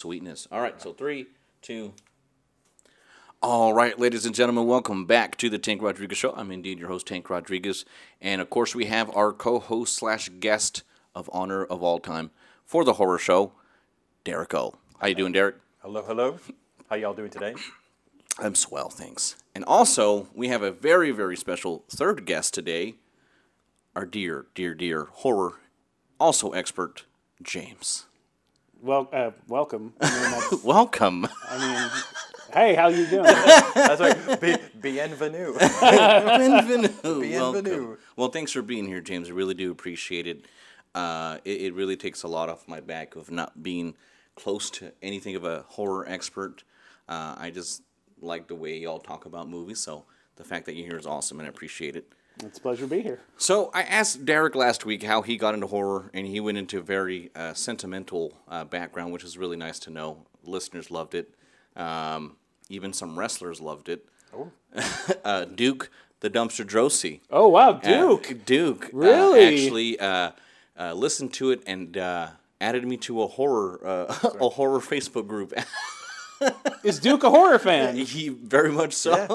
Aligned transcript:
Sweetness. 0.00 0.46
All 0.52 0.60
right, 0.60 0.80
so 0.80 0.92
three, 0.92 1.26
two. 1.60 1.92
All 3.42 3.74
right, 3.74 3.98
ladies 3.98 4.26
and 4.26 4.34
gentlemen, 4.34 4.66
welcome 4.66 5.06
back 5.06 5.36
to 5.38 5.50
the 5.50 5.58
Tank 5.58 5.82
Rodriguez 5.82 6.18
Show. 6.18 6.32
I'm 6.36 6.52
indeed 6.52 6.78
your 6.78 6.86
host, 6.86 7.08
Tank 7.08 7.28
Rodriguez, 7.28 7.84
and 8.20 8.40
of 8.40 8.48
course, 8.48 8.76
we 8.76 8.84
have 8.84 9.10
our 9.16 9.32
co-host 9.32 9.96
slash 9.96 10.28
guest 10.38 10.84
of 11.16 11.28
honor 11.32 11.64
of 11.64 11.82
all 11.82 11.98
time 11.98 12.30
for 12.64 12.84
the 12.84 12.92
horror 12.92 13.18
show, 13.18 13.50
Derek 14.22 14.54
O. 14.54 14.76
How 15.00 15.08
you 15.08 15.16
doing, 15.16 15.32
Derek? 15.32 15.56
Hello, 15.78 16.02
hello. 16.02 16.38
How 16.88 16.94
y'all 16.94 17.12
doing 17.12 17.30
today? 17.30 17.56
I'm 18.38 18.54
swell, 18.54 18.90
thanks. 18.90 19.34
And 19.52 19.64
also, 19.64 20.28
we 20.32 20.46
have 20.46 20.62
a 20.62 20.70
very, 20.70 21.10
very 21.10 21.36
special 21.36 21.82
third 21.90 22.24
guest 22.24 22.54
today, 22.54 22.94
our 23.96 24.06
dear, 24.06 24.46
dear, 24.54 24.74
dear 24.74 25.08
horror, 25.10 25.54
also 26.20 26.50
expert, 26.50 27.04
James. 27.42 28.07
Well, 28.80 29.08
uh, 29.12 29.32
welcome. 29.48 29.92
I 30.00 30.50
mean, 30.50 30.60
Welcome. 30.64 31.26
I 31.48 31.58
mean, 31.58 31.90
hey, 32.54 32.74
how 32.76 32.88
you 32.88 33.06
doing? 33.06 33.24
That's 33.24 34.00
right. 34.00 34.40
Be, 34.40 34.56
bienvenue. 34.80 35.58
Bienvenue. 35.80 36.88
Bienvenue. 37.02 37.70
Welcome. 37.70 37.98
Well, 38.16 38.28
thanks 38.28 38.52
for 38.52 38.62
being 38.62 38.86
here, 38.86 39.00
James. 39.00 39.30
I 39.30 39.32
really 39.32 39.54
do 39.54 39.72
appreciate 39.72 40.28
it. 40.28 40.44
Uh, 40.94 41.38
it. 41.44 41.62
It 41.62 41.74
really 41.74 41.96
takes 41.96 42.22
a 42.22 42.28
lot 42.28 42.48
off 42.48 42.68
my 42.68 42.78
back 42.78 43.16
of 43.16 43.32
not 43.32 43.62
being 43.64 43.94
close 44.36 44.70
to 44.70 44.92
anything 45.02 45.34
of 45.34 45.44
a 45.44 45.64
horror 45.68 46.06
expert. 46.08 46.62
Uh, 47.08 47.34
I 47.36 47.50
just 47.50 47.82
like 48.20 48.46
the 48.46 48.54
way 48.54 48.78
y'all 48.78 49.00
talk 49.00 49.26
about 49.26 49.48
movies, 49.48 49.80
so 49.80 50.04
the 50.36 50.44
fact 50.44 50.66
that 50.66 50.74
you're 50.76 50.86
here 50.86 50.98
is 50.98 51.06
awesome, 51.06 51.40
and 51.40 51.46
I 51.46 51.50
appreciate 51.50 51.96
it. 51.96 52.12
It's 52.44 52.58
a 52.58 52.60
pleasure 52.60 52.82
to 52.82 52.86
be 52.88 53.00
here. 53.00 53.20
So 53.36 53.70
I 53.74 53.82
asked 53.82 54.24
Derek 54.24 54.54
last 54.54 54.84
week 54.86 55.02
how 55.02 55.22
he 55.22 55.36
got 55.36 55.54
into 55.54 55.66
horror, 55.66 56.10
and 56.14 56.26
he 56.26 56.40
went 56.40 56.58
into 56.58 56.78
a 56.78 56.82
very 56.82 57.30
uh, 57.34 57.54
sentimental 57.54 58.34
uh, 58.48 58.64
background, 58.64 59.12
which 59.12 59.24
is 59.24 59.36
really 59.36 59.56
nice 59.56 59.78
to 59.80 59.90
know. 59.90 60.18
Listeners 60.44 60.90
loved 60.90 61.14
it. 61.14 61.34
Um, 61.76 62.36
even 62.68 62.92
some 62.92 63.18
wrestlers 63.18 63.60
loved 63.60 63.88
it. 63.88 64.06
uh, 65.24 65.44
Duke, 65.46 65.90
the 66.20 66.30
dumpster 66.30 66.64
Droese. 66.64 67.20
Oh 67.30 67.48
wow, 67.48 67.70
uh, 67.70 67.80
Duke. 67.80 68.44
Duke. 68.44 68.84
uh, 68.86 68.88
Really? 68.96 69.44
actually 69.64 69.98
uh, 69.98 70.32
uh, 70.78 70.92
listened 70.92 71.32
to 71.34 71.50
it 71.50 71.62
and 71.66 71.96
uh, 71.96 72.28
added 72.60 72.86
me 72.86 72.96
to 72.98 73.22
a 73.22 73.26
horror 73.26 73.80
uh, 73.84 74.14
a 74.40 74.48
horror 74.50 74.80
Facebook 74.80 75.26
group. 75.26 75.52
Is 76.84 77.00
Duke 77.00 77.24
a 77.24 77.30
horror 77.30 77.58
fan? 77.58 77.96
he 77.96 78.28
very 78.28 78.70
much 78.70 78.92
so. 78.92 79.10
Yeah. 79.10 79.26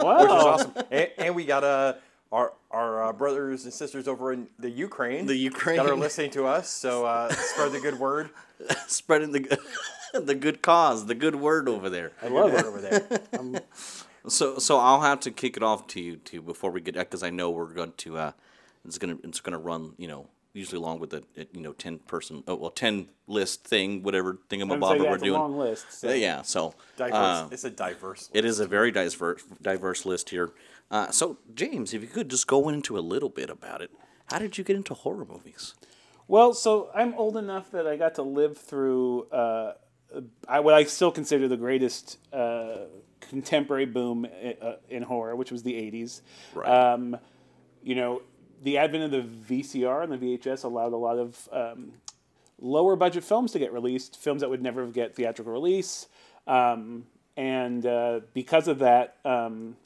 Wow. 0.00 0.16
Which 0.20 0.24
is 0.26 0.44
awesome. 0.44 0.72
And, 0.90 1.08
and 1.18 1.34
we 1.36 1.44
got 1.44 1.62
uh, 1.62 1.94
our 2.32 2.52
our 2.70 3.04
uh, 3.04 3.12
brothers 3.12 3.64
and 3.64 3.72
sisters 3.72 4.06
over 4.08 4.32
in 4.32 4.48
the 4.58 4.70
Ukraine. 4.70 5.26
The 5.26 5.36
Ukraine. 5.36 5.76
that 5.76 5.86
are 5.86 5.96
listening 5.96 6.30
to 6.32 6.46
us. 6.46 6.68
So 6.68 7.06
uh, 7.06 7.30
spread 7.32 7.72
the 7.72 7.80
good 7.80 7.98
word. 7.98 8.30
Spreading 8.86 9.32
the 9.32 9.40
good- 9.40 9.58
the 10.26 10.34
good 10.34 10.62
cause, 10.62 11.06
the 11.06 11.14
good 11.14 11.36
word 11.36 11.68
over 11.68 11.88
there. 11.88 12.12
I 12.22 12.28
love 12.28 12.52
it. 12.54 12.64
over 12.64 12.80
there. 12.80 13.20
So, 14.26 14.58
so 14.58 14.78
I'll 14.78 15.00
have 15.00 15.20
to 15.20 15.30
kick 15.30 15.56
it 15.56 15.62
off 15.62 15.86
to 15.88 16.00
you 16.02 16.16
too 16.16 16.42
before 16.42 16.70
we 16.70 16.82
get 16.82 16.94
because 16.96 17.22
I 17.22 17.30
know 17.30 17.50
we're 17.50 17.72
going 17.72 17.92
to 17.98 18.18
uh, 18.18 18.32
it's 18.84 18.98
gonna 18.98 19.16
it's 19.24 19.40
gonna 19.40 19.58
run 19.58 19.94
you 19.96 20.06
know 20.06 20.26
usually 20.52 20.76
along 20.78 20.98
with 21.00 21.10
the 21.10 21.18
uh, 21.38 21.44
you 21.52 21.60
know 21.62 21.72
ten 21.72 21.98
person 22.00 22.42
oh, 22.46 22.56
well 22.56 22.70
ten 22.70 23.08
list 23.26 23.64
thing 23.64 24.02
whatever 24.02 24.38
thing 24.50 24.60
I 24.60 24.64
would 24.66 24.80
say, 24.82 24.86
thingamabobber 24.86 25.00
we're 25.00 25.14
it's 25.14 25.22
a 25.22 25.24
doing. 25.24 25.40
long 25.40 25.56
list. 25.56 25.86
so- 25.92 26.12
yeah, 26.12 26.42
so 26.42 26.74
Diverse. 26.98 27.14
uh, 27.14 27.48
it's 27.52 27.64
a 27.64 27.70
diverse. 27.70 28.28
it 28.34 28.44
is 28.44 28.60
a 28.60 28.66
very 28.66 28.90
diverse 28.90 29.42
diverse 29.62 30.04
list 30.04 30.28
here. 30.28 30.50
Uh, 30.90 31.10
so 31.10 31.38
James, 31.54 31.92
if 31.92 32.02
you 32.02 32.08
could 32.08 32.28
just 32.28 32.46
go 32.46 32.68
into 32.68 32.98
a 32.98 33.00
little 33.00 33.28
bit 33.28 33.50
about 33.50 33.82
it. 33.82 33.90
How 34.26 34.38
did 34.38 34.58
you 34.58 34.64
get 34.64 34.76
into 34.76 34.94
horror 34.94 35.24
movies? 35.24 35.74
Well, 36.26 36.52
so 36.52 36.90
I'm 36.94 37.14
old 37.14 37.36
enough 37.36 37.70
that 37.70 37.86
I 37.86 37.96
got 37.96 38.16
to 38.16 38.22
live 38.22 38.58
through 38.58 39.26
uh, 39.30 39.72
I, 40.46 40.60
what 40.60 40.74
I 40.74 40.84
still 40.84 41.10
consider 41.10 41.48
the 41.48 41.56
greatest 41.56 42.18
uh, 42.32 42.86
contemporary 43.20 43.86
boom 43.86 44.24
in, 44.24 44.54
uh, 44.60 44.76
in 44.88 45.02
horror, 45.02 45.36
which 45.36 45.50
was 45.50 45.62
the 45.62 45.74
'80s. 45.74 46.22
Right. 46.54 46.68
Um, 46.68 47.16
you 47.82 47.94
know, 47.94 48.22
the 48.62 48.78
advent 48.78 49.04
of 49.04 49.10
the 49.10 49.62
VCR 49.62 50.02
and 50.02 50.12
the 50.12 50.18
VHS 50.18 50.64
allowed 50.64 50.92
a 50.92 50.96
lot 50.96 51.18
of 51.18 51.48
um, 51.52 51.92
lower 52.60 52.96
budget 52.96 53.24
films 53.24 53.52
to 53.52 53.58
get 53.58 53.72
released, 53.72 54.16
films 54.16 54.40
that 54.40 54.50
would 54.50 54.62
never 54.62 54.86
get 54.86 55.14
theatrical 55.14 55.52
release. 55.52 56.06
Um, 56.46 57.04
and 57.36 57.84
uh, 57.86 58.20
because 58.34 58.66
of 58.66 58.80
that, 58.80 59.16
um, 59.24 59.76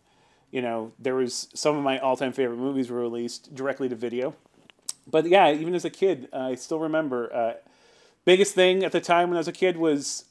you 0.53 0.63
know, 0.63 0.93
there 0.99 1.17
was 1.17 1.49
some 1.55 1.77
of 1.77 1.83
my 1.83 1.99
all-time 1.99 2.33
favorite 2.33 2.59
movies 2.59 2.91
were 2.91 3.01
released 3.01 3.53
directly 3.55 3.89
to 3.89 3.97
video. 3.97 4.37
But 5.11 5.27
yeah, 5.27 5.51
even 5.51 5.75
as 5.75 5.85
a 5.85 5.91
kid, 5.91 6.29
I 6.33 6.55
still 6.55 6.79
remember. 6.79 7.35
Uh, 7.35 7.55
biggest 8.25 8.55
thing 8.55 8.85
at 8.85 8.93
the 8.93 9.01
time 9.01 9.31
when 9.31 9.37
I 9.37 9.41
was 9.41 9.49
a 9.49 9.53
kid 9.53 9.77
was 9.77 10.27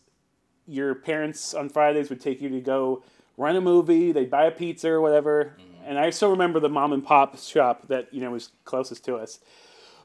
your 0.65 0.95
parents 0.95 1.53
on 1.53 1.67
Fridays 1.67 2.09
would 2.09 2.21
take 2.21 2.39
you 2.39 2.47
to 2.49 2.61
go 2.61 3.03
run 3.35 3.55
a 3.55 3.61
movie. 3.61 4.11
They'd 4.13 4.29
buy 4.29 4.45
a 4.45 4.51
pizza 4.51 4.89
or 4.89 5.01
whatever. 5.01 5.57
And 5.85 5.97
I 5.97 6.11
still 6.11 6.29
remember 6.29 6.59
the 6.59 6.69
mom 6.69 6.93
and 6.93 7.03
pop 7.03 7.37
shop 7.39 7.87
that 7.87 8.13
you 8.13 8.21
know 8.21 8.31
was 8.31 8.51
closest 8.63 9.03
to 9.05 9.15
us. 9.15 9.39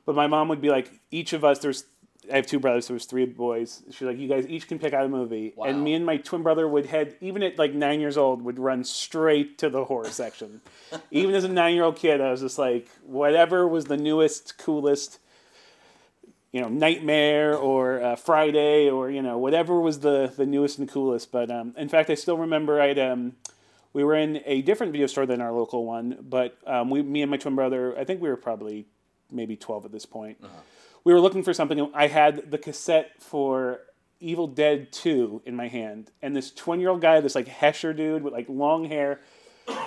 But 0.06 0.14
my 0.14 0.26
mom 0.28 0.48
would 0.48 0.62
be 0.62 0.70
like, 0.70 0.90
each 1.10 1.32
of 1.32 1.44
us, 1.44 1.58
there's, 1.58 1.84
I 2.32 2.36
have 2.36 2.46
two 2.46 2.58
brothers, 2.58 2.86
so 2.86 2.92
it 2.92 2.96
was 2.96 3.04
three 3.04 3.24
boys. 3.24 3.82
She's 3.90 4.02
like, 4.02 4.18
you 4.18 4.28
guys 4.28 4.46
each 4.48 4.68
can 4.68 4.78
pick 4.78 4.92
out 4.92 5.04
a 5.04 5.08
movie. 5.08 5.52
Wow. 5.56 5.66
And 5.66 5.82
me 5.82 5.94
and 5.94 6.04
my 6.04 6.16
twin 6.16 6.42
brother 6.42 6.66
would 6.66 6.86
head, 6.86 7.16
even 7.20 7.42
at 7.42 7.58
like 7.58 7.74
nine 7.74 8.00
years 8.00 8.16
old, 8.16 8.42
would 8.42 8.58
run 8.58 8.84
straight 8.84 9.58
to 9.58 9.70
the 9.70 9.84
horror 9.84 10.10
section. 10.10 10.60
even 11.10 11.34
as 11.34 11.44
a 11.44 11.48
nine 11.48 11.74
year 11.74 11.84
old 11.84 11.96
kid, 11.96 12.20
I 12.20 12.30
was 12.30 12.40
just 12.40 12.58
like, 12.58 12.88
whatever 13.04 13.66
was 13.66 13.86
the 13.86 13.96
newest, 13.96 14.58
coolest, 14.58 15.18
you 16.52 16.60
know, 16.60 16.68
Nightmare 16.68 17.56
or 17.56 18.02
uh, 18.02 18.16
Friday 18.16 18.88
or, 18.88 19.10
you 19.10 19.22
know, 19.22 19.38
whatever 19.38 19.80
was 19.80 20.00
the, 20.00 20.32
the 20.36 20.46
newest 20.46 20.78
and 20.78 20.88
coolest. 20.88 21.30
But 21.30 21.50
um, 21.50 21.74
in 21.76 21.88
fact, 21.88 22.10
I 22.10 22.14
still 22.14 22.38
remember 22.38 22.80
I'd, 22.80 22.98
um, 22.98 23.34
we 23.92 24.04
were 24.04 24.14
in 24.14 24.42
a 24.44 24.62
different 24.62 24.92
video 24.92 25.06
store 25.06 25.26
than 25.26 25.40
our 25.40 25.52
local 25.52 25.84
one, 25.84 26.18
but 26.20 26.58
um, 26.66 26.90
we, 26.90 27.02
me 27.02 27.22
and 27.22 27.30
my 27.30 27.36
twin 27.36 27.54
brother, 27.54 27.96
I 27.98 28.04
think 28.04 28.20
we 28.20 28.28
were 28.28 28.36
probably 28.36 28.86
maybe 29.30 29.56
12 29.56 29.86
at 29.86 29.92
this 29.92 30.06
point. 30.06 30.38
We 31.06 31.14
were 31.14 31.20
looking 31.20 31.44
for 31.44 31.54
something. 31.54 31.88
I 31.94 32.08
had 32.08 32.50
the 32.50 32.58
cassette 32.58 33.12
for 33.20 33.78
Evil 34.18 34.48
Dead 34.48 34.90
2 34.90 35.42
in 35.46 35.54
my 35.54 35.68
hand, 35.68 36.10
and 36.20 36.34
this 36.34 36.50
20 36.50 36.82
year 36.82 36.90
old 36.90 37.00
guy, 37.00 37.20
this 37.20 37.36
like 37.36 37.46
Hesher 37.46 37.96
dude 37.96 38.24
with 38.24 38.32
like 38.32 38.46
long 38.48 38.86
hair, 38.86 39.20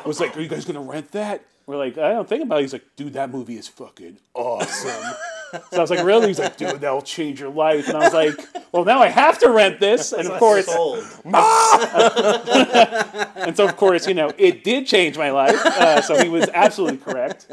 was 0.05 0.21
like, 0.21 0.37
Are 0.37 0.39
you 0.39 0.47
guys 0.47 0.63
gonna 0.63 0.79
rent 0.79 1.11
that? 1.11 1.43
We're 1.65 1.75
like, 1.75 1.97
I 1.97 2.13
don't 2.13 2.29
think 2.29 2.43
about 2.43 2.59
it. 2.59 2.61
He's 2.61 2.71
like, 2.71 2.85
Dude, 2.95 3.11
that 3.15 3.31
movie 3.31 3.57
is 3.57 3.67
fucking 3.67 4.19
awesome. 4.33 5.13
so 5.51 5.61
I 5.73 5.79
was 5.81 5.89
like, 5.89 6.05
Really? 6.05 6.27
He's 6.27 6.39
like, 6.39 6.55
Dude, 6.55 6.79
that'll 6.79 7.01
change 7.01 7.41
your 7.41 7.51
life. 7.51 7.89
And 7.89 7.97
I 7.97 7.99
was 8.05 8.13
like, 8.13 8.39
Well, 8.71 8.85
now 8.85 9.01
I 9.01 9.07
have 9.07 9.39
to 9.39 9.49
rent 9.49 9.81
this. 9.81 10.13
And 10.13 10.25
of 10.25 10.39
course, 10.39 10.69
and 13.35 13.57
so, 13.57 13.65
of 13.65 13.75
course, 13.75 14.07
you 14.07 14.13
know, 14.13 14.31
it 14.37 14.63
did 14.63 14.87
change 14.87 15.17
my 15.17 15.31
life. 15.31 15.59
Uh, 15.65 16.01
so 16.01 16.23
he 16.23 16.29
was 16.29 16.47
absolutely 16.53 16.99
correct. 16.99 17.51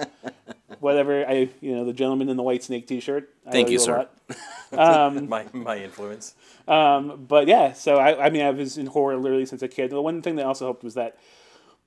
Whatever 0.81 1.27
I, 1.27 1.51
you 1.61 1.75
know, 1.75 1.85
the 1.85 1.93
gentleman 1.93 2.29
in 2.29 2.37
the 2.37 2.43
Whitesnake 2.43 2.87
T-shirt. 2.87 3.29
I 3.47 3.53
Thank 3.53 3.71
you, 3.71 3.79
sir. 3.79 3.99
lot. 3.99 4.13
my 5.29 5.45
um, 5.45 5.49
my 5.53 5.79
influence. 5.79 6.35
Um, 6.67 7.25
but 7.29 7.47
yeah, 7.47 7.73
so 7.73 7.97
I, 7.97 8.27
I 8.27 8.31
mean, 8.31 8.43
I 8.43 8.51
was 8.51 8.77
in 8.77 8.87
horror 8.87 9.17
literally 9.17 9.47
since 9.47 9.63
a 9.63 9.69
kid. 9.69 9.91
The 9.91 10.03
one 10.03 10.23
thing 10.23 10.37
that 10.37 10.47
also 10.47 10.67
helped 10.67 10.83
was 10.83 10.95
that 10.95 11.17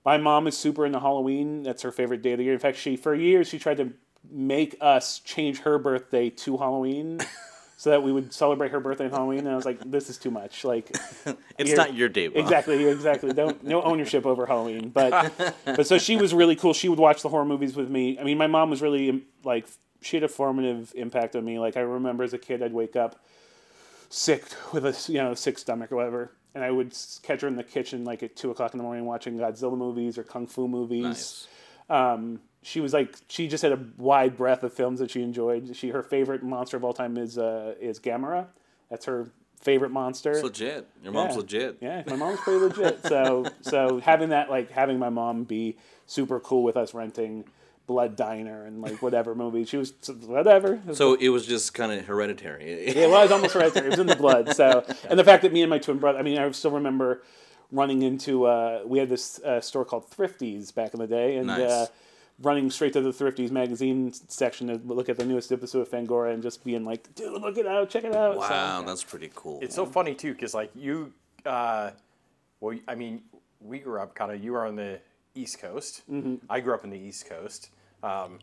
my 0.06 0.18
mom 0.18 0.48
is 0.48 0.58
super 0.58 0.86
into 0.86 1.00
Halloween. 1.00 1.64
That's 1.64 1.82
her 1.82 1.92
favorite 1.92 2.22
day 2.22 2.34
of 2.34 2.38
the 2.38 2.46
year. 2.46 2.54
In 2.54 2.60
fact, 2.60 2.78
she 2.78 2.96
for 2.96 3.14
years 3.14 3.48
she 3.48 3.60
tried 3.60 3.78
to 3.78 3.94
make 4.30 4.76
us 4.82 5.20
change 5.20 5.60
her 5.62 5.78
birthday 5.78 6.30
to 6.30 6.58
Halloween. 6.58 7.20
So 7.80 7.92
that 7.92 8.04
we 8.04 8.12
would 8.12 8.34
celebrate 8.34 8.72
her 8.72 8.82
birthday 8.82 9.06
on 9.06 9.12
Halloween, 9.12 9.40
and 9.40 9.48
I 9.48 9.56
was 9.56 9.64
like, 9.64 9.80
"This 9.90 10.10
is 10.10 10.18
too 10.18 10.30
much." 10.30 10.66
Like, 10.66 10.94
It's 11.58 11.78
not 11.78 11.94
your 11.94 12.10
day. 12.10 12.28
Bob. 12.28 12.36
Exactly, 12.36 12.86
exactly. 12.86 13.32
Don't 13.32 13.64
no 13.64 13.82
ownership 13.82 14.26
over 14.26 14.46
Halloween. 14.46 14.90
But 14.90 15.56
but 15.64 15.88
so 15.88 15.98
she 15.98 16.18
was 16.18 16.34
really 16.34 16.58
cool. 16.58 16.74
She 16.74 16.90
would 16.90 17.00
watch 17.00 17.22
the 17.22 17.30
horror 17.30 17.46
movies 17.46 17.78
with 17.78 17.90
me. 17.90 18.20
I 18.20 18.26
mean, 18.26 18.38
my 18.38 18.48
mom 18.48 18.70
was 18.70 18.82
really 18.82 19.10
um, 19.10 19.22
like 19.46 19.66
she 20.02 20.18
had 20.18 20.26
a 20.26 20.28
formative 20.28 20.92
impact 20.94 21.38
on 21.38 21.46
me. 21.46 21.58
Like 21.58 21.78
I 21.78 21.80
remember 21.80 22.26
as 22.26 22.34
a 22.34 22.38
kid, 22.38 22.62
I'd 22.62 22.74
wake 22.74 22.98
up 22.98 23.16
sick 24.10 24.44
with 24.74 24.86
a 24.86 24.94
you 25.10 25.20
know 25.20 25.34
sick 25.34 25.58
stomach 25.58 25.94
or 25.94 25.96
whatever, 25.96 26.34
and 26.54 26.66
I 26.66 26.72
would 26.72 26.94
catch 27.24 27.40
her 27.44 27.48
in 27.48 27.56
the 27.56 27.64
kitchen 27.64 28.04
like 28.04 28.22
at 28.24 28.36
two 28.36 28.52
o'clock 28.52 28.74
in 28.74 28.78
the 28.78 28.84
morning 28.84 29.06
watching 29.06 29.38
Godzilla 29.38 29.78
movies 29.78 30.18
or 30.18 30.24
kung 30.24 30.48
fu 30.48 30.68
movies. 30.68 31.04
Nice. 31.06 31.48
She 32.62 32.82
was 32.82 32.94
like 32.94 33.16
she 33.30 33.48
just 33.48 33.64
had 33.64 33.72
a 33.72 33.80
wide 33.98 34.36
breadth 34.36 34.64
of 34.64 34.74
films 34.74 35.00
that 35.00 35.12
she 35.12 35.22
enjoyed. 35.22 35.76
She 35.76 35.90
her 35.90 36.04
favorite 36.04 36.44
monster 36.44 36.76
of 36.78 36.84
all 36.84 36.94
time 36.94 37.18
is 37.18 37.38
uh, 37.38 37.76
is 37.80 38.00
Gamera. 38.00 38.48
That's 38.90 39.06
her 39.06 39.30
favorite 39.62 39.92
monster. 39.92 40.32
It's 40.32 40.44
legit. 40.44 40.88
Your 41.04 41.14
mom's 41.14 41.34
Yeah. 41.36 41.38
legit. 41.42 41.78
Yeah, 41.82 42.04
my 42.08 42.16
mom's 42.16 42.40
pretty 42.42 42.60
legit. 42.60 43.06
So 43.06 43.46
so 43.62 44.00
having 44.00 44.30
that 44.30 44.50
like 44.50 44.72
having 44.72 45.00
my 45.00 45.10
mom 45.10 45.44
be 45.46 45.78
super 46.06 46.40
cool 46.40 46.64
with 46.64 46.76
us 46.76 46.94
renting 46.94 47.46
Blood 47.88 48.16
Diner 48.16 48.66
and 48.66 48.82
like 48.82 49.02
whatever 49.02 49.34
movie 49.36 49.64
she 49.66 49.78
was 49.78 49.94
whatever. 50.26 50.82
So 50.94 51.14
it 51.16 51.30
was 51.30 51.46
just 51.48 51.74
kind 51.74 51.92
of 51.92 52.06
hereditary. 52.06 52.64
it 52.66 53.10
was 53.10 53.32
almost 53.32 53.54
hereditary. 53.54 53.88
It 53.88 53.90
was 53.92 54.00
in 54.00 54.08
the 54.08 54.16
blood. 54.18 54.54
So 54.56 54.84
and 55.10 55.18
the 55.18 55.24
fact 55.24 55.44
that 55.44 55.54
me 55.54 55.62
and 55.64 55.70
my 55.70 55.80
twin 55.80 55.98
brother. 55.98 56.20
I 56.20 56.24
mean, 56.24 56.38
I 56.38 56.52
still 56.52 56.72
remember 56.72 57.24
running 57.72 58.02
into. 58.02 58.46
Uh, 58.46 58.82
we 58.86 59.00
had 59.00 59.08
this 59.10 59.40
uh, 59.44 59.62
store 59.62 59.86
called 59.86 60.10
Thrifties 60.12 60.74
back 60.74 60.94
in 60.94 61.00
the 61.00 61.08
day, 61.08 61.38
and 61.38 61.48
Nice. 61.48 61.88
Running 62.42 62.72
straight 62.72 62.94
to 62.94 63.02
the 63.02 63.12
Thrifties 63.12 63.52
magazine 63.52 64.14
section 64.30 64.68
to 64.68 64.76
look 64.86 65.10
at 65.10 65.18
the 65.18 65.26
newest 65.26 65.52
episode 65.52 65.82
of 65.82 65.90
Fangoria 65.90 66.34
and 66.34 66.42
just 66.42 66.64
being 66.64 66.86
like, 66.86 67.14
dude, 67.16 67.34
look 67.42 67.58
it 67.58 67.68
out, 67.68 67.90
check 67.90 68.06
it 68.06 68.16
out. 68.16 68.36
So, 68.36 68.40
Wow, 68.40 68.82
that's 68.84 69.04
pretty 69.04 69.30
cool. 69.36 69.60
It's 69.62 69.76
so 69.76 69.86
funny 69.86 70.16
too, 70.16 70.34
because 70.34 70.54
like 70.54 70.72
you, 70.74 71.12
uh, 71.46 71.92
well, 72.62 72.78
I 72.88 72.96
mean, 72.96 73.24
we 73.60 73.80
grew 73.80 74.00
up 74.00 74.16
kind 74.16 74.32
of. 74.32 74.42
You 74.42 74.54
were 74.54 74.66
on 74.66 74.78
the 74.78 75.02
East 75.36 75.60
Coast. 75.60 76.04
Mm-hmm. 76.10 76.36
I 76.50 76.62
grew 76.62 76.74
up 76.74 76.86
in 76.86 76.92
the 76.92 77.00
East 77.00 77.28
Coast. 77.28 77.70
Um, 78.04 78.40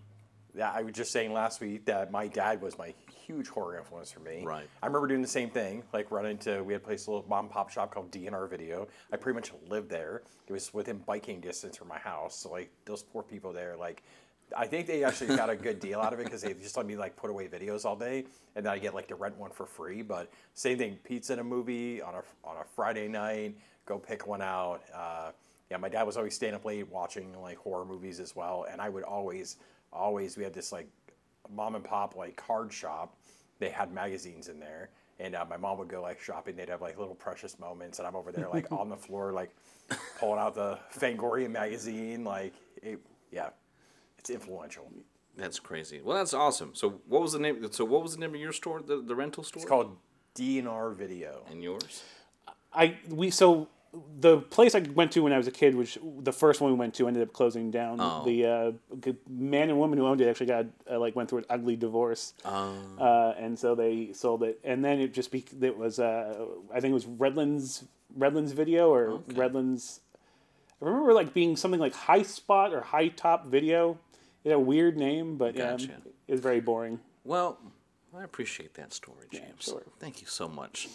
yeah, 0.54 0.70
I 0.74 0.82
was 0.82 0.94
just 0.94 1.10
saying 1.12 1.32
last 1.32 1.60
week 1.60 1.86
that 1.86 2.10
my 2.10 2.28
dad 2.28 2.60
was 2.60 2.76
my 2.78 2.92
huge 3.26 3.48
horror 3.48 3.76
influence 3.76 4.10
for 4.10 4.20
me. 4.20 4.42
Right. 4.44 4.68
I 4.82 4.86
remember 4.86 5.08
doing 5.08 5.22
the 5.22 5.28
same 5.28 5.50
thing, 5.50 5.82
like 5.92 6.10
running 6.10 6.38
to. 6.38 6.62
We 6.62 6.72
had 6.72 6.82
a 6.82 6.84
place, 6.84 7.06
a 7.06 7.10
little 7.10 7.26
mom 7.28 7.46
and 7.46 7.52
pop 7.52 7.70
shop 7.70 7.92
called 7.92 8.10
DNR 8.10 8.48
Video. 8.48 8.88
I 9.12 9.16
pretty 9.16 9.34
much 9.34 9.52
lived 9.68 9.90
there. 9.90 10.22
It 10.46 10.52
was 10.52 10.72
within 10.72 10.98
biking 10.98 11.40
distance 11.40 11.76
from 11.76 11.88
my 11.88 11.98
house. 11.98 12.36
So 12.36 12.50
like 12.50 12.70
those 12.84 13.02
poor 13.02 13.22
people 13.22 13.52
there, 13.52 13.76
like. 13.76 14.02
I 14.56 14.68
think 14.68 14.86
they 14.86 15.02
actually 15.02 15.34
got 15.34 15.50
a 15.50 15.56
good 15.56 15.80
deal 15.80 16.00
out 16.00 16.12
of 16.12 16.20
it 16.20 16.26
because 16.26 16.40
they 16.40 16.54
just 16.54 16.76
let 16.76 16.86
me 16.86 16.94
like 16.94 17.16
put 17.16 17.30
away 17.30 17.48
videos 17.48 17.84
all 17.84 17.96
day, 17.96 18.26
and 18.54 18.64
then 18.64 18.72
I 18.72 18.78
get 18.78 18.94
like 18.94 19.08
to 19.08 19.16
rent 19.16 19.36
one 19.36 19.50
for 19.50 19.66
free. 19.66 20.02
But 20.02 20.30
same 20.54 20.78
thing, 20.78 21.00
pizza 21.02 21.32
and 21.32 21.40
a 21.40 21.44
movie 21.44 22.00
on 22.00 22.14
a 22.14 22.22
on 22.44 22.56
a 22.58 22.64
Friday 22.76 23.08
night, 23.08 23.56
go 23.86 23.98
pick 23.98 24.28
one 24.28 24.40
out. 24.40 24.82
Uh, 24.94 25.32
yeah, 25.68 25.78
my 25.78 25.88
dad 25.88 26.04
was 26.04 26.16
always 26.16 26.34
staying 26.34 26.54
up 26.54 26.64
late 26.64 26.88
watching 26.88 27.34
like 27.42 27.56
horror 27.56 27.84
movies 27.84 28.20
as 28.20 28.36
well, 28.36 28.66
and 28.70 28.80
I 28.80 28.88
would 28.88 29.02
always, 29.02 29.56
always 29.92 30.36
we 30.36 30.44
had 30.44 30.54
this 30.54 30.70
like 30.70 30.86
mom 31.54 31.74
and 31.74 31.84
pop 31.84 32.16
like 32.16 32.36
card 32.36 32.72
shop. 32.72 33.16
They 33.58 33.70
had 33.70 33.92
magazines 33.92 34.48
in 34.48 34.60
there, 34.60 34.90
and 35.18 35.34
uh, 35.34 35.44
my 35.48 35.56
mom 35.56 35.78
would 35.78 35.88
go 35.88 36.02
like 36.02 36.20
shopping. 36.20 36.56
They'd 36.56 36.68
have 36.68 36.82
like 36.82 36.98
little 36.98 37.14
precious 37.14 37.58
moments, 37.58 37.98
and 37.98 38.06
I'm 38.06 38.16
over 38.16 38.32
there 38.32 38.48
like 38.48 38.70
on 38.70 38.88
the 38.88 38.96
floor 39.06 39.32
like 39.32 39.50
pulling 40.18 40.38
out 40.38 40.54
the 40.54 40.78
Fangoria 40.96 41.50
magazine. 41.50 42.24
Like, 42.24 42.54
it, 42.82 43.00
yeah, 43.30 43.50
it's 44.18 44.30
influential. 44.30 44.90
That's 45.36 45.58
crazy. 45.58 46.00
Well, 46.02 46.16
that's 46.16 46.34
awesome. 46.34 46.70
So, 46.74 47.00
what 47.06 47.22
was 47.22 47.32
the 47.32 47.38
name? 47.38 47.66
So, 47.72 47.84
what 47.84 48.02
was 48.02 48.14
the 48.14 48.20
name 48.20 48.34
of 48.34 48.40
your 48.40 48.52
store? 48.52 48.80
The, 48.80 49.00
the 49.00 49.14
rental 49.14 49.42
store? 49.42 49.62
It's 49.62 49.68
called 49.68 49.96
DNR 50.34 50.94
Video. 50.94 51.44
and 51.50 51.62
yours. 51.62 52.02
I 52.72 52.98
we 53.08 53.30
so 53.30 53.68
the 54.18 54.38
place 54.38 54.74
I 54.74 54.80
went 54.80 55.12
to 55.12 55.20
when 55.20 55.32
I 55.32 55.38
was 55.38 55.46
a 55.46 55.50
kid, 55.52 55.74
which 55.74 55.98
the 56.20 56.32
first 56.32 56.60
one 56.60 56.72
we 56.72 56.78
went 56.78 56.94
to 56.94 57.08
ended 57.08 57.22
up 57.22 57.32
closing 57.32 57.70
down. 57.70 57.98
Oh. 58.00 58.24
The 58.24 58.46
uh, 58.46 59.12
man 59.28 59.68
and 59.68 59.78
woman 59.78 59.98
who 59.98 60.06
owned 60.06 60.20
it 60.20 60.28
actually 60.28 60.46
got 60.46 60.66
uh, 60.90 60.98
like 60.98 61.16
went 61.16 61.28
through 61.28 61.40
an 61.40 61.44
ugly 61.50 61.76
divorce, 61.76 62.34
uh, 62.44 63.34
and 63.38 63.58
so 63.58 63.74
they 63.74 64.12
sold 64.12 64.42
it. 64.42 64.60
And 64.64 64.84
then 64.84 65.00
it 65.00 65.14
just 65.14 65.30
be 65.30 65.44
it 65.60 65.76
was 65.76 65.98
uh, 65.98 66.46
I 66.72 66.80
think 66.80 66.92
it 66.92 66.94
was 66.94 67.06
Redlands 67.06 67.84
Redlands 68.14 68.52
Video 68.52 68.92
or 68.92 69.20
Redlands. 69.34 70.00
I 70.80 70.84
remember 70.84 71.12
like 71.12 71.32
being 71.32 71.56
something 71.56 71.80
like 71.80 71.94
High 71.94 72.22
Spot 72.22 72.72
or 72.72 72.80
High 72.80 73.08
Top 73.08 73.46
Video. 73.46 73.98
It 74.44 74.50
had 74.50 74.56
a 74.56 74.60
weird 74.60 74.96
name, 74.96 75.36
but 75.36 75.58
um, 75.60 75.78
Gotcha. 75.78 76.02
it 76.28 76.32
was 76.32 76.40
very 76.40 76.60
boring. 76.60 77.00
Well, 77.24 77.58
I 78.16 78.22
appreciate 78.24 78.74
that 78.74 78.92
story, 78.92 79.26
James. 79.32 79.64
sure. 79.64 79.82
Thank 79.98 80.20
you 80.20 80.26
so 80.26 80.48
much. 80.48 80.88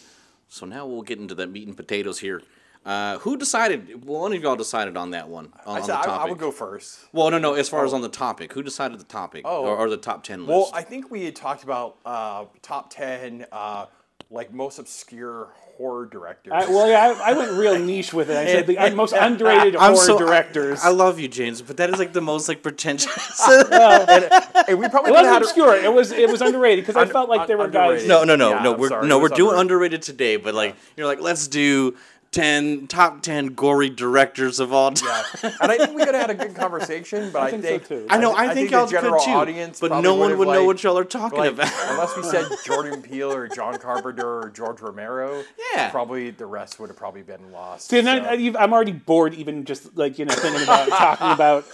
So 0.47 0.65
now 0.65 0.86
we'll 0.86 1.01
get 1.01 1.19
into 1.19 1.36
the 1.36 1.47
meat 1.47 1.68
and 1.68 1.77
potatoes 1.77 2.19
here. 2.19 2.42
Uh, 2.83 3.19
who 3.19 3.38
decided? 3.38 4.06
Well, 4.06 4.22
one 4.22 4.33
of 4.33 4.42
y'all 4.42 4.56
decided 4.56 4.98
on 4.98 5.12
that 5.12 5.30
one 5.30 5.54
on, 5.68 5.75
I 5.78 5.80
on 5.81 5.86
said 5.86 5.94
the 5.95 6.00
I, 6.00 6.04
topic. 6.06 6.25
I 6.25 6.30
would 6.30 6.39
go 6.39 6.51
first. 6.51 7.00
Well, 7.13 7.30
no, 7.30 7.38
no. 7.38 7.54
As 7.54 7.69
far 7.69 7.86
as 7.86 7.94
on 7.94 8.01
the 8.01 8.10
topic, 8.10 8.54
who 8.54 8.63
decided 8.63 9.00
the 9.00 9.04
topic 9.04 9.44
Oh. 9.45 9.63
or, 9.66 9.78
or 9.78 9.89
the 9.89 9.98
top 9.98 10.24
ten 10.24 10.42
list? 10.48 10.50
Well, 10.50 10.72
I 10.74 10.81
think 10.81 11.12
we 11.12 11.25
had 11.25 11.36
talked 11.36 11.63
about 11.63 11.98
uh, 12.06 12.45
top 12.63 12.89
ten, 12.92 13.45
uh, 13.51 13.86
like 14.31 14.51
most 14.51 14.80
obscure 14.80 15.50
horror 15.78 16.07
directors. 16.07 16.54
I, 16.56 16.66
well, 16.69 16.88
yeah, 16.89 17.22
I, 17.24 17.31
I 17.31 17.33
went 17.33 17.51
real 17.51 17.78
niche 17.78 18.13
with 18.16 18.31
it. 18.31 18.38
I 18.38 18.45
said 18.48 18.66
the 18.66 18.95
most 18.95 19.13
underrated 19.19 19.75
I'm 19.75 19.94
horror 19.94 20.06
so- 20.06 20.18
directors. 20.18 20.83
I, 20.83 20.88
I 20.88 20.92
love 20.92 21.19
you, 21.19 21.28
James, 21.28 21.62
but 21.62 21.78
that 21.78 21.92
is 21.92 22.00
like 22.00 22.13
the 22.13 22.22
most 22.22 22.48
like 22.50 22.63
pretentious. 22.63 23.12
and 23.48 24.80
we 24.80 24.89
probably 24.89 25.12
It 25.12 25.13
wasn't 25.13 25.28
have 25.33 25.42
obscure. 25.44 25.75
It 25.75 25.94
was 25.94 26.12
it 26.12 26.30
was 26.31 26.42
underrated 26.42 26.83
because 26.86 26.95
I 26.95 27.06
felt 27.06 27.30
like 27.30 27.42
un- 27.42 27.48
there 27.48 27.57
were 27.60 27.68
guys. 27.68 28.07
no, 28.07 28.24
no, 28.24 28.36
no, 28.36 28.50
Yeah, 28.50 28.63
no. 28.63 28.74
I'm 28.74 28.80
We're 28.80 28.89
sorry, 28.89 29.07
no, 29.07 29.18
we're 29.18 29.24
was 29.30 29.31
doing 29.33 29.56
underrated. 29.60 29.62
underrated 29.62 30.01
today, 30.01 30.38
but 30.38 30.56
like 30.56 30.75
you're 30.98 31.06
like 31.07 31.22
let's 31.22 31.48
do 31.48 31.95
ten 32.31 32.88
top 32.88 33.22
ten 33.22 33.48
gory 33.48 33.89
directors 33.89 34.60
of 34.60 34.72
all 34.72 34.92
time. 34.92 35.25
Yeah. 35.44 35.51
and 35.62 35.72
I 35.72 35.78
think 35.78 35.95
we 35.95 36.06
could 36.06 36.16
have 36.16 36.28
had 36.28 36.30
a 36.30 36.45
good 36.45 36.56
conversation, 36.62 37.30
but 37.31 37.42
I, 37.42 37.51
think 37.51 37.63
so, 37.63 37.69
think 37.69 37.88
too. 37.88 38.07
I 38.10 38.18
know. 38.18 38.33
I, 38.33 38.54
think, 38.54 38.69
the 38.69 38.78
y'all 38.78 38.88
could 38.88 39.25
too, 39.25 39.31
audience, 39.31 39.80
but 39.80 40.01
no 40.01 40.13
one 40.16 40.22
would've, 40.22 40.39
would 40.39 40.48
know 40.48 40.63
what 40.63 40.81
y'all 40.81 40.98
are 40.98 41.04
talking 41.04 41.39
like, 41.39 41.54
about. 41.54 41.72
unless 41.89 42.16
we 42.16 42.24
said 42.24 42.45
Jordan 42.66 43.01
Peele 43.01 43.33
or 43.33 43.48
John 43.50 43.78
Carpenter 43.80 44.44
or 44.44 44.50
George 44.50 44.80
Romero. 44.81 45.44
Yeah. 45.74 45.89
probably 45.89 46.31
the 46.31 46.45
rest 46.45 46.80
would 46.80 46.89
have 46.89 46.98
probably 46.98 47.22
been 47.24 47.51
lost. 47.51 47.89
See, 47.89 48.00
and 48.00 48.10
I, 48.10 48.33
I, 48.33 48.54
I'm 48.63 48.74
already 48.74 48.94
bored 48.94 49.33
even 49.33 49.66
just 49.66 49.98
like 49.98 50.18
you 50.18 50.25
know 50.25 50.33
thinking 50.33 50.63
about 50.63 50.88
talking 50.89 51.31
about. 51.31 51.66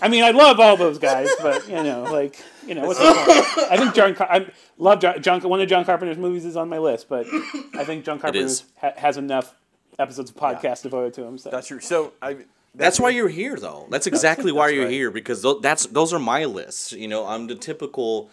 I 0.00 0.08
mean, 0.08 0.24
I 0.24 0.30
love 0.30 0.58
all 0.58 0.76
those 0.76 0.98
guys, 0.98 1.28
but 1.40 1.68
you 1.68 1.82
know, 1.82 2.04
like 2.04 2.42
you 2.66 2.74
know, 2.74 2.86
what's 2.86 2.98
the 2.98 3.04
point? 3.04 3.70
I 3.70 3.76
think 3.76 3.94
John. 3.94 4.14
Car- 4.14 4.28
I 4.30 4.46
love 4.78 5.00
John, 5.00 5.22
John. 5.22 5.40
One 5.42 5.60
of 5.60 5.68
John 5.68 5.84
Carpenter's 5.84 6.18
movies 6.18 6.44
is 6.44 6.56
on 6.56 6.68
my 6.68 6.78
list, 6.78 7.08
but 7.08 7.26
I 7.74 7.84
think 7.84 8.04
John 8.04 8.18
Carpenter 8.18 8.52
ha- 8.80 8.94
has 8.96 9.16
enough 9.16 9.54
episodes 9.98 10.30
of 10.30 10.36
podcast 10.36 10.82
devoted 10.82 11.14
to 11.14 11.24
him. 11.24 11.38
So. 11.38 11.50
that's 11.50 11.68
true. 11.68 11.80
So 11.80 12.12
I. 12.20 12.36
That's 12.74 12.98
why 12.98 13.10
you're 13.10 13.28
here, 13.28 13.56
though. 13.56 13.86
That's 13.90 14.06
exactly 14.12 14.50
why 14.50 14.70
you're 14.70 14.84
right. 14.84 14.92
here 14.92 15.10
because 15.10 15.42
tho- 15.42 15.60
that's 15.60 15.86
those 15.86 16.12
are 16.12 16.18
my 16.18 16.44
lists. 16.44 16.92
You 16.92 17.08
know, 17.08 17.26
I'm 17.26 17.46
the 17.46 17.54
typical 17.54 18.30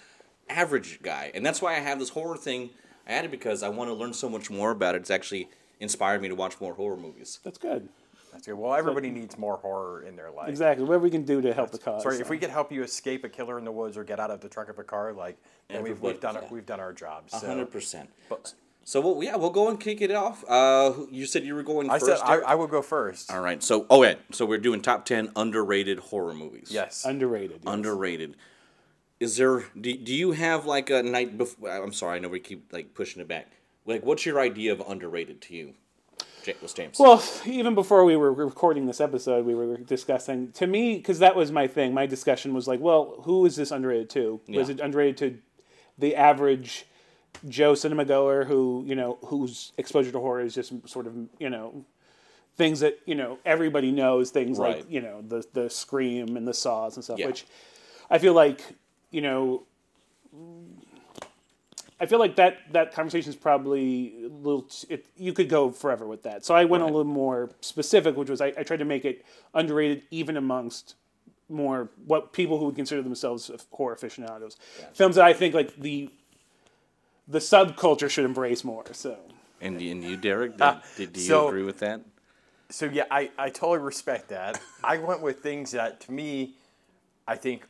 average 0.49 1.01
guy, 1.01 1.31
and 1.33 1.45
that's 1.45 1.61
why 1.61 1.75
I 1.75 1.79
have 1.79 1.99
this 1.99 2.09
horror 2.09 2.37
thing. 2.37 2.69
I 3.07 3.13
added 3.13 3.31
because 3.31 3.63
I 3.63 3.69
want 3.69 3.89
to 3.89 3.93
learn 3.93 4.13
so 4.13 4.29
much 4.29 4.49
more 4.49 4.71
about 4.71 4.95
it. 4.95 4.99
It's 4.99 5.11
actually 5.11 5.49
inspired 5.79 6.21
me 6.21 6.29
to 6.29 6.35
watch 6.35 6.59
more 6.61 6.73
horror 6.73 6.97
movies. 6.97 7.39
That's 7.43 7.57
good. 7.57 7.89
That's 8.31 8.45
good. 8.45 8.53
Well, 8.55 8.75
everybody 8.75 9.09
needs 9.09 9.37
more 9.37 9.57
horror 9.57 10.03
in 10.03 10.15
their 10.15 10.29
life. 10.29 10.49
Exactly. 10.49 10.85
Whatever 10.85 11.03
we 11.03 11.09
can 11.09 11.23
do 11.23 11.41
to 11.41 11.53
help 11.53 11.71
the 11.71 11.79
cause. 11.79 12.03
Sorry, 12.03 12.15
so. 12.17 12.21
if 12.21 12.29
we 12.29 12.37
could 12.37 12.51
help 12.51 12.71
you 12.71 12.83
escape 12.83 13.23
a 13.23 13.29
killer 13.29 13.57
in 13.57 13.65
the 13.65 13.71
woods 13.71 13.97
or 13.97 14.03
get 14.03 14.19
out 14.19 14.29
of 14.29 14.41
the 14.41 14.49
trunk 14.49 14.69
of 14.69 14.77
a 14.77 14.83
car, 14.83 15.13
like 15.13 15.37
then 15.67 15.83
we've, 15.83 15.99
we've 15.99 16.19
done 16.19 16.35
yeah. 16.35 16.41
our, 16.41 16.47
we've 16.51 16.65
done 16.65 16.79
our 16.79 16.93
jobs. 16.93 17.33
A 17.33 17.39
So. 17.39 17.47
hundred 17.47 17.71
percent. 17.71 18.09
But- 18.81 18.87
So 18.87 19.01
well, 19.01 19.23
yeah, 19.23 19.35
we'll 19.35 19.49
go 19.51 19.69
and 19.69 19.79
kick 19.79 20.01
it 20.01 20.11
off. 20.11 20.43
Uh, 20.47 20.93
you 21.11 21.25
said 21.25 21.43
you 21.43 21.55
were 21.55 21.63
going 21.63 21.89
I 21.89 21.99
first. 21.99 22.05
said 22.05 22.19
I, 22.23 22.27
Derek? 22.31 22.45
I 22.45 22.55
would 22.55 22.69
go 22.69 22.81
first. 22.81 23.31
All 23.31 23.41
right. 23.41 23.61
So 23.61 23.85
oh 23.89 24.03
yeah. 24.03 24.15
So 24.31 24.45
we're 24.45 24.57
doing 24.57 24.81
top 24.81 25.05
ten 25.05 25.31
underrated 25.35 25.99
horror 25.99 26.33
movies. 26.33 26.69
Yes. 26.71 27.05
underrated. 27.05 27.61
yes. 27.63 27.73
Underrated. 27.73 28.35
Is 29.19 29.35
there? 29.37 29.65
Do, 29.79 29.95
do 29.97 30.13
you 30.13 30.31
have 30.31 30.65
like 30.65 30.89
a 30.89 31.03
night 31.03 31.37
before? 31.37 31.69
I'm 31.69 31.91
sorry. 31.93 32.15
I 32.15 32.19
know 32.19 32.29
we 32.29 32.39
keep 32.39 32.71
like 32.71 32.93
pushing 32.93 33.21
it 33.21 33.27
back. 33.27 33.47
Like, 33.85 34.05
what's 34.05 34.25
your 34.25 34.39
idea 34.39 34.71
of 34.71 34.81
underrated 34.87 35.41
to 35.41 35.55
you, 35.55 35.73
Ja- 36.45 36.53
James? 36.75 36.97
Well, 36.99 37.23
even 37.45 37.73
before 37.75 38.05
we 38.05 38.15
were 38.15 38.31
recording 38.31 38.85
this 38.85 39.01
episode, 39.01 39.45
we 39.45 39.55
were 39.55 39.77
discussing. 39.77 40.51
To 40.53 40.67
me, 40.67 40.95
because 40.97 41.19
that 41.19 41.35
was 41.35 41.51
my 41.51 41.67
thing. 41.67 41.93
My 41.93 42.05
discussion 42.05 42.53
was 42.53 42.67
like, 42.67 42.79
well, 42.79 43.21
who 43.25 43.45
is 43.45 43.55
this 43.55 43.71
underrated 43.71 44.09
to? 44.11 44.39
Was 44.47 44.69
Yeah. 44.69 44.75
it 44.75 44.79
underrated 44.79 45.17
to 45.17 45.37
the 45.97 46.15
average 46.15 46.85
Joe 47.47 47.73
cinema 47.75 48.05
goer 48.05 48.43
who 48.43 48.83
you 48.85 48.95
know 48.95 49.17
whose 49.25 49.71
exposure 49.77 50.11
to 50.11 50.19
horror 50.19 50.41
is 50.41 50.53
just 50.55 50.73
sort 50.89 51.07
of 51.07 51.13
you 51.39 51.49
know 51.49 51.85
things 52.57 52.81
that 52.81 52.99
you 53.05 53.15
know 53.15 53.37
everybody 53.45 53.91
knows 53.91 54.31
things 54.31 54.57
Right. 54.59 54.77
like 54.77 54.91
you 54.91 54.99
know 55.01 55.21
the 55.21 55.45
the 55.53 55.69
scream 55.69 56.35
and 56.35 56.45
the 56.47 56.53
saws 56.53 56.95
and 56.97 57.03
stuff 57.03 57.19
Yeah. 57.19 57.27
which 57.27 57.45
i 58.09 58.17
feel 58.17 58.33
like 58.33 58.61
you 59.11 59.21
know 59.21 59.63
i 61.99 62.05
feel 62.05 62.19
like 62.19 62.35
that 62.35 62.57
that 62.73 62.93
conversation 62.93 63.29
is 63.29 63.35
probably 63.35 64.13
a 64.25 64.27
little 64.27 64.67
it, 64.89 65.05
you 65.15 65.31
could 65.33 65.47
go 65.49 65.71
forever 65.71 66.05
with 66.07 66.23
that 66.23 66.45
so 66.45 66.53
i 66.53 66.65
went 66.65 66.83
a 66.83 66.85
little 66.85 67.03
more 67.05 67.49
specific 67.61 68.17
which 68.17 68.29
was 68.29 68.41
I, 68.41 68.47
I 68.57 68.63
tried 68.63 68.79
to 68.79 68.85
make 68.85 69.05
it 69.05 69.25
underrated 69.53 70.03
even 70.11 70.35
amongst 70.37 70.95
more 71.47 71.89
what 72.05 72.31
people 72.33 72.59
who 72.59 72.65
would 72.65 72.75
consider 72.75 73.01
themselves 73.01 73.49
horror 73.71 73.93
aficionados 73.93 74.57
films 74.93 75.15
that 75.15 75.25
i 75.25 75.33
think 75.33 75.53
like 75.55 75.75
the 75.77 76.09
the 77.29 77.39
subculture 77.39 78.09
should 78.09 78.25
embrace 78.25 78.63
more 78.63 78.83
so 78.91 79.17
and, 79.61 79.81
and 79.81 80.03
you, 80.03 80.17
Derek, 80.17 80.57
did, 80.57 80.75
did 80.97 81.13
do 81.13 81.19
you 81.19 81.27
so- 81.27 81.47
agree 81.47 81.63
with 81.63 81.79
that? 81.79 82.01
So 82.71 82.85
yeah, 82.85 83.05
I, 83.09 83.31
I 83.37 83.49
totally 83.49 83.79
respect 83.79 84.29
that. 84.29 84.61
I 84.83 84.97
went 84.97 85.21
with 85.21 85.39
things 85.39 85.71
that 85.71 86.01
to 86.01 86.11
me, 86.11 86.53
I 87.27 87.35
think, 87.35 87.65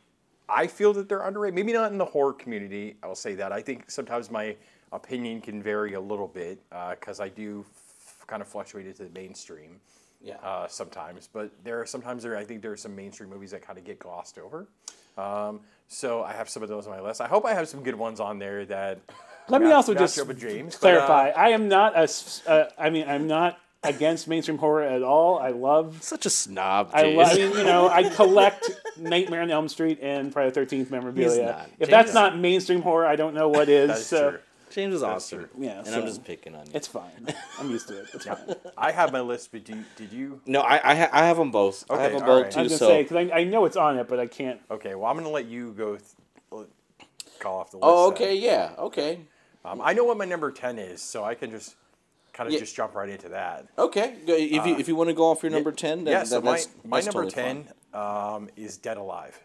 I 0.46 0.66
feel 0.66 0.92
that 0.92 1.08
they're 1.08 1.22
underrated. 1.22 1.54
Maybe 1.54 1.72
not 1.72 1.90
in 1.90 1.96
the 1.96 2.04
horror 2.04 2.34
community. 2.34 2.96
I'll 3.02 3.14
say 3.14 3.34
that. 3.36 3.50
I 3.50 3.62
think 3.62 3.90
sometimes 3.90 4.30
my 4.30 4.56
opinion 4.92 5.40
can 5.40 5.62
vary 5.62 5.94
a 5.94 6.00
little 6.00 6.28
bit 6.28 6.58
because 6.90 7.18
I 7.18 7.28
do 7.28 7.64
f- 7.70 8.26
kind 8.26 8.42
of 8.42 8.48
fluctuate 8.48 8.86
into 8.86 9.04
the 9.04 9.10
mainstream. 9.10 9.80
Yeah. 10.22 10.36
Uh, 10.42 10.68
sometimes, 10.68 11.30
but 11.32 11.50
there 11.64 11.80
are 11.80 11.86
sometimes 11.86 12.22
there 12.22 12.36
I 12.36 12.44
think 12.44 12.60
there 12.60 12.72
are 12.72 12.76
some 12.76 12.94
mainstream 12.94 13.30
movies 13.30 13.52
that 13.52 13.62
kind 13.62 13.78
of 13.78 13.84
get 13.86 13.98
glossed 13.98 14.36
over. 14.36 14.68
Um, 15.16 15.60
so 15.88 16.22
I 16.22 16.32
have 16.32 16.50
some 16.50 16.62
of 16.62 16.68
those 16.68 16.86
on 16.86 16.92
my 16.92 17.00
list. 17.00 17.22
I 17.22 17.26
hope 17.26 17.46
I 17.46 17.54
have 17.54 17.68
some 17.68 17.82
good 17.82 17.94
ones 17.94 18.20
on 18.20 18.38
there 18.38 18.66
that. 18.66 18.98
Let 19.50 19.62
me 19.62 19.72
also 19.72 19.94
just 19.94 20.18
up 20.18 20.28
with 20.28 20.40
James, 20.40 20.76
but, 20.76 20.94
uh, 20.94 21.06
clarify. 21.06 21.28
I 21.30 21.48
am 21.50 21.68
not 21.68 21.94
a. 21.94 22.00
s- 22.02 22.42
Uh, 22.46 22.64
I 22.78 22.90
mean, 22.90 23.08
I'm 23.08 23.26
not 23.26 23.58
against 23.82 24.28
mainstream 24.28 24.58
horror 24.58 24.82
at 24.82 25.02
all. 25.02 25.38
I 25.38 25.50
love. 25.50 26.02
Such 26.02 26.26
a 26.26 26.30
snob, 26.30 26.90
I, 26.92 27.02
James. 27.02 27.16
lo- 27.16 27.24
I 27.24 27.34
mean, 27.34 27.50
you 27.58 27.64
know, 27.64 27.88
I 27.88 28.02
collect 28.14 28.70
Nightmare 28.98 29.42
on 29.42 29.50
Elm 29.50 29.68
Street 29.68 29.98
and 30.02 30.32
Friday 30.32 30.50
the 30.50 30.54
Thirteenth 30.54 30.90
memorabilia. 30.90 31.46
not. 31.46 31.60
If 31.78 31.78
James- 31.78 31.90
that's 31.90 32.14
not 32.14 32.38
mainstream 32.38 32.82
horror, 32.82 33.06
I 33.06 33.16
don't 33.16 33.34
know 33.34 33.48
what 33.48 33.68
is. 33.68 33.88
That 33.88 33.98
is 33.98 34.06
so, 34.06 34.30
true. 34.30 34.38
James 34.70 34.94
is 34.94 35.02
awesome. 35.02 35.48
Yeah, 35.58 35.78
and 35.78 35.86
so- 35.88 35.94
I'm 36.00 36.06
just 36.06 36.24
picking 36.24 36.54
on 36.54 36.64
you. 36.66 36.72
It's 36.74 36.86
fine. 36.86 37.26
I'm 37.58 37.70
used 37.70 37.88
to 37.88 37.98
it. 38.00 38.06
It's 38.14 38.24
fine. 38.26 38.54
I 38.78 38.92
have 38.92 39.10
my 39.12 39.20
list, 39.20 39.50
but 39.50 39.64
do 39.64 39.72
you, 39.74 39.84
did 39.96 40.12
you? 40.12 40.40
no, 40.46 40.60
I 40.60 40.92
I, 40.92 40.94
ha- 40.94 41.08
I 41.12 41.24
have 41.26 41.38
them 41.38 41.50
both. 41.50 41.84
I 41.90 42.02
have 42.02 42.12
them 42.12 42.20
both 42.24 42.42
right. 42.44 42.52
too. 42.52 42.60
I 42.60 42.62
was 42.62 42.72
gonna 42.72 42.78
so 42.78 42.86
say 42.88 43.02
because 43.02 43.16
I, 43.32 43.38
I 43.38 43.44
know 43.44 43.64
it's 43.64 43.76
on 43.76 43.98
it, 43.98 44.06
but 44.08 44.20
I 44.20 44.26
can't. 44.28 44.60
Okay, 44.70 44.94
well, 44.94 45.10
I'm 45.10 45.16
gonna 45.16 45.28
let 45.30 45.46
you 45.46 45.72
go. 45.72 45.96
Th- 45.96 46.66
call 47.40 47.58
off 47.60 47.70
the 47.70 47.78
list. 47.78 47.84
oh, 47.86 48.10
then. 48.10 48.14
okay, 48.14 48.34
yeah, 48.36 48.72
okay, 48.78 49.20
Um, 49.64 49.80
I 49.82 49.92
know 49.92 50.04
what 50.04 50.16
my 50.16 50.24
number 50.24 50.50
ten 50.50 50.78
is, 50.78 51.02
so 51.02 51.24
I 51.24 51.34
can 51.34 51.50
just 51.50 51.76
kind 52.32 52.46
of 52.46 52.54
Yeah. 52.54 52.60
just 52.60 52.74
jump 52.74 52.94
right 52.94 53.08
into 53.08 53.28
that. 53.30 53.66
okay. 53.78 54.16
If 54.26 54.66
you 54.66 54.76
if 54.76 54.88
you 54.88 54.96
want 54.96 55.08
to 55.08 55.14
go 55.14 55.30
off 55.30 55.42
your 55.42 55.52
number 55.52 55.72
ten, 55.72 56.04
then 56.04 56.12
yeah, 56.12 56.24
so 56.24 56.36
that, 56.36 56.44
my 56.44 56.52
that's, 56.52 56.68
my 56.84 56.96
that's 56.96 57.06
number 57.14 57.30
totally 57.30 57.64
ten 57.64 58.00
um, 58.00 58.48
is 58.56 58.76
Dead 58.78 58.96
Alive. 58.96 59.38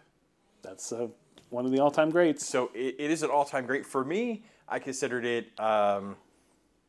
That's 0.62 0.92
uh, 0.92 1.08
one 1.50 1.66
of 1.66 1.72
the 1.72 1.80
all-time 1.80 2.10
greats. 2.10 2.46
So 2.48 2.72
it, 2.74 2.96
it 2.98 3.12
is 3.12 3.24
an 3.24 3.30
all-time 3.30 3.66
great 3.66 3.86
for 3.86 4.04
me. 4.04 4.44
I 4.68 4.80
considered 4.80 5.26
it 5.26 5.60
um, 5.60 6.16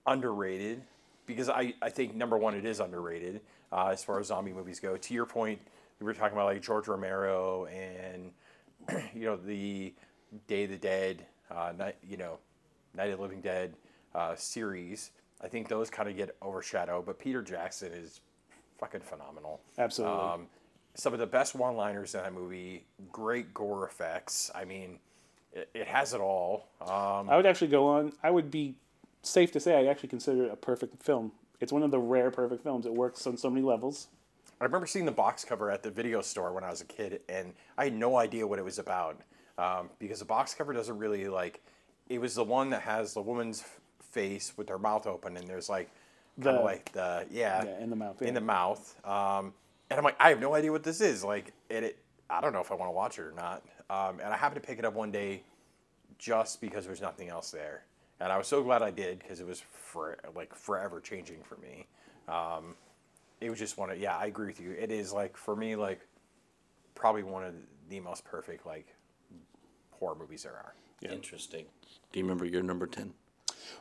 underrated 0.06 0.82
because 1.26 1.48
I, 1.48 1.74
I 1.82 1.90
think 1.90 2.14
number 2.14 2.38
one 2.38 2.54
it 2.54 2.64
is 2.64 2.80
underrated 2.80 3.40
uh, 3.72 3.88
as 3.88 4.02
far 4.02 4.18
as 4.18 4.28
zombie 4.28 4.52
movies 4.52 4.80
go. 4.80 4.96
To 4.96 5.14
your 5.14 5.26
point, 5.26 5.60
we 6.00 6.04
were 6.06 6.14
talking 6.14 6.36
about 6.36 6.46
like 6.46 6.62
George 6.62 6.88
Romero 6.88 7.66
and 7.66 8.32
you 9.14 9.24
know 9.24 9.36
the 9.36 9.92
Day 10.46 10.64
of 10.64 10.70
the 10.70 10.76
Dead, 10.76 11.26
uh, 11.50 11.72
night, 11.76 11.96
you 12.06 12.16
know 12.16 12.38
Night 12.96 13.10
of 13.10 13.18
the 13.18 13.22
Living 13.22 13.40
Dead 13.40 13.74
uh, 14.14 14.34
series. 14.34 15.10
I 15.40 15.48
think 15.48 15.68
those 15.68 15.90
kind 15.90 16.08
of 16.08 16.16
get 16.16 16.34
overshadowed, 16.42 17.06
but 17.06 17.18
Peter 17.18 17.42
Jackson 17.42 17.92
is 17.92 18.20
fucking 18.78 19.02
phenomenal. 19.02 19.60
Absolutely. 19.78 20.18
Um, 20.18 20.46
some 20.94 21.12
of 21.12 21.18
the 21.18 21.26
best 21.26 21.54
one-liners 21.54 22.14
in 22.14 22.22
that 22.22 22.32
movie. 22.32 22.84
Great 23.12 23.52
gore 23.52 23.86
effects. 23.86 24.50
I 24.54 24.64
mean, 24.64 24.98
it, 25.52 25.68
it 25.74 25.86
has 25.86 26.14
it 26.14 26.20
all. 26.20 26.68
Um, 26.80 27.28
I 27.28 27.36
would 27.36 27.46
actually 27.46 27.68
go 27.68 27.86
on. 27.86 28.12
I 28.22 28.30
would 28.30 28.50
be 28.50 28.74
safe 29.22 29.52
to 29.52 29.60
say 29.60 29.76
I 29.76 29.90
actually 29.90 30.08
consider 30.08 30.44
it 30.44 30.52
a 30.52 30.56
perfect 30.56 31.02
film. 31.02 31.32
It's 31.60 31.72
one 31.72 31.82
of 31.82 31.90
the 31.90 31.98
rare 31.98 32.30
perfect 32.30 32.62
films. 32.62 32.86
It 32.86 32.94
works 32.94 33.26
on 33.26 33.36
so 33.36 33.50
many 33.50 33.64
levels. 33.64 34.08
I 34.60 34.64
remember 34.64 34.86
seeing 34.86 35.04
the 35.04 35.12
box 35.12 35.44
cover 35.44 35.70
at 35.70 35.82
the 35.82 35.90
video 35.90 36.22
store 36.22 36.52
when 36.52 36.64
I 36.64 36.70
was 36.70 36.80
a 36.80 36.86
kid, 36.86 37.20
and 37.28 37.52
I 37.76 37.84
had 37.84 37.94
no 37.94 38.16
idea 38.16 38.46
what 38.46 38.58
it 38.58 38.64
was 38.64 38.78
about 38.78 39.20
um, 39.58 39.90
because 39.98 40.20
the 40.20 40.24
box 40.24 40.54
cover 40.54 40.72
doesn't 40.72 40.96
really 40.96 41.28
like. 41.28 41.62
It 42.08 42.20
was 42.20 42.34
the 42.34 42.44
one 42.44 42.70
that 42.70 42.82
has 42.82 43.14
the 43.14 43.22
woman's 43.22 43.64
face 44.12 44.52
with 44.56 44.68
her 44.68 44.78
mouth 44.78 45.06
open, 45.06 45.36
and 45.36 45.46
there's 45.48 45.68
like 45.68 45.88
kind 46.40 46.56
The- 46.56 46.60
of 46.60 46.64
like 46.64 46.92
the 46.92 47.26
yeah, 47.30 47.64
Yeah, 47.64 47.78
in 47.80 47.90
the 47.90 47.96
mouth, 47.96 48.22
in 48.22 48.34
the 48.34 48.40
mouth. 48.40 49.06
Um, 49.06 49.52
and 49.90 49.98
I'm 49.98 50.04
like, 50.04 50.16
I 50.20 50.28
have 50.30 50.40
no 50.40 50.54
idea 50.54 50.72
what 50.72 50.82
this 50.82 51.00
is. 51.00 51.22
Like, 51.24 51.52
and 51.70 51.84
it, 51.84 51.98
I 52.28 52.40
don't 52.40 52.52
know 52.52 52.60
if 52.60 52.70
I 52.72 52.74
want 52.74 52.88
to 52.88 52.92
watch 52.94 53.18
it 53.18 53.22
or 53.22 53.32
not. 53.32 53.62
Um, 53.88 54.18
and 54.20 54.32
I 54.32 54.36
happened 54.36 54.60
to 54.62 54.66
pick 54.66 54.78
it 54.78 54.84
up 54.84 54.94
one 54.94 55.12
day 55.12 55.42
just 56.18 56.60
because 56.60 56.84
there 56.84 56.90
was 56.90 57.00
nothing 57.00 57.28
else 57.28 57.50
there, 57.50 57.84
and 58.20 58.32
I 58.32 58.38
was 58.38 58.46
so 58.48 58.62
glad 58.62 58.82
I 58.82 58.90
did 58.90 59.18
because 59.20 59.40
it 59.40 59.46
was 59.46 59.60
for 59.60 60.18
like 60.34 60.54
forever 60.54 61.00
changing 61.00 61.42
for 61.42 61.56
me. 61.58 61.86
Um, 62.28 62.74
it 63.40 63.50
was 63.50 63.58
just 63.58 63.76
one 63.78 63.90
of 63.90 63.98
yeah, 63.98 64.16
I 64.16 64.26
agree 64.26 64.46
with 64.46 64.60
you. 64.60 64.72
It 64.72 64.90
is 64.90 65.12
like 65.12 65.36
for 65.36 65.54
me 65.54 65.76
like 65.76 66.00
probably 66.94 67.22
one 67.22 67.44
of 67.44 67.54
the 67.90 68.00
most 68.00 68.24
perfect 68.24 68.64
like 68.66 68.86
horror 69.90 70.14
movies 70.18 70.42
there 70.44 70.54
are. 70.54 70.74
Interesting. 71.02 71.66
Do 72.12 72.18
you 72.18 72.24
remember 72.24 72.44
your 72.44 72.62
number 72.62 72.86
ten? 72.86 73.12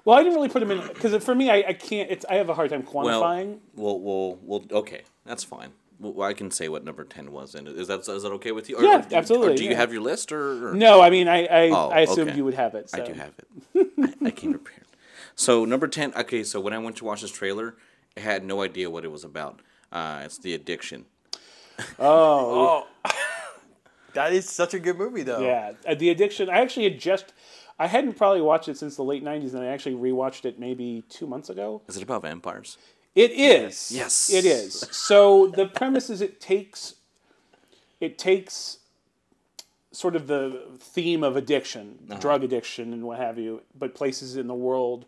Well, 0.04 0.18
I 0.18 0.22
didn't 0.24 0.36
really 0.36 0.50
put 0.50 0.60
them 0.60 0.72
in 0.72 0.86
because 0.88 1.24
for 1.24 1.34
me, 1.34 1.50
I, 1.50 1.64
I 1.70 1.74
can't. 1.74 2.10
It's 2.12 2.26
I 2.30 2.36
have 2.36 2.50
a 2.50 2.54
hard 2.54 2.70
time 2.70 2.84
quantifying. 2.84 3.60
Well, 3.76 4.00
well, 4.00 4.38
well, 4.44 4.62
well. 4.70 4.80
Okay, 4.80 5.02
that's 5.26 5.44
fine. 5.44 5.72
Well, 6.00 6.28
I 6.28 6.34
can 6.34 6.52
say 6.52 6.68
what 6.68 6.84
number 6.84 7.04
ten 7.06 7.32
was, 7.32 7.56
and 7.56 7.68
is 7.68 7.88
that 7.88 8.00
is 8.08 8.24
that 8.24 8.32
okay 8.34 8.52
with 8.52 8.70
you? 8.70 8.78
Or- 8.78 8.84
Yeah, 8.84 8.98
or 9.10 9.16
absolutely, 9.16 9.54
Or 9.54 9.58
do 9.58 9.64
you 9.64 9.72
yeah. 9.72 9.78
have 9.78 9.94
your 9.94 10.02
list, 10.02 10.32
or, 10.32 10.70
or? 10.70 10.74
no, 10.74 11.02
I 11.02 11.10
mean, 11.10 11.28
I 11.28 11.46
I, 11.46 11.70
Oh, 11.70 11.90
I 11.90 12.02
assumed 12.02 12.30
okay. 12.30 12.38
you 12.38 12.44
would 12.46 12.54
have 12.56 12.76
it. 12.76 12.90
So. 12.90 13.02
I 13.02 13.06
do 13.06 13.14
have 13.14 13.32
it. 13.38 13.88
I, 14.22 14.28
I 14.28 14.32
came 14.32 14.52
prepared. 14.52 14.86
So 15.36 15.64
number 15.66 15.88
ten. 15.88 16.14
Okay, 16.14 16.44
so 16.44 16.60
when 16.60 16.74
I 16.74 16.78
went 16.80 16.98
to 16.98 17.06
watch 17.06 17.22
this 17.22 17.32
trailer, 17.32 17.76
I 18.18 18.20
had 18.20 18.44
no 18.44 18.62
idea 18.62 18.90
what 18.90 19.06
it 19.06 19.12
was 19.12 19.24
about. 19.24 19.62
Uh, 19.92 20.24
it's 20.26 20.38
the 20.38 20.54
addiction. 20.54 21.06
Oh, 22.00 22.86
That 24.16 24.34
is 24.34 24.50
such 24.50 24.74
a 24.74 24.80
good 24.80 24.98
movie 24.98 25.24
though. 25.24 25.42
yeah. 25.42 25.74
Uh, 25.88 25.96
the 25.96 26.10
addiction. 26.10 26.50
I 26.50 26.58
actually 26.60 26.86
had 26.86 27.00
just. 27.00 27.34
I 27.78 27.88
hadn't 27.88 28.14
probably 28.14 28.40
watched 28.42 28.70
it 28.70 28.78
since 28.78 28.96
the 28.96 29.04
late 29.04 29.24
'90s, 29.24 29.54
and 29.54 29.62
I 29.62 29.68
actually 29.68 29.96
rewatched 29.96 30.46
it 30.46 30.58
maybe 30.60 31.04
two 31.10 31.28
months 31.28 31.50
ago. 31.50 31.82
Is 31.88 31.98
it 31.98 32.04
about 32.04 32.22
vampires? 32.24 32.78
It 33.14 33.32
is. 33.32 33.92
Yes. 33.92 34.34
It 34.34 34.46
is. 34.46 34.88
So 34.92 35.48
the 35.48 35.68
premise 35.68 36.10
is 36.10 36.22
it 36.22 36.42
takes 36.42 36.96
it 38.02 38.18
takes 38.18 38.80
sort 39.92 40.16
of 40.16 40.28
the 40.28 40.62
theme 40.78 41.24
of 41.24 41.38
addiction, 41.38 41.98
drug 42.20 42.44
addiction 42.44 42.92
and 42.92 43.04
what 43.04 43.18
have 43.18 43.38
you, 43.40 43.62
but 43.78 43.96
places 43.96 44.36
in 44.36 44.48
the 44.48 44.54
world 44.54 45.06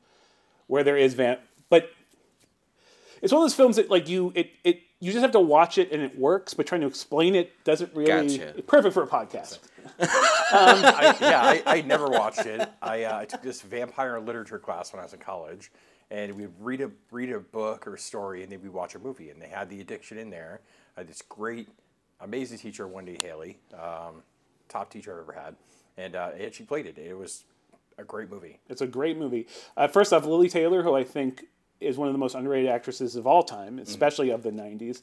where 0.68 0.84
there 0.84 0.96
is 0.96 1.14
vamp, 1.14 1.42
but 1.70 1.92
it's 3.22 3.34
one 3.34 3.42
of 3.42 3.44
those 3.44 3.56
films 3.56 3.76
that 3.76 3.90
like 3.90 4.08
you 4.08 4.32
it, 4.36 4.52
it 4.64 4.82
you 5.00 5.12
just 5.12 5.22
have 5.22 5.32
to 5.34 5.40
watch 5.40 5.78
it 5.78 5.92
and 5.92 6.02
it 6.02 6.18
works, 6.18 6.54
but 6.54 6.66
trying 6.66 6.82
to 6.82 6.88
explain 6.88 7.36
it 7.36 7.64
doesn't 7.64 7.94
really 7.94 8.38
Gotcha. 8.38 8.62
perfect 8.64 8.94
for 8.94 9.04
a 9.04 9.08
podcast. 9.08 9.60
I, 10.00 11.16
yeah, 11.22 11.42
I, 11.42 11.78
I 11.78 11.82
never 11.82 12.08
watched 12.08 12.46
it. 12.46 12.68
I, 12.82 13.04
uh, 13.04 13.20
I 13.20 13.26
took 13.26 13.42
this 13.42 13.62
vampire 13.62 14.20
literature 14.20 14.60
class 14.60 14.92
when 14.92 15.00
I 15.00 15.04
was 15.04 15.14
in 15.14 15.20
college, 15.20 15.72
and 16.10 16.36
we'd 16.36 16.50
read 16.60 16.82
a 16.82 16.92
read 17.12 17.32
a 17.32 17.40
book 17.40 17.88
or 17.88 17.96
a 17.96 18.00
story, 18.00 18.44
and 18.44 18.52
then 18.52 18.62
we'd 18.62 18.74
watch 18.74 18.96
a 18.96 19.00
movie, 19.00 19.30
and 19.30 19.42
they 19.42 19.48
had 19.48 19.70
the 19.70 19.82
addiction 19.82 20.18
in 20.18 20.30
there. 20.30 20.62
I 20.96 21.02
had 21.02 21.08
this 21.08 21.22
great, 21.22 21.70
amazing 22.22 22.58
teacher, 22.58 22.88
Wendy 22.88 23.18
Haley, 23.22 23.58
um, 23.74 24.24
top 24.68 24.90
teacher 24.92 25.14
I've 25.14 25.30
ever 25.30 25.40
had, 25.40 25.56
and 25.98 26.16
uh, 26.16 26.32
and 26.40 26.54
she 26.54 26.64
played 26.64 26.86
it. 26.86 26.98
It 26.98 27.18
was 27.18 27.44
a 27.98 28.04
great 28.04 28.30
movie. 28.30 28.60
It's 28.70 28.82
a 28.82 28.88
great 28.88 29.18
movie. 29.18 29.48
Uh, 29.76 29.88
first 29.88 30.12
off, 30.12 30.26
Lili 30.26 30.50
Taylor, 30.50 30.84
who 30.84 30.96
I 30.96 31.04
think 31.04 31.46
is 31.80 31.98
one 31.98 32.08
of 32.08 32.14
the 32.14 32.20
most 32.20 32.36
underrated 32.36 32.70
actresses 32.70 33.16
of 33.16 33.28
all 33.28 33.44
time, 33.44 33.80
especially 33.80 34.30
of 34.30 34.44
the 34.44 34.52
'90s. 34.52 35.02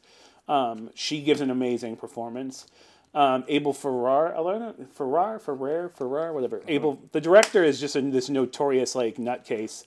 Um, 0.48 0.90
she 0.94 1.22
gives 1.22 1.40
an 1.40 1.50
amazing 1.50 1.96
performance. 1.96 2.66
Um, 3.14 3.44
Abel 3.46 3.72
Ferrar, 3.72 4.32
Alana 4.32 4.88
Ferrar, 4.92 5.38
Ferrer, 5.38 5.88
Ferrar, 5.88 6.32
whatever. 6.32 6.60
Abel, 6.66 7.00
the 7.12 7.20
director 7.20 7.62
is 7.62 7.78
just 7.78 7.94
a, 7.94 8.00
this 8.00 8.28
notorious 8.28 8.96
like 8.96 9.16
nutcase, 9.16 9.84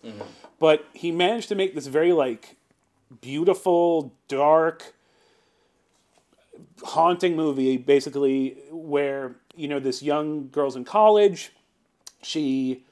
but 0.60 0.86
he 0.94 1.12
managed 1.12 1.50
to 1.50 1.56
make 1.56 1.76
this 1.76 1.88
very 1.88 2.14
like 2.14 2.56
beautiful, 3.20 4.14
dark, 4.30 4.94
haunting 6.84 7.36
movie, 7.36 7.76
basically 7.78 8.58
where 8.72 9.36
you 9.56 9.68
know 9.68 9.80
this 9.80 10.02
young 10.02 10.48
girl's 10.50 10.76
in 10.78 10.86
college. 10.86 11.52
She 12.24 12.86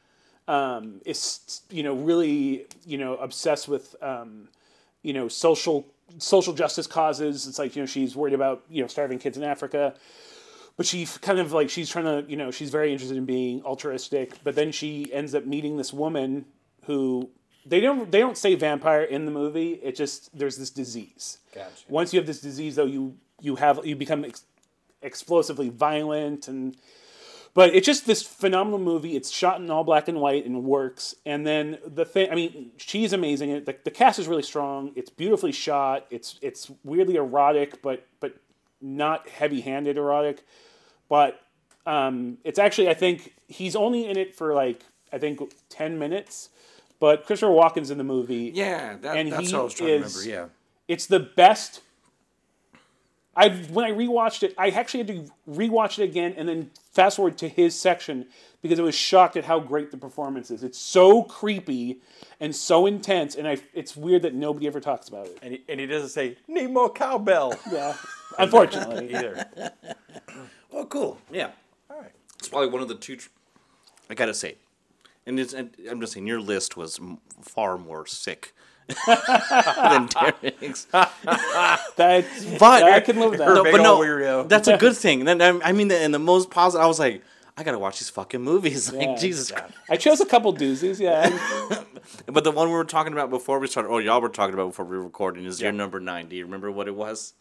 um, 0.48 1.02
is 1.06 1.62
you 1.70 1.84
know 1.84 1.94
really 1.94 2.66
you 2.86 2.98
know 2.98 3.16
obsessed 3.18 3.68
with 3.68 3.96
um, 4.02 4.48
you 5.02 5.14
know 5.14 5.28
social 5.28 5.86
social 6.18 6.54
justice 6.54 6.88
causes. 6.88 7.48
It's 7.48 7.60
like 7.60 7.76
you 7.76 7.82
know 7.82 7.88
she's 7.88 8.16
worried 8.16 8.34
about 8.34 8.64
you 8.70 8.82
know 8.82 8.88
starving 8.88 9.20
kids 9.20 9.38
in 9.38 9.44
Africa, 9.44 9.96
but 10.78 10.86
she 10.86 11.06
kind 11.22 11.40
of 11.40 11.52
like 11.52 11.70
she's 11.70 11.90
trying 11.90 12.06
to 12.06 12.30
you 12.30 12.38
know 12.38 12.52
she's 12.52 12.70
very 12.70 12.92
interested 12.92 13.18
in 13.18 13.26
being 13.26 13.62
altruistic. 13.64 14.44
But 14.44 14.56
then 14.56 14.72
she 14.72 15.12
ends 15.12 15.34
up 15.34 15.46
meeting 15.46 15.78
this 15.78 15.92
woman 15.94 16.46
who 16.84 17.30
they 17.66 17.80
don't 17.82 18.12
they 18.12 18.20
don't 18.20 18.38
say 18.38 18.56
vampire 18.56 19.04
in 19.04 19.26
the 19.26 19.32
movie. 19.32 19.74
It 19.74 19.96
just 19.96 20.38
there's 20.38 20.58
this 20.58 20.70
disease. 20.70 21.40
Gotcha. 21.54 21.70
Once 21.90 22.14
you 22.14 22.20
have 22.20 22.28
this 22.28 22.42
disease, 22.42 22.76
though, 22.76 22.86
you 22.86 23.16
you 23.42 23.56
have 23.56 23.86
you 23.86 23.96
become 23.96 24.24
ex- 24.26 24.44
explosively 25.02 25.70
violent 25.70 26.48
and 26.48 26.78
but 27.56 27.74
it's 27.74 27.86
just 27.88 28.06
this 28.06 28.22
phenomenal 28.22 28.78
movie. 28.78 29.16
It's 29.16 29.32
shot 29.32 29.60
in 29.60 29.72
all 29.72 29.84
black 29.84 30.08
and 30.08 30.20
white 30.20 30.46
and 30.46 30.64
works. 30.64 31.16
And 31.26 31.48
then 31.48 31.80
the 31.84 32.06
thing, 32.06 32.30
I 32.30 32.36
mean, 32.36 32.72
she's 32.78 33.14
amazing. 33.14 33.64
The, 33.64 33.76
the 33.84 33.90
cast 33.92 34.20
is 34.20 34.28
really 34.28 34.44
strong. 34.44 34.92
It's 34.96 35.10
beautifully 35.10 35.52
shot. 35.52 36.06
It's 36.12 36.38
it's 36.44 36.70
weirdly 36.84 37.16
erotic, 37.16 37.82
but 37.82 38.06
but 38.20 38.36
not 38.82 39.28
heavy-handed 39.30 39.98
erotic. 39.98 40.46
But 41.10 41.40
um, 41.88 42.38
it's 42.44 42.60
actually 42.60 42.90
I 42.90 42.94
think 42.94 43.34
he's 43.48 43.76
only 43.76 44.06
in 44.08 44.18
it 44.18 44.36
for 44.36 44.54
like 44.54 44.84
I 45.12 45.18
think 45.18 45.40
ten 45.70 45.98
minutes. 45.98 46.50
But 47.00 47.26
Christopher 47.26 47.52
Walken's 47.54 47.92
in 47.92 47.98
the 47.98 48.04
movie. 48.06 48.52
Yeah, 48.54 48.96
that, 49.02 49.18
And 49.18 49.32
that's 49.32 49.50
he 49.50 49.54
what 49.56 49.62
I 49.62 49.64
was 49.64 49.74
trying 49.74 49.90
is- 49.90 50.14
to 50.14 50.20
remember. 50.30 50.50
Yeah, 50.50 50.94
it's 50.94 51.08
the 51.08 51.20
best. 51.20 51.82
I 53.36 53.50
when 53.50 53.86
I 53.86 53.92
rewatched 53.92 54.44
it, 54.44 54.54
I 54.58 54.70
actually 54.70 55.00
had 55.00 55.08
to 55.08 55.26
rewatch 55.50 56.00
it 56.00 56.04
again 56.04 56.34
and 56.38 56.48
then 56.48 56.72
fast 56.94 57.18
forward 57.18 57.38
to 57.40 57.50
his 57.50 57.80
section 57.80 58.28
because 58.62 58.80
I 58.80 58.84
was 58.84 58.96
shocked 58.96 59.36
at 59.36 59.44
how 59.46 59.60
great 59.60 59.92
the 59.92 59.98
performance 59.98 60.50
is. 60.52 60.64
It's 60.64 60.80
so 60.80 61.24
creepy 61.24 62.00
and 62.40 62.56
so 62.56 62.86
intense, 62.86 63.36
and 63.36 63.48
I 63.48 63.58
it's 63.74 63.96
weird 63.96 64.22
that 64.22 64.34
nobody 64.34 64.68
ever 64.68 64.80
talks 64.80 65.10
about 65.10 65.28
it. 65.28 65.38
And 65.42 65.54
he, 65.54 65.64
and 65.68 65.80
he 65.80 65.86
doesn't 65.86 66.10
say 66.10 66.38
need 66.48 66.72
more 66.72 66.90
cowbell 66.92 67.54
Yeah, 67.72 67.96
unfortunately. 68.40 69.10
either. 69.14 69.46
Yeah. 69.58 69.70
Oh, 70.74 70.86
cool. 70.86 71.20
Yeah. 71.32 71.52
All 71.90 72.00
right. 72.00 72.12
It's 72.40 72.48
probably 72.50 72.70
one 72.70 72.82
of 72.82 72.88
the 72.88 72.96
two. 72.96 73.18
Tr- 73.18 73.30
I 74.10 74.14
gotta 74.14 74.34
say, 74.34 74.56
and 75.26 75.40
it's, 75.40 75.54
and 75.54 75.76
I'm 75.90 76.00
just 76.00 76.14
saying 76.14 76.26
your 76.28 76.42
list 76.42 76.78
was 76.78 77.00
m- 77.00 77.20
far 77.42 77.78
more 77.78 78.06
sick 78.06 78.54
than 79.08 80.08
Derek's. 80.08 80.86
That's 81.96 82.46
But 82.60 82.84
I 82.84 83.00
can 83.00 83.20
live 83.20 83.32
with 83.32 83.40
that. 83.40 83.48
No, 83.48 83.64
but 83.64 83.82
no, 83.82 83.96
old 83.96 84.06
weirdo. 84.06 84.48
that's 84.50 84.68
a 84.68 84.78
good 84.86 84.96
thing. 84.96 85.26
Then 85.26 85.42
I 85.42 85.60
I 85.64 85.72
mean, 85.72 85.90
in 85.92 86.12
the 86.12 86.20
most 86.20 86.50
positive, 86.50 86.84
I 86.84 86.88
was 86.88 87.00
like, 87.00 87.24
I 87.58 87.64
gotta 87.64 87.80
watch 87.80 88.00
these 88.00 88.10
fucking 88.10 88.42
movies. 88.42 88.92
Like 88.94 89.08
Yeah. 89.08 89.16
Jesus. 89.16 89.50
Yeah. 89.52 89.60
Christ. 89.62 89.74
I 89.90 89.98
chose 89.98 90.22
a 90.22 90.26
couple 90.26 90.54
doozies. 90.54 91.00
Yeah, 91.00 91.30
But 92.28 92.44
the 92.44 92.52
one 92.52 92.68
we 92.68 92.74
were 92.76 92.84
talking 92.86 93.14
about 93.14 93.30
before 93.30 93.60
we 93.60 93.68
started, 93.68 93.90
or 93.90 94.02
y'all 94.02 94.22
were 94.22 94.30
talking 94.30 94.54
about 94.54 94.68
before 94.68 94.86
we 94.86 94.98
were 94.98 95.04
recording, 95.04 95.46
is 95.46 95.60
your 95.62 95.72
number 95.72 96.00
nine. 96.00 96.28
Do 96.28 96.36
you 96.36 96.46
remember 96.46 96.72
what 96.72 96.88
it 96.88 96.96
was? 96.96 97.34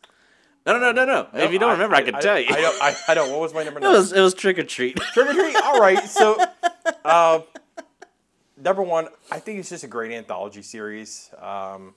No, 0.66 0.72
no, 0.72 0.92
no, 0.92 0.92
no, 0.92 1.04
no. 1.04 1.28
if 1.44 1.52
you 1.52 1.58
don't 1.58 1.70
I- 1.70 1.72
remember, 1.74 1.96
I, 1.96 2.02
can 2.02 2.14
tell 2.20 2.38
you. 2.40 2.46
I 2.48 2.60
don't. 2.62 2.82
I, 2.82 2.94
I 3.08 3.14
don't. 3.14 3.30
What 3.30 3.40
was 3.40 3.52
my 3.52 3.64
number 3.64 3.80
it 3.80 3.82
was 3.86 4.12
it 4.14 4.20
was 4.22 4.32
Trick 4.32 4.58
or 4.58 4.62
Treat. 4.62 4.96
Trick 4.96 5.28
or 5.28 5.32
treat. 5.34 5.56
All 5.56 5.78
right. 5.78 6.02
So, 6.08 6.42
uh, 7.04 7.40
number 8.56 8.82
one, 8.82 9.08
I 9.30 9.38
think 9.38 9.58
it's 9.58 9.70
just 9.70 9.84
a 9.84 9.88
great 9.88 10.12
anthology 10.12 10.62
series. 10.62 11.30
Um, 11.40 11.94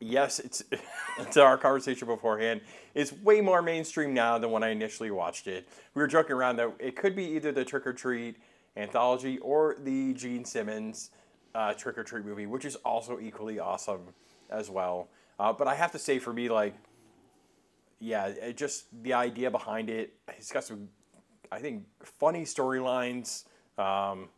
yes, 0.00 0.38
it's 0.38 0.62
to 1.32 1.42
our 1.42 1.58
conversation 1.58 2.08
beforehand. 2.08 2.60
It's 2.94 3.12
way 3.12 3.40
more 3.40 3.62
mainstream 3.62 4.14
now 4.14 4.38
than 4.38 4.50
when 4.50 4.62
I 4.62 4.68
initially 4.68 5.10
watched 5.10 5.46
it. 5.46 5.68
We 5.94 6.02
were 6.02 6.08
joking 6.08 6.36
around 6.36 6.56
that 6.56 6.72
it 6.78 6.96
could 6.96 7.14
be 7.16 7.24
either 7.24 7.52
the 7.52 7.64
Trick 7.64 7.86
or 7.86 7.92
Treat 7.92 8.36
anthology 8.76 9.38
or 9.38 9.76
the 9.82 10.14
Gene 10.14 10.44
Simmons 10.44 11.10
uh, 11.54 11.74
Trick 11.74 11.98
or 11.98 12.04
Treat 12.04 12.24
movie, 12.24 12.46
which 12.46 12.64
is 12.64 12.76
also 12.76 13.18
equally 13.20 13.58
awesome 13.58 14.08
as 14.50 14.70
well. 14.70 15.08
Uh, 15.38 15.52
but 15.52 15.66
I 15.66 15.74
have 15.74 15.92
to 15.92 15.98
say, 15.98 16.18
for 16.18 16.32
me, 16.32 16.48
like 16.48 16.74
yeah, 18.02 18.50
just 18.50 18.86
the 19.04 19.12
idea 19.12 19.48
behind 19.48 19.88
it. 19.88 20.14
It's 20.36 20.50
got 20.50 20.64
some, 20.64 20.88
I 21.52 21.60
think, 21.60 21.84
funny 22.02 22.42
storylines. 22.42 23.44
Um, 23.78 24.28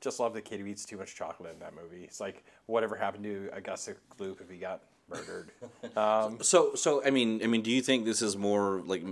just 0.00 0.18
love 0.20 0.32
the 0.34 0.40
kid 0.40 0.60
who 0.60 0.66
eats 0.66 0.84
too 0.84 0.96
much 0.96 1.14
chocolate 1.14 1.52
in 1.52 1.58
that 1.60 1.74
movie. 1.74 2.04
It's 2.04 2.20
like 2.20 2.44
whatever 2.66 2.96
happened 2.96 3.24
to 3.24 3.50
Augusta 3.52 3.96
Gloop 4.18 4.40
if 4.40 4.48
he 4.50 4.56
got 4.58 4.82
murdered. 5.08 5.50
So, 6.42 6.74
so 6.74 7.04
I 7.04 7.10
mean, 7.10 7.40
I 7.42 7.46
mean, 7.46 7.62
do 7.62 7.70
you 7.70 7.82
think 7.82 8.04
this 8.04 8.22
is 8.22 8.36
more 8.36 8.80
like 8.86 9.04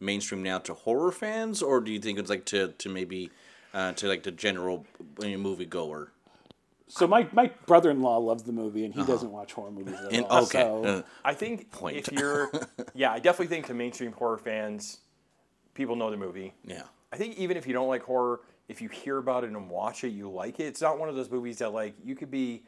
mainstream 0.00 0.42
now 0.42 0.58
to 0.58 0.74
horror 0.74 1.12
fans, 1.12 1.62
or 1.62 1.80
do 1.80 1.90
you 1.92 1.98
think 2.00 2.18
it's 2.18 2.28
like 2.30 2.44
to 2.46 2.68
to 2.78 2.88
maybe 2.88 3.30
uh, 3.72 3.92
to 3.92 4.06
like 4.08 4.22
the 4.24 4.30
general 4.30 4.86
movie 5.18 5.66
goer? 5.66 6.10
so 6.86 7.06
my, 7.06 7.26
my 7.32 7.50
brother 7.66 7.90
in 7.90 8.02
law 8.02 8.18
loves 8.18 8.42
the 8.42 8.52
movie, 8.52 8.84
and 8.84 8.94
he 8.94 9.02
doesn't 9.04 9.32
watch 9.32 9.52
horror 9.54 9.70
movies 9.70 9.94
at 9.94 10.12
And 10.12 10.26
all. 10.26 10.42
okay, 10.44 10.60
so- 10.60 10.84
uh, 10.84 11.02
I 11.24 11.32
think 11.34 11.70
Point. 11.72 11.96
if 11.96 12.12
you're, 12.12 12.52
yeah, 12.94 13.10
I 13.10 13.18
definitely 13.18 13.46
think 13.46 13.66
to 13.66 13.74
mainstream 13.74 14.12
horror 14.12 14.36
fans, 14.38 14.98
people 15.72 15.96
know 15.96 16.10
the 16.10 16.16
movie. 16.18 16.52
yeah, 16.64 16.82
I 17.10 17.16
think 17.16 17.36
even 17.38 17.56
if 17.56 17.66
you 17.66 17.72
don't 17.72 17.88
like 17.88 18.02
horror, 18.02 18.40
if 18.68 18.80
you 18.80 18.88
hear 18.88 19.18
about 19.18 19.44
it 19.44 19.48
and 19.50 19.68
watch 19.68 20.04
it, 20.04 20.08
you 20.10 20.30
like 20.30 20.60
it. 20.60 20.64
It's 20.64 20.80
not 20.80 20.98
one 20.98 21.08
of 21.08 21.14
those 21.14 21.30
movies 21.30 21.58
that 21.58 21.72
like 21.72 21.94
you 22.04 22.14
could 22.14 22.30
be 22.30 22.62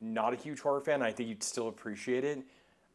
not 0.00 0.32
a 0.32 0.36
huge 0.36 0.60
horror 0.60 0.80
fan. 0.80 1.02
I 1.02 1.12
think 1.12 1.28
you'd 1.28 1.42
still 1.42 1.68
appreciate 1.68 2.24
it. 2.24 2.40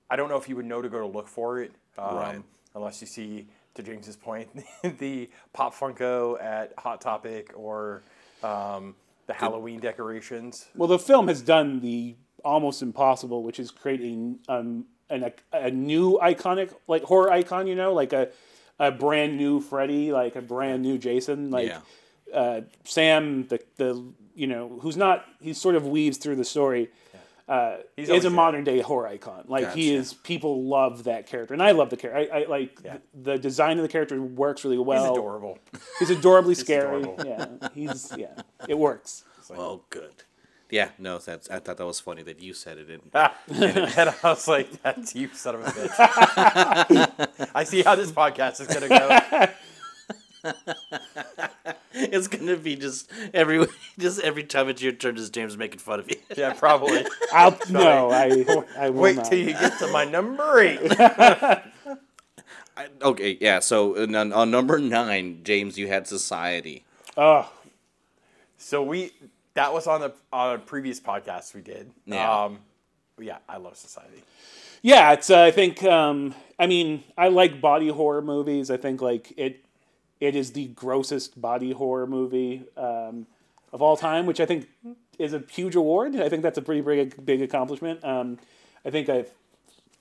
I 0.10 0.16
don't 0.16 0.30
know 0.30 0.38
if 0.38 0.50
you 0.50 0.56
would 0.56 0.66
know 0.66 0.82
to 0.82 0.90
go 0.90 1.00
to 1.00 1.06
look 1.06 1.28
for 1.28 1.62
it, 1.62 1.72
um, 1.98 2.16
Right. 2.16 2.42
unless 2.76 3.02
you 3.02 3.08
see, 3.08 3.48
to 3.76 3.84
James's 3.84 4.16
point, 4.16 4.50
the 5.00 5.30
Pop 5.54 5.76
Funko 5.76 6.42
at 6.42 6.74
Hot 6.80 7.00
Topic 7.02 7.52
or 7.56 8.02
um, 8.44 8.96
the 9.28 9.34
Halloween 9.34 9.80
decorations. 9.80 10.66
Well, 10.76 10.88
the 10.88 10.98
film 11.00 11.28
has 11.28 11.42
done 11.42 11.80
the 11.82 12.16
almost 12.44 12.82
impossible, 12.82 13.44
which 13.44 13.60
is 13.60 13.70
creating 13.70 14.40
um, 14.48 14.86
an, 15.10 15.32
a 15.54 15.70
new 15.70 16.18
iconic 16.22 16.74
like 16.88 17.04
horror 17.04 17.32
icon. 17.32 17.68
You 17.68 17.76
know, 17.76 17.94
like 17.94 18.14
a 18.14 18.30
a 18.80 18.92
brand 18.92 19.38
new 19.38 19.60
Freddy, 19.62 20.12
like 20.12 20.36
a 20.36 20.42
brand 20.42 20.82
new 20.82 20.98
Jason, 20.98 21.52
like 21.52 21.68
yeah. 21.68 21.82
Uh, 22.34 22.62
Sam, 22.84 23.48
the 23.48 23.60
the 23.78 24.04
you 24.36 24.48
know 24.48 24.80
who's 24.82 24.98
not 24.98 25.26
he 25.42 25.54
sort 25.54 25.76
of 25.76 25.88
weaves 25.88 26.18
through 26.18 26.36
the 26.38 26.46
story. 26.46 26.90
Uh, 27.48 27.78
He's 27.98 28.10
is 28.10 28.18
a 28.26 28.30
there. 28.30 28.30
modern 28.36 28.64
day 28.64 28.80
horror 28.80 29.08
icon. 29.08 29.44
Like 29.48 29.74
he 29.74 29.92
is, 29.96 30.14
people 30.14 30.66
love 30.66 31.06
that 31.06 31.26
character, 31.26 31.56
and 31.56 31.64
I 31.64 31.72
love 31.72 31.90
the 31.90 31.98
character. 31.98 32.32
I, 32.32 32.42
I 32.42 32.46
like 32.46 32.80
Yeah. 32.86 32.92
th- 32.92 33.04
the 33.24 33.38
design 33.40 33.78
of 33.80 33.82
the 33.82 33.88
character 33.90 34.22
works 34.22 34.64
really 34.64 34.78
well. 34.78 35.02
He's 35.04 35.12
adorable. 35.18 35.58
He's 35.98 36.10
adorably 36.12 36.54
scary. 36.66 37.00
adorable. 37.02 37.26
Yeah, 37.26 37.48
he's 37.74 38.14
yeah, 38.16 38.40
it 38.68 38.78
works. 38.78 39.24
Well, 39.50 39.84
good. 39.90 40.14
Yeah, 40.70 40.90
no, 41.00 41.18
that's 41.18 41.50
I 41.50 41.58
thought 41.58 41.78
that 41.78 41.86
was 41.88 42.00
funny 42.00 42.22
that 42.22 42.40
you 42.40 42.54
said 42.54 42.78
it. 42.78 42.88
In, 42.92 43.02
and 43.16 44.10
I 44.10 44.16
was 44.22 44.48
like, 44.48 44.84
"That's 44.84 45.16
you, 45.16 45.30
son 45.34 45.56
of 45.56 45.62
a 45.62 45.72
bitch." 45.72 47.50
I 47.56 47.64
see 47.64 47.82
how 47.82 47.96
this 47.96 48.12
podcast 48.12 48.62
is 48.62 48.68
gonna 48.68 48.88
go. 48.88 50.54
it's 52.12 52.28
gonna 52.28 52.56
be 52.58 52.76
just 52.76 53.10
every 53.34 53.66
just 54.00 54.20
every 54.22 54.44
time 54.44 54.70
it's 54.70 54.82
your 54.82 54.92
turn, 54.94 55.16
just 55.16 55.34
James 55.34 55.58
making 55.58 55.80
fun 55.80 56.00
of 56.00 56.10
you. 56.10 56.18
Yeah, 56.38 56.54
probably. 56.54 57.06
I'll 57.34 57.58
no, 57.70 58.10
I 58.12 58.46
I 58.78 58.90
will 58.90 59.02
Wait 59.02 59.16
not. 59.18 59.26
till 59.26 59.40
you 59.40 59.54
get 59.54 59.78
to 59.80 59.88
my 59.88 60.06
number 60.06 60.60
eight. 60.60 60.80
I, 62.78 62.88
okay, 63.02 63.38
yeah. 63.42 63.60
So 63.60 64.02
on, 64.02 64.16
on 64.34 64.52
number 64.52 64.80
nine, 64.80 65.42
James, 65.44 65.78
you 65.78 65.88
had 65.88 66.08
Society. 66.08 66.86
Oh, 67.18 67.52
So 68.58 68.84
we 68.84 69.12
that 69.56 69.74
was 69.74 69.88
on 69.88 70.02
the 70.02 70.14
on 70.32 70.56
a 70.56 70.60
previous 70.60 71.00
podcast 71.00 71.54
we 71.54 71.62
did. 71.62 71.92
Yeah. 72.06 72.44
Um, 72.46 72.60
yeah, 73.20 73.40
I 73.50 73.58
love 73.58 73.76
Society. 73.76 74.24
yeah. 74.82 75.12
It's 75.12 75.30
uh, 75.30 75.42
I 75.44 75.52
think 75.52 75.84
um, 75.84 76.34
I 76.58 76.68
mean 76.68 77.04
I 77.18 77.28
like 77.28 77.60
body 77.60 77.90
horror 77.90 78.22
movies. 78.22 78.72
I 78.72 78.78
think 78.78 79.02
like 79.02 79.34
it 79.38 79.66
it 80.20 80.36
is 80.36 80.52
the 80.52 80.66
grossest 80.68 81.40
body 81.40 81.72
horror 81.72 82.08
movie 82.08 82.64
um, 82.78 83.26
of 83.72 83.82
all 83.82 83.96
time, 83.98 84.26
which 84.26 84.40
I 84.40 84.46
think 84.46 84.68
is 85.18 85.34
a 85.34 85.44
huge 85.52 85.76
award. 85.76 86.16
I 86.16 86.30
think 86.30 86.44
that's 86.44 86.58
a 86.58 86.62
pretty 86.62 86.82
big 86.82 87.26
big 87.26 87.42
accomplishment. 87.42 88.04
Um, 88.04 88.38
I 88.86 88.90
think 88.90 89.10
a 89.10 89.26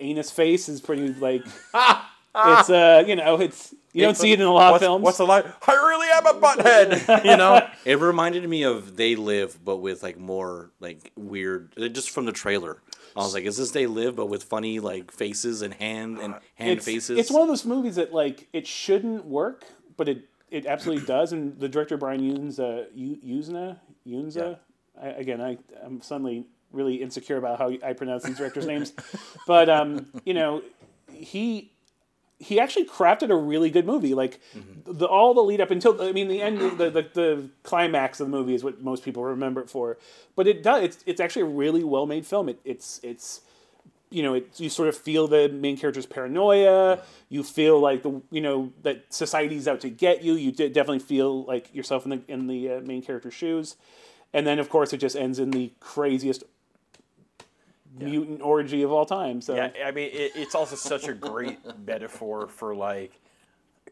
anus 0.01 0.31
face 0.31 0.69
is 0.69 0.81
pretty 0.81 1.09
like 1.15 1.43
it's 1.75 2.71
uh 2.71 3.03
you 3.07 3.17
know 3.17 3.41
it's 3.41 3.75
you 3.93 4.03
don't 4.03 4.17
see 4.17 4.33
it 4.33 4.41
in 4.41 4.47
a 4.47 4.53
lot 4.53 4.75
of 4.75 4.81
films. 4.81 5.03
What's 5.03 5.19
the 5.19 5.27
line? 5.27 5.45
I 5.67 5.73
really 5.73 6.09
am 6.13 6.27
a 6.27 6.41
butthead. 6.41 7.25
you 7.25 7.37
know. 7.37 7.67
It 7.85 7.99
reminded 7.99 8.47
me 8.49 8.65
of 8.65 8.97
They 8.97 9.17
Live, 9.17 9.59
but 9.65 9.79
with 9.79 10.03
like 10.03 10.19
more 10.19 10.71
like 10.79 11.11
weird. 11.17 11.73
uh, 11.81 11.89
Just 11.89 12.11
from 12.11 12.27
the 12.27 12.33
trailer, 12.33 12.83
I 13.17 13.21
was 13.21 13.33
like, 13.33 13.45
"Is 13.45 13.57
this 13.57 13.71
They 13.71 13.87
Live, 13.87 14.15
but 14.15 14.27
with 14.27 14.45
funny 14.45 14.79
like 14.79 15.11
faces 15.11 15.63
and 15.63 15.73
hand 15.73 16.19
and 16.19 16.35
hand 16.57 16.73
it's, 16.73 16.85
faces?" 16.85 17.19
It's 17.19 17.31
one 17.31 17.43
of 17.43 17.49
those 17.49 17.65
movies 17.65 17.97
that 17.97 18.13
like 18.13 18.47
it 18.53 18.67
shouldn't 18.67 19.25
work, 19.25 19.65
but 19.99 20.09
it 20.09 20.25
it 20.51 20.65
absolutely 20.65 21.05
does. 21.05 21.33
And 21.35 21.61
the 21.61 21.69
director 21.69 21.99
Brian 21.99 22.23
Yunza, 22.23 22.87
Yuzna, 22.97 23.79
Yunza. 24.07 24.59
I, 25.01 25.09
again, 25.09 25.43
I 25.43 25.59
I'm 25.85 26.01
suddenly 26.01 26.47
really 26.73 26.97
insecure 26.97 27.37
about 27.37 27.59
how 27.59 27.71
I 27.85 27.93
pronounce 27.93 28.25
these 28.25 28.39
directors' 28.39 28.67
names, 28.67 28.95
but 29.47 29.69
um, 29.69 30.07
you 30.25 30.33
know, 30.33 30.63
he 31.13 31.71
he 32.39 32.61
actually 32.61 32.87
crafted 32.87 33.31
a 33.31 33.37
really 33.37 33.69
good 33.69 33.85
movie. 33.85 34.15
Like 34.15 34.41
the 34.87 35.07
all 35.07 35.35
the 35.35 35.43
lead 35.43 35.61
up 35.61 35.71
until 35.71 36.01
I 36.01 36.13
mean 36.13 36.29
the 36.29 36.41
end, 36.41 36.59
the, 36.79 36.91
the 36.91 37.07
the 37.13 37.51
climax 37.63 38.21
of 38.21 38.31
the 38.31 38.31
movie 38.31 38.55
is 38.55 38.65
what 38.65 38.81
most 38.81 39.05
people 39.05 39.25
remember 39.25 39.61
it 39.61 39.69
for. 39.69 39.99
But 40.37 40.47
it 40.47 40.63
does. 40.63 40.85
It's 40.85 41.05
it's 41.05 41.21
actually 41.21 41.43
a 41.43 41.47
really 41.47 41.85
well 41.85 42.07
made 42.07 42.27
film. 42.27 42.49
It, 42.49 42.61
it's 42.65 43.01
it's 43.03 43.43
you 44.11 44.23
know, 44.23 44.35
it, 44.35 44.49
you 44.59 44.71
sort 44.71 44.89
of 44.89 44.97
feel 44.97 45.27
the 45.29 45.49
main 45.49 45.77
character's 45.77 46.07
paranoia. 46.07 47.03
You 47.29 47.43
feel 47.43 47.79
like 47.81 48.03
the 48.03 48.21
you 48.31 48.41
know 48.41 48.73
that 48.83 49.05
society's 49.13 49.69
out 49.69 49.81
to 49.81 49.91
get 49.91 50.23
you. 50.23 50.35
You 50.35 50.53
de- 50.53 50.69
definitely 50.71 51.01
feel 51.01 51.45
like 51.45 51.75
yourself 51.75 52.05
in 52.05 52.11
the 52.11 52.21
in 52.29 52.47
the 52.47 52.71
uh, 52.73 52.81
main 52.81 53.03
character's 53.03 53.35
shoes, 53.35 53.77
and 54.33 54.47
then 54.47 54.59
of 54.59 54.69
course 54.71 54.93
it 54.93 54.99
just 54.99 55.17
ends 55.17 55.39
in 55.39 55.51
the 55.51 55.73
craziest 55.81 56.45
mutant 57.99 58.41
orgy 58.43 58.83
of 58.83 58.93
all 58.93 59.05
time. 59.07 59.41
So 59.41 59.55
Yeah, 59.57 59.71
I 59.85 59.91
mean, 59.91 60.11
it, 60.13 60.33
it's 60.37 60.55
also 60.55 60.77
such 60.77 61.09
a 61.09 61.13
great 61.15 61.59
metaphor 61.85 62.47
for 62.49 62.75
like 62.75 63.13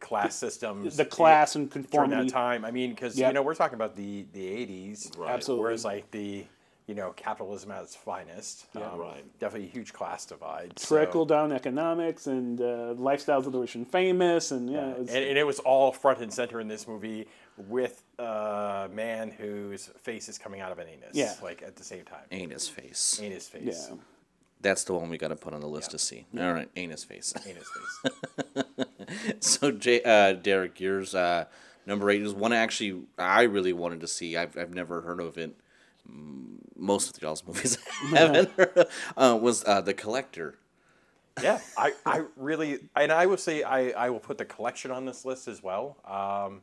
class 0.00 0.36
systems. 0.36 0.96
the 0.96 1.04
class 1.04 1.56
and 1.56 1.68
during 1.70 1.84
conformity. 1.84 2.28
that 2.28 2.32
time. 2.32 2.64
I 2.64 2.70
mean, 2.70 2.90
because 2.90 3.18
Yep. 3.18 3.28
you 3.30 3.34
know 3.34 3.42
we're 3.42 3.54
talking 3.54 3.74
about 3.76 3.96
the 3.96 4.24
the 4.32 4.46
eighties, 4.46 5.10
right. 5.16 5.30
Absolutely. 5.30 5.64
Whereas 5.64 5.84
like 5.84 6.10
the 6.10 6.44
you 6.86 6.94
know 6.94 7.12
capitalism 7.16 7.70
at 7.72 7.82
its 7.82 7.96
finest, 7.96 8.66
um, 8.76 8.98
right. 8.98 9.24
Definitely 9.40 9.68
a 9.68 9.70
huge 9.72 9.92
class 9.92 10.24
divide. 10.26 10.78
so- 10.78 10.96
Trickle 10.96 11.24
down 11.26 11.52
economics 11.52 12.26
and 12.26 12.60
uh, 12.60 12.94
lifestyles 12.96 13.46
of 13.46 13.52
the 13.52 13.58
rich 13.58 13.74
and 13.74 13.86
famous, 13.90 14.50
and 14.52 14.70
yeah, 14.70 14.90
it 14.90 14.98
was- 15.00 15.08
and, 15.08 15.24
and 15.24 15.36
it 15.38 15.44
was 15.46 15.58
all 15.60 15.92
front 15.92 16.20
and 16.20 16.32
center 16.32 16.60
in 16.60 16.68
this 16.68 16.86
movie 16.86 17.26
with 17.68 18.02
a 18.18 18.88
man 18.92 19.30
whose 19.30 19.86
face 20.02 20.28
is 20.28 20.38
coming 20.38 20.60
out 20.60 20.70
of 20.72 20.78
an 20.78 20.86
anus. 20.88 21.10
Yeah. 21.14 21.34
like 21.42 21.62
at 21.62 21.74
the 21.76 21.84
same 21.84 22.04
time, 22.04 22.24
anus 22.30 22.68
face. 22.68 23.18
anus 23.22 23.48
face. 23.48 23.88
yeah. 23.90 23.96
That's 24.60 24.84
the 24.84 24.94
one 24.94 25.10
we 25.10 25.18
got 25.18 25.28
to 25.28 25.36
put 25.36 25.52
on 25.52 25.60
the 25.60 25.66
list 25.68 25.90
to 25.90 25.98
see. 25.98 26.24
All 26.38 26.52
right, 26.52 26.68
anus 26.76 27.04
face. 27.04 27.32
Anus 27.46 27.68
face. 27.68 28.64
so, 29.40 29.70
J- 29.70 30.02
uh, 30.02 30.32
Derek, 30.32 30.80
yours 30.80 31.14
uh, 31.14 31.44
number 31.84 32.10
eight 32.10 32.22
is 32.22 32.32
one 32.32 32.52
actually 32.52 33.02
I 33.18 33.42
really 33.42 33.72
wanted 33.74 34.00
to 34.00 34.08
see. 34.08 34.36
I've, 34.36 34.56
I've 34.56 34.74
never 34.74 35.02
heard 35.02 35.20
of 35.20 35.36
it. 35.38 35.54
Most 36.76 37.16
of 37.16 37.22
y'all's 37.22 37.44
movies 37.46 37.78
I 38.12 38.18
haven't 38.18 38.50
heard 38.52 38.86
uh, 39.16 39.38
was 39.40 39.64
uh, 39.64 39.80
The 39.80 39.94
Collector. 39.94 40.58
yeah, 41.42 41.60
I, 41.76 41.92
I 42.04 42.24
really, 42.36 42.80
and 42.94 43.12
I 43.12 43.26
will 43.26 43.36
say 43.36 43.62
I, 43.62 43.90
I 43.90 44.10
will 44.10 44.20
put 44.20 44.38
the 44.38 44.44
collection 44.44 44.90
on 44.90 45.04
this 45.04 45.24
list 45.24 45.48
as 45.48 45.62
well. 45.62 45.96
Um, 46.04 46.62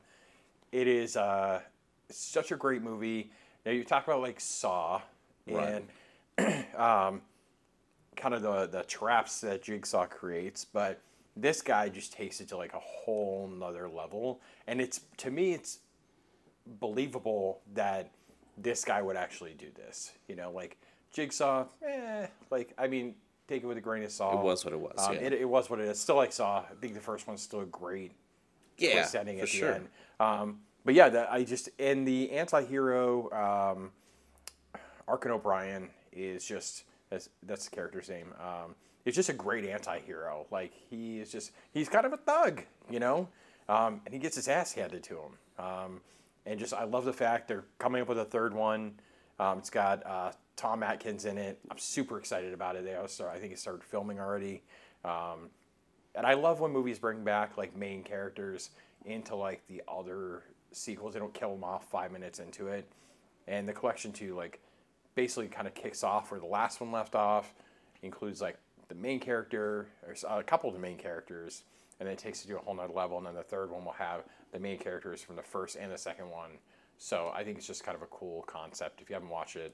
it 0.71 0.87
is 0.87 1.15
uh, 1.15 1.61
such 2.09 2.51
a 2.51 2.55
great 2.55 2.81
movie. 2.81 3.31
Now 3.65 3.71
you 3.71 3.83
talk 3.83 4.05
about 4.07 4.21
like 4.21 4.39
Saw 4.39 5.01
and 5.47 5.87
um, 6.75 7.21
kind 8.15 8.33
of 8.33 8.41
the 8.41 8.67
the 8.67 8.83
traps 8.83 9.41
that 9.41 9.61
Jigsaw 9.61 10.05
creates, 10.07 10.65
but 10.65 11.01
this 11.35 11.61
guy 11.61 11.89
just 11.89 12.13
takes 12.13 12.41
it 12.41 12.47
to 12.49 12.57
like 12.57 12.73
a 12.73 12.79
whole 12.79 13.47
nother 13.47 13.87
level. 13.89 14.39
And 14.67 14.81
it's 14.81 15.01
to 15.17 15.31
me, 15.31 15.53
it's 15.53 15.79
believable 16.79 17.61
that 17.73 18.11
this 18.57 18.85
guy 18.85 19.01
would 19.01 19.15
actually 19.15 19.53
do 19.53 19.67
this. 19.75 20.11
You 20.27 20.35
know, 20.35 20.51
like 20.51 20.77
Jigsaw, 21.11 21.65
eh, 21.85 22.27
like 22.49 22.73
I 22.77 22.87
mean, 22.87 23.15
take 23.47 23.63
it 23.63 23.65
with 23.67 23.77
a 23.77 23.81
grain 23.81 24.03
of 24.03 24.11
salt. 24.11 24.35
It 24.35 24.43
was 24.43 24.63
what 24.65 24.73
it 24.73 24.79
was, 24.79 24.95
Um, 24.97 25.13
yeah. 25.15 25.21
it, 25.21 25.33
it 25.33 25.49
was 25.49 25.69
what 25.69 25.79
it 25.79 25.87
is. 25.87 25.99
Still 25.99 26.15
like 26.15 26.31
Saw. 26.31 26.59
I 26.59 26.73
think 26.81 26.93
the 26.93 26.99
first 26.99 27.27
one's 27.27 27.41
still 27.41 27.61
a 27.61 27.65
great 27.65 28.11
Yeah, 28.77 29.03
for 29.05 29.17
at 29.19 29.25
the 29.25 29.45
sure. 29.47 29.73
end. 29.73 29.87
Um, 30.19 30.59
but 30.85 30.93
yeah, 30.93 31.09
that 31.09 31.31
I 31.31 31.43
just 31.43 31.69
and 31.79 32.07
the 32.07 32.31
anti-hero 32.31 33.31
um, 33.31 33.91
Arkin 35.07 35.31
O'Brien 35.31 35.89
is 36.11 36.45
just 36.45 36.83
that's 37.09 37.29
that's 37.43 37.67
the 37.69 37.75
character's 37.75 38.09
name. 38.09 38.33
Um, 38.39 38.75
it's 39.05 39.15
just 39.15 39.29
a 39.29 39.33
great 39.33 39.65
anti-hero. 39.65 40.45
Like 40.51 40.71
he 40.89 41.19
is 41.19 41.31
just 41.31 41.51
he's 41.73 41.89
kind 41.89 42.05
of 42.05 42.13
a 42.13 42.17
thug, 42.17 42.63
you 42.89 42.99
know, 42.99 43.27
um, 43.69 44.01
and 44.05 44.13
he 44.13 44.19
gets 44.19 44.35
his 44.35 44.47
ass 44.47 44.73
handed 44.73 45.03
to 45.03 45.15
him. 45.15 45.65
Um, 45.65 46.01
and 46.45 46.59
just 46.59 46.73
I 46.73 46.83
love 46.83 47.05
the 47.05 47.13
fact 47.13 47.47
they're 47.47 47.65
coming 47.79 48.01
up 48.01 48.09
with 48.09 48.19
a 48.19 48.25
third 48.25 48.53
one. 48.53 48.93
Um, 49.39 49.59
it's 49.59 49.69
got 49.69 50.05
uh, 50.05 50.31
Tom 50.55 50.83
Atkins 50.83 51.25
in 51.25 51.37
it. 51.37 51.59
I'm 51.69 51.77
super 51.77 52.17
excited 52.19 52.53
about 52.53 52.75
it. 52.75 52.85
They 52.85 52.95
also 52.95 53.27
I 53.27 53.39
think 53.39 53.53
it 53.53 53.59
started 53.59 53.83
filming 53.83 54.19
already. 54.19 54.63
Um, 55.03 55.49
and 56.15 56.25
I 56.25 56.33
love 56.33 56.59
when 56.59 56.71
movies 56.71 56.99
bring 56.99 57.23
back 57.23 57.57
like 57.57 57.75
main 57.75 58.03
characters 58.03 58.69
into 59.05 59.35
like 59.35 59.65
the 59.67 59.81
other 59.87 60.43
sequels. 60.71 61.13
They 61.13 61.19
don't 61.19 61.33
kill 61.33 61.53
them 61.53 61.63
off 61.63 61.89
five 61.89 62.11
minutes 62.11 62.39
into 62.39 62.67
it. 62.67 62.87
And 63.47 63.67
the 63.67 63.73
collection 63.73 64.11
two 64.11 64.35
like 64.35 64.59
basically 65.15 65.47
kind 65.47 65.67
of 65.67 65.73
kicks 65.73 66.03
off 66.03 66.31
where 66.31 66.39
the 66.39 66.45
last 66.45 66.81
one 66.81 66.91
left 66.91 67.15
off, 67.15 67.53
includes 68.01 68.41
like 68.41 68.57
the 68.89 68.95
main 68.95 69.19
character 69.19 69.87
or 70.05 70.37
a 70.37 70.43
couple 70.43 70.69
of 70.69 70.75
the 70.75 70.81
main 70.81 70.97
characters, 70.97 71.63
and 72.03 72.09
then 72.09 72.15
it 72.15 72.19
takes 72.19 72.43
it 72.43 72.49
to 72.49 72.57
a 72.57 72.59
whole 72.59 72.75
nother 72.75 72.91
level. 72.91 73.17
And 73.17 73.25
then 73.25 73.33
the 73.33 73.43
third 73.43 73.71
one 73.71 73.85
will 73.85 73.93
have 73.93 74.23
the 74.51 74.59
main 74.59 74.77
characters 74.77 75.21
from 75.21 75.37
the 75.37 75.41
first 75.41 75.77
and 75.77 75.89
the 75.89 75.97
second 75.97 76.29
one. 76.29 76.49
So 76.97 77.31
I 77.33 77.45
think 77.45 77.57
it's 77.57 77.65
just 77.65 77.85
kind 77.85 77.95
of 77.95 78.01
a 78.01 78.07
cool 78.07 78.41
concept. 78.41 78.99
If 78.99 79.09
you 79.09 79.13
haven't 79.13 79.29
watched 79.29 79.55
it, 79.55 79.73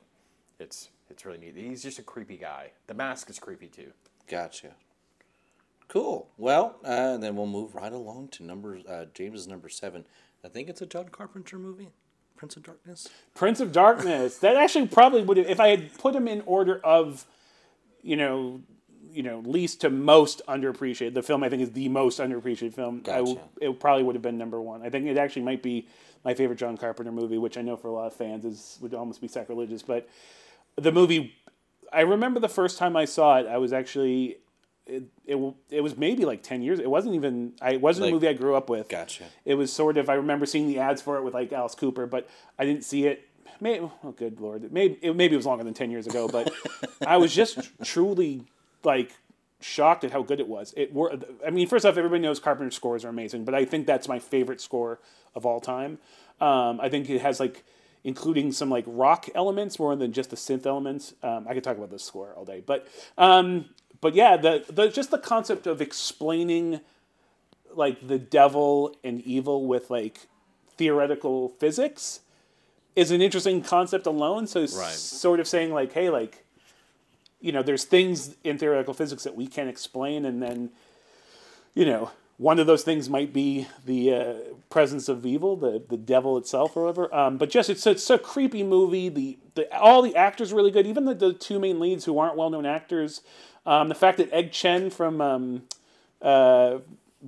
it's 0.60 0.90
it's 1.10 1.26
really 1.26 1.40
neat. 1.40 1.56
He's 1.56 1.82
just 1.82 1.98
a 1.98 2.04
creepy 2.04 2.38
guy. 2.38 2.70
The 2.86 2.94
mask 2.94 3.32
is 3.32 3.40
creepy 3.40 3.66
too. 3.66 3.94
Gotcha. 4.28 4.76
Cool. 5.88 6.30
Well, 6.38 6.76
uh, 6.86 7.18
then 7.18 7.36
we'll 7.36 7.48
move 7.48 7.74
right 7.74 7.92
along 7.92 8.28
to 8.34 8.44
number 8.44 8.78
uh, 8.88 9.06
James's 9.16 9.48
number 9.48 9.68
seven. 9.68 10.06
I 10.46 10.50
think 10.50 10.70
it's 10.70 10.84
a 10.84 10.86
John 10.86 11.10
Carpenter 11.10 11.58
movie, 11.58 11.90
Prince 12.38 12.58
of 12.58 12.62
Darkness. 12.62 13.08
Prince 13.34 13.60
of 13.60 13.72
Darkness. 13.72 14.38
That 14.38 14.56
actually 14.56 14.88
probably 14.88 15.24
would 15.24 15.38
have, 15.38 15.50
if 15.50 15.60
I 15.60 15.70
had 15.70 15.98
put 15.98 16.14
him 16.14 16.28
in 16.28 16.44
order 16.46 16.80
of, 16.84 17.26
you 18.04 18.16
know, 18.16 18.62
you 19.12 19.24
know, 19.24 19.40
least 19.46 19.82
to 19.82 19.90
most 19.90 20.42
underappreciated. 20.48 21.14
The 21.14 21.24
film 21.24 21.44
I 21.44 21.50
think 21.50 21.62
is 21.62 21.72
the 21.72 21.90
most 21.90 22.20
underappreciated 22.20 22.74
film. 22.74 23.02
I 23.08 23.18
w- 23.18 23.36
Gotcha. 23.36 23.48
it 23.62 23.80
probably 23.80 24.04
would 24.04 24.16
have 24.16 24.22
been 24.22 24.38
number 24.38 24.62
one. 24.62 24.82
I 24.82 24.90
think 24.90 25.06
it 25.08 25.18
actually 25.18 25.44
might 25.44 25.64
be 25.64 25.88
my 26.26 26.34
favorite 26.34 26.58
John 26.60 26.78
Carpenter 26.78 27.12
movie, 27.12 27.38
which 27.38 27.58
I 27.58 27.62
know 27.62 27.76
for 27.78 27.88
a 27.88 27.92
lot 27.92 28.08
of 28.08 28.14
fans 28.14 28.46
is 28.46 28.78
would 28.82 28.94
almost 28.94 29.22
be 29.22 29.28
sacrilegious. 29.28 29.82
But 29.82 30.08
the 30.76 30.92
movie, 30.92 31.34
I 31.92 32.02
remember 32.02 32.40
the 32.40 32.50
first 32.50 32.78
time 32.78 32.96
I 32.96 33.06
saw 33.06 33.38
it, 33.40 33.48
I 33.48 33.58
was 33.58 33.74
actually. 33.74 34.38
It, 34.86 35.04
it, 35.28 35.38
it 35.70 35.82
was 35.82 35.96
maybe 35.98 36.26
like 36.26 36.42
10 36.42 36.64
years 36.64 36.80
it 36.80 36.90
wasn't 36.90 37.14
even 37.14 37.54
I 37.62 37.74
it 37.74 37.82
wasn't 37.82 38.06
Like- 38.06 38.10
a 38.10 38.14
movie 38.16 38.28
I 38.28 38.34
grew 38.34 38.56
up 38.56 38.72
with 38.72 38.90
Gotcha. 38.90 39.26
it 39.46 39.54
was 39.54 39.72
sort 39.72 39.98
of 40.00 40.10
I 40.10 40.16
remember 40.16 40.48
seeing 40.48 40.68
the 40.68 40.80
ads 40.80 41.00
for 41.00 41.18
it 41.18 41.24
with 41.24 41.36
like 41.36 41.54
Alice 41.54 41.76
Cooper, 41.76 42.08
but 42.08 42.28
I 42.58 42.66
didn't 42.66 42.84
see 42.84 43.06
it. 43.06 43.30
Maybe 43.62 43.88
oh 44.04 44.12
good 44.14 44.42
lord, 44.42 44.72
maybe 44.74 44.98
it, 45.04 45.16
maybe 45.16 45.36
it 45.36 45.38
was 45.38 45.46
longer 45.46 45.64
than 45.64 45.76
ten 45.76 45.92
years 45.92 46.08
ago, 46.08 46.28
but 46.28 46.52
I 47.06 47.18
was 47.18 47.36
just 47.36 47.70
truly 47.84 48.46
like 48.84 49.12
shocked 49.62 50.04
at 50.04 50.12
how 50.12 50.22
good 50.22 50.40
it 50.40 50.48
was. 50.48 50.74
It 50.78 50.94
were 50.94 51.18
I 51.46 51.50
mean, 51.50 51.68
first 51.68 51.86
off, 51.86 51.98
everybody 51.98 52.22
knows 52.22 52.40
Carpenter's 52.40 52.76
scores 52.76 53.04
are 53.06 53.10
amazing, 53.10 53.46
but 53.46 53.56
I 53.56 53.66
think 53.66 53.86
that's 53.86 54.08
my 54.08 54.20
favorite 54.20 54.62
score 54.62 55.00
of 55.36 55.46
all 55.46 55.60
time. 55.60 56.00
Um, 56.40 56.80
I 56.82 56.90
think 56.90 57.10
it 57.10 57.22
has 57.22 57.40
like 57.40 57.64
including 58.04 58.52
some 58.52 58.70
like 58.70 58.86
rock 58.88 59.28
elements 59.36 59.78
more 59.78 59.96
than 59.96 60.14
just 60.14 60.30
the 60.30 60.36
synth 60.38 60.66
elements. 60.66 61.14
Um, 61.22 61.46
I 61.50 61.54
could 61.54 61.64
talk 61.64 61.78
about 61.78 61.92
this 61.92 62.04
score 62.04 62.34
all 62.36 62.46
day, 62.46 62.64
but 62.66 62.88
um, 63.18 63.66
but 64.02 64.16
yeah, 64.16 64.38
the 64.38 64.64
the 64.70 64.88
just 64.88 65.12
the 65.12 65.18
concept 65.18 65.68
of 65.68 65.82
explaining 65.82 66.82
like 67.74 68.08
the 68.08 68.18
devil 68.18 68.96
and 69.04 69.22
evil 69.22 69.66
with 69.68 69.90
like 69.90 70.28
theoretical 70.78 71.50
physics 71.50 72.22
is 72.96 73.12
an 73.12 73.22
interesting 73.22 73.62
concept 73.62 74.06
alone. 74.06 74.48
So 74.48 74.62
Right. 74.62 74.70
sort 74.72 75.40
of 75.40 75.48
saying 75.48 75.74
like, 75.74 75.92
hey, 75.94 76.10
like, 76.10 76.44
you 77.42 77.52
know, 77.52 77.62
there's 77.64 77.84
things 77.86 78.36
in 78.44 78.58
theoretical 78.58 78.94
physics 78.94 79.24
that 79.24 79.36
we 79.36 79.48
can't 79.48 79.70
explain, 79.70 80.26
and 80.26 80.42
then, 80.42 80.70
you 81.74 81.86
know, 81.86 82.12
one 82.38 82.58
of 82.60 82.68
those 82.68 82.84
things 82.84 83.10
might 83.10 83.34
be 83.34 83.68
the 83.86 84.14
uh, 84.14 84.34
presence 84.70 85.10
of 85.10 85.26
evil, 85.26 85.56
the 85.58 85.82
the 85.90 85.98
devil 85.98 86.38
itself, 86.38 86.76
or 86.78 86.84
whatever. 86.86 87.14
Um, 87.14 87.38
but 87.38 87.50
just 87.50 87.70
it's 87.70 87.86
it's 87.86 88.10
a 88.10 88.18
creepy 88.18 88.64
movie. 88.64 89.10
The 89.10 89.38
the 89.56 89.78
all 89.78 90.02
the 90.02 90.16
actors 90.16 90.54
are 90.54 90.56
really 90.56 90.72
good, 90.72 90.88
even 90.88 91.06
the, 91.06 91.14
the 91.14 91.34
two 91.34 91.60
main 91.60 91.80
leads 91.80 92.06
who 92.06 92.18
aren't 92.18 92.38
well 92.38 92.50
known 92.50 92.66
actors. 92.66 93.22
Um, 93.66 93.90
the 93.90 93.96
fact 93.96 94.18
that 94.20 94.32
Egg 94.32 94.54
Shen 94.54 94.90
from 94.90 95.20
um, 95.20 95.64
uh, 96.22 96.78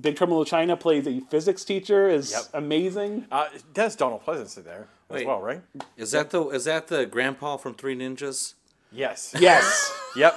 Big 0.00 0.16
Trouble 0.16 0.40
in 0.40 0.46
China 0.46 0.76
plays 0.76 1.06
a 1.06 1.20
physics 1.20 1.62
teacher 1.64 2.08
is 2.08 2.32
Yep. 2.32 2.42
amazing. 2.54 3.26
Uh, 3.30 3.48
that's 3.74 3.94
Donald 3.94 4.24
Pleasence 4.24 4.56
in 4.56 4.64
there 4.64 4.88
as 5.10 5.16
Wait. 5.16 5.26
well, 5.26 5.42
right? 5.42 5.60
Is 5.98 6.12
that 6.12 6.30
the 6.30 6.48
is 6.48 6.64
that 6.64 6.88
the 6.88 7.04
grandpa 7.04 7.58
from 7.58 7.74
Three 7.74 7.94
Ninjas? 7.94 8.54
Yes. 8.92 9.34
Yes, 9.38 9.98
Yep. 10.16 10.36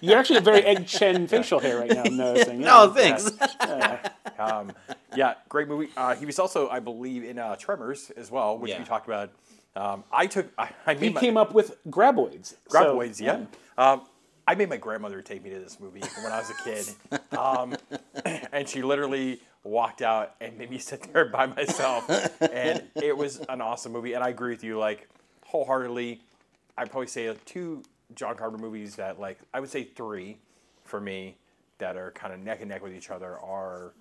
you 0.00 0.12
actually 0.12 0.34
have 0.36 0.44
very 0.44 0.62
Egg 0.62 0.86
Shen 0.88 1.26
facial 1.26 1.58
hair 1.58 1.78
right 1.78 1.90
now. 1.90 2.02
I'm 2.04 2.16
noticing. 2.18 2.60
Yeah. 2.62 2.68
Oh, 2.72 2.92
thanks. 2.92 3.30
Um, 4.38 4.70
yeah, 5.16 5.34
great 5.48 5.66
movie. 5.66 5.88
Uh, 5.96 6.14
he 6.14 6.24
was 6.24 6.38
also, 6.38 6.68
I 6.68 6.78
believe, 6.78 7.24
in 7.24 7.40
uh, 7.40 7.56
Tremors 7.56 8.12
as 8.16 8.30
well, 8.30 8.56
which 8.56 8.70
Yeah. 8.70 8.78
we 8.78 8.84
talked 8.84 9.08
about. 9.08 9.32
Um, 9.74 10.04
I 10.12 10.28
took, 10.28 10.46
I, 10.56 10.70
I 10.86 10.94
made 10.94 11.02
he 11.02 11.08
my, 11.10 11.20
came 11.20 11.36
up 11.36 11.52
with 11.54 11.76
graboids. 11.88 12.54
So, 12.68 12.78
Graboids, 12.96 13.20
yeah. 13.20 13.46
Um, 13.76 14.02
I 14.46 14.54
made 14.54 14.68
my 14.68 14.76
grandmother 14.76 15.20
take 15.22 15.42
me 15.42 15.50
to 15.50 15.58
this 15.58 15.80
movie 15.80 16.02
when 16.22 16.30
I 16.32 16.38
was 16.38 16.50
a 16.50 16.62
kid, 16.62 16.86
um, 17.36 17.74
and 18.52 18.68
she 18.68 18.82
literally 18.82 19.40
walked 19.64 20.02
out 20.02 20.36
and 20.40 20.56
made 20.56 20.70
me 20.70 20.78
sit 20.78 21.12
there 21.12 21.24
by 21.24 21.46
myself, 21.46 22.08
and 22.40 22.84
it 22.94 23.16
was 23.16 23.38
an 23.48 23.60
awesome 23.60 23.90
movie. 23.90 24.12
And 24.12 24.22
I 24.22 24.28
agree 24.28 24.52
with 24.52 24.62
you, 24.62 24.78
like 24.78 25.08
wholeheartedly. 25.46 26.20
I'd 26.78 26.90
probably 26.90 27.08
say 27.08 27.28
like, 27.28 27.44
two 27.44 27.82
John 28.14 28.36
Carpenter 28.36 28.62
movies 28.64 28.96
that, 28.96 29.20
like, 29.20 29.38
I 29.52 29.60
would 29.60 29.68
say 29.70 29.84
three 29.84 30.38
for 30.84 31.00
me 31.00 31.36
that 31.78 31.96
are 31.96 32.10
kind 32.12 32.32
of 32.32 32.40
neck 32.40 32.60
and 32.60 32.68
neck 32.70 32.82
with 32.82 32.94
each 32.94 33.10
other 33.10 33.38
are 33.38 33.92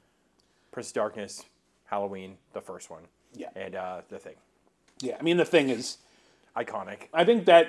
Prince 0.72 0.90
of 0.90 0.94
Darkness, 0.94 1.44
Halloween, 1.86 2.38
the 2.54 2.62
first 2.62 2.90
one, 2.90 3.04
Yeah. 3.36 3.50
and 3.56 3.76
uh, 3.76 4.02
The 4.10 4.20
Thing. 4.20 4.36
Yeah, 5.02 5.18
I 5.20 5.24
mean 5.24 5.38
the 5.38 5.46
thing 5.46 5.70
is, 5.70 5.98
Iconic. 6.56 7.02
I 7.13 7.24
think 7.24 7.46
that 7.46 7.68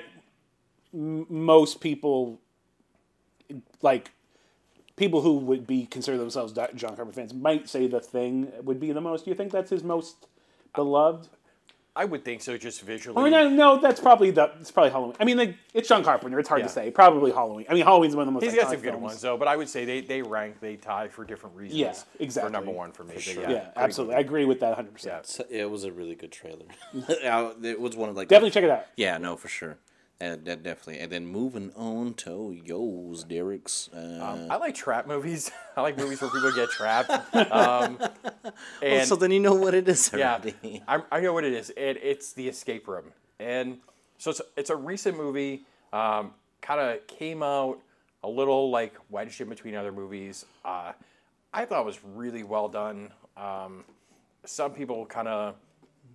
m- 0.95 1.27
most 1.29 1.81
people, 1.81 2.41
like 3.83 4.13
people 4.97 5.21
who 5.21 5.35
would 5.39 5.67
be 5.67 5.85
consider 5.87 6.17
themselves 6.17 6.53
John 6.53 6.97
Carpenter 6.97 7.13
fans, 7.13 7.35
might 7.35 7.69
say 7.69 7.87
the 7.87 8.01
thing 8.01 8.51
would 8.63 8.81
be 8.81 8.93
the 8.93 9.01
most. 9.01 9.25
Do 9.27 9.31
you 9.31 9.37
think 9.37 9.53
that's 9.53 9.71
his 9.71 9.85
most 9.85 10.27
beloved? 10.75 11.29
I 11.97 12.05
would 12.05 12.25
think 12.25 12.43
so, 12.43 12.57
just 12.57 12.83
visually. 12.83 13.21
I 13.21 13.25
mean, 13.25 13.35
I, 13.35 13.49
no, 13.49 13.81
that's 13.81 13.99
probably 14.01 14.31
the. 14.31 14.53
It's 14.61 14.71
probably 14.71 14.91
Halloween. 14.91 15.17
I 15.19 15.25
mean, 15.25 15.37
like 15.37 15.57
it's 15.75 15.89
John 15.89 16.05
Carpenter. 16.05 16.39
It's 16.39 16.49
hard 16.49 16.61
Yeah. 16.61 16.67
to 16.69 16.73
say. 16.73 16.91
Probably 16.93 17.33
Halloween. 17.33 17.67
I 17.69 17.75
mean, 17.75 17.85
Halloween's 17.85 18.15
one 18.15 18.23
of 18.23 18.27
the 18.27 18.33
most. 18.33 18.45
He's 18.45 18.55
got 18.55 18.71
some 18.71 18.81
good 18.81 18.91
films. 18.93 19.03
ones 19.03 19.21
though, 19.21 19.37
but 19.37 19.49
I 19.49 19.57
would 19.57 19.69
say 19.69 19.85
they, 19.85 20.01
they 20.01 20.23
rank, 20.23 20.61
they 20.61 20.77
tie 20.77 21.09
for 21.09 21.25
different 21.25 21.57
reasons. 21.57 21.81
Yeah, 21.81 21.95
exactly. 22.25 22.49
For 22.49 22.53
number 22.53 22.71
one 22.71 22.93
for 22.93 23.03
me. 23.03 23.15
But 23.15 23.23
sure. 23.23 23.43
yeah, 23.43 23.51
Yeah, 23.51 23.59
great 23.63 23.73
absolutely. 23.77 24.15
I 24.15 24.21
agree 24.21 24.45
with 24.45 24.61
that 24.61 24.69
100. 24.69 24.93
percent 24.95 25.15
Yeah. 25.15 25.21
So, 25.25 25.45
it 25.51 25.69
was 25.71 25.83
a 25.85 25.91
really 25.93 26.15
good 26.15 26.31
trailer. 26.31 26.67
It 27.65 27.81
was 27.81 27.97
one 27.97 28.09
of 28.09 28.17
like 28.17 28.29
Definitely 28.29 28.51
check 28.53 28.65
it 28.65 28.71
out. 28.71 28.87
Yeah, 28.97 29.19
no, 29.19 29.37
for 29.37 29.49
sure. 29.49 29.77
Uh, 30.21 30.37
that 30.43 30.65
definitely. 30.65 30.99
And 30.99 31.13
then 31.13 31.27
moving 31.27 31.71
on 31.77 32.15
to 32.15 32.51
yo's, 32.65 33.23
Derek's. 33.23 33.89
Uh, 33.95 34.19
Um, 34.21 34.51
I 34.51 34.57
like 34.57 34.75
trap 34.75 35.07
movies. 35.07 35.51
I 35.77 35.81
like 35.83 35.97
movies 35.97 36.21
where 36.21 36.31
people 36.31 36.53
get 36.53 36.71
trapped. 36.71 37.11
Um, 37.53 37.99
and 38.83 39.07
so 39.07 39.15
then 39.15 39.31
you 39.31 39.39
know 39.41 39.55
what 39.55 39.75
it 39.75 39.89
is 39.89 40.11
yeah. 40.15 40.41
I, 40.89 41.03
I 41.13 41.21
know 41.21 41.33
what 41.33 41.45
it 41.45 41.53
is. 41.53 41.71
It, 41.71 42.01
it's 42.03 42.33
the 42.33 42.49
escape 42.49 42.89
room, 42.89 43.13
and 43.39 43.79
so 44.19 44.31
it's 44.31 44.41
it's 44.57 44.71
a 44.71 44.77
recent 44.77 45.17
movie. 45.17 45.63
Um, 45.93 46.33
kind 46.61 46.81
of 46.81 47.07
came 47.07 47.43
out 47.43 47.79
a 48.25 48.29
little 48.29 48.71
like 48.71 48.95
wedged 49.11 49.41
in 49.41 49.49
between 49.49 49.77
other 49.77 49.93
movies. 49.93 50.45
Uh, 50.65 50.93
I 51.53 51.65
thought 51.65 51.81
it 51.83 51.87
was 51.87 52.01
really 52.05 52.43
well 52.43 52.69
done. 52.69 53.13
Um, 53.37 53.85
some 54.45 54.73
people 54.73 55.07
kind 55.07 55.29
of 55.29 55.55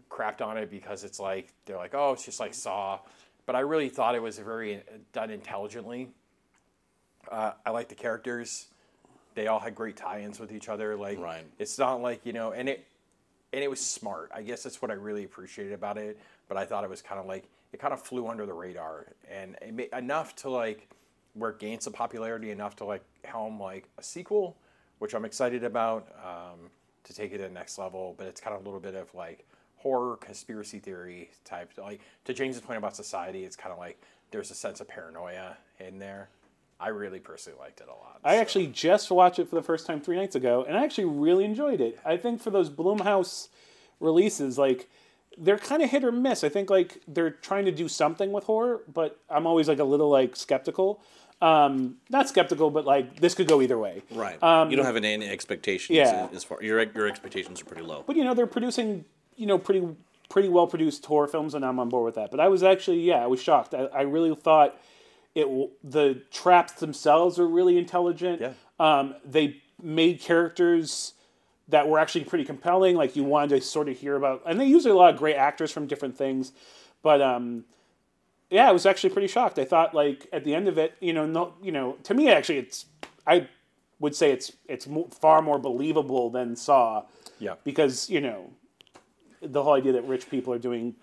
crapped 0.09 0.41
on 0.41 0.57
it 0.57 0.69
because 0.69 1.03
it's 1.03 1.19
like 1.19 1.53
they're 1.65 1.77
like, 1.77 1.93
oh, 1.95 2.11
it's 2.13 2.25
just 2.25 2.39
like 2.39 2.53
Saw, 2.53 2.99
but 3.45 3.55
I 3.55 3.59
really 3.61 3.89
thought 3.89 4.15
it 4.15 4.21
was 4.21 4.39
very 4.39 4.77
uh, 4.77 4.81
done 5.11 5.29
intelligently. 5.29 6.09
Uh, 7.31 7.51
I 7.65 7.69
like 7.71 7.89
the 7.89 7.95
characters; 7.95 8.67
they 9.35 9.47
all 9.47 9.59
had 9.59 9.75
great 9.75 9.95
tie-ins 9.97 10.39
with 10.39 10.51
each 10.51 10.69
other. 10.69 10.95
Like, 10.95 11.19
Right. 11.19 11.45
it's 11.57 11.77
not 11.79 12.01
like 12.01 12.25
you 12.25 12.33
know, 12.33 12.51
and 12.51 12.67
it 12.69 12.85
and 13.53 13.63
it 13.63 13.69
was 13.69 13.79
smart. 13.79 14.31
I 14.33 14.41
guess 14.41 14.63
that's 14.63 14.81
what 14.81 14.91
I 14.91 14.95
really 14.95 15.23
appreciated 15.23 15.73
about 15.73 15.97
it. 15.97 16.19
But 16.49 16.57
I 16.57 16.65
thought 16.65 16.83
it 16.83 16.89
was 16.89 17.01
kind 17.01 17.19
of 17.19 17.25
like 17.27 17.45
it 17.71 17.79
kind 17.79 17.93
of 17.93 18.01
flew 18.01 18.27
under 18.27 18.45
the 18.45 18.53
radar 18.53 19.07
and 19.31 19.55
it 19.61 19.73
made, 19.73 19.89
enough 19.93 20.35
to 20.37 20.49
like 20.49 20.89
where 21.33 21.51
it 21.51 21.59
gained 21.59 21.81
some 21.81 21.93
popularity 21.93 22.51
enough 22.51 22.75
to 22.77 22.85
like 22.85 23.03
helm 23.23 23.59
like 23.59 23.87
a 23.97 24.03
sequel, 24.03 24.57
which 24.99 25.15
I'm 25.15 25.25
excited 25.25 25.63
about 25.63 26.07
um, 26.23 26.69
to 27.05 27.13
take 27.13 27.31
it 27.31 27.37
to 27.37 27.43
the 27.43 27.49
next 27.49 27.77
level. 27.77 28.13
But 28.17 28.27
it's 28.27 28.41
kind 28.41 28.55
of 28.55 28.61
a 28.61 28.65
little 28.65 28.79
bit 28.79 28.95
of 28.95 29.13
like 29.15 29.45
horror 29.83 30.17
conspiracy 30.17 30.79
theory 30.79 31.29
type. 31.43 31.71
Like 31.77 32.01
to 32.25 32.33
James's 32.33 32.61
point 32.61 32.77
about 32.77 32.95
society, 32.95 33.43
it's 33.43 33.55
kind 33.55 33.71
of 33.71 33.77
like 33.77 34.01
there's 34.31 34.49
a 34.49 34.55
sense 34.55 34.81
of 34.81 34.87
paranoia 34.87 35.57
in 35.79 35.99
there. 35.99 36.29
I 36.79 36.89
really 36.89 37.19
personally 37.19 37.59
liked 37.59 37.81
it 37.81 37.87
a 37.87 37.91
lot. 37.91 38.19
I 38.23 38.35
so. 38.35 38.41
actually 38.41 38.67
just 38.67 39.11
watched 39.11 39.39
it 39.39 39.47
for 39.49 39.55
the 39.55 39.61
first 39.61 39.85
time 39.85 40.01
three 40.01 40.15
nights 40.15 40.35
ago, 40.35 40.65
and 40.67 40.77
I 40.77 40.83
actually 40.83 41.05
really 41.05 41.45
enjoyed 41.45 41.79
it. 41.81 41.99
I 42.03 42.17
think 42.17 42.41
for 42.41 42.49
those 42.49 42.69
Blumhouse 42.69 43.49
releases, 43.99 44.57
like 44.57 44.89
they're 45.37 45.57
kind 45.57 45.81
of 45.81 45.89
hit 45.89 46.03
or 46.03 46.11
miss. 46.11 46.43
I 46.43 46.49
think 46.49 46.69
like 46.69 47.01
they're 47.07 47.31
trying 47.31 47.65
to 47.65 47.71
do 47.71 47.87
something 47.87 48.31
with 48.31 48.45
horror, 48.45 48.81
but 48.91 49.19
I'm 49.29 49.45
always 49.45 49.67
like 49.67 49.79
a 49.79 49.83
little 49.83 50.09
like 50.09 50.35
skeptical. 50.35 51.01
Um, 51.41 51.97
not 52.09 52.29
skeptical, 52.29 52.69
but 52.69 52.85
like 52.85 53.19
this 53.19 53.35
could 53.35 53.47
go 53.47 53.61
either 53.61 53.77
way. 53.77 54.01
Right. 54.11 54.41
Um, 54.41 54.71
you 54.71 54.77
don't 54.77 54.85
have 54.85 54.95
any 54.95 55.27
expectations. 55.27 55.95
Yeah. 55.97 56.29
As 56.33 56.43
far 56.43 56.61
your 56.63 56.81
your 56.81 57.07
expectations 57.07 57.61
are 57.61 57.65
pretty 57.65 57.83
low. 57.83 58.03
But 58.05 58.15
you 58.15 58.23
know 58.23 58.33
they're 58.33 58.47
producing 58.47 59.05
you 59.35 59.45
know 59.45 59.57
pretty 59.57 59.87
pretty 60.29 60.49
well 60.49 60.67
produced 60.67 61.05
horror 61.05 61.27
films, 61.27 61.53
and 61.53 61.65
I'm 61.65 61.79
on 61.79 61.89
board 61.89 62.05
with 62.05 62.15
that. 62.15 62.31
But 62.31 62.39
I 62.39 62.47
was 62.47 62.63
actually 62.63 63.01
yeah 63.01 63.23
I 63.23 63.27
was 63.27 63.41
shocked. 63.41 63.73
I, 63.73 63.85
I 63.85 64.01
really 64.01 64.33
thought 64.35 64.79
it 65.35 65.47
the 65.83 66.21
traps 66.31 66.73
themselves 66.73 67.39
are 67.39 67.47
really 67.47 67.77
intelligent. 67.77 68.41
Yeah. 68.41 68.53
Um, 68.79 69.15
they 69.25 69.61
made 69.81 70.19
characters 70.19 71.13
that 71.69 71.87
were 71.87 71.99
actually 71.99 72.25
pretty 72.25 72.45
compelling. 72.45 72.95
Like 72.95 73.15
you 73.15 73.23
wanted 73.23 73.49
to 73.55 73.61
sort 73.61 73.89
of 73.89 73.97
hear 73.97 74.15
about, 74.15 74.43
and 74.45 74.59
they 74.59 74.65
used 74.65 74.85
a 74.85 74.93
lot 74.93 75.13
of 75.13 75.19
great 75.19 75.35
actors 75.35 75.71
from 75.71 75.87
different 75.87 76.17
things. 76.17 76.51
But 77.01 77.21
um, 77.21 77.65
yeah, 78.49 78.69
I 78.69 78.71
was 78.71 78.85
actually 78.85 79.11
pretty 79.11 79.27
shocked. 79.27 79.57
I 79.57 79.65
thought 79.65 79.93
like 79.93 80.27
at 80.31 80.43
the 80.43 80.53
end 80.55 80.67
of 80.67 80.77
it, 80.77 80.93
you 80.99 81.13
know, 81.13 81.25
no, 81.25 81.53
you 81.61 81.71
know, 81.71 81.97
to 82.03 82.13
me 82.13 82.29
actually, 82.29 82.59
it's 82.59 82.85
I 83.25 83.47
would 83.99 84.15
say 84.15 84.31
it's 84.31 84.51
it's 84.67 84.87
far 85.11 85.41
more 85.41 85.57
believable 85.57 86.29
than 86.29 86.55
Saw 86.55 87.03
yeah. 87.39 87.55
because 87.63 88.09
you 88.09 88.21
know 88.21 88.51
the 89.43 89.61
whole 89.63 89.73
idea 89.73 89.91
that 89.93 90.05
rich 90.07 90.29
people 90.29 90.53
are 90.53 90.59
doing 90.59 90.95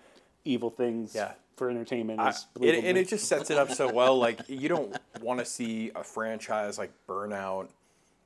evil 0.43 0.69
things 0.69 1.13
Yeah. 1.15 1.33
for 1.55 1.69
entertainment 1.69 2.19
I- 2.19 2.29
is 2.29 2.45
and, 2.55 2.97
it 2.97 3.07
just 3.07 3.27
sets 3.27 3.49
it 3.49 3.57
up 3.57 3.71
so 3.71 3.91
well. 3.91 4.17
Like 4.17 4.39
you 4.49 4.67
don't 4.67 4.95
want 5.21 5.39
to 5.39 5.45
see 5.45 5.91
a 5.95 6.03
franchise 6.03 6.77
like 6.77 6.91
burn 7.07 7.31
out, 7.33 7.69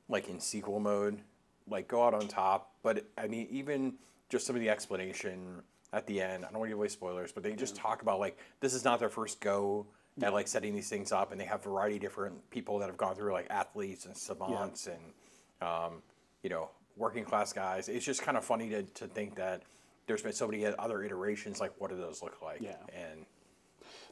like 0.08 0.28
in 0.28 0.40
sequel 0.40 0.80
mode, 0.80 1.20
like 1.68 1.88
go 1.88 2.04
out 2.04 2.14
on 2.14 2.28
top. 2.28 2.72
But 2.82 3.04
I 3.18 3.26
mean, 3.28 3.46
even 3.50 3.94
just 4.28 4.46
some 4.46 4.56
of 4.56 4.62
the 4.62 4.70
explanation 4.70 5.62
at 5.92 6.06
the 6.06 6.20
end. 6.20 6.44
I 6.44 6.48
don't 6.48 6.58
want 6.58 6.68
to 6.68 6.70
give 6.70 6.78
away 6.78 6.88
spoilers, 6.88 7.32
but 7.32 7.42
they 7.42 7.52
just 7.52 7.76
talk 7.76 8.02
about 8.02 8.18
like 8.20 8.38
this 8.60 8.74
is 8.74 8.84
not 8.84 8.98
their 8.98 9.08
first 9.08 9.40
go 9.40 9.86
at 10.22 10.32
like 10.32 10.48
setting 10.48 10.74
these 10.74 10.88
things 10.88 11.12
up, 11.12 11.30
and 11.32 11.40
they 11.40 11.44
have 11.44 11.60
a 11.60 11.68
variety 11.68 11.96
of 11.96 12.02
different 12.02 12.50
people 12.50 12.78
that 12.78 12.86
have 12.86 12.96
gone 12.96 13.14
through 13.14 13.32
like 13.32 13.46
athletes 13.50 14.06
and 14.06 14.16
savants 14.16 14.86
and 14.88 15.68
um, 15.68 16.02
you 16.42 16.50
know 16.50 16.70
working 16.96 17.24
class 17.24 17.52
guys. 17.52 17.88
It's 17.88 18.04
just 18.04 18.22
kind 18.22 18.36
of 18.36 18.44
funny 18.44 18.70
to, 18.70 18.82
to 18.82 19.06
think 19.06 19.36
that 19.36 19.62
there's 20.06 20.22
been 20.22 20.32
so 20.32 20.46
many 20.46 20.64
other 20.64 21.02
iterations. 21.02 21.60
Like, 21.60 21.72
what 21.78 21.90
do 21.90 21.96
those 21.96 22.22
look 22.22 22.40
like? 22.42 22.60
Yeah. 22.60 22.76
And 22.94 23.26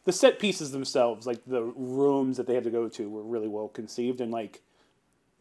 the 0.05 0.13
set 0.13 0.39
pieces 0.39 0.71
themselves, 0.73 1.27
like 1.27 1.45
the 1.47 1.63
rooms 1.63 2.37
that 2.37 2.47
they 2.47 2.55
had 2.55 2.65
to 2.65 2.71
go 2.71 2.89
to, 2.89 3.09
were 3.09 3.23
really 3.23 3.49
well 3.49 3.69
conceived 3.69 4.21
and 4.21 4.31
like. 4.33 4.63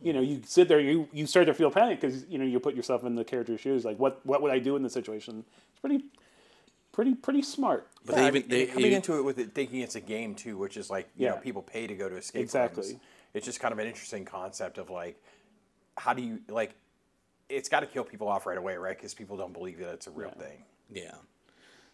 You 0.02 0.12
know, 0.12 0.20
you 0.22 0.42
sit 0.46 0.68
there, 0.68 0.82
you 0.82 1.08
you 1.14 1.26
start 1.26 1.46
to 1.46 1.54
feel 1.54 1.72
panic 1.72 2.02
because 2.02 2.26
you 2.28 2.38
know 2.38 2.44
you 2.44 2.60
put 2.60 2.76
yourself 2.76 3.06
in 3.06 3.16
the 3.16 3.24
character's 3.24 3.62
shoes. 3.62 3.86
Like, 3.86 3.98
what 4.00 4.20
what 4.26 4.42
would 4.42 4.52
I 4.52 4.60
do 4.60 4.76
in 4.76 4.84
this 4.84 4.92
situation? 4.92 5.46
It's 5.72 5.80
pretty, 5.80 6.04
pretty, 6.92 7.16
pretty 7.16 7.42
smart. 7.42 7.88
But 8.06 8.16
Yeah, 8.18 8.22
they 8.24 8.28
even 8.40 8.50
they 8.50 8.66
coming 8.66 8.86
even- 8.88 8.96
into 8.98 9.18
it 9.18 9.22
with 9.22 9.40
it 9.40 9.54
thinking 9.54 9.80
it's 9.80 9.96
a 9.96 10.02
game 10.02 10.36
too, 10.36 10.58
which 10.58 10.76
is 10.76 10.90
like 10.90 11.08
you 11.16 11.28
know 11.30 11.36
Yeah. 11.36 11.40
people 11.40 11.62
pay 11.62 11.88
to 11.88 11.96
go 11.96 12.10
to 12.10 12.18
escape 12.18 12.42
Exactly. 12.42 12.86
rooms. 12.86 13.00
It's 13.34 13.46
just 13.46 13.62
kind 13.62 13.72
of 13.72 13.80
an 13.80 13.88
interesting 13.88 14.26
concept 14.26 14.78
of 14.78 14.90
like 14.90 15.22
how 15.98 16.14
do 16.14 16.22
you 16.22 16.40
like 16.50 16.74
it's 17.50 17.70
got 17.70 17.82
to 17.82 17.86
kill 17.86 18.04
people 18.04 18.28
off 18.28 18.46
right 18.46 18.58
away, 18.58 18.76
right? 18.76 18.96
Because 18.96 19.14
people 19.14 19.38
don't 19.38 19.54
believe 19.54 19.80
that 19.80 19.94
it's 19.94 20.08
a 20.08 20.12
real 20.12 20.32
thing. 20.32 20.64
Yeah. 20.92 21.16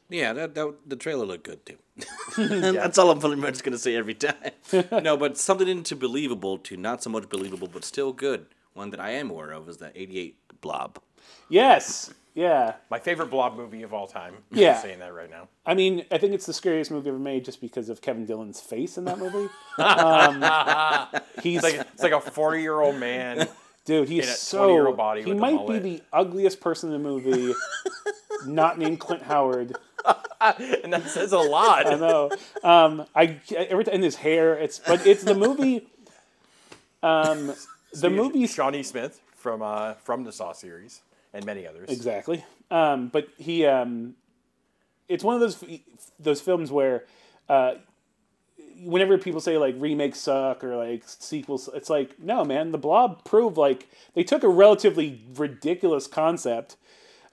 Yeah, 0.09 0.33
that, 0.33 0.55
that 0.55 0.73
the 0.88 0.95
trailer 0.95 1.25
looked 1.25 1.43
good 1.43 1.65
too. 1.65 1.77
That's 2.73 2.97
all 2.97 3.12
I'm 3.12 3.19
pretty 3.19 3.35
much 3.35 3.62
gonna 3.62 3.77
say 3.77 3.95
every 3.95 4.15
time. 4.15 4.33
no, 5.03 5.15
but 5.15 5.38
something 5.38 5.67
into 5.67 5.95
believable 5.95 6.57
to 6.57 6.75
not 6.75 7.03
so 7.03 7.12
much 7.12 7.29
believable, 7.29 7.69
but 7.71 7.85
still 7.85 8.12
good. 8.12 8.47
One 8.73 8.89
that 8.89 8.99
I 8.99 9.12
am 9.12 9.29
aware 9.29 9.51
of 9.51 9.69
is 9.69 9.77
that 9.77 9.91
'88 9.93 10.35
Blob. 10.62 10.99
Yes, 11.47 12.12
yeah. 12.33 12.75
My 12.89 12.99
favorite 12.99 13.29
Blob 13.29 13.55
movie 13.55 13.83
of 13.83 13.93
all 13.93 14.07
time. 14.07 14.35
Yeah. 14.51 14.75
I'm 14.75 14.81
saying 14.81 14.99
that 14.99 15.13
right 15.13 15.29
now. 15.29 15.49
I 15.65 15.73
mean, 15.73 16.05
I 16.12 16.17
think 16.17 16.33
it's 16.33 16.45
the 16.45 16.53
scariest 16.53 16.89
movie 16.89 17.09
ever 17.09 17.19
made 17.19 17.45
just 17.45 17.62
because 17.62 17.89
of 17.89 18.01
Kevin 18.01 18.25
Dillon's 18.25 18.62
face 18.62 18.97
in 18.97 19.05
that 19.05 19.19
movie. 19.19 19.49
um, 19.77 21.21
he's 21.43 21.63
It's 21.63 21.63
like 21.63 21.88
it's 21.93 22.03
like 22.03 22.13
a 22.13 22.21
40 22.21 22.62
year 22.62 22.79
old 22.79 22.95
man. 22.95 23.47
Dude. 23.89 24.08
He's 24.08 24.38
so 24.38 24.69
20-year-old 24.69 24.97
body 24.97 25.23
he 25.23 25.34
might 25.34 25.67
be 25.67 25.80
the 25.80 26.04
ugliest 26.13 26.62
person 26.62 26.93
in 26.93 27.02
the 27.02 27.10
movie, 27.10 27.54
not 28.45 28.78
named 28.78 28.99
Clint 28.99 29.23
Howard. 29.23 29.75
and 30.41 30.93
that 30.93 31.04
says 31.08 31.34
a 31.34 31.39
lot. 31.39 31.88
I 31.88 31.95
know. 31.95 32.32
Um, 32.63 33.06
I 33.15 33.39
every 33.54 33.84
time 33.84 33.95
in 33.95 34.02
his 34.02 34.15
hair. 34.15 34.54
It's 34.54 34.80
but 34.80 35.06
it's 35.06 35.23
the 35.23 35.36
movie. 35.36 35.88
Um, 37.04 37.54
the 37.93 38.10
movie 38.10 38.47
Shawnee 38.47 38.84
Smith 38.84 39.19
from 39.36 39.62
uh, 39.62 39.95
from 39.95 40.23
the 40.23 40.32
Saw 40.32 40.54
series 40.54 41.02
and 41.34 41.45
many 41.45 41.67
others. 41.67 41.89
Exactly. 41.89 42.43
Um, 42.71 43.08
but 43.08 43.28
he, 43.38 43.65
um, 43.65 44.15
it's 45.08 45.23
one 45.23 45.36
of 45.36 45.41
those 45.41 45.63
those 46.19 46.41
films 46.41 46.71
where, 46.71 47.06
uh, 47.47 47.75
whenever 48.83 49.17
people 49.17 49.41
say 49.41 49.57
like 49.57 49.75
remakes 49.77 50.19
suck 50.19 50.63
or 50.63 50.75
like 50.75 51.03
sequels, 51.05 51.69
it's 51.73 51.89
like 51.89 52.19
no, 52.19 52.43
man. 52.45 52.71
The 52.71 52.77
Blob 52.77 53.23
proved 53.25 53.57
like 53.57 53.87
they 54.13 54.23
took 54.23 54.43
a 54.43 54.49
relatively 54.49 55.21
ridiculous 55.35 56.07
concept, 56.07 56.75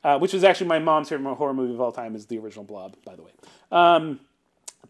uh, 0.05 0.19
which 0.19 0.33
was 0.33 0.45
actually 0.45 0.69
my 0.69 0.79
mom's 0.79 1.09
favorite 1.09 1.35
horror 1.35 1.55
movie 1.55 1.75
of 1.75 1.81
all 1.81 1.93
time 1.93 2.15
is 2.15 2.27
the 2.27 2.39
original 2.39 2.65
Blob, 2.65 2.97
by 3.05 3.15
the 3.17 3.23
way. 3.23 3.31
Um, 3.73 4.21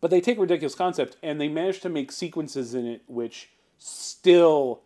but 0.00 0.10
they 0.10 0.20
take 0.20 0.38
a 0.38 0.40
ridiculous 0.40 0.74
concept 0.74 1.16
and 1.22 1.40
they 1.40 1.48
managed 1.48 1.82
to 1.82 1.88
make 1.88 2.12
sequences 2.12 2.74
in 2.74 2.86
it 2.86 3.02
which 3.06 3.48
still 3.78 4.82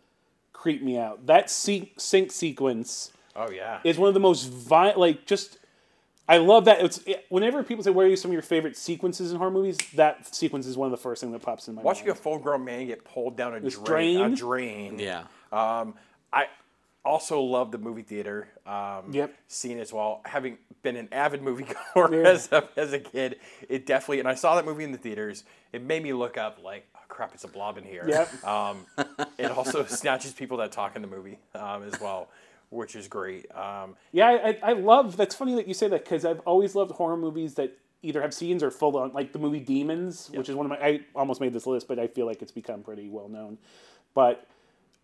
creep 0.53 0.81
me 0.81 0.97
out. 0.97 1.25
That 1.25 1.49
sink, 1.49 1.93
sink 1.97 2.31
sequence 2.31 3.11
Oh 3.35 3.49
yeah. 3.49 3.79
is 3.83 3.97
one 3.97 4.07
of 4.07 4.13
the 4.13 4.19
most 4.19 4.43
violent. 4.49 4.97
Like 4.99 5.25
just, 5.25 5.57
I 6.31 6.37
love 6.37 6.65
that. 6.65 6.81
It's 6.83 6.99
it, 7.05 7.25
whenever 7.29 7.61
people 7.63 7.83
say, 7.83 7.91
"Where 7.91 8.07
are 8.07 8.09
you 8.09 8.15
some 8.15 8.31
of 8.31 8.33
your 8.33 8.41
favorite 8.41 8.77
sequences 8.77 9.31
in 9.31 9.37
horror 9.37 9.51
movies?" 9.51 9.77
That 9.95 10.33
sequence 10.33 10.65
is 10.65 10.77
one 10.77 10.85
of 10.85 10.91
the 10.91 10.97
first 10.97 11.21
thing 11.21 11.31
that 11.33 11.41
pops 11.41 11.67
in 11.67 11.75
my 11.75 11.79
mind. 11.79 11.85
Watching 11.85 12.09
a 12.09 12.15
full 12.15 12.39
grown 12.39 12.63
man 12.63 12.87
get 12.87 13.03
pulled 13.03 13.35
down 13.35 13.53
a 13.53 13.59
drain, 13.59 13.83
drain? 14.19 14.21
a 14.21 14.35
drain. 14.35 14.99
Yeah. 14.99 15.23
Um, 15.51 15.95
I 16.31 16.45
also 17.03 17.41
love 17.41 17.71
the 17.71 17.77
movie 17.77 18.03
theater. 18.03 18.47
Um, 18.65 19.11
Yep. 19.11 19.33
Scene 19.47 19.79
as 19.79 19.91
well. 19.91 20.21
Having 20.25 20.57
been 20.83 20.95
an 20.95 21.09
avid 21.11 21.41
moviegoer 21.41 22.11
Yeah. 22.11 22.17
as 22.29 22.51
a, 22.51 22.69
as 22.77 22.93
a 22.93 22.99
kid, 22.99 23.37
it 23.67 23.85
definitely. 23.85 24.19
And 24.19 24.27
I 24.27 24.35
saw 24.35 24.55
that 24.55 24.65
movie 24.65 24.83
in 24.83 24.91
the 24.91 24.97
theaters. 24.97 25.43
It 25.73 25.83
made 25.83 26.03
me 26.03 26.13
look 26.13 26.37
up 26.37 26.59
like, 26.63 26.87
oh, 26.95 26.99
crap, 27.07 27.33
it's 27.33 27.43
a 27.43 27.47
blob 27.47 27.77
in 27.77 27.83
here. 27.83 28.05
Yep. 28.07 28.43
Um, 28.45 28.85
it 29.37 29.51
also 29.51 29.83
snatches 29.87 30.33
people 30.33 30.57
that 30.57 30.71
talk 30.71 30.95
in 30.95 31.01
the 31.01 31.07
movie 31.07 31.39
um, 31.55 31.83
as 31.83 31.99
well, 31.99 32.29
which 32.71 32.95
is 32.95 33.07
great. 33.07 33.53
Um, 33.55 33.95
Yeah, 34.11 34.27
I, 34.27 34.57
I, 34.63 34.73
love. 34.73 35.17
That's 35.17 35.35
funny 35.35 35.53
that 35.55 35.67
you 35.67 35.73
say 35.75 35.87
that 35.89 36.03
because 36.03 36.25
I've 36.25 36.39
always 36.39 36.73
loved 36.73 36.91
horror 36.93 37.17
movies 37.17 37.53
that 37.55 37.77
either 38.01 38.21
have 38.21 38.33
scenes 38.33 38.63
or 38.63 38.71
full 38.71 38.97
on, 38.97 39.13
like 39.13 39.33
the 39.33 39.39
movie 39.39 39.59
Demons, 39.59 40.31
which 40.33 40.49
is 40.49 40.55
one 40.55 40.65
of 40.65 40.69
my. 40.71 40.83
I 40.83 41.01
almost 41.13 41.39
made 41.39 41.53
this 41.53 41.67
list, 41.67 41.87
but 41.87 41.99
I 41.99 42.07
feel 42.07 42.25
like 42.25 42.41
it's 42.41 42.51
become 42.51 42.81
pretty 42.81 43.09
well 43.09 43.27
known. 43.27 43.57
But 44.15 44.47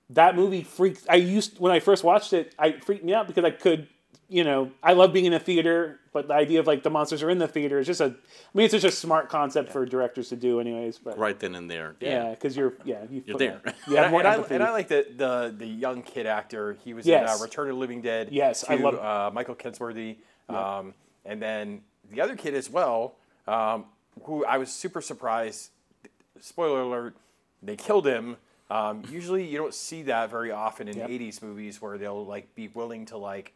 that 0.10 0.36
movie 0.36 0.64
freaked. 0.64 1.06
I 1.10 1.16
used 1.16 1.60
when 1.60 1.72
I 1.72 1.80
first 1.80 2.04
watched 2.04 2.34
it, 2.34 2.56
I 2.58 2.72
freaked 2.72 3.04
me 3.04 3.14
out 3.14 3.28
because 3.28 3.44
I 3.44 3.52
could, 3.52 3.88
you 4.30 4.46
know, 4.46 4.72
I 4.82 4.94
love 4.94 5.12
being 5.12 5.26
in 5.26 5.34
a 5.34 5.40
theater, 5.40 6.00
but 6.18 6.28
the 6.30 6.34
idea 6.34 6.60
of 6.60 6.66
like 6.66 6.82
the 6.82 6.90
monsters 6.90 7.22
are 7.22 7.30
in 7.30 7.38
the 7.38 7.48
theater 7.48 7.78
is 7.78 7.86
just 7.86 8.02
a. 8.02 8.06
I 8.06 8.10
mean, 8.56 8.66
it's 8.66 8.72
just 8.72 8.86
a 8.86 8.92
smart 8.92 9.30
concept 9.30 9.72
for 9.72 9.86
directors 9.86 10.30
to 10.30 10.36
do, 10.36 10.60
anyways. 10.60 10.98
But 10.98 11.18
Right 11.20 11.40
then 11.40 11.54
and 11.54 11.70
there. 11.70 11.96
yeah, 12.00 12.32
because 12.32 12.58
you're 12.58 12.74
yeah 12.84 13.04
you 13.10 13.22
You're 13.26 13.38
there. 13.38 13.62
more- 13.64 13.74
You 13.88 13.96
have 13.98 14.06
and, 14.06 14.12
more 14.12 14.26
I, 14.26 14.34
and, 14.36 14.44
I, 14.46 14.56
and 14.56 14.64
I 14.64 14.72
like 14.72 14.88
the, 14.88 15.06
the 15.16 15.54
the 15.56 15.68
young 15.68 16.02
kid 16.02 16.26
actor. 16.26 16.76
He 16.84 16.96
was 16.96 17.06
Yes. 17.06 17.30
in 17.36 17.40
uh, 17.40 17.44
Return 17.44 17.68
of 17.70 17.76
the 17.76 17.80
Living 17.80 18.02
Dead. 18.02 18.30
Yes, 18.32 18.62
to, 18.62 18.72
I 18.72 18.76
love- 18.78 18.96
uh, 18.96 19.32
Michael 19.34 19.56
Kenworthy. 19.56 20.18
Um, 20.50 20.94
and 21.26 21.40
then 21.42 21.82
the 22.12 22.22
other 22.22 22.36
kid 22.36 22.56
as 22.56 22.70
well, 22.70 23.16
um, 23.48 23.86
who 24.24 24.44
I 24.46 24.58
was 24.58 24.72
super 24.72 25.02
surprised. 25.02 25.70
Spoiler 26.40 26.82
alert: 26.82 27.16
they 27.62 27.76
killed 27.76 28.08
him. 28.08 28.38
Um, 28.70 29.04
usually, 29.10 29.46
you 29.46 29.58
don't 29.58 29.74
see 29.74 30.02
that 30.04 30.30
very 30.30 30.52
often 30.52 30.88
in 30.88 30.98
Yep. 30.98 31.10
'80s 31.10 31.42
movies 31.42 31.82
where 31.82 31.98
they'll 31.98 32.26
like 32.26 32.54
be 32.56 32.68
willing 32.70 33.06
to 33.08 33.18
like, 33.18 33.54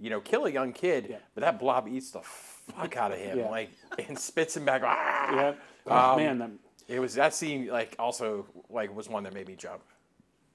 you 0.00 0.10
know, 0.10 0.20
kill 0.20 0.46
a 0.46 0.50
young 0.50 0.72
kid. 0.72 1.06
Yeah. 1.10 1.16
But 1.34 1.42
that 1.42 1.58
blob 1.60 1.86
eats 1.88 2.10
the 2.10 2.20
fuck 2.22 2.96
out 2.96 3.12
of 3.12 3.18
him, 3.18 3.38
Yeah. 3.38 3.50
like, 3.50 3.70
and 4.08 4.18
spits 4.18 4.56
him 4.56 4.64
back. 4.64 4.82
Ah! 4.84 5.34
yeah. 5.34 5.54
Oh, 5.86 6.12
Um, 6.12 6.16
man, 6.16 6.38
that, 6.38 6.50
It 6.88 6.98
was 6.98 7.14
that 7.14 7.34
scene 7.34 7.68
like 7.68 7.94
also 7.98 8.46
like 8.68 8.94
was 8.94 9.08
one 9.08 9.22
that 9.24 9.32
made 9.34 9.46
me 9.46 9.54
jump. 9.56 9.82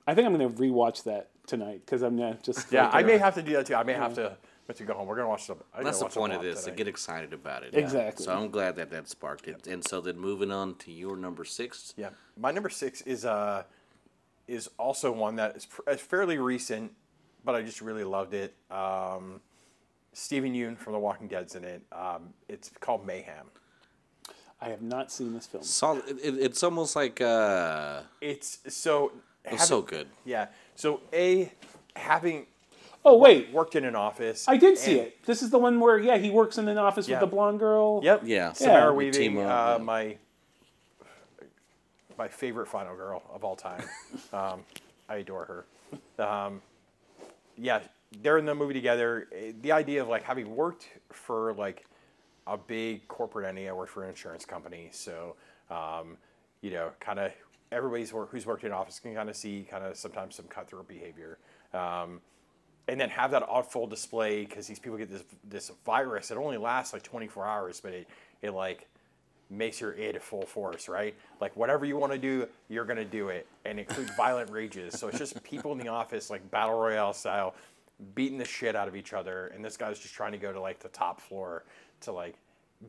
I 0.07 0.13
think 0.13 0.27
I'm 0.27 0.33
gonna 0.33 0.49
rewatch 0.49 1.03
that 1.03 1.29
tonight 1.47 1.81
because 1.85 2.01
I'm 2.01 2.17
gonna 2.17 2.37
just 2.43 2.71
Yeah, 2.71 2.85
like, 2.85 2.95
I 2.95 3.03
uh, 3.03 3.07
may 3.07 3.17
have 3.17 3.35
to 3.35 3.41
do 3.41 3.53
that 3.53 3.65
too. 3.67 3.75
I 3.75 3.83
may 3.83 3.93
have 3.93 4.13
to 4.15 4.37
once 4.67 4.79
we 4.79 4.85
go 4.85 4.93
home. 4.95 5.07
We're 5.07 5.15
gonna 5.15 5.29
watch 5.29 5.45
some. 5.45 5.63
I 5.73 5.81
That's 5.83 5.99
the 5.99 6.05
watch 6.05 6.13
point 6.15 6.33
of 6.33 6.41
Blob 6.41 6.53
this 6.53 6.65
to 6.65 6.71
get 6.71 6.87
excited 6.87 7.33
about 7.33 7.63
it. 7.63 7.73
Exactly. 7.73 8.25
So 8.25 8.33
I'm 8.33 8.49
glad 8.51 8.75
that 8.75 8.89
that 8.91 9.07
sparked 9.07 9.47
it. 9.47 9.65
And 9.67 9.83
so 9.87 10.01
then 10.01 10.19
moving 10.19 10.51
on 10.51 10.75
to 10.79 10.91
your 10.91 11.15
number 11.15 11.45
six. 11.45 11.93
Yeah, 11.97 12.09
my 12.37 12.51
number 12.51 12.69
six 12.69 13.01
is 13.01 13.25
uh 13.25 13.63
is 14.47 14.69
also 14.77 15.11
one 15.11 15.37
that 15.37 15.55
is, 15.55 15.65
pr- 15.65 15.89
is 15.89 16.01
fairly 16.01 16.37
recent, 16.37 16.91
but 17.45 17.55
I 17.55 17.61
just 17.61 17.79
really 17.81 18.03
loved 18.03 18.33
it. 18.33 18.53
Um, 18.71 19.39
Steven 20.13 20.53
Yeun 20.53 20.77
from 20.77 20.93
The 20.93 20.99
Walking 20.99 21.27
Dead's 21.27 21.55
in 21.55 21.63
it. 21.63 21.83
Um, 21.91 22.33
it's 22.49 22.71
called 22.79 23.05
Mayhem. 23.05 23.45
I 24.61 24.69
have 24.69 24.81
not 24.81 25.11
seen 25.11 25.33
this 25.33 25.45
film. 25.45 25.63
Sol- 25.63 25.97
it, 26.07 26.17
it- 26.23 26.37
it's 26.39 26.63
almost 26.63 26.95
like 26.95 27.21
uh, 27.21 28.01
It's 28.21 28.59
so. 28.69 29.11
it's 29.43 29.67
so 29.67 29.81
good. 29.81 30.07
Yeah. 30.25 30.47
So 30.75 31.01
a 31.13 31.51
having 31.95 32.47
Oh 33.07 33.17
wait, 33.17 33.51
worked 33.53 33.75
in 33.75 33.85
an 33.85 33.95
office. 33.95 34.47
I 34.47 34.57
did 34.57 34.79
see 34.79 34.95
it. 34.97 35.23
This 35.27 35.43
is 35.43 35.51
the 35.51 35.59
one 35.59 35.79
where 35.79 35.99
yeah 35.99 36.17
he 36.17 36.31
works 36.31 36.57
in 36.57 36.67
an 36.67 36.79
office 36.79 37.07
Yeah. 37.07 37.15
with 37.19 37.29
the 37.29 37.35
blonde 37.35 37.59
girl. 37.59 37.99
Yep. 38.03 38.21
Yeah. 38.25 38.53
Samara 38.53 38.85
Yeah. 38.85 38.91
Weaving, 38.97 39.13
Team 39.21 39.37
uh, 39.37 39.41
yeah. 39.41 39.77
my 39.79 40.17
my 42.17 42.27
favorite 42.27 42.67
final 42.67 42.95
girl 42.95 43.21
of 43.33 43.43
all 43.43 43.55
time. 43.55 43.83
um, 44.33 44.61
I 45.09 45.17
adore 45.17 45.45
her. 46.17 46.25
Um, 46.25 46.61
yeah, 47.57 47.81
they're 48.21 48.37
in 48.37 48.45
the 48.45 48.55
movie 48.55 48.73
together. 48.73 49.27
The 49.61 49.71
idea 49.71 50.01
of 50.01 50.07
like 50.07 50.23
having 50.23 50.55
worked 50.55 50.87
for 51.11 51.53
like 51.53 51.85
a 52.47 52.57
big 52.57 53.07
corporate 53.07 53.47
entity, 53.47 53.69
I 53.69 53.73
worked 53.73 53.91
for 53.91 54.03
an 54.03 54.09
insurance 54.09 54.45
company, 54.45 54.89
so 54.91 55.35
um, 55.69 56.17
you 56.61 56.71
know, 56.71 56.91
kind 56.99 57.19
of 57.19 57.31
everybody's 57.71 58.13
work 58.13 58.31
who's 58.31 58.45
worked 58.45 58.63
in 58.63 58.71
office 58.71 58.99
can 58.99 59.13
kind 59.15 59.29
of 59.29 59.35
see 59.35 59.67
kind 59.69 59.83
of 59.83 59.97
sometimes 59.97 60.35
some 60.35 60.45
cutthroat 60.45 60.87
behavior. 60.87 61.37
Um, 61.73 62.21
and 62.87 62.99
then 62.99 63.09
have 63.09 63.31
that 63.31 63.43
on 63.43 63.63
full 63.63 63.87
display 63.87 64.45
because 64.45 64.67
these 64.67 64.79
people 64.79 64.97
get 64.97 65.09
this 65.09 65.23
this 65.43 65.71
virus. 65.85 66.31
It 66.31 66.37
only 66.37 66.57
lasts 66.57 66.93
like 66.93 67.03
24 67.03 67.45
hours, 67.45 67.79
but 67.81 67.93
it 67.93 68.07
it 68.41 68.51
like 68.51 68.87
makes 69.49 69.79
your 69.79 69.93
id 69.93 70.19
full 70.21 70.45
force, 70.45 70.87
right? 70.89 71.15
Like 71.39 71.55
whatever 71.55 71.85
you 71.85 71.97
want 71.97 72.11
to 72.13 72.17
do, 72.17 72.47
you're 72.69 72.85
gonna 72.85 73.05
do 73.05 73.29
it, 73.29 73.47
and 73.65 73.79
it 73.79 73.87
includes 73.87 74.11
violent 74.15 74.49
rages. 74.49 74.97
So 74.99 75.07
it's 75.07 75.17
just 75.19 75.41
people 75.43 75.71
in 75.71 75.77
the 75.77 75.87
office 75.87 76.29
like 76.29 76.49
battle 76.51 76.77
royale 76.79 77.13
style, 77.13 77.55
beating 78.15 78.37
the 78.37 78.45
shit 78.45 78.75
out 78.75 78.87
of 78.87 78.95
each 78.95 79.13
other, 79.13 79.47
and 79.55 79.63
this 79.63 79.77
guy's 79.77 79.99
just 79.99 80.13
trying 80.13 80.31
to 80.31 80.37
go 80.37 80.51
to 80.51 80.59
like 80.59 80.79
the 80.79 80.89
top 80.89 81.21
floor 81.21 81.63
to 82.01 82.11
like 82.11 82.35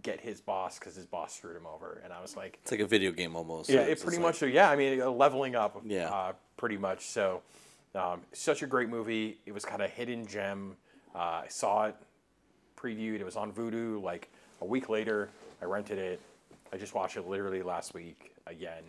get 0.03 0.21
his 0.21 0.41
boss 0.41 0.79
because 0.79 0.97
his 0.97 1.07
boss 1.07 1.35
screwed 1.37 1.57
him 1.57 1.67
over. 1.67 2.01
And 2.05 2.13
I 2.13 2.21
was 2.21 2.37
like, 2.37 2.59
It's 2.63 2.73
like 2.73 2.81
a 2.81 2.87
video 2.87 3.13
game 3.13 3.37
almost. 3.37 3.71
Yeah, 3.71 3.81
It's 3.83 4.03
it 4.03 4.05
pretty 4.05 4.21
like- 4.23 4.41
much, 4.41 4.51
yeah. 4.53 4.69
I 4.69 4.77
mean, 4.77 4.99
leveling 5.17 5.55
up, 5.55 5.81
Yeah. 5.85 6.11
uh, 6.11 6.33
pretty 6.57 6.77
much. 6.77 7.03
So, 7.07 7.41
um, 7.95 8.23
such 8.33 8.63
a 8.63 8.67
great 8.67 8.89
movie. 8.89 9.39
It 9.47 9.53
was 9.53 9.65
kind 9.65 9.81
of 9.81 9.91
hidden 9.91 10.27
gem. 10.27 10.77
Uh, 11.15 11.19
I 11.45 11.47
saw 11.49 11.85
it 11.87 11.97
previewed. 12.77 13.21
It 13.21 13.25
was 13.25 13.37
on 13.37 13.53
Vudu. 13.53 14.03
Like 14.03 14.29
a 14.61 14.65
week 14.65 14.89
later, 14.89 15.29
I 15.63 15.67
rented 15.67 15.99
it. 15.99 16.21
I 16.73 16.77
just 16.77 16.95
watched 16.95 17.17
it 17.17 17.27
literally 17.27 17.63
last 17.63 17.95
week 17.95 18.33
again. 18.47 18.83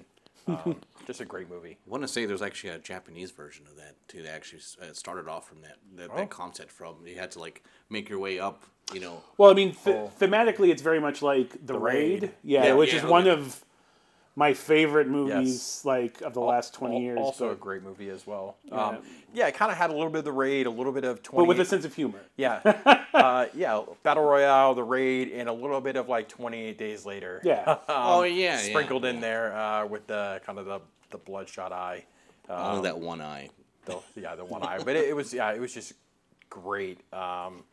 Um, 0.48 0.78
just 1.08 1.20
a 1.22 1.26
great 1.26 1.50
movie. 1.50 1.78
I 1.86 1.90
want 1.90 2.04
to 2.04 2.08
say 2.08 2.26
there's 2.26 2.42
actually 2.42 2.70
a 2.72 2.80
Japanese 2.80 3.32
version 3.32 3.66
of 3.68 3.76
that 3.78 3.96
too. 4.08 4.24
That 4.24 4.34
actually 4.34 4.62
uh, 4.82 4.94
started 4.94 5.28
off 5.28 5.48
from 5.48 5.62
that 5.62 5.78
that, 5.96 6.10
Oh. 6.12 6.18
that 6.18 6.30
concept 6.30 6.72
from 6.72 6.96
you 7.06 7.16
had 7.18 7.32
to 7.32 7.40
like 7.40 7.64
make 7.90 8.10
your 8.10 8.20
way 8.20 8.40
up. 8.40 8.64
You 8.94 9.02
know, 9.02 9.22
Well, 9.38 9.52
I 9.52 9.54
mean, 9.54 9.74
th- 9.76 9.96
Oh. 9.98 10.12
thematically, 10.18 10.70
it's 10.70 10.82
very 10.82 11.02
much 11.02 11.22
like 11.22 11.66
the, 11.66 11.78
raid. 11.78 12.22
Raid. 12.24 12.32
Yeah, 12.42 12.68
Yeah, 12.68 12.74
which 12.76 12.94
yeah, 12.94 13.00
is 13.00 13.06
one 13.06 13.28
of 13.28 13.66
my 14.38 14.54
favorite 14.54 15.08
movies, 15.08 15.82
like 15.84 16.22
of 16.22 16.36
the 16.36 16.40
last 16.40 16.76
twenty 16.76 16.98
Al- 16.98 17.02
years. 17.02 17.20
Also 17.20 17.50
a 17.50 17.56
great 17.56 17.82
movie 17.82 18.10
as 18.10 18.28
well. 18.28 18.58
Um, 18.72 19.00
yeah, 19.34 19.48
it 19.48 19.56
kind 19.56 19.72
of 19.72 19.78
had 19.80 19.90
a 19.90 19.94
little 19.94 20.12
bit 20.12 20.20
of 20.20 20.26
the 20.26 20.32
raid, 20.32 20.68
a 20.68 20.70
little 20.70 20.92
bit 20.92 21.04
of 21.04 21.24
20 21.24 21.42
but 21.42 21.48
with 21.48 21.60
a 21.60 21.66
sense 21.66 21.86
of 21.86 21.96
humor. 21.96 22.20
yeah, 22.38 22.62
uh, 23.16 23.48
yeah, 23.56 23.82
battle 24.04 24.24
royale, 24.24 24.76
the 24.76 24.84
raid, 24.84 25.32
and 25.32 25.50
a 25.50 25.54
little 25.54 25.82
bit 25.82 25.96
of 25.96 26.08
like 26.08 26.30
twenty 26.30 26.60
eight 26.60 26.78
days 26.78 27.04
later. 27.04 27.42
Yeah. 27.44 27.80
oh 27.90 28.22
yeah, 28.24 28.36
yeah, 28.36 28.58
sprinkled 28.58 29.06
in 29.06 29.16
yeah. 29.16 29.22
there 29.22 29.58
uh, 29.58 29.86
with 29.88 30.06
the 30.06 30.40
kind 30.46 30.60
of 30.60 30.68
the, 30.68 30.82
the 31.10 31.18
bloodshot 31.18 31.72
eye. 31.72 32.06
Only 32.48 32.84
that 32.84 33.00
one 33.00 33.22
eye. 33.22 33.50
The, 33.86 34.00
yeah, 34.16 34.36
the 34.36 34.46
one 34.46 34.62
eye. 34.62 34.78
But 34.78 34.98
it, 34.98 35.10
it 35.10 35.16
was 35.16 35.34
yeah, 35.34 35.52
it 35.52 35.60
was 35.60 35.74
just 35.74 35.94
great. 36.52 37.02
Um, 37.12 37.64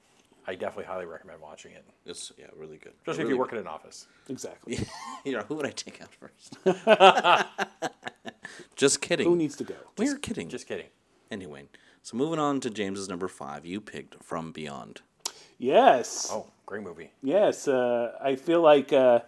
I 0.46 0.54
definitely 0.54 0.84
highly 0.84 1.06
recommend 1.06 1.40
watching 1.40 1.72
it, 1.72 1.84
It's 2.04 2.32
yeah, 2.36 2.46
really 2.56 2.76
good. 2.76 2.92
especially 2.98 3.24
if 3.24 3.28
you 3.30 3.38
work 3.38 3.52
in 3.52 3.58
an 3.58 3.66
office. 3.66 4.06
Exactly. 4.28 4.76
good. 4.76 4.86
you 5.24 5.32
know, 5.32 5.40
who 5.40 5.54
would 5.54 5.66
I 5.66 5.70
take 5.70 6.02
out 6.02 6.10
first? 6.12 6.58
Just 8.76 9.00
kidding. 9.00 9.26
Who 9.28 9.36
needs 9.36 9.56
to 9.56 9.64
go? 9.64 9.74
We're 9.96 10.18
kidding. 10.18 10.48
Just 10.48 10.66
kidding. 10.66 10.86
anyway. 11.30 11.64
So 12.02 12.16
moving 12.18 12.38
on 12.38 12.60
to 12.60 12.70
James's 12.70 13.08
number 13.08 13.28
five, 13.28 13.64
you 13.64 13.80
picked 13.80 14.22
From 14.22 14.52
Beyond. 14.52 15.00
Yes. 15.58 16.28
Oh, 16.30 16.46
great 16.66 16.82
movie. 16.82 17.10
Yes, 17.22 17.66
uh, 17.66 18.12
I 18.22 18.36
feel 18.36 18.60
like 18.60 18.92
uh, 18.92 19.20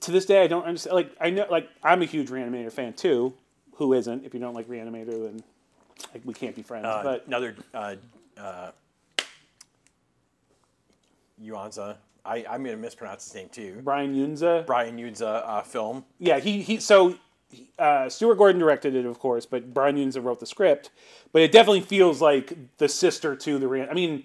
to 0.00 0.10
this 0.10 0.26
day 0.26 0.42
I 0.42 0.48
don't 0.48 0.64
understand. 0.64 0.96
Like 0.96 1.12
I 1.20 1.30
know, 1.30 1.46
like 1.48 1.68
I'm 1.84 2.02
a 2.02 2.06
huge 2.06 2.28
Reanimator 2.30 2.72
fan 2.72 2.94
too. 2.94 3.32
Who 3.74 3.92
isn't? 3.92 4.24
If 4.24 4.34
you 4.34 4.40
don't 4.40 4.54
like 4.54 4.66
Reanimator, 4.68 5.22
then 5.22 5.44
like 6.12 6.22
we 6.24 6.34
can't 6.34 6.56
be 6.56 6.62
friends. 6.62 6.86
Uh, 6.86 7.02
but 7.04 7.26
another 7.28 7.54
uh, 7.72 7.94
uh, 8.36 8.70
Yuanza. 11.42 11.96
I, 12.24 12.44
I'm 12.48 12.62
going 12.62 12.76
to 12.76 12.82
mispronounce 12.82 13.24
his 13.24 13.34
name 13.34 13.48
too. 13.48 13.80
Brian 13.82 14.14
Yunza, 14.14 14.66
Brian 14.66 14.98
Yunza 14.98 15.42
uh, 15.46 15.62
film. 15.62 16.04
yeah, 16.18 16.38
he 16.38 16.60
he. 16.62 16.78
So 16.78 17.14
uh, 17.78 18.08
Stuart 18.08 18.36
Gordon 18.36 18.60
directed 18.60 18.94
it, 18.94 19.06
of 19.06 19.18
course, 19.18 19.46
but 19.46 19.72
Brian 19.72 19.96
Yunza 19.96 20.22
wrote 20.22 20.40
the 20.40 20.46
script. 20.46 20.90
But 21.32 21.42
it 21.42 21.52
definitely 21.52 21.80
feels 21.80 22.20
like 22.20 22.56
the 22.78 22.88
sister 22.88 23.34
to 23.36 23.58
the. 23.58 23.88
I 23.90 23.94
mean, 23.94 24.24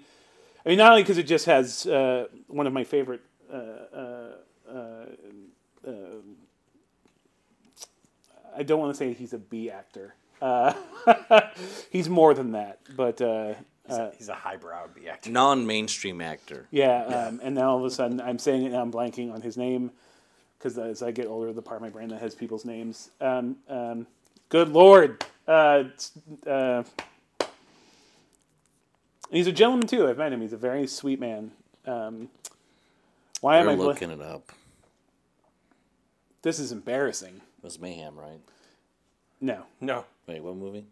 I 0.65 0.69
mean, 0.69 0.77
not 0.77 0.91
only 0.91 1.03
because 1.03 1.17
it 1.17 1.27
just 1.27 1.45
has 1.45 1.85
uh, 1.85 2.27
one 2.47 2.67
of 2.67 2.73
my 2.73 2.83
favorite. 2.83 3.21
Uh, 3.51 3.55
uh, 3.95 4.31
uh, 4.69 5.05
uh, 5.87 5.91
I 8.55 8.63
don't 8.63 8.79
want 8.79 8.93
to 8.93 8.97
say 8.97 9.13
he's 9.13 9.33
a 9.33 9.37
B 9.37 9.69
actor. 9.69 10.15
Uh, 10.41 10.73
he's 11.89 12.09
more 12.09 12.33
than 12.33 12.51
that, 12.51 12.79
but 12.95 13.21
uh, 13.21 13.53
He's, 13.93 13.99
a, 13.99 14.11
he's 14.17 14.29
a 14.29 14.33
highbrow 14.35 14.87
B 14.95 15.07
actor. 15.07 15.29
Non-mainstream 15.29 16.21
actor. 16.21 16.67
yeah. 16.71 17.03
Um, 17.05 17.39
and 17.43 17.55
now 17.55 17.71
all 17.71 17.77
of 17.79 17.85
a 17.85 17.91
sudden, 17.91 18.19
I'm 18.21 18.39
saying 18.39 18.63
it 18.63 18.67
and 18.67 18.75
I'm 18.77 18.91
blanking 18.91 19.33
on 19.33 19.41
his 19.41 19.57
name 19.57 19.91
because 20.57 20.77
as 20.77 21.03
I 21.03 21.11
get 21.11 21.27
older, 21.27 21.51
the 21.53 21.61
part 21.61 21.77
of 21.77 21.81
my 21.81 21.89
brain 21.89 22.09
that 22.09 22.21
has 22.21 22.33
people's 22.35 22.65
names. 22.65 23.09
Um, 23.21 23.57
um, 23.67 24.07
good 24.49 24.69
lord, 24.69 25.23
uh, 25.47 25.83
it's, 25.93 26.11
uh, 26.47 26.83
he's 29.29 29.47
a 29.47 29.51
gentleman 29.51 29.87
too. 29.87 30.07
I've 30.07 30.17
met 30.17 30.31
him. 30.33 30.41
He's 30.41 30.53
a 30.53 30.57
very 30.57 30.87
sweet 30.87 31.19
man. 31.19 31.51
Um, 31.85 32.29
why 33.41 33.57
am 33.57 33.65
We're 33.65 33.71
I? 33.73 33.75
Bl- 33.75 33.83
looking 33.83 34.11
it 34.11 34.21
up. 34.21 34.51
this 36.43 36.59
is 36.59 36.71
embarrassing. 36.71 37.35
It 37.57 37.63
was 37.63 37.79
Mayhem, 37.79 38.17
right? 38.17 38.39
No, 39.41 39.63
No. 39.81 40.05
Wait, 40.27 40.41
what 40.41 40.55
movie? 40.55 40.85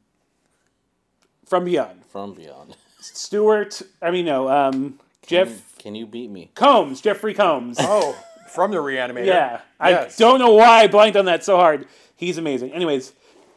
from 1.45 1.63
beyond. 1.65 2.03
From 2.05 2.33
Beyond. 2.33 2.75
Stewart. 3.01 3.81
I 4.01 4.11
mean, 4.11 4.25
no. 4.25 4.49
Um, 4.49 4.99
Jeff 5.25 5.77
Can 5.77 5.95
you 5.95 6.05
beat 6.05 6.29
me? 6.29 6.51
Combs. 6.55 7.01
Jeffrey 7.01 7.33
Combs. 7.33 7.77
Oh, 7.79 8.17
from 8.49 8.71
the 8.71 8.77
Reanimator. 8.77 9.25
Yeah, 9.25 9.61
Yes. 9.81 10.19
I 10.19 10.23
don't 10.23 10.39
know 10.39 10.53
why 10.53 10.81
I 10.83 10.87
blanked 10.87 11.17
on 11.17 11.25
that 11.25 11.43
so 11.43 11.55
hard. 11.57 11.87
He's 12.15 12.37
amazing. 12.37 12.71
Anyways, 12.73 13.13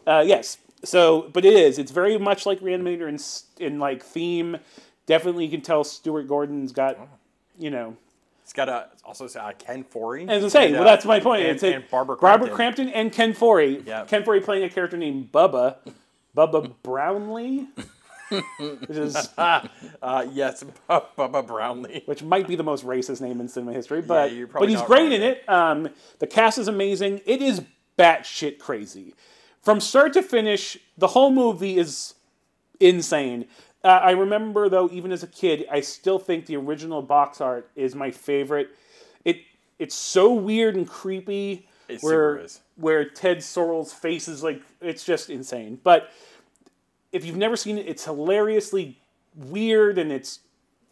uh, 0.06 0.22
yes. 0.26 0.58
So, 0.84 1.30
but 1.32 1.44
it 1.44 1.54
is. 1.54 1.78
It's 1.78 1.90
very 1.90 2.18
much 2.18 2.46
like 2.46 2.60
Reanimator 2.60 3.08
in 3.08 3.18
in 3.64 3.78
like 3.78 4.02
theme. 4.02 4.58
Definitely, 5.06 5.44
you 5.46 5.50
can 5.50 5.60
tell 5.62 5.84
Stuart 5.84 6.24
Gordon's 6.28 6.72
got, 6.72 6.96
you 7.58 7.70
know. 7.70 7.96
It's 8.42 8.52
got 8.52 8.68
a 8.68 8.88
also 9.04 9.26
uh, 9.26 9.52
Ken 9.58 9.84
Foree. 9.84 10.28
As 10.28 10.44
I 10.44 10.48
say, 10.48 10.64
and, 10.66 10.74
well, 10.74 10.82
uh, 10.82 10.86
that's 10.86 11.06
my 11.06 11.18
point. 11.20 11.42
And, 11.42 11.50
it's 11.52 11.62
a- 11.62 11.74
and 11.74 11.84
Barbara 11.90 12.16
Barbara 12.16 12.48
Crampton. 12.50 12.86
Crampton 12.86 12.88
and 12.90 13.10
Ken 13.12 13.32
Foree. 13.34 13.86
Yeah. 13.86 14.04
Ken 14.04 14.22
Foree 14.22 14.44
playing 14.44 14.64
a 14.64 14.68
character 14.68 14.98
named 14.98 15.32
Bubba, 15.32 15.76
Bubba 16.36 16.70
Brownlee, 16.82 17.68
which 18.58 18.90
is 18.90 19.28
Uh, 19.38 20.26
yes, 20.32 20.64
Bubba 20.88 21.46
Brownlee. 21.46 22.02
which 22.06 22.22
might 22.22 22.46
be 22.46 22.56
the 22.56 22.62
most 22.62 22.84
racist 22.84 23.20
name 23.20 23.40
in 23.40 23.48
cinema 23.48 23.72
history, 23.72 24.02
but 24.02 24.32
you're 24.32 24.46
but 24.46 24.68
he's 24.68 24.82
great 24.82 25.12
in 25.12 25.22
it. 25.22 25.48
Um, 25.48 25.88
the 26.18 26.26
cast 26.26 26.58
is 26.58 26.68
amazing. 26.68 27.20
It 27.26 27.42
is 27.42 27.62
batshit 27.98 28.58
crazy 28.58 29.14
from 29.62 29.80
start 29.80 30.12
to 30.14 30.22
finish. 30.22 30.78
The 30.98 31.08
whole 31.08 31.30
movie 31.30 31.78
is 31.78 32.14
insane. 32.80 33.46
Uh, 33.82 33.88
I 33.88 34.12
remember 34.12 34.68
though, 34.68 34.88
even 34.90 35.12
as 35.12 35.22
a 35.22 35.26
kid, 35.26 35.66
I 35.70 35.80
still 35.80 36.18
think 36.18 36.46
the 36.46 36.56
original 36.56 37.02
box 37.02 37.40
art 37.40 37.70
is 37.76 37.94
my 37.94 38.10
favorite. 38.10 38.70
It 39.24 39.38
it's 39.78 39.94
so 39.94 40.32
weird 40.32 40.76
and 40.76 40.88
creepy. 40.88 41.68
It 41.88 42.00
where 42.00 42.46
where 42.76 43.04
Ted 43.04 43.42
Sorel's 43.42 43.92
face 43.92 44.26
is 44.28 44.42
like 44.42 44.62
it's 44.80 45.04
just 45.04 45.28
insane. 45.28 45.78
But 45.82 46.10
if 47.14 47.24
you've 47.24 47.36
never 47.36 47.56
seen 47.56 47.78
it, 47.78 47.86
it's 47.86 48.04
hilariously 48.04 48.98
weird 49.36 49.98
and 49.98 50.10
it's 50.12 50.40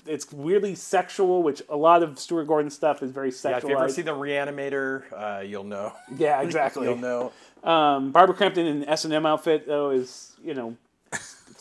it's 0.06 0.32
weirdly 0.32 0.74
sexual, 0.74 1.42
which 1.42 1.62
a 1.68 1.76
lot 1.76 2.02
of 2.02 2.18
Stuart 2.18 2.46
Gordon 2.46 2.70
stuff 2.70 3.02
is 3.02 3.10
very 3.12 3.32
Yeah, 3.44 3.58
if 3.58 3.64
you 3.64 3.76
ever 3.76 3.88
see 3.88 4.02
the 4.02 4.12
Reanimator, 4.12 5.04
uh, 5.12 5.40
you'll 5.42 5.64
know. 5.64 5.92
Yeah, 6.16 6.40
exactly. 6.42 6.88
You'll 6.88 6.96
know. 6.96 7.32
Um, 7.62 8.10
Barbara 8.10 8.34
Crampton 8.34 8.66
in 8.66 8.88
S 8.88 9.04
and 9.04 9.12
M 9.12 9.26
outfit 9.26 9.66
though 9.66 9.90
is 9.90 10.34
you 10.42 10.54
know 10.54 10.76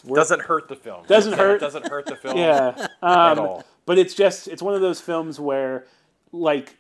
Doesn't 0.08 0.42
hurt 0.42 0.68
the 0.68 0.76
film. 0.76 1.06
Doesn't 1.08 1.34
hurt. 1.34 1.60
Doesn't 1.60 1.88
hurt 1.88 2.06
the 2.06 2.16
film 2.16 2.38
yeah. 2.38 2.88
at 3.04 3.38
all. 3.38 3.64
but 3.86 3.98
it's 3.98 4.14
just 4.14 4.48
it's 4.48 4.62
one 4.62 4.74
of 4.74 4.82
those 4.82 5.02
films 5.02 5.40
where 5.40 5.86
like 6.32 6.78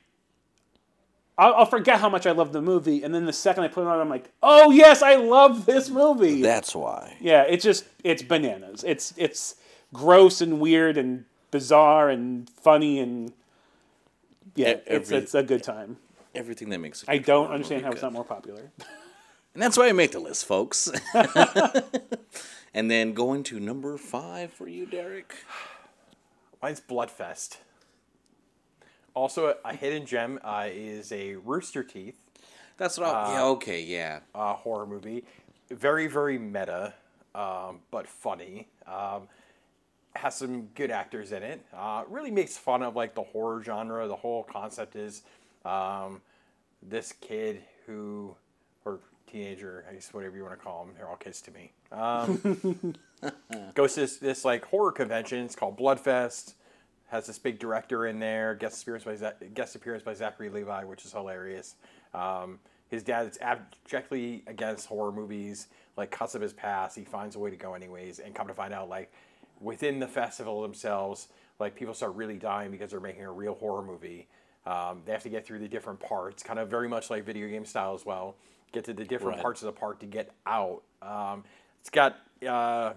I'll, 1.38 1.53
I'll 1.55 1.65
forget 1.65 1.99
how 1.99 2.09
much 2.09 2.25
I 2.27 2.32
love 2.32 2.51
the 2.53 2.61
movie, 2.61 3.03
and 3.03 3.13
then 3.15 3.25
the 3.25 3.34
second 3.34 3.63
I 3.63 3.67
put 3.67 3.82
it 3.82 3.88
on, 3.88 3.99
I'm 3.99 4.09
like, 4.09 4.29
oh 4.43 4.71
yes, 4.71 5.01
I 5.01 5.15
love 5.15 5.65
this 5.65 5.89
movie. 5.89 6.41
That's 6.41 6.75
why. 6.75 7.15
yeah, 7.19 7.43
it's 7.43 7.63
just 7.63 7.86
it's 8.03 8.21
bananas. 8.21 8.84
It's 8.86 9.13
it's 9.17 9.55
gross 9.93 10.41
and 10.41 10.59
weird 10.59 10.97
and 10.97 11.25
bizarre 11.51 12.09
and 12.09 12.49
funny 12.49 12.99
and 12.99 13.34
yeah, 14.55 14.73
E- 14.75 14.82
it's 14.88 15.11
it's 15.11 15.34
a 15.34 15.43
good 15.43 15.63
time. 15.63 15.97
Everything 16.36 16.69
that 16.69 16.79
makes 16.79 17.03
a 17.03 17.11
I 17.11 17.17
good 17.17 17.25
don't 17.25 17.51
understand 17.51 17.82
movie 17.82 17.86
how 17.86 17.91
it's 17.93 18.01
not 18.01 18.13
more 18.13 18.23
popular. 18.25 18.71
And 19.53 19.61
that's 19.61 19.77
why 19.77 19.89
I 19.89 19.91
make 19.91 20.11
the 20.11 20.19
list, 20.19 20.45
folks. 20.45 20.89
and 22.73 22.89
then 22.89 23.13
going 23.13 23.43
to 23.43 23.59
number 23.59 23.97
five 23.97 24.53
for 24.53 24.67
you, 24.69 24.86
Derek. 24.86 25.36
Mine's 26.61 26.79
Bloodfest. 26.79 27.57
Also, 29.14 29.47
a, 29.47 29.55
a 29.70 29.76
hidden 29.76 30.05
gem 30.05 30.39
uh, 30.43 30.68
is 30.72 31.12
a 31.12 31.36
Rooster 31.36 31.84
Teeth 31.84 32.18
That's 32.78 32.97
what 32.97 33.07
I. 33.07 33.34
yeah. 33.34 33.43
Okay. 33.43 33.82
Yeah. 33.84 34.20
uh, 34.34 34.53
horror 34.53 34.86
movie. 34.86 35.24
Very, 35.70 36.07
very 36.07 36.38
meta, 36.38 36.93
um, 37.36 37.80
but 37.91 38.07
funny. 38.07 38.68
Um, 38.88 39.28
has 40.16 40.36
some 40.36 40.64
good 40.76 40.91
actors 40.91 41.32
in 41.32 41.41
it. 41.43 41.62
Uh, 41.74 42.03
really 42.09 42.32
makes 42.32 42.57
fun 42.57 42.84
of 42.84 42.95
like 42.95 43.16
the 43.16 43.24
horror 43.24 43.64
genre. 43.64 44.07
The 44.07 44.16
whole 44.16 44.43
concept 44.43 44.95
is 44.95 45.22
um, 45.64 46.22
this 46.84 47.14
kid 47.14 47.62
who, 47.86 48.36
or 48.84 48.99
teenager, 49.28 49.86
I 49.89 49.93
guess 49.93 50.14
whatever 50.14 50.36
you 50.36 50.43
want 50.43 50.57
to 50.59 50.64
call 50.64 50.86
them. 50.86 50.93
They're 50.97 51.07
all 51.07 51.16
kids 51.16 51.41
to 51.43 51.51
me. 51.51 51.72
Um, 51.93 52.95
goes 53.76 53.93
to 53.95 54.01
this, 54.01 54.18
this 54.18 54.43
like 54.43 54.66
horror 54.66 54.91
convention. 54.91 55.45
It's 55.45 55.55
called 55.55 55.78
Bloodfest. 55.78 56.55
Has 57.12 57.28
this 57.28 57.38
big 57.38 57.59
director 57.59 58.07
in 58.07 58.20
there. 58.20 58.55
Guest 58.55 58.82
appearance 58.82 59.03
by 59.03 59.16
Za- 59.16 59.36
guest 59.53 59.76
appearance 59.76 60.01
by 60.01 60.14
Zachary 60.14 60.49
Levi, 60.49 60.86
which 60.86 61.03
is 61.03 61.12
hilarious. 61.12 61.76
Um, 62.14 62.59
his 62.88 63.03
dad 63.03 63.28
is 63.28 63.38
abjectly 63.41 64.43
against 64.47 64.88
horror 64.88 65.12
movies. 65.12 65.68
Like 65.97 66.09
cuts 66.09 66.36
of 66.36 66.41
his 66.41 66.53
past, 66.53 66.97
he 66.97 67.03
finds 67.03 67.36
a 67.36 67.39
way 67.39 67.49
to 67.49 67.57
go 67.57 67.74
anyways. 67.74 68.20
And 68.20 68.34
come 68.34 68.47
to 68.47 68.53
find 68.53 68.74
out, 68.74 68.88
like 68.88 69.12
within 69.59 69.99
the 69.99 70.07
festival 70.07 70.62
themselves, 70.62 71.28
like 71.59 71.76
people 71.76 71.93
start 71.93 72.16
really 72.16 72.38
dying 72.38 72.72
because 72.72 72.91
they're 72.91 73.01
making 73.01 73.26
a 73.26 73.32
real 73.32 73.55
horror 73.55 73.84
movie. 73.84 74.28
Um, 74.66 75.01
they 75.05 75.12
have 75.12 75.24
to 75.24 75.30
get 75.30 75.45
through 75.45 75.59
the 75.59 75.68
different 75.68 75.99
parts, 75.99 76.43
kind 76.43 76.59
of 76.59 76.70
very 76.70 76.88
much 76.88 77.09
like 77.09 77.26
video 77.26 77.49
game 77.49 77.66
style 77.66 77.93
as 77.93 78.05
well. 78.05 78.36
Get 78.72 78.86
to 78.86 78.93
the 78.93 79.03
different 79.03 79.36
Right. 79.36 79.41
parts 79.43 79.62
of 79.62 79.66
the 79.66 79.78
park 79.78 79.99
to 79.99 80.05
get 80.05 80.32
out. 80.47 80.84
Um, 81.01 81.43
it's 81.82 81.89
got 81.89 82.16
uh, 82.47 82.93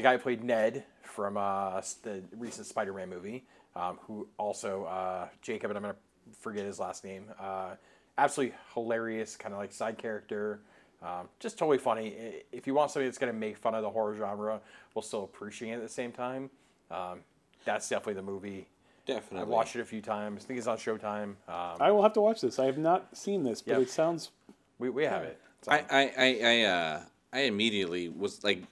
the 0.00 0.08
guy 0.08 0.12
who 0.16 0.18
played 0.18 0.42
Ned 0.42 0.84
from 1.02 1.36
uh, 1.36 1.80
the 2.02 2.22
recent 2.36 2.66
Spider-Man 2.66 3.08
movie, 3.08 3.44
um, 3.76 3.98
who 4.02 4.26
also 4.38 4.84
uh, 4.84 5.28
Jacob, 5.42 5.70
and 5.70 5.76
I'm 5.76 5.82
gonna 5.82 5.96
forget 6.38 6.64
his 6.64 6.78
last 6.78 7.04
name. 7.04 7.26
Uh, 7.38 7.74
absolutely 8.16 8.56
hilarious, 8.74 9.36
kind 9.36 9.52
of 9.52 9.60
like 9.60 9.72
side 9.72 9.98
character. 9.98 10.60
Um, 11.02 11.28
just 11.38 11.58
totally 11.58 11.78
funny. 11.78 12.42
If 12.52 12.66
you 12.66 12.74
want 12.74 12.90
something 12.90 13.06
that's 13.06 13.18
gonna 13.18 13.32
make 13.32 13.58
fun 13.58 13.74
of 13.74 13.82
the 13.82 13.90
horror 13.90 14.16
genre, 14.16 14.60
while 14.92 15.02
still 15.02 15.24
appreciating 15.24 15.74
it 15.74 15.76
at 15.76 15.82
the 15.82 15.88
same 15.88 16.12
time, 16.12 16.50
um, 16.90 17.20
that's 17.64 17.88
definitely 17.88 18.14
the 18.14 18.22
movie. 18.22 18.68
Definitely. 19.06 19.40
I've 19.40 19.48
watched 19.48 19.76
it 19.76 19.80
a 19.80 19.84
few 19.84 20.00
times. 20.00 20.44
I 20.44 20.46
think 20.46 20.58
it's 20.58 20.66
on 20.66 20.76
Showtime. 20.78 21.34
Um, 21.48 21.76
I 21.80 21.90
will 21.90 22.02
have 22.02 22.12
to 22.14 22.20
watch 22.20 22.40
this. 22.40 22.58
I 22.58 22.66
have 22.66 22.78
not 22.78 23.16
seen 23.16 23.42
this, 23.42 23.60
but 23.60 23.72
Yep. 23.72 23.82
it 23.82 23.90
sounds 23.90 24.30
we, 24.78 24.88
we 24.88 25.04
have 25.04 25.24
it. 25.24 25.40
I. 25.68 25.84
I 25.90 26.12
I 26.16 26.40
I, 26.42 26.62
uh, 26.62 27.02
I 27.32 27.40
immediately 27.40 28.08
was 28.08 28.42
like 28.42 28.62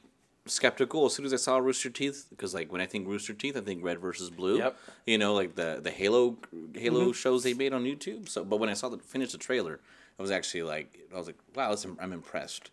skeptical 0.49 1.07
as 1.07 1.15
soon 1.15 1.27
as 1.27 1.33
I 1.33 1.37
saw 1.37 1.59
Rooster 1.59 1.91
Teeth 1.91 2.27
because 2.31 2.55
like 2.55 2.73
when 2.73 2.81
I 2.81 2.87
think 2.87 3.07
Rooster 3.07 3.35
Teeth, 3.35 3.57
I 3.57 3.61
think 3.61 3.85
Red 3.85 3.99
versus 3.99 4.31
Blue. 4.31 4.59
Yep. 4.59 4.79
You 5.07 5.19
know, 5.19 5.35
like 5.35 5.55
the 5.55 5.81
the 5.83 5.91
Halo 5.91 6.37
Halo 6.75 7.13
shows 7.13 7.43
they 7.43 7.55
made 7.55 7.73
on 7.73 7.85
YouTube. 7.85 8.29
So, 8.29 8.45
but 8.45 8.59
when 8.59 8.69
I 8.69 8.75
saw 8.75 8.89
the 8.89 8.99
finished 8.99 9.33
the 9.33 9.39
trailer, 9.39 9.81
I 10.19 10.23
was 10.23 10.31
actually 10.31 10.63
like, 10.65 10.99
I 11.15 11.19
was 11.19 11.27
like, 11.27 11.39
wow, 11.55 11.75
I'm 12.01 12.13
impressed. 12.13 12.71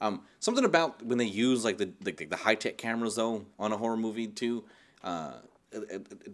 Um, 0.00 0.22
something 0.40 0.64
about 0.64 1.04
when 1.04 1.18
they 1.18 1.24
use 1.24 1.64
like 1.64 1.78
the 1.78 1.90
like 2.04 2.28
the 2.28 2.36
high 2.36 2.54
tech 2.54 2.76
cameras 2.76 3.16
though 3.16 3.44
on 3.58 3.72
a 3.72 3.76
horror 3.76 3.96
movie 3.96 4.26
too. 4.26 4.64
Uh, 5.02 5.34
it, 5.72 5.90
it, 5.90 6.06
it, 6.26 6.32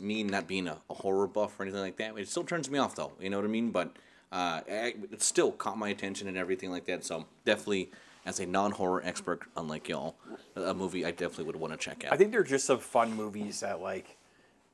me 0.00 0.22
not 0.22 0.46
being 0.46 0.68
a, 0.68 0.78
a 0.90 0.94
horror 0.94 1.26
buff 1.26 1.58
or 1.58 1.62
anything 1.62 1.80
like 1.80 1.96
that, 1.96 2.16
it 2.18 2.28
still 2.28 2.44
turns 2.44 2.70
me 2.70 2.78
off 2.78 2.94
though. 2.94 3.12
You 3.20 3.30
know 3.30 3.38
what 3.38 3.44
I 3.44 3.48
mean? 3.48 3.70
But 3.70 3.96
uh, 4.32 4.60
it 4.66 5.22
still 5.22 5.52
caught 5.52 5.78
my 5.78 5.88
attention 5.88 6.28
and 6.28 6.36
everything 6.36 6.70
like 6.70 6.86
that. 6.86 7.04
So 7.04 7.26
definitely, 7.44 7.90
as 8.26 8.40
a 8.40 8.46
non 8.46 8.72
horror 8.72 9.00
expert, 9.04 9.42
unlike 9.56 9.88
y'all, 9.88 10.16
a 10.56 10.74
movie 10.74 11.06
I 11.06 11.12
definitely 11.12 11.44
would 11.44 11.56
want 11.56 11.72
to 11.72 11.78
check 11.78 12.04
out. 12.04 12.12
I 12.12 12.16
think 12.16 12.32
they're 12.32 12.42
just 12.42 12.66
some 12.66 12.80
fun 12.80 13.14
movies 13.14 13.60
that 13.60 13.80
like 13.80 14.16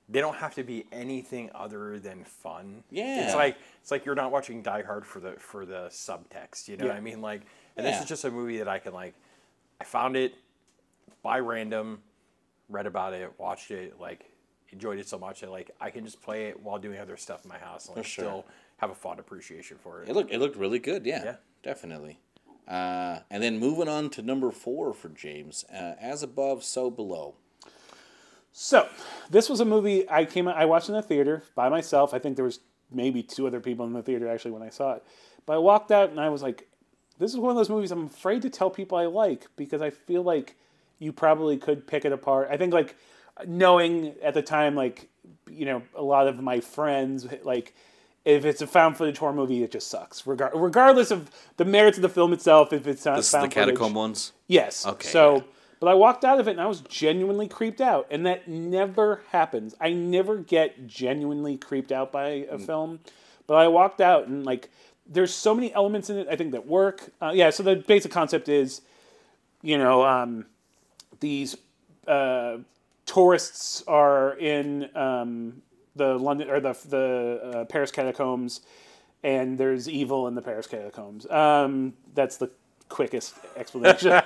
they 0.09 0.21
don't 0.21 0.37
have 0.37 0.55
to 0.55 0.65
be 0.65 0.87
anything 0.91 1.51
other 1.55 1.99
than 2.01 2.25
fun. 2.25 2.83
Yeah. 2.91 3.25
It's 3.25 3.35
like 3.35 3.57
it's 3.81 3.91
like 3.91 4.05
you're 4.05 4.15
not 4.15 4.33
watching 4.33 4.63
Die 4.63 4.83
Hard 4.83 5.07
for 5.07 5.21
the 5.21 5.33
for 5.33 5.65
the 5.67 5.89
subtext. 5.91 6.67
You 6.67 6.79
know 6.79 6.87
what 6.87 6.97
I 6.97 7.01
mean? 7.01 7.21
Like, 7.21 7.43
and 7.77 7.87
this 7.87 8.01
is 8.01 8.09
just 8.09 8.25
a 8.25 8.31
movie 8.31 8.59
that 8.59 8.69
I 8.69 8.79
can 8.79 8.95
like. 8.95 9.15
I 9.81 9.85
found 9.85 10.17
it 10.17 10.35
by 11.23 11.39
random, 11.41 12.01
read 12.69 12.87
about 12.87 13.13
it, 13.13 13.33
watched 13.39 13.71
it, 13.71 14.01
like 14.01 14.31
enjoyed 14.71 14.99
it 14.99 15.07
so 15.07 15.19
much 15.19 15.41
that 15.43 15.51
like 15.51 15.71
I 15.81 15.91
can 15.91 16.05
just 16.05 16.23
play 16.23 16.47
it 16.47 16.61
while 16.61 16.79
doing 16.79 16.99
other 16.99 17.17
stuff 17.19 17.45
in 17.45 17.51
my 17.51 17.59
house 17.59 17.89
and 17.89 17.97
like, 17.97 18.07
sure. 18.07 18.25
still 18.25 18.47
have 18.79 18.91
a 18.91 18.95
fond 18.95 19.21
appreciation 19.21 19.77
for 19.79 20.03
it. 20.03 20.09
It 20.09 20.15
looked 20.15 20.33
it 20.33 20.39
looked 20.39 20.57
really 20.57 20.79
good. 20.79 21.05
Yeah, 21.05 21.23
Yeah. 21.23 21.37
definitely. 21.63 22.19
Uh, 22.67 23.21
and 23.31 23.43
then 23.43 23.59
moving 23.59 23.89
on 23.89 24.09
to 24.11 24.23
number 24.23 24.51
four 24.51 24.95
for 24.95 25.09
James, 25.09 25.65
uh, 25.73 25.95
as 26.01 26.23
above, 26.23 26.63
so 26.63 26.91
below. 26.91 27.35
So, 28.53 28.89
this 29.31 29.49
was 29.49 29.61
a 29.61 29.65
movie 29.65 30.09
I 30.09 30.25
came 30.25 30.47
I 30.47 30.67
watched 30.67 30.89
in 30.89 30.95
the 30.95 31.03
theater 31.03 31.43
by 31.55 31.69
myself. 31.69 32.15
I 32.15 32.19
think 32.19 32.37
there 32.37 32.45
was 32.45 32.61
maybe 32.91 33.23
two 33.23 33.47
other 33.47 33.61
people 33.61 33.87
in 33.87 33.93
the 33.93 34.03
theater 34.03 34.29
actually 34.29 34.51
when 34.51 34.63
I 34.63 34.69
saw 34.69 34.93
it. 34.93 35.05
But 35.47 35.55
I 35.55 35.59
walked 35.59 35.91
out 35.91 36.11
and 36.11 36.21
I 36.21 36.29
was 36.29 36.43
like, 36.43 36.69
this 37.19 37.33
is 37.33 37.39
one 37.39 37.51
of 37.51 37.57
those 37.57 37.71
movies 37.71 37.91
I'm 37.91 38.07
afraid 38.07 38.43
to 38.43 38.51
tell 38.51 38.71
people 38.71 38.99
I 38.99 39.07
like 39.07 39.47
because 39.57 39.83
I 39.83 39.91
feel 39.91 40.23
like 40.23 40.57
you 40.99 41.13
probably 41.13 41.57
could 41.57 41.87
pick 41.87 42.05
it 42.05 42.13
apart. 42.13 42.49
I 42.51 42.57
think 42.57 42.73
like 42.73 42.97
knowing 43.47 44.15
at 44.23 44.35
the 44.35 44.43
time 44.43 44.75
like 44.75 45.09
you 45.51 45.65
know 45.65 45.83
a 45.95 46.03
lot 46.03 46.29
of 46.29 46.41
my 46.41 46.61
friends 46.61 47.27
like 47.43 47.75
if 48.25 48.45
it's 48.45 48.62
a 48.62 48.66
found 48.66 48.97
footage 48.97 49.18
horror 49.18 49.33
movie, 49.33 49.62
it 49.62 49.73
just 49.73 49.89
sucks. 49.89 50.23
Regar- 50.23 50.51
regardless 50.55 51.11
of 51.11 51.31
the 51.57 51.64
merits 51.64 51.99
of 51.99 52.03
the 52.03 52.09
film 52.09 52.33
itself, 52.33 52.73
if 52.73 52.87
it's 52.87 53.05
not 53.05 53.16
This 53.16 53.27
is 53.27 53.33
the 53.33 53.39
found 53.39 53.53
footage. 53.55 53.68
catacomb 53.75 53.95
ones. 53.95 54.33
Yes. 54.47 54.87
Okay, 54.87 55.09
So, 55.09 55.37
yeah. 55.37 55.43
but 55.81 55.89
I 55.89 55.95
walked 55.95 56.25
out 56.25 56.39
of 56.39 56.47
it 56.47 56.53
and 56.53 56.61
I 56.61 56.66
was 56.66 56.81
genuinely 56.83 57.49
creeped 57.49 57.81
out, 57.81 58.07
and 58.11 58.25
that 58.27 58.47
never 58.49 59.23
happens. 59.31 59.75
I 59.81 59.93
never 59.93 60.37
get 60.37 60.87
genuinely 60.87 61.57
creeped 61.57 61.91
out 61.91 62.12
by 62.12 62.43
Mm. 62.43 62.53
a 62.53 62.59
film, 62.61 63.01
but 63.47 63.55
I 63.55 63.66
walked 63.68 64.01
out 64.01 64.29
and 64.29 64.45
like, 64.47 64.70
there's 65.05 65.35
so 65.35 65.53
many 65.55 65.75
elements 65.75 66.09
in 66.11 66.16
it 66.16 66.29
I 66.31 66.37
think 66.37 66.53
that 66.53 66.64
work. 66.66 67.11
Uh, 67.20 67.33
yeah. 67.35 67.51
So 67.51 67.64
the 67.64 67.75
basic 67.77 68.12
concept 68.12 68.49
is, 68.49 68.83
you 69.62 69.77
know, 69.77 70.05
um, 70.05 70.47
these 71.18 71.57
uh, 72.07 72.59
tourists 73.05 73.83
are 73.89 74.37
in 74.39 74.89
um, 74.97 75.61
the 75.97 76.18
London 76.18 76.51
or 76.51 76.61
the 76.61 76.76
the 76.88 77.40
uh, 77.43 77.64
Paris 77.66 77.90
catacombs, 77.90 78.61
and 79.22 79.59
there's 79.59 79.88
evil 79.88 80.28
in 80.28 80.34
the 80.34 80.43
Paris 80.43 80.66
catacombs. 80.66 81.30
Um, 81.30 81.95
that's 82.14 82.36
the 82.36 82.51
quickest 82.88 83.34
explanation. 83.57 84.12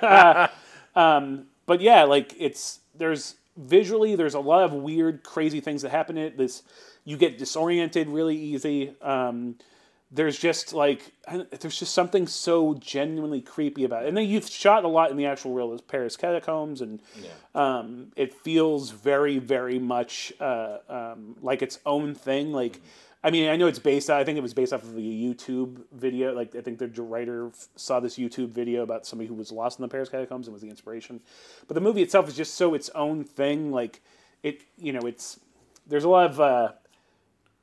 um, 0.95 1.45
but 1.65 1.81
yeah, 1.81 2.03
like 2.03 2.33
it's 2.37 2.79
there's 2.95 3.35
visually 3.55 4.15
there's 4.15 4.35
a 4.35 4.39
lot 4.39 4.63
of 4.63 4.73
weird, 4.73 5.23
crazy 5.23 5.59
things 5.59 5.81
that 5.81 5.91
happen 5.91 6.17
in 6.17 6.25
it. 6.25 6.37
This 6.37 6.63
you 7.05 7.17
get 7.17 7.37
disoriented 7.37 8.07
really 8.07 8.37
easy. 8.37 8.93
Um, 9.01 9.55
there's 10.09 10.39
just 10.39 10.73
like 10.73 11.11
there's 11.59 11.79
just 11.79 11.93
something 11.93 12.27
so 12.27 12.73
genuinely 12.75 13.41
creepy 13.41 13.83
about 13.83 14.05
it. 14.05 14.07
And 14.07 14.15
then 14.15 14.25
you've 14.27 14.47
shot 14.47 14.85
a 14.85 14.87
lot 14.87 15.11
in 15.11 15.17
the 15.17 15.25
actual 15.25 15.53
real 15.53 15.77
Paris 15.79 16.15
catacombs, 16.15 16.81
and 16.81 17.01
um, 17.53 18.11
it 18.15 18.33
feels 18.33 18.91
very, 18.91 19.37
very 19.37 19.79
much 19.79 20.31
uh, 20.39 20.77
um, 20.87 21.35
like 21.41 21.61
its 21.61 21.79
own 21.85 22.15
thing. 22.15 22.53
Like, 22.53 22.79
I 23.21 23.31
mean, 23.31 23.49
I 23.49 23.57
know 23.57 23.67
it's 23.67 23.79
based. 23.79 24.09
I 24.09 24.23
think 24.23 24.37
it 24.37 24.41
was 24.41 24.53
based 24.53 24.71
off 24.71 24.83
of 24.83 24.95
a 24.95 25.01
YouTube 25.01 25.81
video. 25.91 26.33
Like, 26.33 26.55
I 26.55 26.61
think 26.61 26.79
the 26.79 26.87
writer 27.01 27.51
saw 27.75 27.99
this 27.99 28.17
YouTube 28.17 28.49
video 28.49 28.83
about 28.83 29.05
somebody 29.05 29.27
who 29.27 29.33
was 29.33 29.51
lost 29.51 29.77
in 29.77 29.81
the 29.81 29.89
Paris 29.89 30.07
catacombs 30.07 30.47
and 30.47 30.53
was 30.53 30.61
the 30.61 30.69
inspiration. 30.69 31.19
But 31.67 31.73
the 31.73 31.81
movie 31.81 32.01
itself 32.01 32.29
is 32.29 32.35
just 32.35 32.53
so 32.53 32.73
its 32.75 32.89
own 32.95 33.25
thing. 33.25 33.71
Like, 33.73 34.01
it, 34.41 34.61
you 34.77 34.93
know, 34.93 35.01
it's 35.01 35.37
there's 35.85 36.05
a 36.05 36.09
lot 36.09 36.29
of. 36.29 36.39
Uh, 36.39 36.71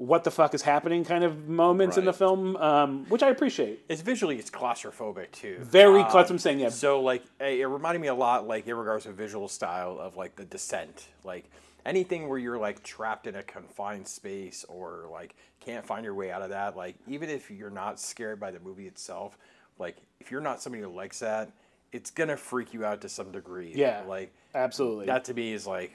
what 0.07 0.25
the 0.25 0.31
fuck 0.31 0.55
is 0.55 0.63
happening 0.63 1.05
kind 1.05 1.25
of 1.25 1.49
moments 1.49 1.97
in 1.97 2.05
the 2.05 2.13
film, 2.13 2.57
um, 2.57 3.07
which 3.09 3.23
I 3.23 3.31
appreciate. 3.31 3.85
It's 3.89 4.03
visually 4.03 4.39
it's 4.39 4.51
claustrophobic 4.51 5.33
too. 5.33 5.59
Very, 5.61 6.01
Um, 6.01 6.05
that's 6.05 6.15
what 6.15 6.31
I'm 6.31 6.39
saying. 6.39 6.61
Yeah, 6.61 6.69
So 6.69 7.01
like 7.01 7.25
it 7.41 7.67
reminded 7.67 8.01
me 8.01 8.09
a 8.09 8.15
lot 8.15 8.47
like 8.47 8.67
in 8.67 8.77
regards 8.77 9.05
to 9.05 9.13
visual 9.13 9.49
style 9.49 9.99
of 9.99 10.17
like 10.17 10.37
the 10.37 10.45
descent. 10.45 11.09
Like 11.25 11.51
anything 11.87 12.29
where 12.29 12.39
you're 12.39 12.59
like 12.59 12.83
trapped 12.83 13.27
in 13.27 13.35
a 13.37 13.43
confined 13.43 14.07
space 14.07 14.65
or 14.69 15.07
like 15.11 15.35
can't 15.61 15.87
find 15.87 16.05
your 16.05 16.15
way 16.15 16.31
out 16.31 16.43
of 16.43 16.51
that, 16.51 16.77
like 16.77 16.97
even 17.07 17.31
if 17.31 17.51
you're 17.51 17.71
not 17.71 17.99
scared 17.99 18.39
by 18.39 18.51
the 18.51 18.61
movie 18.61 18.87
itself, 18.87 19.39
like 19.79 19.97
if 20.21 20.31
you're 20.31 20.43
not 20.43 20.61
somebody 20.61 20.83
who 20.83 20.91
likes 20.91 21.21
that, 21.21 21.51
it's 21.93 22.11
gonna 22.11 22.37
freak 22.37 22.75
you 22.75 22.85
out 22.85 23.01
to 23.01 23.09
some 23.09 23.33
degree. 23.33 23.73
Yeah. 23.75 24.03
Like 24.07 24.35
absolutely. 24.55 25.07
that 25.07 25.25
to 25.27 25.35
me 25.35 25.53
is 25.53 25.67
like 25.67 25.93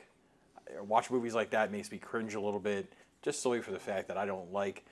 watch 0.82 1.12
movies 1.12 1.36
like 1.36 1.52
that 1.52 1.72
makes 1.72 1.92
me 1.92 1.98
cringe 1.98 2.36
a 2.36 2.40
little 2.40 2.60
bit 2.60 2.92
just 3.22 3.42
solely 3.42 3.62
for 3.62 3.72
the 3.72 3.80
fact 3.80 4.08
that 4.08 4.18
I 4.18 4.26
don't 4.26 4.52
like 4.54 4.86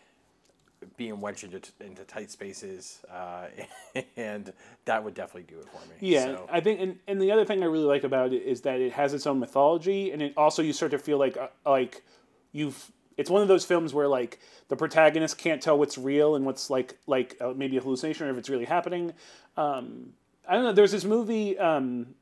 being 0.95 1.19
wedged 1.21 1.43
into, 1.43 1.71
into 1.79 2.03
tight 2.03 2.29
spaces, 2.29 2.99
uh, 3.11 3.47
and 4.17 4.53
that 4.85 5.03
would 5.03 5.15
definitely 5.15 5.51
do 5.51 5.59
it 5.59 5.65
for 5.69 5.79
me. 5.89 5.95
Yeah, 5.99 6.25
So- 6.25 6.49
I 6.51 6.59
think, 6.59 6.79
and, 6.79 6.99
and 7.07 7.21
the 7.21 7.31
other 7.31 7.45
thing 7.45 7.63
I 7.63 7.65
really 7.65 7.85
like 7.85 8.03
about 8.03 8.31
it 8.33 8.43
is 8.43 8.61
that 8.61 8.79
it 8.79 8.91
has 8.93 9.13
its 9.13 9.25
own 9.25 9.39
mythology, 9.39 10.11
and 10.11 10.21
it 10.21 10.33
also 10.37 10.61
you 10.61 10.73
start 10.73 10.91
to 10.91 10.99
feel 10.99 11.17
like 11.17 11.37
uh, 11.37 11.47
like 11.65 12.03
you've. 12.51 12.91
It's 13.17 13.31
one 13.31 13.41
of 13.41 13.47
those 13.47 13.65
films 13.65 13.95
where 13.95 14.07
like 14.07 14.37
the 14.67 14.75
protagonist 14.75 15.39
can't 15.39 15.59
tell 15.59 15.79
what's 15.79 15.97
real 15.97 16.35
and 16.35 16.45
what's 16.45 16.69
like 16.69 16.95
like 17.07 17.35
uh, 17.41 17.51
maybe 17.55 17.75
a 17.77 17.81
hallucination 17.81 18.27
or 18.27 18.29
if 18.29 18.37
it's 18.37 18.47
really 18.49 18.65
happening. 18.65 19.13
Um, 19.57 20.13
I 20.47 20.53
don't 20.53 20.63
know. 20.63 20.71
There's 20.71 20.91
this 20.91 21.03
movie. 21.03 21.57
Um, 21.57 22.13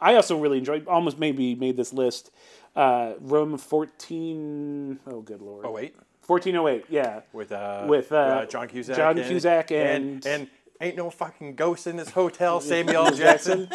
I 0.00 0.16
also 0.16 0.36
really 0.36 0.58
enjoyed. 0.58 0.88
Almost 0.88 1.20
maybe 1.20 1.54
made 1.54 1.76
this 1.76 1.92
list. 1.92 2.32
Uh, 2.76 3.14
Rome 3.20 3.58
fourteen. 3.58 4.98
Oh, 5.06 5.20
good 5.20 5.42
lord. 5.42 5.64
oh 5.66 5.72
wait, 5.72 5.94
Fourteen 6.22 6.56
oh 6.56 6.68
eight. 6.68 6.84
Yeah. 6.88 7.20
with 7.32 7.52
uh, 7.52 7.84
With, 7.88 8.12
uh, 8.12 8.46
John 8.46 8.68
Cusack, 8.68 8.96
John 8.96 9.18
and- 9.18 9.26
Cusack 9.28 9.70
and, 9.72 10.04
and- 10.24 10.26
and 10.26 10.48
ain't 10.82 10.96
no 10.96 11.10
fucking 11.10 11.56
ghost 11.56 11.86
in 11.86 11.96
this 11.96 12.08
hotel, 12.10 12.58
Samuel 12.62 13.10
Jackson. 13.10 13.68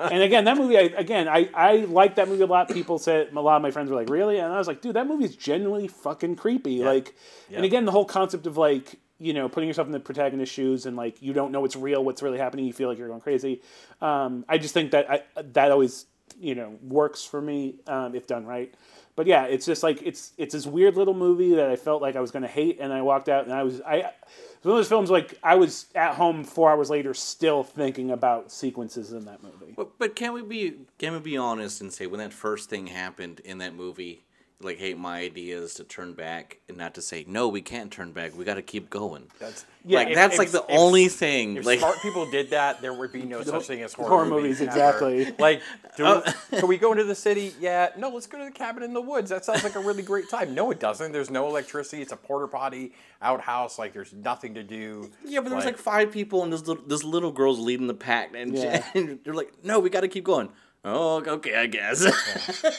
and 0.00 0.22
again, 0.22 0.44
that 0.46 0.56
movie, 0.56 0.76
I, 0.76 0.80
again, 0.96 1.28
I, 1.28 1.48
I 1.54 1.76
like 1.84 2.16
that 2.16 2.26
movie 2.28 2.42
a 2.42 2.46
lot. 2.46 2.68
People 2.70 2.98
said, 2.98 3.28
a 3.32 3.40
lot 3.40 3.54
of 3.54 3.62
my 3.62 3.70
friends 3.70 3.88
were 3.88 3.94
like, 3.96 4.10
really? 4.10 4.38
And 4.38 4.52
I 4.52 4.58
was 4.58 4.66
like, 4.66 4.80
dude, 4.80 4.96
that 4.96 5.06
movie 5.06 5.24
is 5.26 5.36
genuinely 5.36 5.86
fucking 5.86 6.34
creepy. 6.34 6.82
Like, 6.82 7.14
Yeah. 7.50 7.58
and 7.58 7.64
again, 7.64 7.84
the 7.84 7.92
whole 7.92 8.04
concept 8.04 8.48
of 8.48 8.56
like, 8.56 8.96
you 9.20 9.32
know, 9.32 9.48
putting 9.48 9.68
yourself 9.68 9.86
in 9.86 9.92
the 9.92 10.00
protagonist's 10.00 10.52
shoes 10.52 10.86
and 10.86 10.96
like, 10.96 11.22
you 11.22 11.32
don't 11.32 11.52
know 11.52 11.60
what's 11.60 11.76
real, 11.76 12.02
what's 12.02 12.20
really 12.20 12.38
happening. 12.38 12.64
You 12.64 12.72
feel 12.72 12.88
like 12.88 12.98
you're 12.98 13.06
going 13.06 13.20
crazy. 13.20 13.62
Um, 14.00 14.44
I 14.48 14.58
just 14.58 14.74
think 14.74 14.90
that 14.90 15.08
I, 15.08 15.22
that 15.52 15.70
always, 15.70 16.06
you 16.38 16.54
know, 16.54 16.78
works 16.82 17.24
for 17.24 17.40
me 17.40 17.76
um, 17.86 18.14
if 18.14 18.26
done 18.26 18.46
right. 18.46 18.74
But 19.16 19.26
yeah, 19.26 19.44
it's 19.44 19.66
just 19.66 19.82
like 19.82 20.00
it's 20.02 20.32
it's 20.38 20.54
this 20.54 20.66
weird 20.66 20.96
little 20.96 21.14
movie 21.14 21.54
that 21.56 21.68
I 21.68 21.76
felt 21.76 22.00
like 22.00 22.16
I 22.16 22.20
was 22.20 22.30
going 22.30 22.42
to 22.42 22.48
hate, 22.48 22.78
and 22.80 22.92
I 22.92 23.02
walked 23.02 23.28
out 23.28 23.44
and 23.44 23.52
I 23.52 23.62
was 23.62 23.80
I. 23.82 23.96
It's 23.96 24.64
one 24.64 24.72
of 24.72 24.78
those 24.78 24.88
films 24.88 25.10
like 25.10 25.38
I 25.42 25.56
was 25.56 25.86
at 25.94 26.14
home 26.14 26.44
four 26.44 26.70
hours 26.70 26.90
later, 26.90 27.12
still 27.14 27.62
thinking 27.62 28.10
about 28.10 28.52
sequences 28.52 29.12
in 29.12 29.24
that 29.24 29.42
movie. 29.42 29.74
But, 29.76 29.98
but 29.98 30.16
can 30.16 30.32
we 30.32 30.42
be 30.42 30.74
can 30.98 31.12
we 31.14 31.18
be 31.18 31.36
honest 31.36 31.80
and 31.80 31.92
say 31.92 32.06
when 32.06 32.20
that 32.20 32.32
first 32.32 32.70
thing 32.70 32.86
happened 32.86 33.40
in 33.40 33.58
that 33.58 33.74
movie, 33.74 34.24
like, 34.62 34.78
hey, 34.78 34.94
my 34.94 35.20
idea 35.20 35.58
is 35.58 35.74
to 35.74 35.84
turn 35.84 36.12
back 36.12 36.58
and 36.68 36.76
not 36.76 36.94
to 36.94 37.02
say 37.02 37.24
no, 37.26 37.48
we 37.48 37.62
can't 37.62 37.90
turn 37.90 38.12
back. 38.12 38.36
We 38.36 38.44
got 38.44 38.54
to 38.54 38.62
keep 38.62 38.90
going. 38.90 39.28
That's 39.38 39.64
Yeah, 39.84 40.00
like 40.00 40.08
if- 40.08 40.14
that's 40.14 40.32
if- 40.34 40.38
like 40.38 40.50
the 40.50 40.58
if- 40.68 40.78
only 40.78 41.08
thing. 41.08 41.56
If 41.56 41.64
Like 41.64 41.78
smart 41.78 41.96
people 42.02 42.30
did 42.30 42.50
that, 42.50 42.82
there 42.82 42.92
would 42.92 43.10
be 43.12 43.22
no 43.22 43.42
such 43.42 43.66
thing 43.66 43.82
as 43.82 43.94
horror, 43.94 44.08
horror 44.10 44.26
movies, 44.26 44.60
ever. 44.60 44.70
exactly. 44.70 45.32
Like, 45.38 45.62
do, 45.96 46.04
oh. 46.04 46.22
can 46.50 46.68
we 46.68 46.76
go 46.76 46.92
into 46.92 47.04
the 47.04 47.14
city? 47.14 47.54
Yeah. 47.58 47.88
No, 47.96 48.10
let's 48.10 48.26
go 48.26 48.38
to 48.38 48.44
the 48.44 48.50
cabin 48.50 48.82
in 48.82 48.92
the 48.92 49.00
woods. 49.00 49.30
That 49.30 49.44
sounds 49.44 49.64
like 49.64 49.76
a 49.76 49.80
really 49.80 50.02
great 50.02 50.28
time. 50.28 50.54
No, 50.54 50.70
it 50.70 50.78
doesn't. 50.78 51.12
There's 51.12 51.30
no 51.30 51.46
electricity. 51.48 52.02
It's 52.02 52.12
a 52.12 52.16
porter 52.16 52.46
potty 52.46 52.92
outhouse. 53.22 53.78
Like, 53.78 53.92
there's 53.94 54.12
nothing 54.12 54.54
to 54.54 54.62
do. 54.62 55.10
yeah, 55.24 55.40
but 55.40 55.48
there 55.48 55.56
was 55.56 55.64
like 55.64 55.78
five 55.78 56.12
people 56.12 56.42
and 56.42 56.52
this 56.52 56.66
little 56.66 56.84
this 56.84 57.02
little 57.02 57.32
girl's 57.32 57.58
leading 57.58 57.86
the 57.86 57.94
pack, 57.94 58.34
and, 58.34 58.54
Yeah. 58.56 58.84
and 58.94 59.18
they're 59.24 59.34
like, 59.34 59.52
no, 59.64 59.78
we 59.80 59.88
got 59.90 60.02
to 60.02 60.08
keep 60.08 60.24
going. 60.24 60.50
Oh, 60.84 61.22
okay, 61.26 61.56
I 61.56 61.66
guess. 61.66 62.06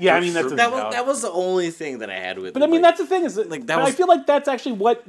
Yeah, 0.00 0.16
I 0.16 0.20
mean 0.20 0.34
that's. 0.34 0.50
A, 0.50 0.56
that 0.56 0.72
was 0.72 0.92
that 0.92 1.06
was 1.06 1.22
the 1.22 1.30
only 1.30 1.70
thing 1.70 1.98
that 1.98 2.10
I 2.10 2.18
had 2.18 2.38
with. 2.40 2.52
but 2.52 2.64
I 2.64 2.66
mean 2.66 2.82
that's 2.82 2.98
the 2.98 3.06
thing 3.06 3.24
is 3.24 3.36
that, 3.36 3.48
like, 3.48 3.66
that 3.66 3.76
but 3.76 3.84
I 3.84 3.92
feel 3.92 4.08
like 4.08 4.26
that's 4.26 4.48
actually 4.48 4.72
what 4.72 5.04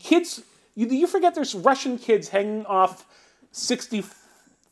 kids. 0.00 0.42
You, 0.74 0.88
you 0.88 1.06
forget 1.06 1.36
there's 1.36 1.54
Russian 1.54 1.98
kids 1.98 2.28
hanging 2.28 2.66
off 2.66 3.06
60, 3.52 4.04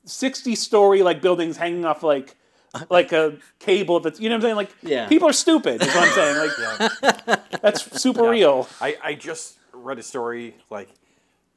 60 0.05 0.55
story 0.57 1.03
like 1.03 1.23
buildings 1.23 1.57
hanging 1.57 1.85
off 1.85 2.03
like 2.03 2.35
like 2.91 3.13
a 3.13 3.39
cable 3.61 4.01
that's 4.01 4.19
you 4.21 4.29
know 4.29 4.35
what 4.35 4.39
I'm 4.39 4.43
saying 4.43 4.57
like 4.57 4.75
Yeah. 4.83 5.07
people 5.09 5.29
are 5.29 5.33
stupid 5.33 5.81
is 5.81 5.89
what 5.95 6.09
I'm 6.09 6.13
saying 6.13 6.37
like 7.31 7.51
that's 7.63 8.03
super 8.03 8.29
real. 8.29 8.69
I, 8.81 8.97
I 9.03 9.15
just 9.15 9.59
read 9.73 9.99
a 10.01 10.03
story, 10.03 10.57
like, 10.71 10.89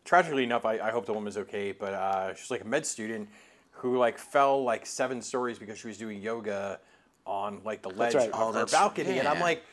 tragically 0.05 0.43
enough, 0.43 0.63
I, 0.65 0.77
I 0.79 0.91
hope 0.91 1.05
the 1.07 1.13
woman's 1.13 1.37
okay, 1.37 1.71
but 1.71 1.93
uh, 1.93 2.35
she's 2.35 2.51
like 2.51 2.61
a 2.61 2.67
med 2.67 2.85
student 2.85 3.29
who, 3.79 3.97
like, 3.97 4.17
fell, 4.17 4.63
like, 4.63 4.85
seven 4.85 5.21
stories 5.21 5.57
because 5.59 5.77
she 5.79 5.87
was 5.87 5.97
doing 5.97 6.21
yoga 6.21 6.79
on, 7.25 7.61
like, 7.63 7.81
the 7.81 7.89
ledge 7.89 8.15
right. 8.15 8.29
of 8.29 8.35
Oh, 8.39 8.47
her 8.47 8.53
that's- 8.53 8.71
balcony. 8.71 9.19
And 9.19 9.27
I'm 9.27 9.39
like, 9.39 9.63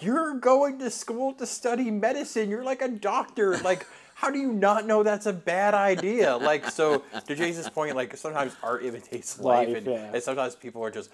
you're 0.00 0.34
going 0.34 0.78
to 0.78 0.90
school 0.90 1.32
to 1.34 1.46
study 1.46 1.90
medicine. 1.90 2.48
You're 2.50 2.64
like 2.64 2.82
a 2.82 2.88
doctor. 2.88 3.58
Like, 3.58 3.86
how 4.14 4.30
do 4.30 4.38
you 4.38 4.52
not 4.52 4.86
know 4.86 5.02
that's 5.02 5.26
a 5.26 5.32
bad 5.32 5.74
idea? 5.74 6.36
Like, 6.36 6.68
so 6.70 7.02
to 7.26 7.34
Jason's 7.34 7.68
point, 7.68 7.96
like 7.96 8.16
sometimes 8.16 8.54
art 8.62 8.84
imitates 8.84 9.38
life, 9.40 9.68
Life, 9.68 9.76
and, 9.78 9.86
yeah. 9.86 10.10
and 10.14 10.22
sometimes 10.22 10.54
people 10.54 10.82
are 10.84 10.90
just. 10.90 11.10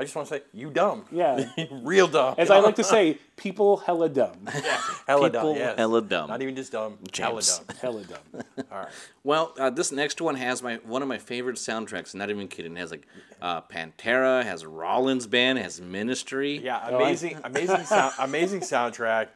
I 0.00 0.04
just 0.04 0.14
want 0.14 0.28
to 0.28 0.34
say, 0.36 0.42
you 0.52 0.70
dumb. 0.70 1.04
Yeah. 1.10 1.50
real 1.82 2.06
dumb. 2.06 2.36
As 2.38 2.50
I 2.50 2.60
like 2.60 2.76
to 2.76 2.84
say, 2.84 3.18
people 3.36 3.78
hella 3.78 4.08
dumb, 4.08 4.36
Yeah. 4.54 4.80
hella 5.08 5.28
people 5.30 5.54
dumb. 5.54 5.56
Yes. 5.56 5.76
hella 5.76 6.02
dumb. 6.02 6.28
Not 6.28 6.40
even 6.40 6.54
just 6.54 6.70
dumb. 6.70 6.98
Hella 7.12 7.42
dumb. 7.42 7.64
hella 7.82 8.04
dumb. 8.04 8.42
All 8.70 8.78
right. 8.78 8.88
Well, 9.24 9.54
uh, 9.58 9.70
this 9.70 9.90
next 9.90 10.20
one 10.20 10.36
has 10.36 10.62
my 10.62 10.76
one 10.84 11.02
of 11.02 11.08
my 11.08 11.18
favorite 11.18 11.56
soundtracks. 11.56 12.14
Not 12.14 12.30
even 12.30 12.46
kidding. 12.46 12.76
It 12.76 12.80
has 12.80 12.92
like 12.92 13.06
uh, 13.42 13.62
Pantera, 13.62 14.44
has 14.44 14.64
Rollins 14.64 15.26
Band, 15.26 15.58
has 15.58 15.80
Ministry. 15.80 16.58
Yeah, 16.58 16.78
I- 16.78 16.90
amazing, 16.90 17.40
amazing, 17.42 17.84
sound, 17.84 18.14
amazing 18.20 18.60
soundtrack. 18.60 19.28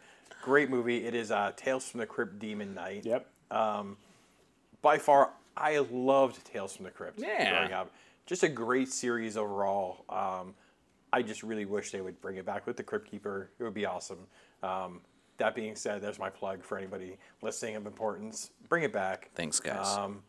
Great 0.42 0.70
movie. 0.70 1.04
It 1.04 1.14
is 1.14 1.30
uh, 1.32 1.52
Tales 1.56 1.88
from 1.88 1.98
the 2.00 2.06
Crypt 2.06 2.38
Demon 2.38 2.74
Knight. 2.74 3.04
Yep. 3.04 3.26
Um, 3.50 3.96
By 4.80 4.98
far, 4.98 5.30
I 5.56 5.78
loved 5.90 6.44
Tales 6.44 6.74
from 6.76 6.84
the 6.84 6.90
Crypt 6.92 7.18
Yeah. 7.20 7.50
growing 7.50 7.72
up. 7.72 7.90
Just 8.26 8.42
a 8.42 8.48
great 8.48 8.88
series 8.88 9.36
overall. 9.36 10.04
Um, 10.08 10.54
I 11.12 11.22
just 11.22 11.42
really 11.42 11.64
wish 11.64 11.90
they 11.90 12.00
would 12.00 12.20
bring 12.20 12.36
it 12.36 12.46
back 12.46 12.66
with 12.66 12.76
the 12.76 12.82
Crypt 12.82 13.10
Keeper. 13.10 13.50
It 13.58 13.64
would 13.64 13.74
be 13.74 13.84
awesome. 13.86 14.26
Um, 14.62 15.00
that 15.38 15.54
being 15.54 15.74
said, 15.76 16.00
there's 16.02 16.18
my 16.18 16.30
plug 16.30 16.62
for 16.62 16.78
anybody 16.78 17.18
listening 17.42 17.76
of 17.76 17.86
importance. 17.86 18.50
Bring 18.68 18.84
it 18.84 18.92
back. 18.92 19.30
Thanks, 19.34 19.58
guys. 19.60 19.86
Um, 19.96 20.22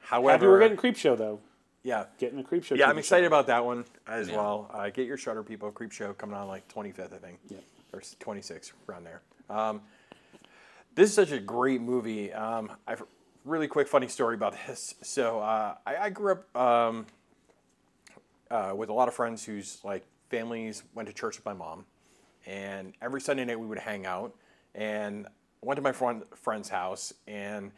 Happy 0.00 0.22
however, 0.22 0.50
we're 0.50 0.58
getting 0.60 0.76
Creep 0.76 0.96
Show 0.96 1.14
though. 1.16 1.40
yeah, 1.82 2.06
Getting 2.18 2.38
a 2.40 2.44
Creep 2.44 2.64
Show. 2.64 2.74
Yeah, 2.74 2.88
I'm 2.90 2.98
excited 2.98 3.22
show. 3.24 3.28
about 3.28 3.46
that 3.46 3.64
one 3.64 3.84
as 4.06 4.28
Yeah. 4.28 4.36
well. 4.36 4.70
Uh, 4.72 4.90
get 4.90 5.06
your 5.06 5.16
Shutter 5.16 5.42
people. 5.42 5.70
Creep 5.70 5.92
Show 5.92 6.12
coming 6.14 6.36
on 6.36 6.48
like 6.48 6.66
25th, 6.68 7.12
I 7.14 7.18
think, 7.18 7.38
Yeah. 7.48 7.58
or 7.92 8.02
26 8.18 8.72
around 8.88 9.04
there. 9.04 9.22
Um, 9.48 9.82
this 10.94 11.10
is 11.10 11.14
such 11.14 11.30
a 11.30 11.38
great 11.38 11.80
movie. 11.80 12.32
Um, 12.32 12.70
I've 12.86 13.02
really 13.44 13.68
quick 13.68 13.86
funny 13.88 14.08
story 14.08 14.34
about 14.34 14.54
this. 14.66 14.94
So 15.02 15.38
uh, 15.40 15.76
I, 15.86 15.96
I 15.96 16.10
grew 16.10 16.32
up 16.32 16.56
um, 16.56 17.06
uh, 18.50 18.72
with 18.76 18.88
a 18.88 18.92
lot 18.92 19.08
of 19.08 19.14
friends 19.14 19.44
whose 19.44 19.80
like 19.84 20.04
families 20.30 20.82
went 20.94 21.08
to 21.08 21.14
church 21.14 21.36
with 21.36 21.44
my 21.44 21.52
mom, 21.52 21.84
and 22.46 22.94
every 23.02 23.20
Sunday 23.20 23.44
night 23.44 23.58
we 23.58 23.66
would 23.66 23.78
hang 23.78 24.06
out. 24.06 24.34
And 24.74 25.26
I 25.26 25.30
went 25.66 25.76
to 25.76 25.82
my 25.82 25.92
friend, 25.92 26.22
friend's 26.34 26.68
house, 26.68 27.12
and 27.26 27.72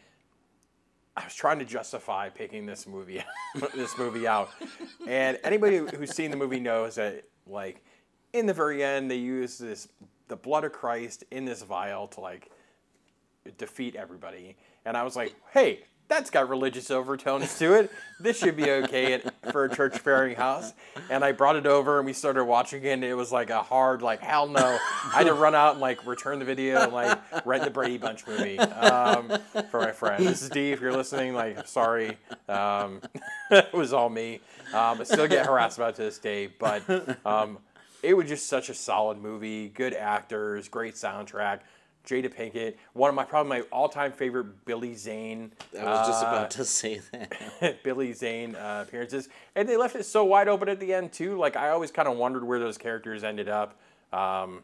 I 1.17 1.25
was 1.25 1.35
trying 1.35 1.59
to 1.59 1.65
justify 1.65 2.29
picking 2.29 2.67
this 2.67 2.87
movie, 2.87 3.23
this 3.75 3.97
movie 3.99 4.27
out. 4.27 4.51
And 5.07 5.39
anybody 5.45 5.79
who's 5.79 6.15
seen 6.15 6.31
the 6.31 6.37
movie 6.37 6.61
knows 6.61 6.97
that, 6.97 7.25
like, 7.47 7.85
in 8.33 8.47
the 8.47 8.55
very 8.55 8.83
end, 8.83 9.11
they 9.11 9.17
use 9.17 9.59
this 9.59 9.89
the 10.29 10.37
blood 10.37 10.65
of 10.65 10.73
Christ 10.73 11.25
in 11.31 11.45
this 11.45 11.63
vial 11.63 12.07
to 12.09 12.21
like 12.21 12.51
defeat 13.57 13.97
everybody. 13.97 14.57
And 14.85 14.97
I 14.97 15.03
was 15.03 15.17
like, 15.17 15.35
hey, 15.53 15.85
that's 16.09 16.31
got 16.31 16.49
religious 16.49 16.91
overtones 16.91 17.59
to 17.59 17.75
it. 17.75 17.91
This 18.19 18.39
should 18.39 18.57
be 18.57 18.71
okay 18.71 19.21
for 19.53 19.65
a 19.65 19.75
church 19.75 20.03
bearing 20.03 20.37
house. 20.37 20.73
And 21.11 21.23
I 21.23 21.33
brought 21.33 21.57
it 21.57 21.67
over 21.67 21.99
and 21.99 22.07
we 22.07 22.15
started 22.15 22.45
watching 22.45 22.83
it. 22.83 22.93
And 22.93 23.05
it 23.05 23.15
was 23.15 23.31
like 23.31 23.51
a 23.51 23.63
hard, 23.63 24.01
like, 24.01 24.21
hell 24.21 24.49
no. 24.49 24.79
I 25.05 25.19
had 25.19 25.27
to 25.27 25.35
run 25.35 25.55
out 25.55 25.73
and 25.73 25.81
like 25.81 26.07
return 26.07 26.39
the 26.39 26.47
video 26.47 26.81
and 26.83 26.93
like 26.93 27.47
rent 27.47 27.65
the 27.65 27.71
Brady 27.71 27.99
Bunch 27.99 28.27
movie 28.27 28.59
um, 28.59 29.31
for 29.71 29.81
my 29.81 29.93
friend. 29.93 30.27
This 30.27 30.43
is 30.43 30.49
Dee. 30.49 30.73
If 30.73 30.81
you're 30.81 30.97
listening, 30.97 31.35
like, 31.35 31.69
sorry. 31.69 32.17
Um, 32.49 33.03
it 33.51 33.73
was 33.73 33.93
all 33.93 34.09
me. 34.09 34.41
Um, 34.73 35.01
I 35.01 35.05
still 35.05 35.29
get 35.29 35.47
harassed 35.47 35.77
about 35.77 35.97
to 35.97 36.03
this 36.03 36.19
day. 36.19 36.47
But 36.47 36.83
um, 37.27 37.59
it 38.03 38.15
was 38.15 38.29
just 38.29 38.49
such 38.49 38.71
a 38.71 38.75
solid 38.75 39.19
movie. 39.19 39.69
Good 39.69 39.93
actors, 39.93 40.69
great 40.69 40.95
soundtrack. 40.95 41.61
Jada 42.07 42.35
Pinkett, 42.35 42.77
one 42.95 43.09
of 43.09 43.15
my 43.15 43.25
probably 43.25 43.51
my 43.51 43.61
all-time 43.71 44.13
favorite 44.13 44.65
Billy 44.65 44.95
Zane. 44.95 45.53
I 45.79 45.85
was 45.85 46.07
just 46.09 46.25
uh, 46.25 46.29
about 46.29 46.51
to 46.53 46.65
say 46.65 47.01
that. 47.13 47.83
Billy 47.83 48.13
Zane 48.13 48.55
uh, 48.55 48.85
appearances, 48.87 49.29
and 49.55 49.69
they 49.69 49.77
left 49.77 49.95
it 49.95 50.05
so 50.05 50.25
wide 50.25 50.49
open 50.49 50.69
at 50.69 50.81
the 50.81 50.95
end 50.95 51.13
too. 51.13 51.37
Like 51.37 51.57
I 51.57 51.71
always 51.71 51.91
kind 51.91 52.09
of 52.09 52.17
wondered 52.17 52.45
where 52.45 52.59
those 52.59 52.79
characters 52.79 53.25
ended 53.25 53.49
up. 53.49 53.79
Um, 54.13 54.63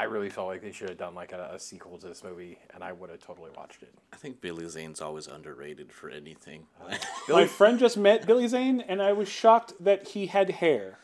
I 0.00 0.04
really 0.04 0.30
felt 0.30 0.48
like 0.48 0.62
they 0.62 0.72
should 0.72 0.88
have 0.88 0.96
done 0.96 1.14
like 1.14 1.32
a, 1.32 1.50
a 1.52 1.58
sequel 1.58 1.98
to 1.98 2.08
this 2.08 2.24
movie, 2.24 2.58
and 2.74 2.82
I 2.82 2.90
would 2.90 3.10
have 3.10 3.20
totally 3.20 3.50
watched 3.54 3.82
it. 3.82 3.94
I 4.14 4.16
think 4.16 4.40
Billy 4.40 4.66
Zane's 4.66 5.02
always 5.02 5.26
underrated 5.26 5.92
for 5.92 6.08
anything. 6.08 6.66
My 7.28 7.46
friend 7.46 7.78
just 7.78 7.98
met 7.98 8.26
Billy 8.26 8.48
Zane, 8.48 8.80
and 8.80 9.02
I 9.02 9.12
was 9.12 9.28
shocked 9.28 9.74
that 9.80 10.08
he 10.08 10.26
had 10.26 10.50
hair. 10.50 10.98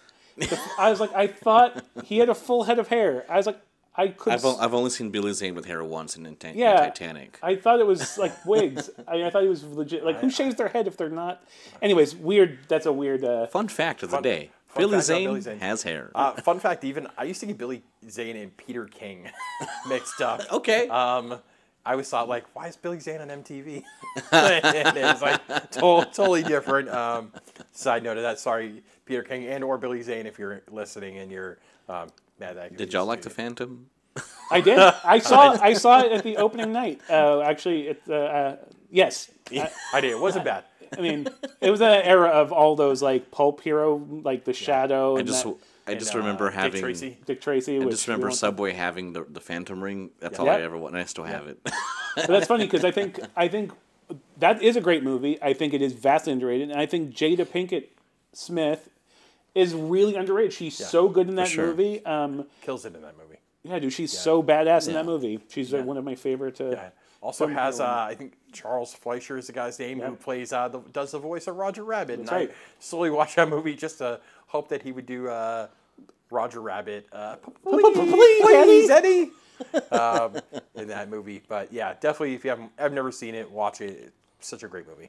I 0.79 0.91
was 0.91 0.99
like, 0.99 1.15
I 1.15 1.27
thought 1.27 1.85
he 2.05 2.19
had 2.19 2.31
a 2.31 2.35
full 2.35 2.65
head 2.65 2.79
of 2.79 2.89
hair. 2.89 3.27
I 3.29 3.37
was 3.37 3.45
like, 3.47 3.61
I 3.97 4.09
could. 4.09 4.35
I've, 4.35 4.45
o- 4.45 4.59
I've 4.59 4.75
only 4.75 4.91
seen 4.91 5.11
Billy 5.11 5.33
Zane 5.33 5.55
with 5.55 5.65
hair 5.65 5.83
once 5.83 6.17
in, 6.17 6.27
in, 6.27 6.37
in 6.45 6.59
yeah, 6.59 6.77
Titanic. 6.77 7.39
I 7.43 7.57
thought 7.57 7.81
it 7.81 7.87
was 7.87 8.19
like 8.19 8.33
wigs. 8.45 8.91
I, 9.09 9.25
I 9.25 9.31
thought 9.31 9.43
he 9.43 9.49
was 9.49 9.65
legit. 9.65 10.05
Like, 10.05 10.21
who 10.21 10.29
shaves 10.31 10.55
their 10.57 10.69
head 10.69 10.87
if 10.87 10.97
they're 10.97 11.09
not? 11.09 11.43
Anyways, 11.81 12.15
weird. 12.15 12.59
That's 12.69 12.87
a 12.87 12.93
weird. 12.93 13.25
Uh, 13.25 13.47
Fun 13.47 13.69
fact 13.69 14.03
of 14.03 14.11
the 14.11 14.21
day. 14.21 14.51
fun 14.69 14.83
Billy 14.83 15.01
Zane, 15.01 15.29
Billy 15.29 15.41
Zane. 15.41 15.61
has 15.61 15.83
hair. 15.83 16.11
Uh, 16.15 16.33
fun 16.33 16.59
fact, 16.61 16.85
even 16.85 17.07
I 17.17 17.25
used 17.25 17.41
to 17.41 17.47
get 17.47 17.57
Billy 17.57 17.83
Zane 18.11 18.37
and 18.37 18.55
Peter 18.57 18.85
King 18.85 19.31
mixed 19.89 20.21
up. 20.21 20.43
okay. 20.53 20.89
Um, 20.89 21.39
I 21.87 21.93
always 21.93 22.09
thought 22.11 22.29
like, 22.29 22.45
why 22.55 22.67
is 22.67 22.77
Billy 22.77 22.99
Zane 23.01 23.21
on 23.21 23.29
MTV? 23.29 23.83
and 24.33 24.97
it's 24.97 25.23
like 25.23 25.47
to- 25.71 25.81
totally 26.13 26.43
different. 26.43 26.89
Um, 26.89 27.33
side 27.73 28.03
note 28.03 28.17
of 28.17 28.25
that, 28.25 28.39
sorry, 28.41 28.83
Peter 29.05 29.23
King 29.23 29.47
and 29.47 29.63
or 29.63 29.79
Billy 29.79 30.03
Zane, 30.03 30.27
if 30.27 30.39
you're 30.39 30.63
listening 30.71 31.19
and 31.19 31.31
you're 31.31 31.59
um, 31.89 32.09
mad 32.39 32.57
that. 32.57 32.77
Did 32.77 32.93
y'all 32.93 33.07
like 33.07 33.23
the 33.23 33.31
Phantom? 33.31 33.87
I 34.51 34.61
did. 34.61 34.79
I 35.05 35.19
saw. 35.19 35.57
I 35.61 35.75
saw 35.75 36.01
it 36.01 36.13
at 36.13 36.23
the 36.25 36.37
opening 36.39 36.73
night. 36.73 37.01
Uh, 37.09 37.41
actually, 37.41 37.89
it. 37.89 38.03
Uh, 38.09 38.15
uh, 38.15 38.57
yes. 38.91 39.31
I, 39.53 39.71
I 39.93 40.01
did. 40.01 40.11
It 40.13 40.21
wasn't 40.21 40.45
bad. 40.45 40.65
I 40.97 41.01
mean, 41.01 41.29
it 41.61 41.71
was 41.71 41.81
an 41.81 42.03
era 42.03 42.29
of 42.29 42.53
all 42.53 42.77
those 42.77 43.03
like 43.03 43.31
pulp 43.31 43.61
hero, 43.61 43.97
like 43.97 44.45
The 44.45 44.53
Shadow. 44.53 45.17
I 45.17 45.21
and 45.21 45.29
just, 45.29 45.45
that- 45.45 45.57
I 45.89 45.95
just 45.95 46.13
And, 46.13 46.17
uh, 46.21 46.25
remember 46.25 46.47
Dick 46.47 46.55
having. 46.55 46.81
Tracy. 46.81 47.19
Dick 47.27 47.41
Tracy. 47.41 47.77
I 47.81 47.85
just 47.85 48.07
remember 48.09 48.29
won't- 48.29 48.39
Subway 48.39 48.73
having 48.73 49.13
the, 49.13 49.25
the 49.25 49.41
Phantom 49.41 49.83
ring. 49.83 50.11
That's 50.21 50.39
all 50.39 50.47
Yeah. 50.47 50.57
I 50.57 50.63
ever 50.63 50.77
want, 50.77 50.95
and 50.95 51.03
I 51.03 51.07
still 51.07 51.25
have 51.25 51.47
it. 51.49 51.59
But 51.65 52.27
that's 52.29 52.47
funny 52.47 52.65
because 52.67 52.85
I 52.85 52.91
think 52.91 53.21
I 53.37 53.49
think 53.49 53.73
that 54.39 54.63
is 54.63 54.77
a 54.77 54.81
great 54.81 55.03
movie. 55.03 55.41
I 55.43 55.53
think 55.53 55.75
it 55.75 55.83
is 55.83 55.93
vastly 55.93 56.33
underrated, 56.33 56.71
and 56.71 56.81
I 56.81 56.87
think 56.87 57.13
Jada 57.15 57.45
Pinkett 57.45 57.89
Smith 58.33 58.89
is 59.57 59.75
really 59.75 60.15
underrated. 60.15 60.53
She's 60.53 60.77
so 60.77 61.09
good 61.09 61.29
in 61.29 61.35
that 61.37 61.49
sure. 61.49 61.67
movie. 61.69 62.05
Um, 62.05 62.47
Kills 62.63 62.85
it 62.85 62.95
in 62.95 63.03
that 63.03 63.17
movie. 63.17 63.39
yeah, 63.65 63.79
dude, 63.79 63.93
she's 63.93 64.17
so 64.17 64.43
badass 64.43 64.87
in 64.87 64.95
that 64.95 65.07
movie. 65.07 65.41
She's 65.49 65.73
uh, 65.75 65.79
one 65.79 65.97
of 65.97 66.05
my 66.05 66.15
favorite. 66.15 66.61
Uh, 66.61 66.71
Yeah. 66.71 66.89
Also 67.23 67.49
has 67.49 67.81
uh. 67.81 68.07
I 68.09 68.15
think 68.15 68.35
Charles 68.53 68.95
Fleischer 68.95 69.37
is 69.39 69.47
the 69.49 69.53
guy's 69.53 69.79
name 69.79 70.01
who 70.01 70.15
plays 70.15 70.53
uh, 70.53 70.69
the, 70.69 70.79
does 70.93 71.11
the 71.11 71.19
voice 71.19 71.47
of 71.49 71.57
Roger 71.57 71.83
Rabbit. 71.83 72.21
and 72.21 72.31
right. 72.31 72.51
I 72.51 72.55
slowly 72.79 73.11
watched 73.11 73.37
that 73.37 73.49
movie 73.49 73.75
just 73.75 73.99
to 73.99 74.21
hope 74.47 74.69
that 74.69 74.83
he 74.83 74.93
would 74.93 75.07
do 75.07 75.29
uh, 75.29 75.67
Roger 76.31 76.61
Rabbit. 76.61 77.07
Uh, 77.11 77.37
please, 77.65 77.83
please, 77.95 78.43
please, 78.45 78.91
Eddie. 78.91 79.31
um, 79.91 80.37
in 80.75 80.89
that 80.89 81.09
movie, 81.09 81.43
but 81.49 81.73
yeah, 81.73 81.95
definitely 81.99 82.35
if 82.35 82.45
you 82.45 82.51
haven't, 82.51 82.71
I've 82.79 82.93
never 82.93 83.11
seen 83.11 83.35
it, 83.35 83.51
watch 83.51 83.81
it. 83.81 84.13
It's 84.39 84.47
such 84.49 84.63
a 84.63 84.69
great 84.69 84.87
movie. 84.87 85.09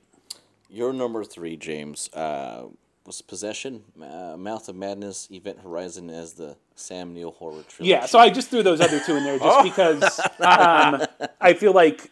Your 0.69 0.93
number 0.93 1.23
three, 1.25 1.57
James, 1.57 2.09
uh, 2.13 2.63
was 3.07 3.21
Possession, 3.21 3.83
uh, 4.01 4.35
Mouth 4.37 4.67
of 4.67 4.75
Madness, 4.75 5.29
Event 5.31 5.59
Horizon 5.63 6.09
as 6.09 6.33
the 6.33 6.57
Sam 6.75 7.13
Neill 7.13 7.31
horror 7.31 7.63
trilogy. 7.67 7.89
Yeah, 7.89 8.05
so 8.05 8.19
I 8.19 8.29
just 8.29 8.49
threw 8.49 8.61
those 8.61 8.81
other 8.81 8.99
two 8.99 9.15
in 9.15 9.23
there 9.23 9.39
just 9.39 9.63
because 9.63 10.19
um, 10.39 11.03
I 11.39 11.53
feel 11.53 11.71
like 11.71 12.11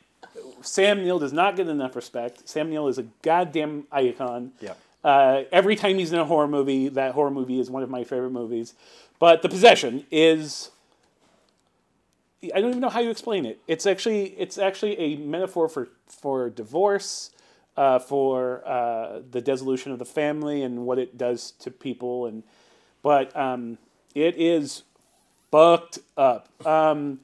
Sam 0.62 1.04
Neill 1.04 1.20
does 1.20 1.34
not 1.34 1.58
get 1.58 1.68
enough 1.68 1.96
respect. 1.96 2.48
Sam 2.48 2.70
Neill 2.70 2.88
is 2.88 2.98
a 2.98 3.04
goddamn 3.22 3.86
icon. 3.92 4.54
Yeah. 4.62 4.74
Uh, 5.04 5.44
every 5.52 5.76
time 5.76 5.98
he's 5.98 6.14
in 6.14 6.20
a 6.20 6.26
horror 6.26 6.48
movie, 6.48 6.88
that 6.90 7.12
horror 7.12 7.30
movie 7.30 7.60
is 7.60 7.70
one 7.70 7.84
of 7.84 7.90
my 7.90 8.04
favorite 8.04 8.32
movies. 8.32 8.74
But 9.20 9.42
The 9.42 9.50
Possession 9.50 10.06
is. 10.10 10.72
I 12.54 12.62
don't 12.62 12.70
even 12.70 12.82
know 12.82 12.90
how 12.90 13.00
you 13.00 13.10
explain 13.10 13.46
it. 13.46 13.60
It's 13.68 13.88
actually 13.88 14.36
it's 14.38 14.58
actually 14.58 14.98
a 15.00 15.16
metaphor 15.18 15.68
for 15.68 15.90
for 16.08 16.50
divorce, 16.50 17.32
uh, 17.78 18.00
for 18.00 18.66
uh, 18.68 19.22
the 19.30 19.42
dissolution 19.42 19.92
of 19.92 20.00
the 20.00 20.06
family 20.06 20.64
and 20.64 20.86
what 20.86 20.98
it 21.00 21.18
does 21.18 21.52
to 21.60 21.72
people, 21.72 22.26
and 22.26 22.44
but 23.02 23.36
um, 23.36 23.78
it 24.14 24.36
is 24.38 24.84
fucked 25.52 26.00
up. 26.18 26.50
Um, 26.66 27.20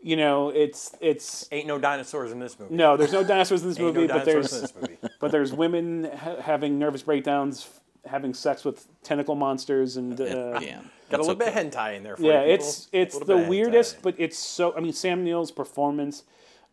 you 0.00 0.16
know, 0.16 0.50
it's 0.50 0.94
it's 1.00 1.48
Ain't 1.50 1.66
no 1.66 1.78
dinosaurs 1.78 2.30
in 2.32 2.38
this 2.38 2.58
movie. 2.58 2.74
no, 2.74 2.96
there's 2.96 3.12
no 3.12 3.24
dinosaurs 3.24 3.62
in 3.62 3.68
this 3.68 3.78
Ain't 3.80 3.94
movie, 3.94 4.06
no 4.06 4.14
but 4.14 4.24
there's 4.24 4.52
in 4.52 4.60
this 4.62 4.74
movie. 4.74 4.98
but 5.20 5.30
there's 5.32 5.52
women 5.52 6.04
ha- 6.16 6.40
having 6.40 6.78
nervous 6.78 7.02
breakdowns, 7.02 7.68
having 8.06 8.32
sex 8.34 8.64
with 8.64 8.86
tentacle 9.02 9.34
monsters, 9.34 9.96
and 9.96 10.20
uh, 10.20 10.24
yeah. 10.24 10.60
yeah, 10.60 10.80
Got 11.10 11.20
a 11.20 11.22
little 11.22 11.30
okay. 11.32 11.52
bit 11.52 11.56
of 11.66 11.72
hentai 11.72 11.96
in 11.96 12.04
there. 12.04 12.16
For 12.16 12.22
you 12.22 12.30
it's 12.32 12.88
it's 12.92 13.18
the 13.18 13.24
bit 13.24 13.36
hentai. 13.36 13.48
weirdest, 13.48 14.02
but 14.02 14.14
it's 14.18 14.38
so. 14.38 14.76
I 14.76 14.80
mean, 14.80 14.92
Sam 14.92 15.24
Neill's 15.24 15.50
performance. 15.50 16.22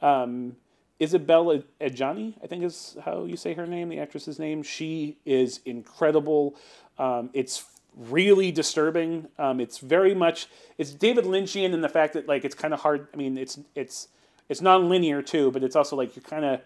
Um, 0.02 0.58
Isabella 1.02 1.64
Adjani, 1.82 2.36
I 2.44 2.48
think 2.48 2.64
is 2.64 2.96
how 3.04 3.26
you 3.26 3.36
say 3.36 3.54
her 3.54 3.68
name, 3.68 3.90
the 3.90 4.00
actress's 4.00 4.40
name. 4.40 4.64
She 4.64 5.18
is 5.26 5.60
incredible. 5.66 6.56
Um, 6.98 7.30
it's 7.34 7.66
really 7.96 8.52
disturbing. 8.52 9.28
Um, 9.38 9.60
it's 9.60 9.80
very 9.80 10.14
much 10.16 10.48
it's 10.78 10.92
David 10.92 11.26
Lynchian 11.26 11.74
in 11.74 11.82
the 11.82 11.90
fact 11.90 12.14
that 12.14 12.28
like 12.28 12.46
it's 12.46 12.56
kind 12.56 12.74
of 12.74 12.82
hard. 12.82 13.08
I 13.14 13.18
mean, 13.18 13.38
it's 13.38 13.60
it's 13.76 14.08
it's 14.48 14.62
non-linear 14.62 15.22
too, 15.22 15.52
but 15.52 15.64
it's 15.64 15.76
also 15.76 15.96
like 15.96 16.16
you're 16.16 16.24
kind 16.24 16.46
of 16.46 16.62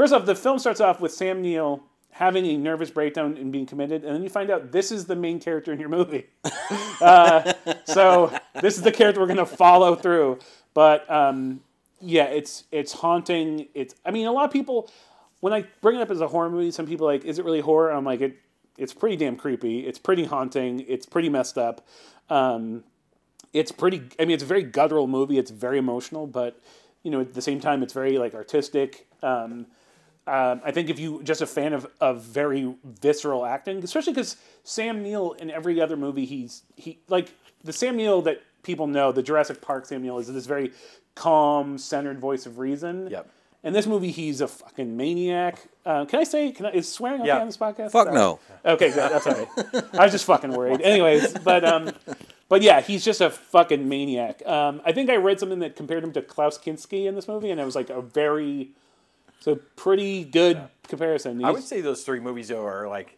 First 0.00 0.14
off, 0.14 0.24
the 0.24 0.34
film 0.34 0.58
starts 0.58 0.80
off 0.80 1.00
with 1.00 1.12
Sam 1.12 1.42
Neill 1.42 1.82
having 2.12 2.46
a 2.46 2.56
nervous 2.56 2.90
breakdown 2.90 3.36
and 3.36 3.52
being 3.52 3.66
committed, 3.66 4.02
and 4.02 4.14
then 4.14 4.22
you 4.22 4.30
find 4.30 4.50
out 4.50 4.72
this 4.72 4.90
is 4.90 5.04
the 5.04 5.14
main 5.14 5.38
character 5.38 5.74
in 5.74 5.78
your 5.78 5.90
movie. 5.90 6.26
uh, 7.02 7.52
so 7.84 8.34
this 8.62 8.76
is 8.76 8.82
the 8.82 8.92
character 8.92 9.20
we're 9.20 9.26
going 9.26 9.36
to 9.36 9.44
follow 9.44 9.94
through. 9.94 10.38
But 10.72 11.10
um, 11.10 11.60
yeah, 12.00 12.24
it's 12.24 12.64
it's 12.72 12.92
haunting. 12.92 13.68
It's 13.74 13.94
I 14.04 14.10
mean, 14.10 14.26
a 14.26 14.32
lot 14.32 14.44
of 14.44 14.50
people 14.50 14.90
when 15.40 15.52
I 15.52 15.64
bring 15.80 15.96
it 15.96 16.02
up 16.02 16.10
as 16.10 16.20
a 16.20 16.28
horror 16.28 16.50
movie, 16.50 16.70
some 16.70 16.86
people 16.86 17.08
are 17.08 17.12
like, 17.12 17.24
is 17.24 17.38
it 17.38 17.44
really 17.44 17.60
horror? 17.60 17.90
I'm 17.90 18.04
like, 18.04 18.20
it 18.20 18.36
it's 18.76 18.92
pretty 18.92 19.16
damn 19.16 19.36
creepy. 19.36 19.86
It's 19.86 19.98
pretty 19.98 20.24
haunting. 20.24 20.84
It's 20.88 21.06
pretty 21.06 21.28
messed 21.28 21.58
up. 21.58 21.86
Um, 22.28 22.84
it's 23.52 23.72
pretty 23.72 24.02
i 24.18 24.24
mean 24.24 24.34
it's 24.34 24.42
a 24.42 24.46
very 24.46 24.62
guttural 24.62 25.06
movie 25.06 25.38
it's 25.38 25.50
very 25.50 25.78
emotional 25.78 26.26
but 26.26 26.60
you 27.02 27.10
know 27.10 27.20
at 27.20 27.34
the 27.34 27.42
same 27.42 27.60
time 27.60 27.82
it's 27.82 27.92
very 27.92 28.18
like 28.18 28.34
artistic 28.34 29.06
um, 29.22 29.66
um, 30.26 30.60
i 30.64 30.70
think 30.70 30.88
if 30.88 30.98
you 30.98 31.22
just 31.22 31.40
a 31.40 31.46
fan 31.46 31.72
of, 31.72 31.86
of 32.00 32.22
very 32.22 32.74
visceral 32.84 33.44
acting 33.44 33.82
especially 33.82 34.12
because 34.12 34.36
sam 34.64 35.02
neill 35.02 35.32
in 35.32 35.50
every 35.50 35.80
other 35.80 35.96
movie 35.96 36.24
he's 36.24 36.62
he 36.76 36.98
like 37.08 37.34
the 37.64 37.72
sam 37.72 37.96
neill 37.96 38.22
that 38.22 38.40
people 38.62 38.86
know 38.86 39.10
the 39.12 39.22
jurassic 39.22 39.60
park 39.60 39.86
sam 39.86 40.02
neill 40.02 40.18
is 40.18 40.32
this 40.32 40.46
very 40.46 40.72
calm 41.20 41.76
centered 41.78 42.18
voice 42.18 42.46
of 42.46 42.58
reason 42.58 43.08
Yep. 43.10 43.28
in 43.62 43.72
this 43.72 43.86
movie 43.86 44.10
he's 44.10 44.40
a 44.40 44.48
fucking 44.48 44.96
maniac 44.96 45.58
uh, 45.84 46.04
can 46.06 46.18
i 46.20 46.24
say 46.24 46.50
can 46.52 46.66
I, 46.66 46.70
is 46.70 46.90
swearing 46.90 47.20
okay 47.20 47.28
Yeah. 47.28 47.40
on 47.40 47.46
this 47.46 47.56
podcast 47.58 47.90
Fuck 47.92 48.06
Sorry. 48.08 48.14
no. 48.14 48.38
Okay, 48.64 48.88
good. 48.90 49.10
That's 49.10 49.26
all 49.26 49.34
right. 49.34 49.48
I 49.94 50.02
was 50.04 50.12
just 50.12 50.26
fucking 50.26 50.52
worried. 50.52 50.82
Anyways, 50.82 51.32
but 51.38 51.64
um, 51.64 51.92
but 52.50 52.60
yeah, 52.60 52.80
he's 52.82 53.02
just 53.02 53.20
a 53.22 53.30
fucking 53.30 53.88
maniac. 53.88 54.46
Um, 54.46 54.82
I 54.84 54.92
think 54.92 55.08
I 55.08 55.16
read 55.16 55.40
something 55.40 55.60
that 55.60 55.76
compared 55.76 56.04
him 56.04 56.12
to 56.12 56.20
Klaus 56.22 56.58
Kinski 56.58 57.06
in 57.06 57.14
this 57.14 57.26
movie, 57.26 57.50
and 57.50 57.58
it 57.58 57.64
was 57.64 57.74
like 57.74 57.88
a 57.88 58.02
very, 58.02 58.72
so 59.40 59.56
pretty 59.76 60.24
good 60.24 60.60
comparison. 60.88 61.42
I 61.42 61.50
would 61.52 61.62
say 61.64 61.80
those 61.80 62.02
three 62.04 62.20
movies 62.20 62.48
though 62.48 62.66
are 62.66 62.86
like 62.86 63.16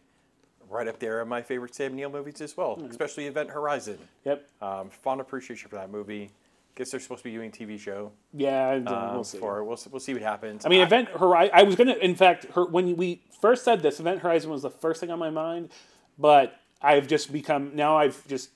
right 0.69 0.87
up 0.87 0.99
there 0.99 1.19
are 1.19 1.25
my 1.25 1.41
favorite 1.41 1.75
Sam 1.75 1.93
Neill 1.93 2.09
movies 2.09 2.39
as 2.39 2.55
well, 2.55 2.75
Hmm. 2.75 2.85
especially 2.85 3.25
Event 3.27 3.49
Horizon. 3.49 3.97
Yep. 4.23 4.47
Um, 4.61 4.89
fond 4.89 5.19
appreciation 5.19 5.69
for 5.69 5.75
that 5.75 5.91
movie. 5.91 6.31
Guess 6.75 6.89
they're 6.91 6.99
supposed 6.99 7.19
to 7.19 7.23
be 7.25 7.31
doing 7.35 7.49
a 7.49 7.51
TV 7.51 7.79
show. 7.79 8.11
Yeah. 8.33 8.69
I 8.69 8.79
don't- 8.79 8.87
Um, 8.87 9.13
we'll 9.13 9.23
see. 9.23 9.37
For 9.37 9.63
we'll, 9.63 9.77
we'll 9.91 9.99
see 9.99 10.13
what 10.13 10.23
happens. 10.23 10.65
I 10.65 10.69
mean, 10.69 10.81
Event 10.81 11.09
Horizon. 11.09 11.51
I 11.53 11.63
was 11.63 11.75
gonna, 11.75 11.93
in 11.93 12.15
fact, 12.15 12.45
her, 12.53 12.65
when 12.65 12.95
we 12.97 13.21
first 13.41 13.63
said 13.63 13.81
this, 13.81 13.99
Event 13.99 14.21
Horizon 14.21 14.49
was 14.49 14.63
the 14.63 14.71
first 14.71 14.99
thing 14.99 15.11
on 15.11 15.19
my 15.19 15.29
mind, 15.29 15.69
but 16.17 16.59
I've 16.81 17.07
just 17.07 17.31
become 17.31 17.75
now. 17.75 17.97
I've 17.97 18.27
just. 18.27 18.49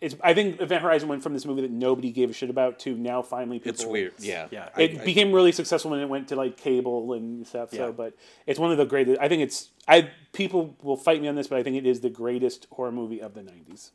It's, 0.00 0.16
I 0.24 0.32
think 0.32 0.62
Event 0.62 0.82
Horizon 0.82 1.10
went 1.10 1.22
from 1.22 1.34
this 1.34 1.44
movie 1.44 1.60
that 1.60 1.70
nobody 1.70 2.10
gave 2.10 2.30
a 2.30 2.32
shit 2.32 2.48
about 2.48 2.78
to 2.80 2.96
now 2.96 3.20
finally 3.20 3.58
people. 3.58 3.72
It's 3.72 3.84
weird. 3.84 4.14
Yeah. 4.18 4.48
Yeah. 4.50 4.70
It 4.78 4.98
I- 4.98 5.04
became 5.04 5.30
really 5.30 5.52
successful 5.52 5.90
when 5.90 6.00
it 6.00 6.08
went 6.08 6.28
to 6.28 6.36
like 6.36 6.56
cable 6.56 7.12
and 7.12 7.46
stuff. 7.46 7.68
Yeah. 7.72 7.78
So, 7.80 7.92
but 7.92 8.14
it's 8.46 8.58
one 8.58 8.72
of 8.72 8.78
the 8.78 8.86
greatest. 8.86 9.20
I 9.20 9.28
think 9.28 9.42
it's. 9.42 9.68
I 9.86 10.10
people 10.32 10.74
will 10.82 10.96
fight 10.96 11.20
me 11.20 11.28
on 11.28 11.34
this, 11.34 11.48
but 11.48 11.58
I 11.58 11.62
think 11.62 11.76
it 11.76 11.86
is 11.86 12.00
the 12.00 12.08
greatest 12.10 12.66
horror 12.72 12.92
movie 12.92 13.20
of 13.20 13.34
the 13.34 13.42
'90s. 13.42 13.90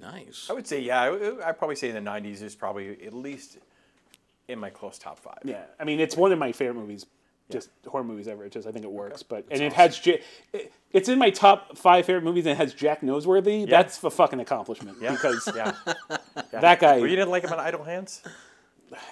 Nice. 0.00 0.46
I 0.50 0.52
would 0.52 0.66
say 0.66 0.80
yeah. 0.80 1.02
I, 1.02 1.48
I'd 1.48 1.58
probably 1.58 1.76
say 1.76 1.88
in 1.90 2.02
the 2.02 2.10
'90s 2.10 2.42
is 2.42 2.54
probably 2.54 2.90
at 3.04 3.12
least 3.14 3.58
in 4.48 4.58
my 4.58 4.70
close 4.70 4.98
top 4.98 5.18
five. 5.18 5.38
Yeah, 5.44 5.62
I 5.78 5.84
mean 5.84 6.00
it's 6.00 6.16
one 6.16 6.32
of 6.32 6.38
my 6.38 6.52
favorite 6.52 6.74
movies, 6.80 7.06
just 7.50 7.70
horror 7.86 8.04
movies 8.04 8.28
ever. 8.28 8.44
It 8.44 8.52
just 8.52 8.66
I 8.66 8.72
think 8.72 8.84
it 8.84 8.90
works. 8.90 9.22
But 9.22 9.44
and 9.50 9.60
it 9.62 9.72
has 9.74 9.98
J- 9.98 10.22
it- 10.52 10.72
it's 10.90 11.10
in 11.10 11.18
my 11.18 11.28
top 11.28 11.76
five 11.76 12.06
favorite 12.06 12.24
movies, 12.24 12.46
and 12.46 12.52
it 12.52 12.56
has 12.56 12.72
Jack 12.72 13.02
Noseworthy. 13.02 13.68
That's 13.68 14.02
a 14.02 14.08
fucking 14.10 14.40
accomplishment 14.40 14.96
Yeah. 15.02 15.10
because 15.12 15.46
Yeah. 15.56 15.72
that 16.52 16.80
guy. 16.80 16.96
Well, 16.96 17.06
you 17.06 17.16
didn't 17.16 17.28
like 17.30 17.44
him 17.44 17.52
on 17.52 17.60
Idle 17.60 17.84
Hands? 17.84 18.22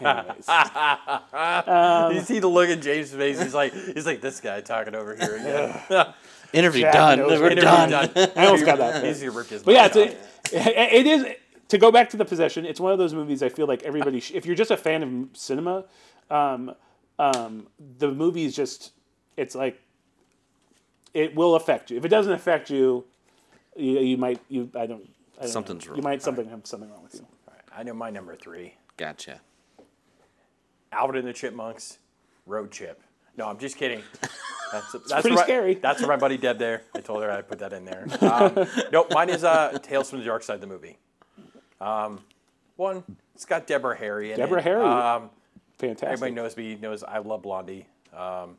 anyways. 0.01 0.49
Um, 0.49 2.13
you 2.15 2.21
see 2.21 2.39
the 2.39 2.47
look 2.49 2.69
in 2.69 2.81
James' 2.81 3.13
face. 3.13 3.41
He's 3.41 3.53
like, 3.55 3.75
he's 3.75 4.07
like 4.07 4.21
this 4.21 4.41
guy 4.41 4.61
talking 4.61 4.95
over 4.95 5.15
here 5.15 5.37
again. 5.37 6.15
Interview 6.53 6.83
Jack 6.83 6.93
done. 6.95 7.19
knows 7.19 7.41
We're 7.41 7.49
what 7.51 7.59
done. 7.59 7.93
I 7.93 8.47
almost 8.47 8.65
got 8.65 8.79
that. 8.79 9.05
He's 9.05 9.23
ripped 9.27 9.51
his 9.51 9.63
But 9.63 9.75
yeah, 9.75 9.83
mind 9.83 9.97
it's 9.97 10.15
out. 10.15 10.21
a, 10.21 10.36
it 10.53 11.07
is 11.07 11.27
to 11.69 11.79
go 11.79 11.91
back 11.91 12.11
to 12.11 12.17
the 12.17 12.25
possession. 12.25 12.65
It's 12.65 12.81
one 12.81 12.93
of 12.93 12.99
those 12.99 13.15
movies 13.15 13.43
I 13.43 13.49
feel 13.49 13.67
like 13.67 13.83
everybody. 13.83 14.21
Sh- 14.21 14.33
if 14.35 14.47
you're 14.47 14.55
just 14.57 14.71
a 14.71 14.77
fan 14.77 15.03
of 15.03 15.37
cinema, 15.37 15.85
um, 16.31 16.75
um, 17.19 17.67
the 17.99 18.11
movie 18.11 18.45
is 18.45 18.55
just. 18.55 18.93
It's 19.37 19.55
like. 19.55 19.81
It 21.15 21.35
will 21.35 21.55
affect 21.55 21.91
you. 21.91 21.97
If 21.97 22.05
it 22.05 22.09
doesn't 22.09 22.33
affect 22.33 22.69
you, 22.69 23.05
you, 23.75 23.99
you 24.01 24.17
might 24.19 24.39
you 24.49 24.71
I 24.79 24.87
don't. 24.87 25.09
I 25.39 25.43
don't 25.43 25.51
Something's 25.51 25.85
know. 25.87 25.91
wrong. 25.93 25.97
You 25.99 26.03
might 26.03 26.23
something 26.23 26.49
have 26.51 26.67
something 26.67 26.91
wrong 26.91 27.03
with 27.03 27.15
you. 27.15 27.21
All 27.49 27.55
right, 27.55 27.63
I 27.81 27.83
know 27.85 27.95
my 27.95 28.11
number 28.11 28.35
three. 28.37 28.75
Gotcha. 28.99 29.41
Alvin 30.93 31.17
and 31.17 31.27
the 31.29 31.33
Chipmunks, 31.33 31.99
Road 32.47 32.71
Chip. 32.71 33.03
No, 33.37 33.49
I'm 33.49 33.59
just 33.59 33.77
kidding. 33.77 34.03
That's, 34.73 34.93
that's 34.93 35.13
pretty 35.23 35.37
where- 35.37 35.45
scary. 35.45 35.75
That's 35.75 36.01
for 36.01 36.07
my 36.09 36.17
buddy 36.17 36.37
Deb 36.37 36.59
there. 36.59 36.83
I 36.95 37.01
told 37.01 37.23
her 37.23 37.31
I'd 37.31 37.49
put 37.49 37.59
that 37.61 37.73
in 37.73 37.85
there. 37.85 38.07
Um, 38.21 38.67
nope, 38.93 39.09
mine 39.13 39.31
is 39.31 39.45
uh, 39.45 39.79
Tales 39.83 40.11
from 40.11 40.19
the 40.21 40.25
Dark 40.25 40.43
Side, 40.43 40.61
the 40.61 40.67
movie. 40.67 40.99
Um, 41.81 42.21
one, 42.77 43.05
it's 43.35 43.45
got 43.45 43.67
Deborah 43.67 43.97
Harry 43.97 44.33
in 44.33 44.39
Deborah 44.39 44.59
it. 44.59 44.65
Harry. 44.65 44.85
Um, 44.85 45.31
Fantastic. 45.79 46.09
everybody 46.09 46.33
knows 46.33 46.57
me, 46.57 46.77
knows 46.81 47.03
I 47.05 47.19
love 47.19 47.43
Blondie. 47.43 47.87
Um, 48.17 48.57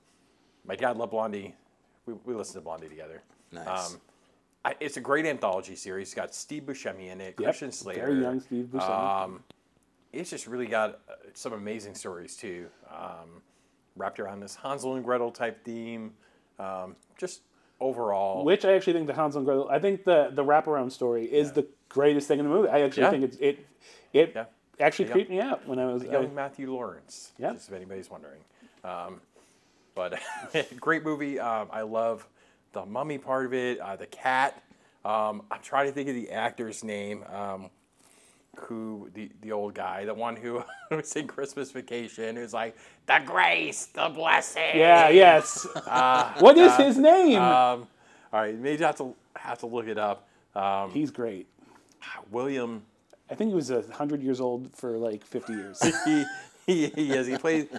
my 0.66 0.76
dad 0.76 0.97
loved 0.97 1.12
Blondie. 1.12 1.55
We, 2.05 2.14
we 2.26 2.34
listened 2.34 2.55
to 2.55 2.62
Blondie 2.62 2.88
together. 2.89 3.22
Nice. 3.51 3.93
Um, 3.93 4.01
I, 4.66 4.76
it's 4.80 4.97
a 4.97 5.01
great 5.01 5.26
anthology 5.26 5.76
series. 5.76 6.08
It's 6.10 6.14
got 6.16 6.34
Steve 6.34 6.64
Buscemi 6.64 7.10
in 7.12 7.22
it, 7.22 7.36
Yep, 7.39 7.43
Christian 7.43 7.72
Slater. 7.72 8.01
Very 8.08 8.22
young 8.22 8.39
Steve 8.39 8.66
Buscemi. 8.72 9.24
Um, 9.24 9.43
it's 10.14 10.30
just 10.30 10.47
really 10.47 10.68
got 10.68 10.99
uh, 11.10 11.14
some 11.34 11.53
amazing 11.53 11.95
stories 11.95 12.36
too, 12.36 12.68
um, 12.91 13.41
wrapped 13.98 14.20
around 14.20 14.39
this 14.39 14.56
Hansel 14.56 14.95
and 14.95 15.04
Gretel 15.04 15.32
type 15.32 15.64
theme. 15.64 16.14
Um, 16.60 16.95
just 17.18 17.41
overall, 17.80 18.43
Which 18.43 18.66
I 18.66 18.74
actually 18.74 18.93
think 18.93 19.08
the 19.08 19.14
Hansel 19.14 19.39
and 19.39 19.45
Gretel. 19.45 19.70
I 19.70 19.80
think 19.80 20.04
the 20.04 20.30
the 20.32 20.43
wraparound 20.43 20.91
story 20.91 21.26
is 21.26 21.52
the 21.52 21.68
greatest 21.89 22.28
thing 22.28 22.39
in 22.39 22.45
the 22.45 22.52
movie. 22.52 22.70
I 22.70 22.82
actually 22.82 23.04
Yeah. 23.04 23.10
think 23.12 23.24
it's 23.24 23.38
it 23.38 23.66
it 24.14 24.32
Yeah. 24.36 24.45
actually 24.80 25.06
Yeah. 25.06 25.12
creeped 25.12 25.30
me 25.30 25.39
out 25.39 25.68
when 25.68 25.80
I 25.80 25.86
was. 25.86 26.04
young 26.04 26.26
I- 26.26 26.30
Matthew 26.34 26.72
Lawrence. 26.72 27.34
Yeah. 27.38 27.54
Just 27.54 27.70
if 27.70 27.76
anybody's 27.76 28.10
wondering. 28.10 28.41
Um, 28.84 29.22
but 29.95 30.20
great 30.80 31.04
movie. 31.04 31.39
Um, 31.39 31.70
I 31.72 31.82
love 31.82 32.28
the 32.74 32.86
mummy 32.86 33.18
part 33.18 33.45
of 33.45 33.54
it. 33.54 33.80
Uh, 33.80 33.95
the 33.95 34.08
cat. 34.08 34.64
Um, 35.06 35.43
I'm 35.52 35.62
trying 35.62 35.86
to 35.88 35.91
think 35.91 36.10
of 36.10 36.16
the 36.16 36.32
actor's 36.32 36.84
name. 36.84 37.24
Um, 37.32 37.70
who 38.62 39.10
the 39.14 39.30
the 39.41 39.51
old 39.51 39.74
guy, 39.76 40.05
the 40.05 40.14
one 40.14 40.36
who 40.43 40.64
was 40.91 41.16
in 41.16 41.28
Christmas 41.28 41.72
Vacation, 41.72 42.36
who's 42.36 42.53
like 42.53 42.76
the 43.05 43.22
grace, 43.26 43.88
the 43.88 44.10
blessing. 44.10 44.64
yeah. 44.76 45.10
Yes. 45.10 45.66
what 46.39 46.58
is 46.58 46.76
his 46.76 46.97
name? 46.97 47.41
Um, 47.41 47.88
all 48.34 48.41
right, 48.41 48.58
maybe 48.58 48.84
I 48.84 48.88
have 48.88 48.97
to 48.97 49.16
have 49.36 49.60
to 49.60 49.66
look 49.68 49.88
it 49.88 49.97
up. 49.97 50.28
Um, 50.55 50.91
He's 50.91 51.12
great. 51.12 51.47
William. 52.32 52.84
I 53.30 53.36
think 53.36 53.49
he 53.49 53.55
was 53.55 53.70
a 53.70 53.82
hundred 53.93 54.22
years 54.24 54.39
old 54.39 54.74
for 54.76 54.97
like 54.97 55.24
fifty 55.26 55.53
years, 55.53 55.82
He, 56.05 56.26
he, 56.66 56.88
he 56.88 57.12
is. 57.12 57.28
He 57.28 57.38
played. 57.38 57.70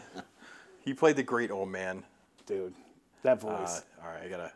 He 0.85 0.95
played 0.95 1.16
the 1.16 1.22
great 1.22 1.51
old 1.51 1.68
man. 1.70 2.03
dude. 2.47 2.74
That 3.22 3.43
Uh, 3.45 3.59
voice. 3.59 3.83
all 4.03 4.11
right, 4.11 4.22
I 4.24 4.29
gotta 4.29 4.53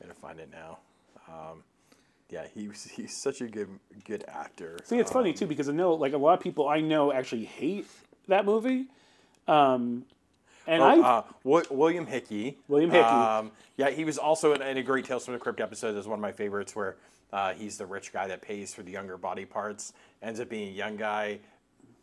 gotta 0.00 0.14
find 0.14 0.38
it 0.38 0.48
now. 0.52 0.78
Um, 1.28 1.62
yeah, 2.30 2.46
he 2.54 2.68
was, 2.68 2.84
he's 2.96 3.16
such 3.16 3.40
a 3.40 3.46
good 3.46 3.68
good 4.04 4.24
actor. 4.28 4.78
See, 4.84 4.98
it's 4.98 5.12
funny 5.12 5.32
too 5.32 5.46
because 5.46 5.68
I 5.68 5.72
know 5.72 5.94
like 5.94 6.12
a 6.12 6.18
lot 6.18 6.34
of 6.34 6.40
people 6.40 6.68
I 6.68 6.80
know 6.80 7.12
actually 7.12 7.44
hate 7.44 7.86
that 8.28 8.44
movie. 8.44 8.86
Um, 9.48 10.04
and 10.66 10.82
I 10.82 10.96
Oh, 10.96 11.02
uh, 11.02 11.22
Wi- 11.44 11.66
William 11.70 12.06
Hickey. 12.06 12.58
William 12.66 12.90
Hickey. 12.90 13.04
Um, 13.04 13.52
yeah, 13.76 13.90
he 13.90 14.04
was 14.04 14.18
also 14.18 14.52
in, 14.54 14.62
in 14.62 14.76
a 14.78 14.82
great 14.82 15.04
Tales 15.04 15.24
from 15.24 15.34
the 15.34 15.40
Crypt 15.40 15.60
episode. 15.60 15.92
That's 15.92 16.08
one 16.08 16.18
of 16.18 16.22
my 16.22 16.32
favorites, 16.32 16.74
where 16.74 16.96
uh, 17.32 17.52
he's 17.52 17.78
the 17.78 17.86
rich 17.86 18.12
guy 18.12 18.26
that 18.26 18.42
pays 18.42 18.74
for 18.74 18.82
the 18.82 18.90
younger 18.90 19.16
body 19.16 19.44
parts, 19.44 19.92
ends 20.22 20.40
up 20.40 20.48
being 20.48 20.68
a 20.68 20.72
young 20.72 20.96
guy, 20.96 21.38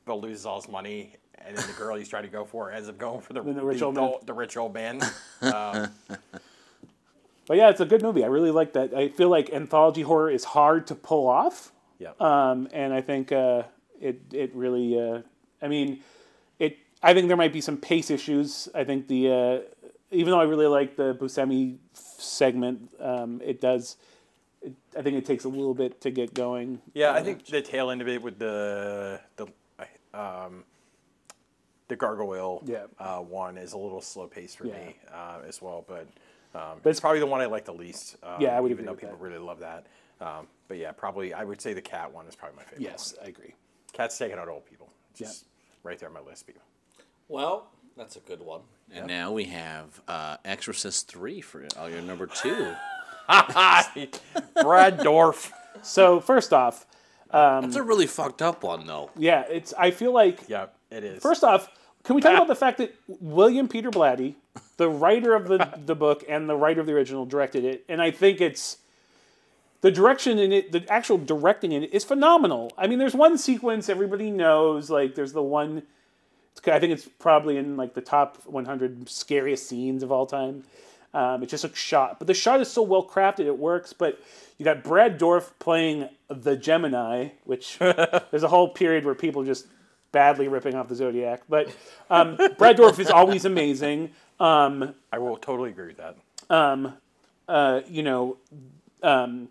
but 0.05 0.15
loses 0.15 0.45
all 0.45 0.61
his 0.61 0.69
money, 0.69 1.15
and 1.39 1.57
then 1.57 1.67
the 1.67 1.74
girl 1.74 1.97
he's 1.97 2.07
trying 2.07 2.24
to 2.24 2.30
go 2.30 2.45
for 2.45 2.71
ends 2.71 2.88
up 2.88 2.97
going 2.97 3.19
for 3.19 3.34
the, 3.34 3.41
the 3.41 3.61
rich 3.65 3.82
old 3.82 3.95
man. 3.95 4.13
the 4.26 4.34
rich 4.34 4.55
old 4.55 4.74
man. 4.74 5.01
Um, 5.41 5.89
but 7.47 7.57
yeah, 7.57 7.69
it's 7.69 7.81
a 7.81 7.85
good 7.85 8.01
movie. 8.01 8.23
I 8.23 8.27
really 8.27 8.51
like 8.51 8.73
that. 8.73 8.93
I 8.93 9.09
feel 9.09 9.29
like 9.29 9.49
anthology 9.51 10.01
horror 10.01 10.29
is 10.31 10.43
hard 10.43 10.87
to 10.87 10.95
pull 10.95 11.27
off. 11.27 11.71
yeah. 11.99 12.11
um, 12.19 12.67
and 12.71 12.93
I 12.93 13.01
think 13.01 13.31
uh, 13.31 13.63
it 13.99 14.21
it 14.31 14.51
really. 14.55 14.99
Uh, 14.99 15.21
I 15.61 15.67
mean, 15.67 16.01
it. 16.59 16.77
I 17.01 17.13
think 17.13 17.27
there 17.27 17.37
might 17.37 17.53
be 17.53 17.61
some 17.61 17.77
pace 17.77 18.09
issues. 18.11 18.67
I 18.73 18.83
think 18.83 19.07
the 19.07 19.29
uh, 19.31 19.87
even 20.11 20.31
though 20.31 20.39
I 20.39 20.43
really 20.45 20.67
like 20.67 20.95
the 20.95 21.15
Buscemi 21.15 21.77
segment, 21.93 22.91
um, 22.99 23.41
it 23.43 23.59
does. 23.61 23.97
It, 24.61 24.73
I 24.97 25.01
think 25.01 25.17
it 25.17 25.25
takes 25.25 25.43
a 25.43 25.49
little 25.49 25.73
bit 25.73 25.99
to 26.01 26.11
get 26.11 26.33
going. 26.33 26.79
Yeah, 26.93 27.11
I 27.11 27.21
think 27.23 27.45
the 27.45 27.61
tail 27.61 27.89
end 27.91 28.01
of 28.01 28.07
it 28.07 28.21
with 28.21 28.39
the 28.39 29.19
the 29.35 29.47
um, 30.13 30.63
the 31.87 31.95
gargoyle 31.95 32.61
Yeah. 32.65 32.85
uh, 32.99 33.19
one 33.19 33.57
is 33.57 33.73
a 33.73 33.77
little 33.77 34.01
slow 34.01 34.27
paced 34.27 34.57
for 34.57 34.67
Yeah. 34.67 34.73
me 34.85 34.95
uh, 35.13 35.39
as 35.47 35.61
well, 35.61 35.83
but 35.87 36.07
um, 36.56 36.80
But 36.84 36.89
it's 36.91 36.99
probably 36.99 37.20
the 37.20 37.26
one 37.26 37.41
I 37.41 37.45
like 37.45 37.66
the 37.66 37.74
least. 37.74 38.18
Um, 38.24 38.39
Yeah, 38.41 38.58
I 38.58 38.60
would 38.60 38.72
even 38.72 38.84
agree 38.84 38.86
though 38.86 38.91
with 38.91 38.99
people 39.01 39.18
that. 39.18 39.24
really 39.24 39.38
love 39.39 39.60
that. 39.60 39.88
Um, 40.22 40.47
but 40.68 40.78
yeah, 40.78 40.91
probably 40.91 41.34
I 41.34 41.43
would 41.43 41.60
say 41.62 41.74
the 41.74 41.82
cat 41.82 42.12
one 42.14 42.28
is 42.28 42.36
probably 42.36 42.56
my 42.58 42.64
favorite. 42.64 42.82
Yes, 42.82 43.16
I 43.24 43.28
agree. 43.28 43.54
cat's 43.91 44.18
taking 44.18 44.38
out 44.38 44.47
old 44.47 44.66
people. 44.66 44.89
Just 45.16 45.45
right 45.84 45.97
there 45.99 46.10
on 46.10 46.14
my 46.16 46.22
list, 46.22 46.47
people. 46.47 46.62
Well, 47.28 47.68
that's 47.97 48.16
a 48.16 48.20
good 48.22 48.41
one. 48.41 48.62
And 48.91 49.08
now 49.08 49.32
we 49.32 49.45
have 49.45 50.01
uh, 50.08 50.38
Exorcist 50.45 51.08
3 51.10 51.41
for 51.41 51.66
oh, 51.78 51.88
your 51.88 52.01
number 52.01 52.28
two. 52.28 52.74
Brad 53.28 54.99
Dourif. 54.99 55.51
So 55.82 56.20
first 56.20 56.54
off, 56.54 56.86
That's 57.32 57.76
a 57.76 57.84
really 57.84 58.08
fucked 58.08 58.41
up 58.41 58.64
one, 58.64 58.86
though. 58.86 59.10
yeah, 59.18 59.43
it's. 59.49 59.74
I 59.74 59.91
feel 59.91 60.14
like 60.14 60.47
Yeah, 60.47 60.68
it 60.91 61.04
is. 61.04 61.22
First 61.22 61.43
off, 61.43 61.70
can 62.04 62.16
we 62.16 62.22
talk 62.22 62.34
about 62.34 62.47
the 62.47 62.56
fact 62.56 62.78
that 62.80 62.95
William 63.08 63.68
Peter 63.68 63.89
Blatty, 63.91 64.36
the 64.78 64.89
writer 64.89 65.36
of 65.36 65.47
the, 65.47 65.80
the 65.86 65.95
book 65.95 66.24
and 66.28 66.49
the 66.49 66.56
writer 66.56 66.82
of 66.82 66.88
the 66.88 66.93
original, 66.93 67.26
directed 67.26 67.64
it, 67.64 67.86
and 67.88 68.01
I 68.01 68.12
think 68.12 68.41
it's 68.41 68.78
the 69.82 69.91
direction 69.91 70.39
in 70.39 70.54
it, 70.54 70.72
the 70.72 70.89
actual 70.89 71.18
directing 71.18 71.74
in 71.74 71.84
it 71.84 71.93
is 71.93 72.06
phenomenal. 72.06 72.72
I 72.78 72.88
mean, 72.88 72.99
there's 72.99 73.14
one 73.14 73.38
sequence 73.38 73.89
everybody 73.89 74.32
knows, 74.32 74.89
like 74.89 75.14
there's 75.14 75.34
the 75.34 75.43
one. 75.43 75.84
I 76.66 76.80
think 76.80 76.93
it's 76.93 77.10
probably 77.20 77.58
in 77.58 77.76
like 77.76 77.93
the 77.93 78.01
top 78.01 78.38
100 78.45 79.10
scariest 79.10 79.68
scenes 79.68 80.01
of 80.01 80.12
all 80.12 80.26
time. 80.26 80.64
Um, 81.14 81.43
it's 81.43 81.51
just 81.51 81.66
a 81.66 81.76
shot, 81.76 82.18
but 82.18 82.28
the 82.28 82.34
shot 82.34 82.62
is 82.62 82.72
so 82.72 82.82
well 82.82 83.06
crafted, 83.06 83.45
it 83.45 83.58
works. 83.58 83.91
But 83.91 84.22
you 84.58 84.64
got 84.64 84.84
Brad 84.84 85.20
Dourif 85.20 85.51
playing 85.60 86.08
the 86.30 86.56
Gemini, 86.56 87.30
which 87.43 87.78
there's 87.80 88.43
a 88.43 88.47
whole 88.47 88.70
period 88.70 89.04
where 89.04 89.16
people 89.16 89.43
just 89.43 89.68
badly 90.14 90.47
ripping 90.47 90.76
off 90.76 90.88
the 90.88 90.95
Zodiac. 90.95 91.41
But 91.49 91.76
um, 92.10 92.38
Brad 92.58 92.78
Dourif 92.78 92.99
is 92.99 93.10
always 93.10 93.43
amazing. 93.43 94.12
Um, 94.39 94.95
I 95.11 95.19
will 95.19 95.38
totally 95.38 95.69
agree 95.69 95.88
with 95.88 95.97
that. 95.97 96.17
uh, 97.47 97.81
you 97.88 98.03
know, 98.03 98.38
um, 99.01 99.49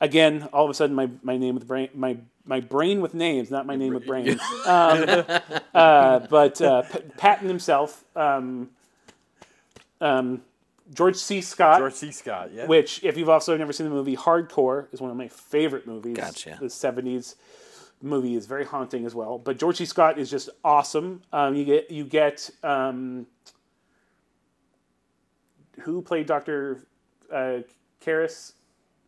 again, 0.00 0.48
all 0.52 0.64
of 0.64 0.70
a 0.70 0.74
sudden, 0.74 0.94
my, 0.94 1.08
my 1.22 1.36
name 1.36 1.54
with 1.54 1.66
brain, 1.66 1.88
my 1.94 2.16
my 2.46 2.60
brain 2.60 3.00
with 3.00 3.14
names, 3.14 3.50
not 3.50 3.66
my 3.66 3.76
name 3.76 3.94
with 3.94 4.06
brains. 4.06 4.40
Um, 4.66 5.24
uh, 5.74 6.18
but 6.20 6.60
uh, 6.60 6.82
P- 6.82 6.98
Patton 7.16 7.46
himself, 7.46 8.02
um, 8.16 8.70
um, 10.00 10.42
George 10.92 11.16
C. 11.16 11.40
Scott. 11.42 11.78
George 11.78 11.94
C. 11.94 12.10
Scott. 12.10 12.50
Yeah. 12.52 12.66
Which, 12.66 13.04
if 13.04 13.16
you've 13.16 13.28
also 13.28 13.56
never 13.56 13.72
seen 13.72 13.84
the 13.88 13.92
movie 13.92 14.16
Hardcore, 14.16 14.92
is 14.92 15.00
one 15.00 15.10
of 15.10 15.16
my 15.16 15.28
favorite 15.28 15.86
movies. 15.86 16.16
Gotcha. 16.16 16.56
The 16.60 16.66
'70s 16.66 17.36
movie 18.02 18.34
is 18.34 18.46
very 18.46 18.64
haunting 18.64 19.06
as 19.06 19.14
well. 19.14 19.38
But 19.38 19.58
George 19.58 19.76
C. 19.76 19.84
Scott 19.84 20.18
is 20.18 20.30
just 20.30 20.48
awesome. 20.64 21.22
Um, 21.32 21.54
you 21.54 21.64
get 21.64 21.90
you 21.90 22.04
get 22.04 22.50
um, 22.64 23.26
who 25.80 26.02
played 26.02 26.26
Doctor 26.26 26.80
uh, 27.32 27.58
Karras, 28.04 28.52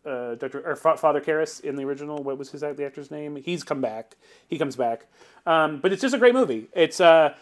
uh, 0.05 0.35
Doctor 0.35 0.63
or 0.67 0.77
Father 0.77 1.21
Karras 1.21 1.61
in 1.61 1.77
the 1.77 1.85
original. 1.85 2.23
What 2.23 2.39
was 2.39 2.51
his 2.51 2.61
the 2.61 2.85
actor's 2.85 3.11
name? 3.11 3.37
He's 3.37 3.65
come 3.65 3.81
back. 3.81 4.17
He 4.49 4.59
comes 4.59 4.77
back. 4.77 5.07
Um, 5.47 5.81
but 5.81 5.93
it's 5.93 6.03
just 6.03 6.15
a 6.15 6.19
great 6.19 6.35
movie. 6.35 6.69
It's 6.75 7.01
uh, 7.01 7.35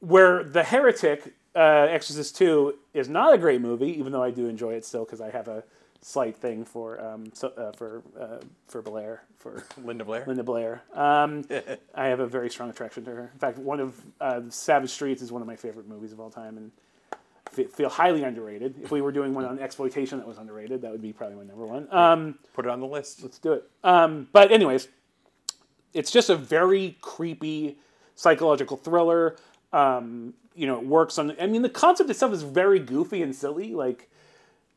where 0.00 0.44
the 0.44 0.62
heretic 0.62 1.34
uh, 1.54 1.86
Exorcist 1.88 2.36
Two 2.36 2.78
is 2.94 3.08
not 3.08 3.34
a 3.34 3.38
great 3.38 3.60
movie, 3.60 3.98
even 3.98 4.12
though 4.12 4.22
I 4.22 4.30
do 4.30 4.46
enjoy 4.46 4.74
it 4.74 4.84
still 4.84 5.04
because 5.04 5.20
I 5.20 5.30
have 5.30 5.48
a 5.48 5.64
slight 6.02 6.36
thing 6.36 6.64
for 6.64 7.00
um, 7.00 7.26
so, 7.34 7.48
uh, 7.48 7.72
for 7.72 8.02
uh, 8.18 8.38
for 8.66 8.82
Blair 8.82 9.22
for 9.36 9.64
Linda 9.84 10.04
Blair. 10.04 10.24
Linda 10.26 10.42
Blair. 10.42 10.82
Um, 10.94 11.44
I 11.94 12.06
have 12.06 12.20
a 12.20 12.26
very 12.26 12.50
strong 12.50 12.70
attraction 12.70 13.04
to 13.04 13.10
her. 13.10 13.30
In 13.32 13.38
fact, 13.38 13.58
one 13.58 13.80
of 13.80 14.00
uh, 14.20 14.40
Savage 14.48 14.90
Streets 14.90 15.22
is 15.22 15.32
one 15.32 15.42
of 15.42 15.48
my 15.48 15.56
favorite 15.56 15.88
movies 15.88 16.12
of 16.12 16.20
all 16.20 16.30
time, 16.30 16.56
and 16.56 16.70
feel 17.50 17.88
highly 17.88 18.22
underrated. 18.22 18.76
If 18.82 18.90
we 18.90 19.00
were 19.00 19.12
doing 19.12 19.34
one 19.34 19.44
on 19.44 19.58
exploitation 19.58 20.18
that 20.18 20.26
was 20.26 20.38
underrated, 20.38 20.82
that 20.82 20.90
would 20.92 21.02
be 21.02 21.12
probably 21.12 21.36
my 21.36 21.44
number 21.44 21.66
one. 21.66 21.88
Um, 21.90 22.38
Put 22.54 22.64
it 22.64 22.70
on 22.70 22.80
the 22.80 22.86
list. 22.86 23.22
let's 23.22 23.38
do 23.38 23.52
it. 23.54 23.64
Um, 23.84 24.28
but 24.32 24.52
anyways, 24.52 24.88
it's 25.92 26.10
just 26.10 26.30
a 26.30 26.36
very 26.36 26.96
creepy 27.00 27.76
psychological 28.14 28.76
thriller. 28.76 29.36
Um, 29.72 30.34
you 30.54 30.66
know, 30.66 30.78
it 30.78 30.86
works 30.86 31.18
on. 31.18 31.34
I 31.40 31.46
mean, 31.46 31.62
the 31.62 31.68
concept 31.68 32.10
itself 32.10 32.32
is 32.32 32.42
very 32.42 32.78
goofy 32.78 33.22
and 33.22 33.34
silly. 33.34 33.74
Like, 33.74 34.08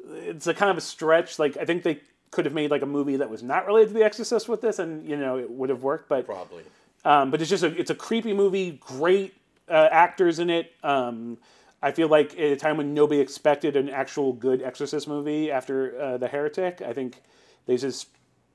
it's 0.07 0.47
a 0.47 0.53
kind 0.53 0.71
of 0.71 0.78
a 0.78 0.82
stretch. 0.82 1.39
Like, 1.39 1.57
I 1.57 1.65
think 1.65 1.84
they 1.84 1.99
could 2.32 2.45
have 2.45 2.53
made 2.53 2.71
like 2.71 2.82
a 2.82 2.88
movie 2.88 3.17
that 3.17 3.30
was 3.30 3.43
not 3.43 3.67
related 3.67 3.89
to 3.89 3.93
The 3.95 4.03
Exorcist 4.03 4.49
with 4.49 4.61
this, 4.61 4.80
and 4.80 5.07
you 5.07 5.15
know, 5.17 5.38
it 5.38 5.49
would 5.49 5.69
have 5.69 5.84
worked. 5.84 6.09
But 6.09 6.26
Probably. 6.26 6.63
um, 7.05 7.32
but 7.32 7.41
it's 7.41 7.49
just 7.49 7.63
a 7.63 7.67
it's 7.80 7.89
a 7.91 7.95
creepy 7.95 8.34
movie. 8.34 8.80
Great 8.82 9.34
uh, 9.69 9.89
actors 9.91 10.39
in 10.39 10.49
it. 10.49 10.71
Um, 10.84 11.38
I 11.84 11.91
feel 11.91 12.07
like 12.07 12.31
at 12.34 12.51
a 12.51 12.55
time 12.55 12.77
when 12.77 12.93
nobody 12.93 13.19
expected 13.19 13.75
an 13.75 13.89
actual 13.89 14.31
good 14.31 14.61
Exorcist 14.61 15.05
movie 15.05 15.51
after 15.51 15.99
uh, 16.01 16.17
The 16.17 16.29
Heretic, 16.29 16.81
I 16.81 16.93
think 16.93 17.21
they 17.65 17.75
just 17.75 18.07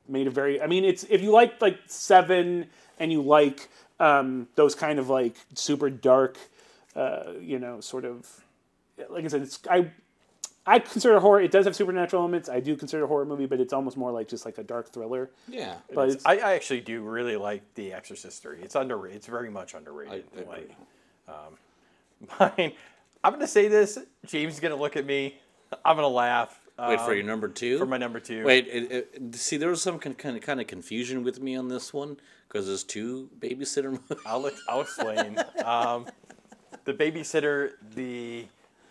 made 0.09 0.27
a 0.27 0.31
very. 0.31 0.63
I 0.63 0.67
mean, 0.67 0.83
it's 0.83 1.05
if 1.05 1.21
you 1.21 1.31
like 1.31 1.61
like 1.61 1.79
Seven 1.87 2.69
and 2.99 3.13
you 3.13 3.21
like 3.21 3.69
um, 4.01 4.49
those 4.55 4.75
kind 4.75 4.99
of 4.99 5.11
like 5.11 5.37
super 5.55 5.91
dark, 5.91 6.39
uh, 6.97 7.33
you 7.39 7.59
know, 7.59 7.81
sort 7.81 8.07
of 8.07 8.27
like 9.11 9.27
I 9.27 9.29
said, 9.29 9.43
it's 9.43 9.61
I 9.71 9.91
I 10.67 10.79
consider 10.79 11.21
horror. 11.21 11.41
It 11.41 11.51
does 11.51 11.67
have 11.67 11.77
supernatural 11.77 12.23
elements. 12.23 12.49
I 12.49 12.61
do 12.61 12.77
consider 12.77 13.03
it 13.03 13.05
a 13.05 13.09
horror 13.09 13.27
movie, 13.27 13.47
but 13.47 13.61
it's 13.61 13.75
almost 13.75 13.99
more 13.99 14.11
like 14.11 14.29
just 14.29 14.47
like 14.47 14.57
a 14.57 14.63
dark 14.63 14.91
thriller. 14.91 15.31
Yeah. 15.49 15.77
But 15.95 16.11
it's, 16.11 16.27
I, 16.27 16.37
I 16.37 16.55
actually 16.55 16.81
do 16.81 17.03
really 17.03 17.37
like 17.37 17.63
The 17.75 17.93
Exorcist 17.93 18.43
three. 18.43 18.61
It's 18.61 18.75
underrated. 18.75 19.17
It's 19.17 19.27
very 19.27 19.51
much 19.51 19.75
underrated. 19.75 20.25
I 20.37 20.41
agree. 20.41 20.47
like, 20.47 20.71
um, 21.29 22.51
mine. 22.59 22.73
I'm 23.23 23.33
gonna 23.33 23.47
say 23.47 23.69
this. 23.69 23.99
James 24.27 24.55
is 24.55 24.61
gonna 24.61 24.77
look 24.77 24.97
at 24.97 25.07
me. 25.07 25.39
I'm 25.85 25.97
gonna 25.97 26.09
laugh. 26.09 26.59
Wait 26.79 27.01
for 27.01 27.11
um, 27.11 27.17
your 27.17 27.27
number 27.27 27.49
two. 27.49 27.77
for 27.79 27.87
my 27.87 27.99
number 27.99 28.21
two. 28.21 28.45
Wait, 28.45 28.69
it, 28.69 29.11
it, 29.13 29.35
see, 29.35 29.57
there 29.57 29.69
was 29.69 29.83
some 29.83 29.99
kind 29.99 30.37
of 30.37 30.43
kind 30.43 30.61
of 30.61 30.67
confusion 30.69 31.25
with 31.25 31.41
me 31.41 31.57
on 31.57 31.69
this 31.69 31.93
one 31.93 32.17
because 32.47 32.67
there's 32.67 32.85
two 32.85 33.29
babysitter 33.41 33.91
movies. 33.91 34.25
I'll 34.25 34.47
ex- 34.47 34.63
I'll 34.69 34.83
explain. 34.83 35.39
um, 35.65 36.07
the 36.85 36.95
babysitter, 36.95 37.73
the 37.95 38.47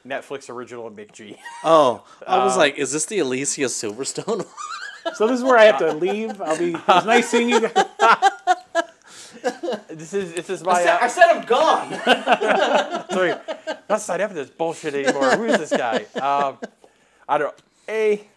Netflix 0.05 0.49
original 0.49 0.91
McG. 0.91 1.37
Oh, 1.63 2.03
I 2.27 2.43
was 2.43 2.57
like, 2.57 2.77
is 2.77 2.91
this 2.91 3.05
the 3.05 3.19
Alicia 3.19 3.65
Silverstone? 3.65 4.45
so 5.15 5.27
this 5.27 5.37
is 5.39 5.43
where 5.43 5.57
I 5.57 5.63
have 5.63 5.79
to 5.79 5.93
leave. 5.93 6.41
I'll 6.41 6.57
be. 6.57 6.73
It 6.73 6.87
was 6.87 7.05
nice 7.05 7.29
seeing 7.29 7.49
you. 7.49 7.69
This 9.89 10.13
is 10.13 10.33
this 10.33 10.49
is 10.49 10.63
my. 10.63 10.73
I 10.73 11.07
said 11.07 11.25
I'm 11.29 11.45
gone. 11.45 11.91
sorry, 13.11 13.33
not 13.89 14.01
sign 14.01 14.21
up 14.21 14.29
for 14.29 14.35
this 14.35 14.49
bullshit 14.49 14.93
anymore. 14.93 15.31
Who 15.37 15.45
is 15.45 15.57
this 15.57 15.71
guy? 15.71 16.05
Um, 16.21 16.57
I 17.27 17.37
don't. 17.37 17.55
A, 17.89 18.27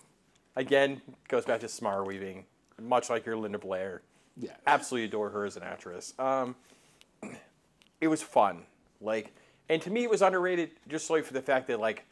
again, 0.56 1.00
goes 1.28 1.44
back 1.44 1.60
to 1.60 1.68
Samara 1.68 2.04
Weaving, 2.04 2.44
much 2.80 3.10
like 3.10 3.26
your 3.26 3.36
Linda 3.36 3.58
Blair. 3.58 4.02
Yeah. 4.36 4.52
absolutely 4.66 5.06
adore 5.06 5.28
her 5.30 5.44
as 5.44 5.56
an 5.56 5.62
actress. 5.64 6.14
Um, 6.18 6.54
it 8.00 8.08
was 8.08 8.22
fun, 8.22 8.62
like, 9.00 9.34
and 9.68 9.82
to 9.82 9.90
me, 9.90 10.04
it 10.04 10.10
was 10.10 10.22
underrated 10.22 10.70
just 10.88 11.06
solely 11.06 11.22
for 11.22 11.34
the 11.34 11.42
fact 11.42 11.66
that 11.66 11.80
like 11.80 12.04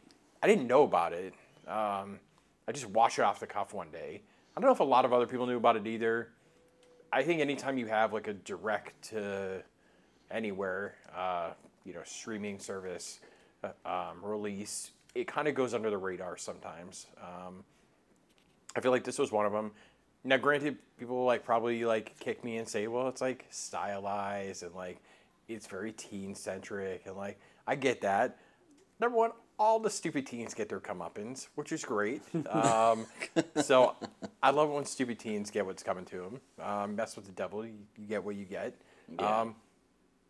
I 0.42 0.46
didn't 0.46 0.66
know 0.66 0.82
about 0.82 1.12
it. 1.12 1.32
Um, 1.66 2.18
I 2.66 2.72
just 2.72 2.86
watched 2.86 3.18
it 3.18 3.22
off 3.22 3.40
the 3.40 3.46
cuff 3.46 3.72
one 3.72 3.90
day. 3.90 4.22
I 4.56 4.60
don't 4.60 4.68
know 4.68 4.74
if 4.74 4.80
a 4.80 4.84
lot 4.84 5.04
of 5.04 5.12
other 5.12 5.26
people 5.26 5.46
knew 5.46 5.56
about 5.56 5.76
it 5.76 5.86
either. 5.86 6.28
I 7.12 7.22
think 7.22 7.40
anytime 7.40 7.78
you 7.78 7.86
have 7.86 8.12
like 8.12 8.28
a 8.28 8.34
direct 8.34 9.10
to 9.10 9.62
anywhere, 10.30 10.96
uh, 11.16 11.50
you 11.84 11.94
know, 11.94 12.02
streaming 12.04 12.58
service 12.58 13.20
uh, 13.64 13.70
um, 13.86 14.22
release, 14.22 14.90
it 15.14 15.26
kind 15.26 15.48
of 15.48 15.54
goes 15.54 15.74
under 15.74 15.90
the 15.90 15.98
radar 15.98 16.36
sometimes. 16.36 17.06
Um, 17.20 17.64
I 18.76 18.80
feel 18.80 18.90
like 18.90 19.04
this 19.04 19.18
was 19.18 19.32
one 19.32 19.46
of 19.46 19.52
them. 19.52 19.72
Now, 20.24 20.36
granted, 20.36 20.76
people 20.98 21.24
like 21.24 21.44
probably 21.44 21.84
like 21.84 22.18
kick 22.18 22.44
me 22.44 22.58
and 22.58 22.68
say, 22.68 22.86
"Well, 22.86 23.08
it's 23.08 23.20
like 23.20 23.46
stylized 23.50 24.62
and 24.62 24.74
like 24.74 24.98
it's 25.48 25.66
very 25.66 25.92
teen 25.92 26.34
centric," 26.34 27.06
and 27.06 27.16
like 27.16 27.40
I 27.66 27.74
get 27.74 28.02
that. 28.02 28.38
Number 29.00 29.16
one, 29.16 29.30
all 29.58 29.80
the 29.80 29.90
stupid 29.90 30.26
teens 30.26 30.54
get 30.54 30.68
their 30.68 30.80
comeuppance, 30.80 31.48
which 31.56 31.72
is 31.72 31.84
great. 31.84 32.22
Um, 32.48 33.06
so 33.62 33.96
I 34.42 34.50
love 34.50 34.70
when 34.70 34.84
stupid 34.84 35.18
teens 35.18 35.50
get 35.50 35.66
what's 35.66 35.82
coming 35.82 36.04
to 36.06 36.16
them. 36.16 36.40
Um, 36.64 36.96
mess 36.96 37.16
with 37.16 37.26
the 37.26 37.32
devil, 37.32 37.64
you, 37.66 37.74
you 37.96 38.06
get 38.06 38.22
what 38.22 38.36
you 38.36 38.44
get. 38.44 38.74
Yeah. 39.18 39.40
Um, 39.40 39.56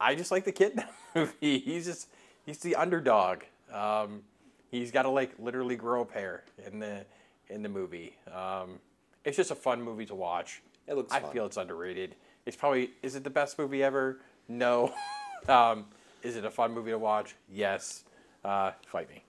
I 0.01 0.15
just 0.15 0.31
like 0.31 0.45
the 0.45 0.53
kid 0.53 0.73
in 0.73 0.77
that 0.77 0.95
movie. 1.15 1.59
He's 1.59 1.85
just 1.85 2.09
he's 2.47 2.59
the 2.59 2.77
underdog. 2.77 3.43
Um, 3.73 4.23
he's 4.71 4.91
got 4.91 5.03
to 5.03 5.11
like 5.11 5.33
literally 5.39 5.77
grow 5.77 6.03
a 6.03 6.07
pair 6.07 6.45
in 6.67 6.79
the 6.79 7.05
in 7.49 7.63
the 7.63 7.69
movie. 7.69 8.17
Um, 8.33 8.79
it's 9.25 9.37
just 9.37 9.51
a 9.51 9.57
fun 9.57 9.83
movie 9.83 10.07
to 10.07 10.15
watch. 10.15 10.63
It 10.87 10.95
looks 10.95 11.13
I 11.13 11.21
fun. 11.21 11.33
feel 11.33 11.47
it's 11.47 11.57
underrated. 11.57 12.15
It's 12.47 12.57
probably 12.57 12.91
is 13.03 13.15
it 13.15 13.25
the 13.25 13.31
best 13.31 13.59
movie 13.59 13.83
ever? 13.83 14.21
No. 14.49 14.95
um, 15.49 15.87
is 16.23 16.37
it 16.37 16.45
a 16.45 16.51
fun 16.51 16.73
movie 16.73 16.93
to 16.93 16.99
watch? 16.99 17.35
Yes. 17.51 18.05
Uh, 18.45 18.73
fight 18.87 19.09
me. 19.11 19.23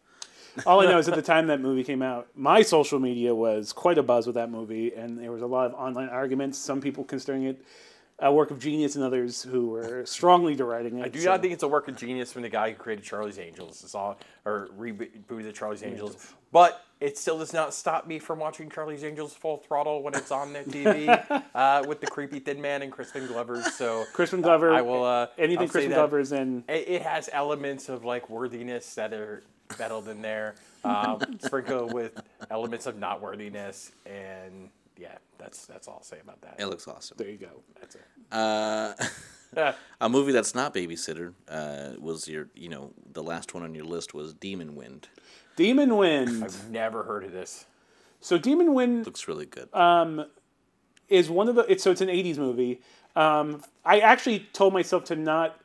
All 0.65 0.81
I 0.81 0.85
know 0.85 0.97
is 0.97 1.07
at 1.07 1.15
the 1.15 1.21
time 1.21 1.47
that 1.47 1.61
movie 1.61 1.83
came 1.83 2.01
out, 2.01 2.27
my 2.35 2.61
social 2.61 2.99
media 2.99 3.33
was 3.33 3.71
quite 3.71 3.97
a 3.97 4.03
buzz 4.03 4.25
with 4.25 4.35
that 4.35 4.49
movie, 4.49 4.93
and 4.93 5.17
there 5.17 5.31
was 5.31 5.41
a 5.41 5.47
lot 5.47 5.67
of 5.67 5.73
online 5.73 6.09
arguments. 6.09 6.57
Some 6.57 6.81
people 6.81 7.03
considering 7.03 7.43
it 7.43 7.63
a 8.21 8.31
work 8.31 8.51
of 8.51 8.59
genius, 8.59 8.95
and 8.95 9.03
others 9.03 9.41
who 9.41 9.69
were 9.69 10.05
strongly 10.05 10.55
deriding 10.55 10.99
it. 10.99 11.05
I 11.05 11.07
do 11.09 11.19
so- 11.19 11.29
not 11.31 11.41
think 11.41 11.53
it's 11.53 11.63
a 11.63 11.67
work 11.67 11.87
of 11.87 11.95
genius 11.95 12.31
from 12.31 12.41
the 12.41 12.49
guy 12.49 12.71
who 12.71 12.75
created 12.75 13.03
Charlie's 13.03 13.39
Angels. 13.39 13.83
It's 13.83 13.95
all 13.95 14.19
or 14.45 14.69
rebooted 14.77 15.43
the 15.43 15.53
Charlie's 15.53 15.83
Angels, 15.83 16.33
but 16.51 16.83
it 16.99 17.17
still 17.17 17.37
does 17.37 17.53
not 17.53 17.73
stop 17.73 18.07
me 18.07 18.19
from 18.19 18.39
watching 18.39 18.69
Charlie's 18.69 19.03
Angels 19.03 19.33
full 19.33 19.57
throttle 19.57 20.03
when 20.03 20.13
it's 20.15 20.31
on 20.31 20.53
the 20.53 20.59
TV 20.59 21.43
uh, 21.55 21.83
with 21.87 22.01
the 22.01 22.07
creepy 22.07 22.39
thin 22.39 22.61
man 22.61 22.81
and 22.81 22.91
Crispin 22.91 23.27
Glover. 23.27 23.61
So 23.61 24.05
Crispin 24.13 24.41
Glover. 24.41 24.73
I 24.73 24.81
will. 24.81 25.03
Uh, 25.03 25.27
anything 25.37 25.63
I'll 25.63 25.69
Crispin 25.69 25.93
Glover 25.93 26.19
is 26.19 26.31
in. 26.31 26.63
It, 26.67 26.87
it 26.87 27.01
has 27.03 27.29
elements 27.31 27.89
of 27.89 28.03
like 28.03 28.29
worthiness 28.29 28.95
that 28.95 29.13
are 29.13 29.43
settled 29.71 30.07
in 30.07 30.21
there, 30.21 30.55
um, 30.83 31.19
sprinkled 31.39 31.93
with 31.93 32.19
elements 32.49 32.85
of 32.85 32.97
not 32.97 33.21
worthiness, 33.21 33.91
and 34.05 34.69
yeah, 34.99 35.17
that's 35.37 35.65
that's 35.65 35.87
all 35.87 35.95
I'll 35.95 36.03
say 36.03 36.19
about 36.21 36.41
that. 36.41 36.55
It 36.59 36.67
looks 36.67 36.87
awesome. 36.87 37.17
There 37.17 37.29
you 37.29 37.37
go. 37.37 37.63
That's 37.79 37.95
it. 37.95 38.05
Uh, 38.31 38.93
a 40.01 40.09
movie 40.09 40.31
that's 40.31 40.53
not 40.53 40.73
Babysitter 40.73 41.33
uh, 41.47 41.91
was 41.99 42.27
your, 42.27 42.49
you 42.53 42.69
know, 42.69 42.91
the 43.11 43.23
last 43.23 43.53
one 43.53 43.63
on 43.63 43.73
your 43.73 43.85
list 43.85 44.13
was 44.13 44.33
Demon 44.33 44.75
Wind. 44.75 45.07
Demon 45.55 45.97
Wind. 45.97 46.43
I've 46.43 46.69
never 46.69 47.03
heard 47.03 47.23
of 47.23 47.31
this. 47.31 47.65
So 48.21 48.37
Demon 48.37 48.73
Wind 48.73 49.05
Looks 49.05 49.27
really 49.27 49.45
good. 49.45 49.69
Uh, 49.73 50.25
is 51.07 51.29
one 51.29 51.49
of 51.49 51.55
the. 51.55 51.61
It's 51.63 51.83
so 51.83 51.91
it's 51.91 52.01
an 52.01 52.09
'80s 52.09 52.37
movie. 52.37 52.81
Um, 53.15 53.63
I 53.83 53.99
actually 53.99 54.47
told 54.53 54.73
myself 54.73 55.05
to 55.05 55.15
not. 55.15 55.59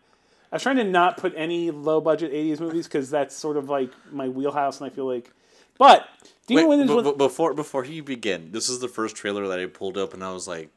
I 0.51 0.57
was 0.57 0.63
trying 0.63 0.77
to 0.77 0.85
not 0.85 1.17
put 1.17 1.35
any 1.37 1.71
low 1.71 2.01
budget 2.01 2.33
'80s 2.33 2.61
movies 2.61 2.87
because 2.87 3.11
that's 3.11 3.37
sort 3.37 3.57
of 3.57 3.69
like 3.69 3.91
my 4.11 4.29
wheelhouse, 4.29 4.81
and 4.81 4.91
I 4.91 4.95
feel 4.95 5.07
like. 5.07 5.31
But 5.79 6.09
Demon 6.47 6.69
Wait, 6.69 6.87
b- 7.05 7.11
b- 7.11 7.17
before 7.17 7.55
before 7.55 7.85
you 7.85 8.03
begin, 8.03 8.53
this 8.53 8.69
is 8.69 8.81
the 8.81 8.89
first 8.89 9.17
trailer 9.17 9.49
that 9.49 9.59
I 9.59 9.67
pulled 9.67 9.97
up, 9.97 10.15
and 10.15 10.23
I 10.23 10.33
was 10.33 10.47
like, 10.47 10.71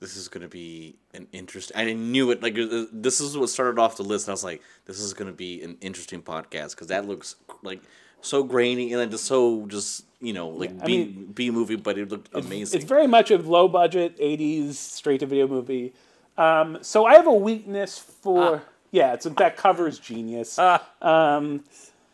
"This 0.00 0.16
is 0.16 0.28
gonna 0.28 0.48
be 0.48 0.96
an 1.12 1.26
interesting." 1.32 1.76
I 1.76 1.92
knew 1.92 2.30
it. 2.30 2.42
Like 2.42 2.56
uh, 2.58 2.84
this 2.92 3.20
is 3.20 3.36
what 3.36 3.48
started 3.48 3.78
off 3.80 3.96
the 3.96 4.04
list, 4.04 4.26
and 4.26 4.32
I 4.32 4.34
was 4.34 4.44
like, 4.44 4.62
"This 4.86 5.00
is 5.00 5.12
gonna 5.14 5.32
be 5.32 5.62
an 5.62 5.76
interesting 5.80 6.22
podcast 6.22 6.70
because 6.70 6.88
that 6.88 7.06
looks 7.06 7.36
like 7.62 7.80
so 8.20 8.42
grainy 8.42 8.92
and 8.92 9.00
then 9.00 9.10
just 9.10 9.24
so 9.24 9.66
just 9.66 10.04
you 10.20 10.32
know 10.32 10.48
like 10.48 10.70
I 10.80 10.86
B 10.86 10.96
mean, 11.04 11.32
B 11.34 11.50
movie, 11.50 11.76
but 11.76 11.98
it 11.98 12.08
looked 12.08 12.28
amazing." 12.34 12.80
It's 12.80 12.88
very 12.88 13.06
much 13.06 13.30
a 13.30 13.38
low 13.38 13.68
budget 13.68 14.18
'80s 14.18 14.74
straight 14.74 15.20
to 15.20 15.26
video 15.26 15.48
movie. 15.48 15.92
Um, 16.38 16.78
so 16.82 17.04
I 17.04 17.14
have 17.14 17.26
a 17.26 17.32
weakness 17.32 17.98
for. 17.98 18.62
Yeah, 18.90 19.14
it's 19.14 19.24
that 19.24 19.56
cover's 19.56 19.98
genius. 19.98 20.56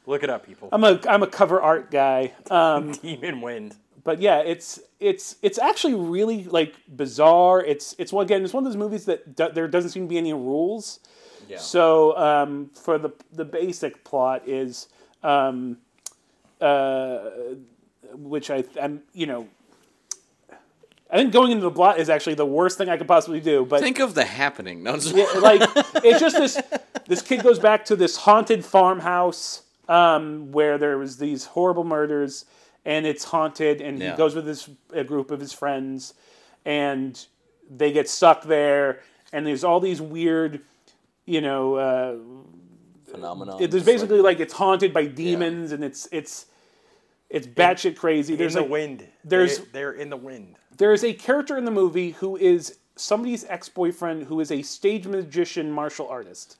Look 0.06 0.22
it 0.22 0.30
up, 0.30 0.46
people. 0.46 0.68
I'm 0.72 0.84
a 0.84 1.00
I'm 1.08 1.22
a 1.22 1.26
cover 1.26 1.60
art 1.60 1.90
guy. 1.90 2.32
Um, 2.50 2.92
Demon 3.02 3.40
Wind. 3.40 3.76
but 4.02 4.20
yeah, 4.20 4.38
it's 4.38 4.80
it's 4.98 5.36
it's 5.42 5.58
actually 5.58 5.94
really 5.94 6.44
like 6.44 6.74
bizarre. 6.88 7.62
It's 7.62 7.94
it's 7.98 8.12
one 8.12 8.24
again. 8.24 8.42
It's 8.44 8.52
one 8.52 8.64
of 8.64 8.72
those 8.72 8.78
movies 8.78 9.04
that 9.06 9.36
do, 9.36 9.48
there 9.52 9.68
doesn't 9.68 9.90
seem 9.90 10.04
to 10.04 10.08
be 10.08 10.18
any 10.18 10.32
rules. 10.32 11.00
yeah. 11.48 11.58
So 11.58 12.16
um, 12.16 12.70
for 12.74 12.98
the 12.98 13.10
the 13.32 13.44
basic 13.44 14.02
plot 14.04 14.48
is, 14.48 14.88
um, 15.22 15.78
uh, 16.60 17.18
which 18.14 18.50
I 18.50 18.64
I'm 18.80 19.02
you 19.12 19.26
know. 19.26 19.48
I 21.12 21.16
think 21.16 21.32
going 21.32 21.50
into 21.50 21.64
the 21.64 21.72
plot 21.72 21.98
is 21.98 22.08
actually 22.08 22.36
the 22.36 22.46
worst 22.46 22.78
thing 22.78 22.88
I 22.88 22.96
could 22.96 23.08
possibly 23.08 23.40
do. 23.40 23.64
But 23.66 23.80
Think 23.80 23.98
of 23.98 24.14
the 24.14 24.24
happening. 24.24 24.84
No, 24.84 24.94
just, 24.94 25.12
yeah, 25.12 25.26
like 25.40 25.60
it's 26.04 26.20
just 26.20 26.36
this 26.36 26.60
this 27.08 27.20
kid 27.20 27.42
goes 27.42 27.58
back 27.58 27.84
to 27.86 27.96
this 27.96 28.16
haunted 28.16 28.64
farmhouse 28.64 29.62
um, 29.90 30.52
where 30.52 30.78
there 30.78 30.96
was 30.96 31.18
these 31.18 31.44
horrible 31.44 31.84
murders 31.84 32.44
and 32.84 33.04
it's 33.06 33.24
haunted 33.24 33.80
and 33.82 33.98
Yeah. 33.98 34.12
he 34.12 34.16
goes 34.16 34.34
with 34.34 34.46
his 34.46 34.68
a 34.92 35.04
group 35.04 35.30
of 35.30 35.40
his 35.40 35.52
friends 35.52 36.14
and 36.64 37.26
they 37.68 37.92
get 37.92 38.08
stuck 38.08 38.44
there 38.44 39.00
and 39.32 39.46
there's 39.46 39.64
all 39.64 39.80
these 39.80 40.00
weird 40.00 40.60
you 41.26 41.40
know 41.40 41.74
uh, 41.74 42.16
phenomenon. 43.10 43.60
it- 43.62 43.70
there's 43.70 43.84
basically 43.84 44.20
like, 44.20 44.40
it's 44.40 44.52
haunted 44.54 44.92
by 44.94 45.04
demons 45.06 45.72
and 45.72 45.82
it's 45.84 46.08
it's 46.12 46.46
it's 47.28 47.46
batshit 47.46 47.96
crazy 47.96 48.32
In 48.34 48.38
there's 48.38 48.54
the 48.54 48.62
like, 48.62 48.70
wind. 48.70 49.06
there's- 49.24 49.58
They- 49.58 49.64
they're 49.72 49.92
in 49.92 50.08
the 50.10 50.16
wind. 50.16 50.56
there 50.76 50.92
is 50.92 51.04
a 51.04 51.12
character 51.12 51.56
in 51.58 51.64
the 51.64 51.70
movie 51.70 52.10
who 52.12 52.36
is 52.36 52.78
somebody's 52.96 53.44
ex-boyfriend 53.44 54.24
who 54.24 54.40
is 54.40 54.50
a 54.52 54.62
stage 54.62 55.06
magician 55.06 55.70
martial 55.72 56.08
artist. 56.08 56.56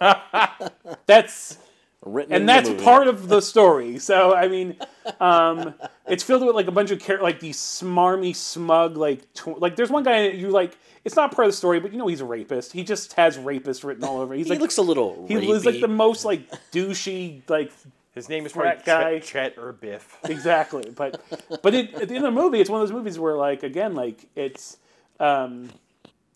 that's 1.06 1.58
written 2.04 2.32
in 2.32 2.42
and 2.42 2.48
the 2.48 2.52
that's 2.52 2.68
movie. 2.70 2.84
part 2.84 3.08
of 3.08 3.28
the 3.28 3.40
story. 3.52 3.98
So 3.98 4.34
I 4.34 4.48
mean, 4.48 4.76
um, 5.20 5.74
it's 6.08 6.22
filled 6.22 6.44
with 6.44 6.54
like 6.54 6.66
a 6.66 6.72
bunch 6.72 6.90
of 6.90 7.00
char- 7.02 7.22
like 7.22 7.40
these 7.40 7.58
smarmy, 7.58 8.34
smug, 8.34 8.96
like 8.96 9.32
tw- 9.34 9.60
like 9.60 9.76
there's 9.76 9.90
one 9.90 10.02
guy 10.02 10.28
you 10.28 10.48
like. 10.48 10.76
It's 11.02 11.16
not 11.16 11.34
part 11.34 11.46
of 11.46 11.52
the 11.52 11.56
story, 11.56 11.80
but 11.80 11.92
you 11.92 11.98
know 11.98 12.06
he's 12.08 12.20
a 12.20 12.26
rapist. 12.26 12.72
He 12.72 12.84
just 12.84 13.14
has 13.14 13.38
rapist 13.38 13.84
written 13.84 14.04
all 14.04 14.20
over. 14.20 14.34
He's 14.34 14.46
He 14.46 14.50
like 14.50 14.60
looks 14.60 14.76
a 14.76 14.82
little. 14.82 15.24
he 15.28 15.38
looks 15.38 15.64
like 15.64 15.80
the 15.80 15.88
most 15.88 16.24
like 16.26 16.50
douchey 16.72 17.40
like 17.48 17.72
His 18.14 18.28
name 18.28 18.44
is 18.44 18.52
probably 18.52 18.82
guy. 18.84 19.18
Chet, 19.20 19.54
Chet 19.54 19.58
or 19.58 19.72
Biff. 19.72 20.18
exactly. 20.24 20.92
But 20.94 21.20
but 21.62 21.72
it, 21.74 21.94
at 21.94 22.08
the 22.08 22.16
end 22.16 22.26
of 22.26 22.34
the 22.34 22.40
movie, 22.40 22.60
it's 22.60 22.68
one 22.68 22.82
of 22.82 22.86
those 22.88 22.94
movies 22.94 23.18
where 23.18 23.34
like 23.34 23.62
again 23.62 23.94
like 23.94 24.26
it's 24.36 24.76
um, 25.20 25.70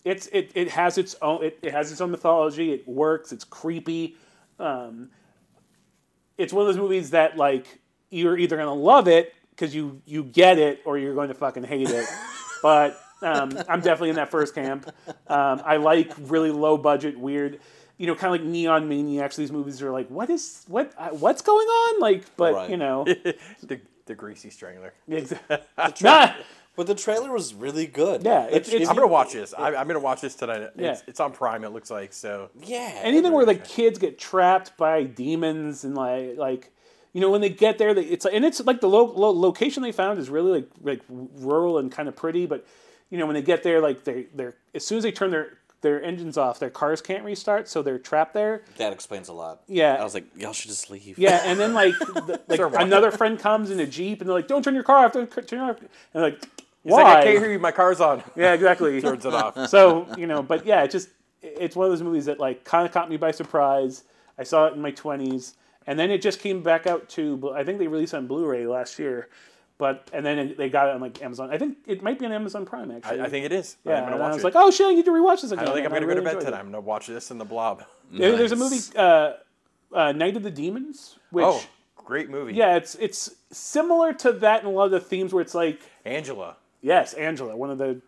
it's 0.03 0.27
it, 0.27 0.51
it 0.55 0.69
has 0.71 0.97
its 0.97 1.15
own 1.21 1.43
it, 1.43 1.59
it 1.61 1.71
has 1.71 1.91
its 1.91 2.01
own 2.01 2.09
mythology. 2.09 2.71
It 2.73 2.87
works. 2.87 3.31
It's 3.31 3.43
creepy. 3.43 4.15
Um, 4.59 5.09
it's 6.37 6.53
one 6.53 6.61
of 6.61 6.67
those 6.67 6.77
movies 6.81 7.11
that 7.11 7.37
like 7.37 7.79
you're 8.09 8.37
either 8.37 8.57
gonna 8.57 8.73
love 8.73 9.07
it 9.07 9.33
because 9.51 9.73
you 9.73 10.01
you 10.05 10.23
get 10.23 10.57
it, 10.59 10.81
or 10.85 10.97
you're 10.97 11.15
going 11.15 11.29
to 11.29 11.33
fucking 11.33 11.63
hate 11.63 11.89
it. 11.89 12.05
but 12.61 12.99
um, 13.21 13.57
I'm 13.69 13.79
definitely 13.79 14.09
in 14.09 14.15
that 14.17 14.29
first 14.29 14.53
camp. 14.53 14.89
Um, 15.27 15.61
I 15.65 15.77
like 15.77 16.11
really 16.19 16.51
low 16.51 16.77
budget, 16.77 17.17
weird. 17.17 17.59
You 17.97 18.07
know, 18.07 18.15
kind 18.15 18.35
of 18.35 18.41
like 18.41 18.49
Neon 18.49 18.89
Maniacs. 18.89 19.37
These 19.37 19.53
movies 19.53 19.81
are 19.81 19.91
like, 19.91 20.09
what 20.09 20.29
is 20.29 20.65
what? 20.67 20.93
Uh, 20.97 21.09
what's 21.09 21.41
going 21.41 21.65
on? 21.67 21.99
Like, 22.01 22.25
but 22.35 22.53
Right. 22.53 22.69
you 22.69 22.75
know, 22.77 23.05
the, 23.63 23.79
the 24.05 24.15
greasy 24.15 24.49
strangler. 24.49 24.93
exa- 25.09 25.39
Nah, 26.03 26.33
But 26.75 26.87
the 26.87 26.95
trailer 26.95 27.31
was 27.31 27.53
really 27.53 27.87
good. 27.87 28.23
yeah, 28.23 28.47
it's, 28.51 28.69
it's 28.69 28.89
I'm 28.89 28.95
gonna 28.95 29.07
watch 29.07 29.33
this. 29.33 29.53
I, 29.57 29.75
I'm 29.75 29.87
gonna 29.87 29.99
watch 29.99 30.21
this 30.21 30.35
tonight. 30.35 30.61
It's, 30.61 30.71
Yeah. 30.77 30.97
it's 31.07 31.19
on 31.19 31.31
Prime. 31.31 31.63
It 31.63 31.69
looks 31.69 31.89
like 31.89 32.11
so. 32.13 32.49
Yeah. 32.63 32.91
anything 33.01 33.31
where 33.31 33.45
like 33.45 33.65
kids 33.67 33.97
get 33.99 34.17
trapped 34.19 34.75
by 34.77 35.03
demons 35.03 35.83
and 35.83 35.95
like 35.95 36.37
like 36.37 36.71
you 37.13 37.21
know 37.21 37.29
when 37.31 37.39
they 37.41 37.49
get 37.49 37.77
there 37.77 37.93
they, 37.93 38.03
it's 38.03 38.25
and 38.25 38.43
it's 38.43 38.59
like 38.65 38.81
the 38.81 38.89
lo- 38.89 39.13
lo- 39.15 39.31
location 39.39 39.83
they 39.83 39.93
found 39.93 40.19
is 40.19 40.29
really 40.29 40.51
like 40.51 40.69
like 40.83 41.01
rural 41.09 41.77
and 41.77 41.91
kind 41.91 42.09
of 42.09 42.15
pretty 42.15 42.45
but 42.45 42.65
you 43.09 43.17
know 43.17 43.25
when 43.25 43.35
they 43.35 43.41
get 43.41 43.63
there 43.63 43.79
like 43.79 44.03
they 44.03 44.27
they're 44.35 44.55
as 44.73 44.85
soon 44.85 44.97
as 44.97 45.03
they 45.05 45.11
turn 45.13 45.31
their 45.31 45.57
their 45.81 46.03
engines 46.03 46.35
off 46.37 46.59
their 46.59 46.69
cars 46.71 46.99
can't 47.01 47.23
restart 47.23 47.69
so 47.69 47.81
they're 47.81 47.99
trapped 47.99 48.33
there 48.33 48.63
That 48.77 48.91
explains 48.91 49.29
a 49.29 49.33
lot. 49.33 49.61
Yeah. 49.67 49.93
I 49.95 50.03
was 50.03 50.13
like, 50.15 50.25
y'all 50.35 50.51
should 50.51 50.71
just 50.71 50.89
leave. 50.89 51.17
yeah 51.17 51.41
and 51.45 51.57
then 51.59 51.73
like 51.73 51.93
the, 51.99 52.41
like 52.49 52.59
another 52.81 53.11
friend 53.11 53.39
comes 53.39 53.69
in 53.71 53.79
a 53.79 53.85
jeep 53.87 54.19
and 54.19 54.27
they're 54.29 54.35
like 54.35 54.47
don't 54.47 54.63
turn 54.63 54.73
your 54.73 54.83
car 54.83 55.05
off 55.05 55.13
don't 55.13 55.31
turn 55.47 55.59
it 55.59 55.69
off 55.69 55.77
and 56.13 56.23
like 56.23 56.43
why 56.93 57.03
like, 57.03 57.17
I 57.17 57.23
can't 57.23 57.39
hear 57.39 57.51
you. 57.51 57.59
My 57.59 57.71
car's 57.71 57.99
on. 57.99 58.23
yeah 58.35 58.53
exactly 58.53 58.99
Turns 59.01 59.25
it 59.25 59.33
off. 59.33 59.67
so 59.69 60.07
you 60.17 60.27
know, 60.27 60.41
but 60.43 60.65
yeah, 60.65 60.83
it 60.83 60.91
just 60.91 61.09
it's 61.41 61.75
one 61.75 61.85
of 61.85 61.91
those 61.91 62.01
movies 62.01 62.25
that 62.25 62.39
like 62.39 62.63
kind 62.63 62.85
of 62.85 62.91
caught 62.93 63.09
me 63.09 63.17
by 63.17 63.31
surprise. 63.31 64.03
I 64.37 64.43
saw 64.43 64.65
it 64.67 64.73
in 64.73 64.81
my 64.81 64.91
twenties, 64.91 65.55
and 65.87 65.97
then 65.97 66.11
it 66.11 66.21
just 66.21 66.39
came 66.39 66.61
back 66.63 66.87
out 66.87 67.07
to. 67.09 67.53
I 67.55 67.63
think 67.63 67.79
they 67.79 67.87
released 67.87 68.13
it 68.13 68.17
on 68.17 68.27
Blu-ray 68.27 68.67
last 68.67 68.99
year, 68.99 69.29
but 69.77 70.09
and 70.13 70.25
then 70.25 70.37
it, 70.39 70.57
they 70.57 70.69
got 70.69 70.89
it 70.89 70.95
on 70.95 71.01
like 71.01 71.21
Amazon. 71.21 71.49
I 71.51 71.57
think 71.57 71.77
it 71.87 72.01
might 72.03 72.19
be 72.19 72.25
on 72.25 72.31
Amazon 72.31 72.65
Prime 72.65 72.91
actually. 72.91 73.19
I, 73.21 73.25
I 73.25 73.29
think 73.29 73.45
it 73.45 73.51
is. 73.51 73.77
yeah. 73.85 73.93
I'm 73.97 74.03
gonna 74.03 74.11
and 74.15 74.19
watch 74.21 74.29
I 74.31 74.33
was 74.35 74.41
it. 74.43 74.45
like, 74.45 74.55
oh 74.55 74.71
shit, 74.71 74.87
I 74.87 74.93
need 74.93 75.05
to 75.05 75.11
rewatch 75.11 75.41
this 75.41 75.51
again. 75.51 75.63
I 75.63 75.65
don't 75.65 75.75
think 75.75 75.85
I'm 75.87 75.93
gonna 75.93 76.05
go 76.07 76.15
to 76.15 76.21
bed 76.21 76.39
tonight. 76.41 76.59
I'm 76.59 76.65
gonna 76.65 76.81
watch 76.81 77.07
this 77.07 77.31
in 77.31 77.37
the 77.37 77.45
blob. 77.45 77.83
There- 78.11 78.35
There's 78.37 78.51
a 78.51 78.55
movie, 78.55 78.79
uh, 78.95 79.33
uh, 79.93 80.11
Night 80.11 80.35
of 80.37 80.43
the 80.43 80.51
Demons, 80.51 81.17
which 81.31 81.45
Oh, 81.45 81.63
great 81.95 82.29
movie. 82.29 82.53
yeah, 82.53 82.75
it's 82.75 82.95
it's 82.95 83.31
similar 83.51 84.13
to 84.13 84.31
that 84.33 84.61
in 84.61 84.67
a 84.67 84.71
lot 84.71 84.85
of 84.85 84.91
the 84.91 84.99
themes 84.99 85.33
where 85.33 85.41
it's 85.41 85.55
like 85.55 85.79
Angela. 86.03 86.57
Yes, 86.85 87.13
Angela, 87.15 87.57
one 87.57 87.71
of 87.71 87.79
the 87.79 87.99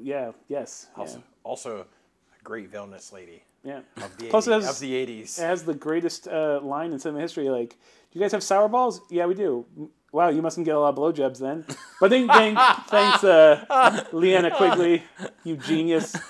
yeah, 0.00 0.32
yes, 0.48 0.86
yeah, 0.96 1.00
Also, 1.02 1.22
also 1.42 1.78
a 1.80 2.42
great 2.42 2.70
villainous 2.70 3.12
lady 3.12 3.42
yeah. 3.62 3.80
of 3.98 4.16
the, 4.16 4.28
Plus, 4.28 4.46
it 4.46 4.50
80s, 4.50 4.62
has- 4.62 4.70
of 4.70 4.78
the 4.80 5.06
80s. 5.06 5.38
It 5.38 5.42
has 5.42 5.64
the 5.64 5.74
greatest 5.74 6.26
uh, 6.28 6.60
line 6.62 6.92
in 6.94 6.98
cinema 6.98 7.20
history. 7.20 7.50
Like, 7.50 7.70
do 7.70 8.18
you 8.18 8.20
guys 8.22 8.32
have 8.32 8.42
sour 8.42 8.66
balls? 8.68 9.02
Yeah, 9.10 9.26
we 9.26 9.34
do. 9.34 9.66
Wow, 10.10 10.30
you 10.30 10.40
mustn't 10.40 10.64
get 10.64 10.74
a 10.74 10.80
lot 10.80 10.90
of 10.90 10.96
blowjobs 10.96 11.38
then. 11.38 11.66
But 12.00 12.08
then, 12.10 12.26
then 12.26 12.56
thanks, 12.88 13.24
uh, 13.24 13.64
Linnea 14.12 14.56
Quigley, 14.56 15.02
you 15.44 15.56
genius. 15.58 16.16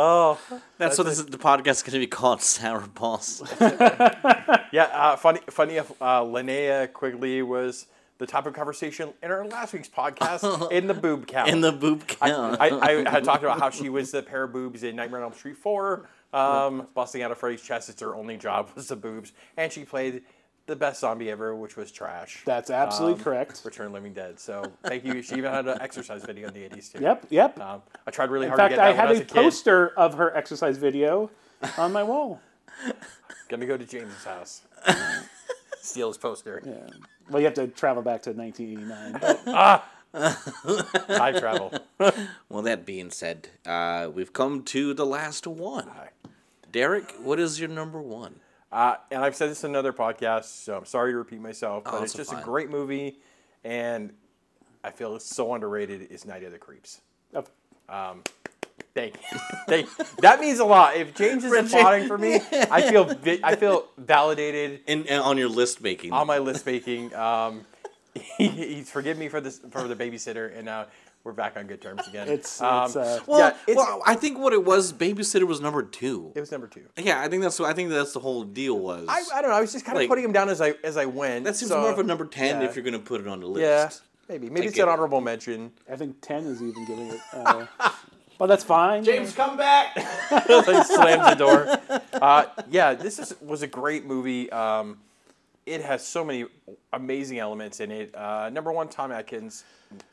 Oh, 0.00 0.38
That's 0.76 0.96
what 0.96 1.08
this, 1.08 1.20
the 1.20 1.38
podcast 1.38 1.78
is 1.78 1.82
going 1.82 1.94
to 1.94 1.98
be 1.98 2.06
called, 2.06 2.40
Sour 2.54 2.86
Balls. 2.86 3.42
yeah. 3.60 4.84
Uh, 4.92 5.16
funny, 5.16 5.40
funny. 5.50 5.74
If 5.76 5.90
uh, 6.00 6.22
Linnea 6.22 6.92
Quigley 6.92 7.42
was 7.42 7.86
the 8.18 8.26
topic 8.26 8.48
of 8.50 8.54
conversation 8.56 9.12
in 9.22 9.30
our 9.30 9.46
last 9.46 9.72
week's 9.72 9.88
podcast 9.88 10.70
in 10.72 10.86
the 10.86 10.94
boob 10.94 11.26
count. 11.26 11.48
In 11.50 11.60
the 11.60 11.72
boob 11.72 12.06
count. 12.06 12.60
I, 12.60 12.70
I 13.04 13.10
had 13.10 13.24
talked 13.24 13.42
about 13.44 13.60
how 13.60 13.70
she 13.70 13.88
was 13.88 14.10
the 14.10 14.22
pair 14.22 14.44
of 14.44 14.52
boobs 14.52 14.82
in 14.82 14.96
Nightmare 14.96 15.20
on 15.20 15.24
Elm 15.30 15.32
Street 15.34 15.56
4, 15.56 16.08
um, 16.32 16.88
busting 16.94 17.22
out 17.22 17.30
of 17.30 17.38
Freddy's 17.38 17.62
chest. 17.62 17.88
It's 17.88 18.00
her 18.02 18.14
only 18.16 18.36
job 18.36 18.70
was 18.74 18.88
the 18.88 18.96
boobs, 18.96 19.32
and 19.56 19.72
she 19.72 19.84
played 19.84 20.22
the 20.66 20.76
best 20.76 21.00
zombie 21.00 21.30
ever, 21.30 21.56
which 21.56 21.76
was 21.76 21.90
Trash. 21.90 22.42
That's 22.44 22.68
absolutely 22.70 23.14
Um, 23.20 23.24
correct. 23.24 23.62
Return 23.64 23.86
of 23.86 23.92
the 23.92 23.98
Living 23.98 24.12
Dead. 24.12 24.38
So 24.38 24.70
thank 24.84 25.02
you. 25.04 25.22
She 25.22 25.36
even 25.36 25.50
had 25.50 25.66
an 25.66 25.78
exercise 25.80 26.22
video 26.24 26.48
in 26.48 26.52
the 26.54 26.60
80s 26.60 26.92
too. 26.92 27.00
Yep, 27.02 27.26
yep. 27.30 27.58
Um, 27.58 27.80
I 28.06 28.10
tried 28.10 28.30
really 28.30 28.44
In 28.46 28.50
hard 28.50 28.58
fact, 28.58 28.72
to 28.72 28.76
get 28.76 28.82
that 28.82 28.86
I 28.86 28.90
when 28.90 28.96
had 28.98 29.08
was 29.08 29.18
a 29.20 29.22
a 29.22 29.24
kid. 29.24 29.34
poster 29.34 29.88
of 29.96 30.14
her 30.14 30.36
exercise 30.36 30.76
video 30.76 31.30
on 31.78 31.92
my 31.92 32.02
wall. 32.02 32.40
Gonna 33.48 33.64
go 33.64 33.78
to 33.78 33.84
James's 33.86 34.24
house. 34.24 34.60
Steal 35.80 36.08
his 36.08 36.18
poster. 36.18 36.62
Yeah. 36.66 36.74
Well, 37.30 37.40
you 37.40 37.46
have 37.46 37.54
to 37.54 37.66
travel 37.68 38.02
back 38.02 38.22
to 38.22 38.32
1989. 38.32 39.38
ah, 39.48 39.88
I 41.08 41.32
travel. 41.38 41.72
well, 42.48 42.62
that 42.62 42.86
being 42.86 43.10
said, 43.10 43.48
uh, 43.66 44.10
we've 44.12 44.32
come 44.32 44.62
to 44.64 44.94
the 44.94 45.04
last 45.06 45.46
one. 45.46 45.90
Derek, 46.72 47.12
what 47.22 47.38
is 47.38 47.60
your 47.60 47.68
number 47.68 48.00
one? 48.00 48.40
Uh, 48.70 48.96
and 49.10 49.22
I've 49.24 49.34
said 49.36 49.50
this 49.50 49.64
in 49.64 49.70
another 49.70 49.92
podcast, 49.92 50.44
so 50.64 50.76
I'm 50.76 50.84
sorry 50.84 51.12
to 51.12 51.18
repeat 51.18 51.40
myself, 51.40 51.84
but 51.84 51.94
Oh, 51.94 52.02
it's 52.02 52.12
so 52.12 52.18
just 52.18 52.32
fine. 52.32 52.42
a 52.42 52.44
great 52.44 52.68
movie, 52.70 53.18
and 53.64 54.12
I 54.84 54.90
feel 54.90 55.16
it's 55.16 55.24
so 55.34 55.54
underrated. 55.54 56.10
Is 56.10 56.26
Night 56.26 56.42
of 56.42 56.52
the 56.52 56.58
Creeps. 56.58 57.00
Of- 57.32 57.50
Thank 58.94 59.14
you. 59.32 59.38
Thank 59.68 59.88
that 60.18 60.40
means 60.40 60.58
a 60.58 60.64
lot. 60.64 60.96
If 60.96 61.14
James 61.14 61.44
is 61.44 61.52
applauding 61.52 62.08
for 62.08 62.18
me, 62.18 62.40
I 62.52 62.82
feel 62.90 63.04
vi- 63.04 63.40
I 63.44 63.54
feel 63.56 63.86
validated 63.96 64.80
In, 64.86 65.04
in- 65.04 65.20
on 65.20 65.38
your 65.38 65.48
list 65.48 65.80
making. 65.82 66.12
on 66.12 66.26
my 66.26 66.38
list 66.38 66.66
making. 66.66 67.14
Um, 67.14 67.64
he, 68.14 68.48
he's 68.74 68.90
forgiven 68.90 69.20
me 69.20 69.28
for 69.28 69.40
this 69.40 69.60
for 69.70 69.86
the 69.86 69.94
babysitter, 69.96 70.54
and 70.56 70.64
now 70.64 70.86
we're 71.24 71.32
back 71.32 71.56
on 71.56 71.66
good 71.66 71.80
terms 71.80 72.06
again. 72.08 72.26
It's- 72.28 72.60
Um, 72.60 72.86
it's, 72.86 72.96
uh, 72.96 73.20
well, 73.26 73.38
yeah, 73.38 73.56
it's, 73.66 73.76
well, 73.76 74.02
I 74.06 74.14
think 74.14 74.38
what 74.38 74.52
it 74.52 74.64
was, 74.64 74.92
Babysitter 74.92 75.44
was 75.46 75.60
number 75.60 75.82
two. 75.82 76.32
it 76.34 76.40
was 76.40 76.50
number 76.50 76.66
two. 76.66 76.84
Yeah, 76.96 77.20
I 77.20 77.28
think 77.28 77.42
that's 77.42 77.60
I 77.60 77.74
think 77.74 77.90
that's 77.90 78.12
the 78.12 78.20
whole 78.20 78.42
deal 78.44 78.78
was. 78.78 79.06
I, 79.08 79.22
I 79.34 79.40
don't 79.42 79.50
know. 79.50 79.56
I 79.56 79.60
was 79.60 79.72
just 79.72 79.84
kind 79.84 79.96
of 79.96 80.02
Like- 80.02 80.08
putting 80.08 80.24
him 80.24 80.32
down 80.32 80.48
as 80.48 80.60
I 80.60 80.74
as 80.82 80.96
I 80.96 81.04
went. 81.04 81.44
that 81.44 81.54
seems 81.56 81.70
so- 81.70 81.80
more 81.80 81.90
of 81.92 81.98
a 81.98 82.02
number 82.02 82.24
ten 82.26 82.60
yeah. 82.60 82.66
if 82.68 82.74
you're 82.74 82.84
going 82.84 82.94
to 82.94 82.98
put 82.98 83.20
it 83.20 83.28
on 83.28 83.40
the 83.40 83.46
list. 83.46 83.62
Yeah, 83.62 83.90
maybe 84.34 84.48
maybe 84.50 84.66
I 84.66 84.68
it's 84.68 84.74
get 84.76 84.82
an 84.84 84.88
it. 84.88 84.92
honorable 84.94 85.20
mention. 85.20 85.70
I 85.90 85.96
think 85.96 86.20
10 86.22 86.44
is 86.46 86.62
even 86.62 86.84
giving 86.86 87.08
it. 87.08 87.20
Uh, 87.32 87.66
but 88.38 88.46
that's 88.46 88.64
fine. 88.64 89.04
James, 89.04 89.34
come 89.34 89.56
back. 89.56 89.96
like 90.30 90.86
slams 90.86 91.28
the 91.30 91.34
door. 91.36 92.00
Uh, 92.12 92.46
yeah, 92.70 92.94
this 92.94 93.18
is 93.18 93.34
was 93.40 93.62
a 93.62 93.66
great 93.66 94.06
movie. 94.06 94.50
Um, 94.50 94.98
it 95.66 95.82
has 95.82 96.06
so 96.06 96.24
many 96.24 96.46
amazing 96.92 97.38
elements 97.38 97.80
in 97.80 97.90
it. 97.90 98.14
Uh, 98.14 98.48
number 98.50 98.72
one, 98.72 98.88
Tom 98.88 99.12
Atkins, 99.12 99.64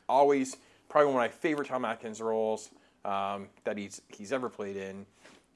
always 0.08 0.56
probably 0.88 1.12
one 1.12 1.24
of 1.24 1.30
my 1.30 1.34
favorite 1.34 1.68
Tom 1.68 1.84
Atkins 1.84 2.20
roles 2.20 2.70
um, 3.04 3.48
that 3.64 3.78
he's 3.78 4.02
he's 4.08 4.32
ever 4.32 4.48
played 4.48 4.76
in. 4.76 5.06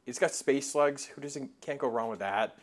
It's 0.06 0.18
got 0.18 0.30
space 0.30 0.70
slugs. 0.70 1.04
Who 1.04 1.20
doesn't 1.20 1.50
can't 1.60 1.78
go 1.78 1.88
wrong 1.88 2.08
with 2.08 2.20
that? 2.20 2.56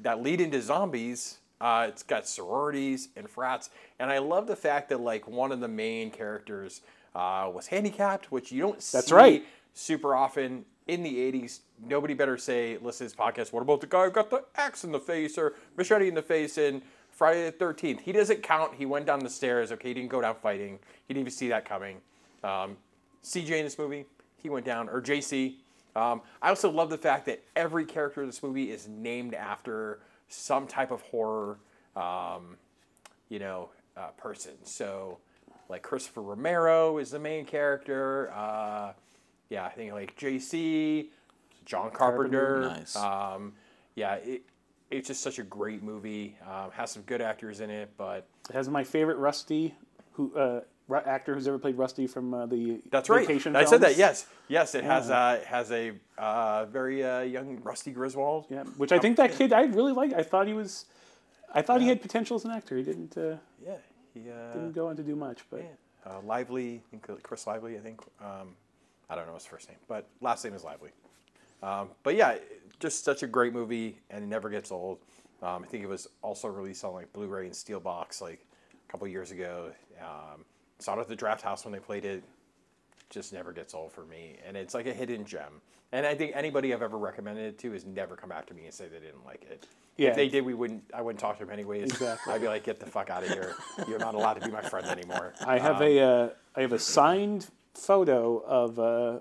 That 0.00 0.22
lead 0.22 0.40
into 0.40 0.60
zombies. 0.60 1.38
Uh, 1.60 1.86
it's 1.88 2.02
got 2.02 2.26
sororities 2.26 3.08
and 3.16 3.28
frats, 3.30 3.70
and 3.98 4.10
I 4.10 4.18
love 4.18 4.46
the 4.46 4.56
fact 4.56 4.90
that 4.90 5.00
like 5.00 5.26
one 5.26 5.52
of 5.52 5.60
the 5.60 5.68
main 5.68 6.10
characters 6.10 6.82
uh, 7.14 7.50
was 7.52 7.68
handicapped, 7.68 8.32
which 8.32 8.52
you 8.52 8.60
don't 8.60 8.74
That's 8.74 9.08
see 9.08 9.14
right. 9.14 9.44
super 9.72 10.14
often 10.14 10.64
in 10.86 11.02
the 11.02 11.14
80s. 11.16 11.60
Nobody 11.86 12.14
better 12.14 12.36
say, 12.36 12.78
listen 12.80 13.06
to 13.06 13.12
this 13.12 13.18
podcast, 13.18 13.52
what 13.52 13.62
about 13.62 13.80
the 13.80 13.86
guy 13.86 14.04
who 14.04 14.10
got 14.10 14.30
the 14.30 14.44
axe 14.56 14.84
in 14.84 14.92
the 14.92 15.00
face 15.00 15.38
or 15.38 15.54
machete 15.76 16.08
in 16.08 16.14
the 16.14 16.22
face 16.22 16.58
in 16.58 16.82
Friday 17.10 17.50
the 17.50 17.52
13th? 17.52 18.00
He 18.00 18.12
doesn't 18.12 18.42
count. 18.42 18.74
He 18.74 18.86
went 18.86 19.06
down 19.06 19.20
the 19.20 19.30
stairs. 19.30 19.72
Okay, 19.72 19.88
he 19.88 19.94
didn't 19.94 20.10
go 20.10 20.20
down 20.20 20.36
fighting. 20.42 20.78
He 21.06 21.14
didn't 21.14 21.22
even 21.22 21.32
see 21.32 21.48
that 21.48 21.64
coming. 21.64 21.98
Um, 22.42 22.76
CJ 23.22 23.50
in 23.58 23.64
this 23.64 23.78
movie, 23.78 24.04
he 24.36 24.50
went 24.50 24.66
down, 24.66 24.88
or 24.88 25.00
JC. 25.00 25.54
Um, 25.96 26.20
I 26.42 26.48
also 26.48 26.70
love 26.70 26.90
the 26.90 26.98
fact 26.98 27.26
that 27.26 27.42
every 27.56 27.84
character 27.84 28.20
in 28.20 28.26
this 28.26 28.42
movie 28.42 28.70
is 28.70 28.88
named 28.88 29.32
after 29.34 30.00
some 30.28 30.66
type 30.66 30.90
of 30.90 31.00
horror, 31.02 31.58
um, 31.96 32.56
you 33.28 33.38
know, 33.38 33.70
uh, 33.96 34.08
person. 34.16 34.52
So, 34.64 35.18
like 35.74 35.82
Christopher 35.82 36.22
Romero 36.22 36.98
is 36.98 37.10
the 37.10 37.18
main 37.18 37.44
character. 37.44 38.32
Uh, 38.32 38.92
yeah, 39.50 39.64
I 39.64 39.70
think 39.70 39.92
like 39.92 40.16
JC, 40.16 41.06
John 41.64 41.90
Carpenter. 41.90 42.60
Nice. 42.60 42.94
Um, 42.94 43.54
yeah, 43.96 44.14
it, 44.14 44.42
it's 44.92 45.08
just 45.08 45.20
such 45.20 45.40
a 45.40 45.42
great 45.42 45.82
movie. 45.82 46.36
Um, 46.48 46.70
has 46.70 46.92
some 46.92 47.02
good 47.02 47.20
actors 47.20 47.58
in 47.58 47.70
it, 47.70 47.90
but 47.96 48.24
It 48.48 48.54
has 48.54 48.68
my 48.68 48.84
favorite 48.84 49.16
Rusty, 49.16 49.74
who 50.12 50.32
uh, 50.36 50.60
actor 50.94 51.34
who's 51.34 51.48
ever 51.48 51.58
played 51.58 51.76
Rusty 51.76 52.06
from 52.06 52.32
uh, 52.32 52.46
the 52.46 52.80
that's 52.92 53.10
right. 53.10 53.28
I 53.28 53.64
said 53.64 53.80
that. 53.80 53.96
Yes, 53.96 54.26
yes. 54.46 54.76
It 54.76 54.84
has 54.84 55.10
uh, 55.10 55.40
it 55.42 55.46
has 55.48 55.72
a 55.72 55.90
uh, 56.16 56.66
very 56.66 57.04
uh, 57.04 57.22
young 57.22 57.60
Rusty 57.64 57.90
Griswold. 57.90 58.46
Yeah, 58.48 58.62
which 58.76 58.92
I 58.92 59.00
think 59.00 59.16
that 59.16 59.32
kid 59.32 59.52
I 59.52 59.62
really 59.62 59.92
liked. 59.92 60.14
I 60.14 60.22
thought 60.22 60.46
he 60.46 60.54
was, 60.54 60.84
I 61.52 61.62
thought 61.62 61.80
he 61.80 61.88
had 61.88 62.00
potential 62.00 62.36
as 62.36 62.44
an 62.44 62.52
actor. 62.52 62.76
He 62.76 62.84
didn't 62.84 63.18
uh, 63.18 63.38
Yeah, 63.66 63.78
he 64.14 64.30
uh, 64.30 64.52
didn't 64.52 64.72
go 64.72 64.88
on 64.88 64.96
to 64.96 65.02
do 65.02 65.16
much, 65.16 65.40
but 65.50 65.64
uh, 66.06 66.20
Lively. 66.24 66.82
I 66.86 66.90
think 66.90 67.22
Chris 67.22 67.46
Lively. 67.46 67.76
I 67.76 67.80
think 67.80 68.00
um, 68.20 68.54
I 69.10 69.14
don't 69.14 69.26
know 69.26 69.34
his 69.34 69.46
first 69.46 69.68
name, 69.68 69.78
but 69.88 70.06
last 70.20 70.44
name 70.44 70.54
is 70.54 70.64
Lively. 70.64 70.90
Um, 71.62 71.90
but 72.02 72.14
yeah, 72.14 72.36
just 72.78 73.04
such 73.04 73.22
a 73.22 73.26
great 73.26 73.52
movie, 73.52 73.98
and 74.10 74.22
it 74.24 74.26
never 74.26 74.48
gets 74.50 74.70
old. 74.70 74.98
Um, 75.42 75.62
I 75.62 75.66
think 75.66 75.82
it 75.82 75.88
was 75.88 76.06
also 76.22 76.48
released 76.48 76.84
on 76.84 76.94
like 76.94 77.12
Blu-ray 77.12 77.46
and 77.46 77.54
Steelbox 77.54 78.20
like 78.20 78.46
a 78.72 78.92
couple 78.92 79.06
years 79.08 79.30
ago. 79.30 79.72
Um, 80.00 80.44
saw 80.78 80.94
it 80.94 81.00
at 81.00 81.08
the 81.08 81.16
Drafthouse 81.16 81.64
when 81.64 81.72
they 81.72 81.78
played 81.78 82.04
it. 82.04 82.22
Just 83.10 83.32
never 83.32 83.52
gets 83.52 83.74
old 83.74 83.92
for 83.92 84.04
me, 84.04 84.36
and 84.46 84.56
it's 84.56 84.74
like 84.74 84.86
a 84.86 84.92
hidden 84.92 85.24
gem. 85.24 85.60
And 85.92 86.04
I 86.04 86.14
think 86.14 86.32
anybody 86.34 86.74
I've 86.74 86.82
ever 86.82 86.98
recommended 86.98 87.44
it 87.44 87.58
to 87.60 87.72
has 87.72 87.84
never 87.84 88.16
come 88.16 88.32
after 88.32 88.52
me 88.52 88.64
and 88.64 88.74
say 88.74 88.88
they 88.88 88.98
didn't 88.98 89.24
like 89.24 89.44
it. 89.48 89.66
Yeah. 89.96 90.10
If 90.10 90.16
they 90.16 90.28
did, 90.28 90.44
we 90.44 90.54
wouldn't. 90.54 90.82
I 90.92 91.02
wouldn't 91.02 91.20
talk 91.20 91.38
to 91.38 91.44
them 91.44 91.52
anyways. 91.52 91.90
Exactly. 91.90 92.32
I'd 92.32 92.40
be 92.40 92.48
like, 92.48 92.64
"Get 92.64 92.80
the 92.80 92.86
fuck 92.86 93.10
out 93.10 93.22
of 93.22 93.28
here! 93.28 93.54
You're 93.86 94.00
not 94.00 94.14
allowed 94.14 94.34
to 94.34 94.44
be 94.44 94.50
my 94.50 94.62
friend 94.62 94.86
anymore." 94.86 95.34
I 95.46 95.58
have 95.58 95.80
a 95.80 96.00
uh, 96.00 96.28
I 96.56 96.60
have 96.62 96.72
a 96.72 96.78
signed 96.78 97.46
photo 97.74 98.38
of 98.38 98.78
uh, 98.78 99.20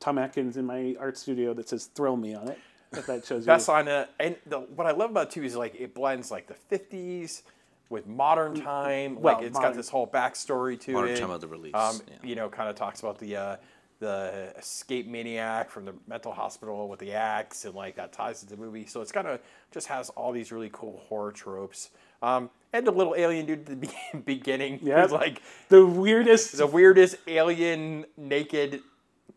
Tom 0.00 0.18
Atkins 0.18 0.56
in 0.56 0.64
my 0.64 0.96
art 0.98 1.18
studio 1.18 1.52
that 1.54 1.68
says 1.68 1.86
"Thrill 1.86 2.16
Me" 2.16 2.34
on 2.34 2.48
it. 2.48 2.58
If 2.92 3.04
that 3.04 3.26
shows 3.26 3.42
you. 3.42 3.46
That's 3.46 3.68
on 3.68 3.86
it. 3.86 4.08
And 4.18 4.36
the, 4.46 4.60
what 4.60 4.86
I 4.86 4.92
love 4.92 5.10
about 5.10 5.26
it 5.26 5.32
too 5.32 5.42
is 5.42 5.54
like 5.54 5.74
it 5.78 5.92
blends 5.92 6.30
like 6.30 6.46
the 6.46 6.56
'50s 6.74 7.42
with 7.90 8.06
modern 8.06 8.54
time. 8.60 9.20
well, 9.20 9.34
like 9.36 9.44
it's 9.44 9.54
modern. 9.54 9.70
got 9.70 9.76
this 9.76 9.88
whole 9.88 10.06
backstory 10.06 10.78
to 10.80 10.92
Modern 10.92 11.10
it. 11.10 11.18
time 11.18 11.30
of 11.30 11.40
the 11.40 11.48
release, 11.48 11.74
Um, 11.74 12.00
yeah. 12.08 12.14
You 12.28 12.34
know, 12.36 12.48
kind 12.48 12.68
of 12.68 12.76
talks 12.76 13.00
about 13.00 13.18
the 13.18 13.36
uh, 13.36 13.56
the 14.00 14.52
escape 14.56 15.08
maniac 15.08 15.70
from 15.70 15.84
the 15.84 15.94
mental 16.06 16.30
hospital 16.32 16.88
with 16.88 17.00
the 17.00 17.12
axe, 17.12 17.64
and 17.64 17.74
like 17.74 17.96
that 17.96 18.12
ties 18.12 18.42
into 18.42 18.54
the 18.56 18.60
movie. 18.62 18.86
So 18.86 19.00
it's 19.00 19.10
kind 19.12 19.26
of 19.26 19.40
just 19.72 19.86
has 19.88 20.08
all 20.10 20.32
these 20.32 20.52
really 20.52 20.70
cool 20.72 20.98
horror 21.08 21.32
tropes. 21.32 21.90
Um, 22.22 22.50
and 22.72 22.86
the 22.86 22.90
little 22.92 23.14
alien 23.16 23.46
dude 23.46 23.68
at 23.70 23.80
the 23.80 24.18
beginning, 24.24 24.80
Yeah, 24.82 25.02
who's 25.02 25.12
like 25.12 25.40
the 25.68 25.84
weirdest 25.86 26.56
the 26.58 26.66
weirdest 26.66 27.16
alien 27.26 28.04
naked 28.16 28.82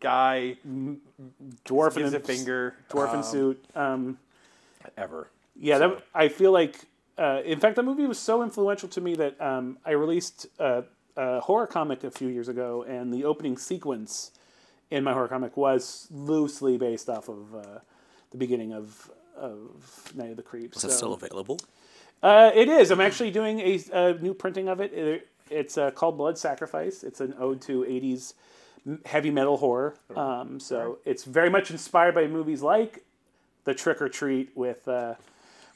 guy, 0.00 0.56
dwarf 1.64 1.96
in 1.96 2.12
a 2.14 2.16
a 2.16 2.20
finger 2.20 2.74
dwarf 2.90 3.10
in 3.10 3.16
um, 3.18 3.22
suit. 3.22 3.64
Um, 3.74 4.18
ever. 4.96 5.28
Yeah, 5.58 5.78
So- 5.78 5.88
that, 5.90 6.02
I 6.14 6.28
feel 6.28 6.52
like, 6.52 6.76
uh, 7.22 7.40
in 7.44 7.60
fact, 7.60 7.76
that 7.76 7.84
movie 7.84 8.04
was 8.04 8.18
so 8.18 8.42
influential 8.42 8.88
to 8.88 9.00
me 9.00 9.14
that 9.14 9.40
um, 9.40 9.78
I 9.86 9.92
released 9.92 10.48
a, 10.58 10.82
a 11.16 11.38
horror 11.38 11.68
comic 11.68 12.02
a 12.02 12.10
few 12.10 12.26
years 12.26 12.48
ago, 12.48 12.84
and 12.88 13.14
the 13.14 13.24
opening 13.24 13.56
sequence 13.56 14.32
in 14.90 15.04
my 15.04 15.12
horror 15.12 15.28
comic 15.28 15.56
was 15.56 16.08
loosely 16.10 16.76
based 16.76 17.08
off 17.08 17.28
of 17.28 17.54
uh, 17.54 17.78
the 18.32 18.38
beginning 18.38 18.72
of, 18.72 19.08
of 19.36 20.12
Night 20.16 20.30
of 20.30 20.36
the 20.36 20.42
Creeps. 20.42 20.78
Is 20.78 20.82
that 20.82 20.90
still 20.90 21.12
available? 21.12 21.60
Uh, 22.24 22.50
it 22.56 22.68
is. 22.68 22.90
I'm 22.90 23.00
actually 23.00 23.30
doing 23.30 23.60
a, 23.60 23.80
a 23.92 24.14
new 24.14 24.34
printing 24.34 24.68
of 24.68 24.80
it. 24.80 24.92
it 24.92 25.28
it's 25.48 25.78
uh, 25.78 25.92
called 25.92 26.16
Blood 26.16 26.38
Sacrifice. 26.38 27.04
It's 27.04 27.20
an 27.20 27.34
ode 27.38 27.60
to 27.62 27.82
80s 27.82 28.34
heavy 29.04 29.30
metal 29.30 29.58
horror. 29.58 29.94
Um, 30.16 30.58
so 30.58 30.98
it's 31.04 31.22
very 31.22 31.50
much 31.50 31.70
inspired 31.70 32.16
by 32.16 32.26
movies 32.26 32.62
like 32.62 33.04
The 33.62 33.74
Trick 33.74 34.02
or 34.02 34.08
Treat 34.08 34.50
with 34.56 34.88
uh, 34.88 35.14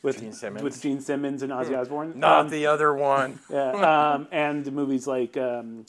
with 0.06 0.20
Gene 0.20 0.32
Simmons. 0.32 0.62
with 0.62 0.80
Gene 0.80 1.00
Simmons 1.00 1.42
and 1.42 1.52
Ozzy 1.52 1.78
Osbourne. 1.78 2.12
Not 2.18 2.40
Um, 2.46 2.48
the 2.50 2.66
other 2.66 2.94
one. 2.94 3.38
yeah, 3.50 4.12
um, 4.14 4.28
and 4.32 4.70
movies 4.72 5.06
like 5.06 5.36
um, 5.36 5.84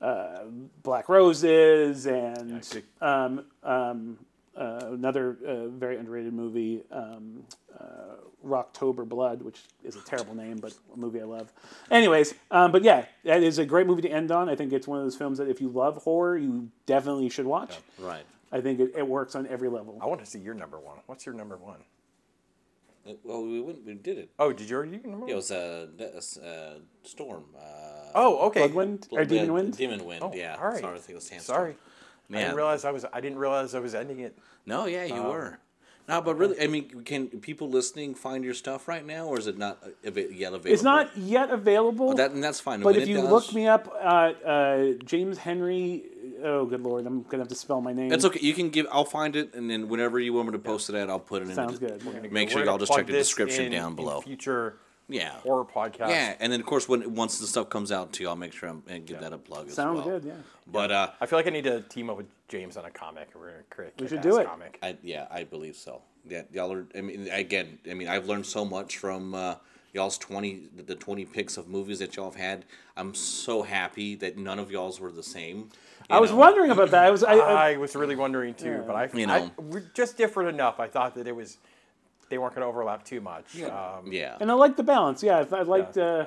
uh, 0.00 0.40
Black 0.82 1.08
Roses 1.08 2.06
and 2.06 2.62
um, 3.00 3.44
um, 3.62 4.18
uh, 4.56 4.80
another 4.92 5.36
uh, 5.46 5.66
very 5.68 5.96
underrated 5.96 6.32
movie, 6.32 6.82
um, 6.92 7.42
uh, 7.78 8.16
Rocktober 8.46 9.08
Blood, 9.08 9.42
which 9.42 9.62
is 9.82 9.96
a 9.96 10.00
terrible 10.02 10.34
name, 10.34 10.58
but 10.58 10.72
a 10.92 10.96
movie 10.96 11.20
I 11.20 11.24
love. 11.24 11.52
Anyways, 11.90 12.34
um, 12.50 12.70
but 12.70 12.84
yeah, 12.84 13.06
that 13.24 13.42
is 13.42 13.58
a 13.58 13.64
great 13.64 13.86
movie 13.86 14.02
to 14.02 14.08
end 14.10 14.30
on. 14.30 14.48
I 14.48 14.54
think 14.56 14.72
it's 14.72 14.86
one 14.86 14.98
of 14.98 15.04
those 15.04 15.16
films 15.16 15.38
that 15.38 15.48
if 15.48 15.60
you 15.60 15.68
love 15.68 15.96
horror, 16.02 16.36
you 16.36 16.68
definitely 16.86 17.28
should 17.30 17.46
watch. 17.46 17.76
Right. 17.98 18.24
I 18.52 18.60
think 18.60 18.78
it, 18.78 18.92
it 18.96 19.06
works 19.08 19.34
on 19.34 19.46
every 19.48 19.68
level. 19.68 19.98
I 20.00 20.06
want 20.06 20.20
to 20.20 20.26
see 20.26 20.38
your 20.38 20.54
number 20.54 20.78
one. 20.78 20.98
What's 21.06 21.26
your 21.26 21.34
number 21.34 21.56
one? 21.56 21.78
Well, 23.22 23.42
we 23.42 23.60
went, 23.60 23.84
we 23.84 23.94
did 23.94 24.18
it. 24.18 24.30
Oh, 24.38 24.52
did 24.52 24.68
you 24.70 24.76
already 24.76 24.92
do 24.96 25.02
your 25.02 25.10
number 25.12 25.26
Yeah, 25.26 25.32
it 25.34 25.36
was 25.36 25.50
a, 25.50 25.88
that- 25.98 26.14
uh, 26.44 26.78
Storm. 27.06 27.44
Uh, 27.56 27.60
Oh, 28.16 28.46
okay. 28.46 28.60
Bloodwind 28.60 29.08
or 29.10 29.24
Demon 29.24 29.52
Wind? 29.52 29.76
Demon 29.76 30.04
Wind. 30.04 30.22
Oh, 30.22 30.32
yeah. 30.32 30.56
all 30.58 30.68
right. 30.68 30.78
Sorry, 30.80 30.94
I 30.94 30.98
think 30.98 31.10
it 31.10 31.14
was 31.16 31.24
Sandstorm. 31.26 31.56
Sorry. 31.56 31.76
I 32.32 32.38
didn't 32.44 32.54
realize 32.56 32.84
I 32.84 32.90
was. 32.92 33.04
I 33.12 33.20
didn't 33.20 33.38
realize 33.38 33.74
I 33.74 33.80
was 33.80 33.94
ending 33.94 34.20
it. 34.20 34.38
No, 34.66 34.86
yeah, 34.86 35.02
Um, 35.04 35.08
you 35.16 35.22
were. 35.24 35.58
No, 36.08 36.20
but 36.22 36.36
really, 36.36 36.60
I 36.60 36.66
mean, 36.68 37.02
can 37.04 37.28
people 37.28 37.68
listening 37.68 38.14
find 38.14 38.44
your 38.44 38.54
stuff 38.54 38.88
right 38.88 39.04
now, 39.04 39.26
or 39.26 39.38
is 39.38 39.46
it 39.46 39.58
not 39.58 39.78
uh, 39.84 39.88
yet 40.14 40.52
available? 40.52 40.70
It's 40.72 40.82
not 40.82 41.16
yet 41.16 41.50
available. 41.50 42.10
Oh, 42.10 42.14
that, 42.14 42.30
and 42.30 42.42
that's 42.42 42.60
fine. 42.60 42.80
But 42.80 42.94
When 42.94 43.02
if 43.02 43.08
you 43.08 43.16
does- 43.16 43.30
look 43.30 43.52
me 43.52 43.66
up, 43.66 43.88
uh, 43.92 44.32
uh, 44.46 44.92
James 45.04 45.38
Henry. 45.38 46.04
Oh, 46.46 46.66
good 46.66 46.82
lord! 46.82 47.06
I'm 47.06 47.22
gonna 47.22 47.42
have 47.42 47.48
to 47.48 47.54
spell 47.54 47.80
my 47.80 47.94
name. 47.94 48.12
It's 48.12 48.24
okay. 48.24 48.38
You 48.40 48.52
can 48.52 48.68
give. 48.68 48.86
I'll 48.92 49.06
find 49.06 49.34
it, 49.34 49.54
and 49.54 49.68
then 49.70 49.88
whenever 49.88 50.20
you 50.20 50.34
want 50.34 50.48
me 50.48 50.52
to 50.52 50.58
post 50.58 50.90
it 50.90 50.94
at, 50.94 51.08
I'll 51.08 51.18
put 51.18 51.40
it 51.42 51.48
in. 51.48 51.54
Sounds 51.54 51.80
the, 51.80 51.86
good. 51.88 52.04
We're 52.04 52.12
gonna 52.12 52.28
Make 52.28 52.48
We're 52.48 52.52
sure 52.52 52.60
gonna 52.60 52.72
y'all 52.72 52.78
just 52.78 52.92
check 52.92 53.06
the 53.06 53.12
description 53.14 53.64
in- 53.66 53.72
down 53.72 53.90
in 53.92 53.96
below. 53.96 54.20
future 54.20 54.76
Yeah. 55.08 55.30
horror 55.40 55.64
podcast. 55.64 56.08
Yeah, 56.10 56.34
and 56.38 56.52
then 56.52 56.60
of 56.60 56.66
course 56.66 56.86
when 56.88 57.14
once 57.14 57.38
the 57.38 57.46
stuff 57.46 57.70
comes 57.70 57.90
out 57.90 58.12
too, 58.12 58.28
I'll 58.28 58.36
make 58.36 58.52
sure 58.52 58.68
I'm, 58.68 58.82
and 58.88 59.06
give 59.06 59.20
that 59.20 59.32
a 59.32 59.38
plug 59.38 59.68
as 59.68 59.74
Sounds 59.74 60.04
well. 60.04 60.20
good. 60.20 60.24
Yeah. 60.24 60.34
But 60.70 60.90
uh, 60.90 61.10
I 61.20 61.24
feel 61.26 61.38
like 61.38 61.46
I 61.46 61.50
need 61.50 61.64
to 61.64 61.80
team 61.82 62.10
up 62.10 62.18
with 62.18 62.26
James 62.48 62.76
on 62.76 62.84
a 62.84 62.90
comic. 62.90 63.30
We're 63.34 63.50
gonna 63.50 63.62
create. 63.70 63.92
We 63.98 64.06
should 64.08 64.20
do 64.20 64.36
it. 64.38 64.46
Comic. 64.46 64.78
I 64.82 64.98
yeah, 65.02 65.26
I 65.30 65.44
believe 65.44 65.76
so. 65.76 66.02
Yeah, 66.28 66.42
y'all 66.52 66.72
are. 66.72 66.86
I 66.94 67.00
mean, 67.00 67.26
again, 67.30 67.78
I 67.90 67.94
mean, 67.94 68.08
I've 68.08 68.26
learned 68.26 68.44
so 68.46 68.64
much 68.66 68.98
from 68.98 69.34
uh, 69.34 69.54
y'all's 69.94 70.18
twenty, 70.18 70.68
the 70.76 70.94
twenty 70.94 71.24
picks 71.24 71.56
of 71.56 71.68
movies 71.68 72.00
that 72.00 72.16
y'all 72.16 72.30
have 72.30 72.40
had. 72.40 72.64
I'm 72.96 73.14
so 73.14 73.62
happy 73.62 74.14
that 74.16 74.36
none 74.38 74.58
of 74.58 74.70
y'all's 74.70 75.00
were 75.00 75.10
the 75.12 75.22
same. 75.22 75.70
I 76.10 76.20
was 76.20 76.30
know? 76.30 76.36
wondering 76.36 76.70
about 76.70 76.90
that. 76.90 77.04
I 77.04 77.10
was. 77.10 77.22
I, 77.24 77.34
I, 77.34 77.70
I 77.72 77.76
was 77.76 77.94
really 77.96 78.16
wondering 78.16 78.54
too, 78.54 78.82
but 78.86 78.94
I, 78.96 79.08
You 79.14 79.24
I- 79.28 79.40
know. 79.40 79.50
we're 79.58 79.84
just 79.94 80.16
different 80.16 80.50
enough. 80.50 80.80
I 80.80 80.88
thought 80.88 81.14
that 81.16 81.26
it 81.26 81.34
was 81.34 81.58
they 82.28 82.38
weren't 82.38 82.54
going 82.54 82.62
to 82.62 82.68
overlap 82.68 83.04
too 83.04 83.20
much. 83.20 83.54
Yeah. 83.54 83.66
Um, 83.66 84.10
Yeah, 84.12 84.36
and 84.40 84.50
I 84.50 84.54
like 84.54 84.76
the 84.76 84.82
balance. 84.82 85.22
Yeah, 85.22 85.44
I 85.52 85.62
liked. 85.62 85.96
Uh, 85.98 86.26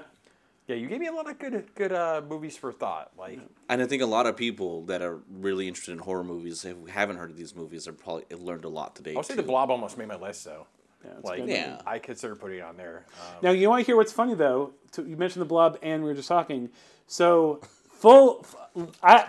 yeah, 0.68 0.76
you 0.76 0.88
gave 0.88 1.00
me 1.00 1.08
a 1.08 1.12
lot 1.14 1.30
of 1.30 1.40
good 1.40 1.66
good 1.76 1.94
uh, 1.94 2.22
movies 2.28 2.58
for 2.58 2.72
thought. 2.74 3.12
Like 3.18 3.40
and 3.70 3.82
I 3.82 3.86
think 3.86 4.02
a 4.02 4.06
lot 4.08 4.26
of 4.26 4.36
people 4.36 4.82
that 4.86 5.02
are 5.02 5.20
really 5.32 5.68
interested 5.68 5.94
in 5.94 6.00
horror 6.00 6.24
movies 6.24 6.62
who 6.64 6.86
haven't 6.88 7.18
heard 7.18 7.30
of 7.30 7.38
these 7.38 7.56
movies 7.56 7.86
have 7.86 7.98
probably 7.98 8.26
learned 8.36 8.66
a 8.66 8.70
lot 8.70 8.96
today. 8.96 9.14
I 9.14 9.18
would 9.18 9.26
say 9.26 9.36
too. 9.36 9.42
the 9.42 9.48
Blob 9.48 9.70
almost 9.72 9.98
made 9.98 10.08
my 10.10 10.18
list 10.18 10.44
though. 10.44 10.68
yeah, 11.06 11.12
Like. 11.24 11.48
Yeah. 11.48 11.80
I 11.86 12.00
consider 12.00 12.36
putting 12.36 12.58
it 12.60 12.64
on 12.64 12.76
there. 12.78 13.06
Um, 13.22 13.36
Now 13.44 13.52
you 13.52 13.70
want 13.70 13.82
to 13.82 13.86
hear 13.86 13.96
what's 13.96 14.12
funny 14.12 14.34
though? 14.34 14.72
To, 14.94 15.04
you 15.04 15.16
mentioned 15.18 15.42
the 15.42 15.46
blob, 15.48 15.78
and 15.82 16.04
we 16.04 16.10
were 16.10 16.16
just 16.16 16.28
talking. 16.28 16.70
So 17.08 17.62
full, 17.90 18.46
I 19.02 19.26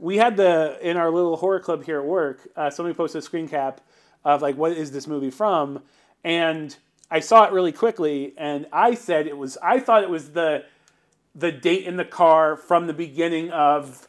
we 0.00 0.16
had 0.16 0.36
the 0.36 0.78
in 0.80 0.96
our 0.96 1.10
little 1.10 1.36
horror 1.36 1.60
club 1.60 1.84
here 1.84 2.00
at 2.00 2.06
work. 2.06 2.48
Uh, 2.56 2.70
somebody 2.70 2.94
posted 2.94 3.20
a 3.20 3.22
screen 3.22 3.48
cap 3.48 3.80
of 4.24 4.42
like, 4.42 4.56
what 4.56 4.72
is 4.72 4.90
this 4.92 5.06
movie 5.06 5.30
from? 5.30 5.82
And 6.24 6.74
I 7.10 7.20
saw 7.20 7.44
it 7.44 7.52
really 7.52 7.72
quickly, 7.72 8.34
and 8.36 8.66
I 8.72 8.94
said 8.94 9.26
it 9.26 9.36
was. 9.36 9.56
I 9.62 9.78
thought 9.80 10.02
it 10.02 10.10
was 10.10 10.30
the 10.32 10.64
the 11.34 11.52
date 11.52 11.84
in 11.86 11.96
the 11.96 12.04
car 12.04 12.56
from 12.56 12.86
the 12.86 12.92
beginning 12.92 13.50
of 13.50 14.08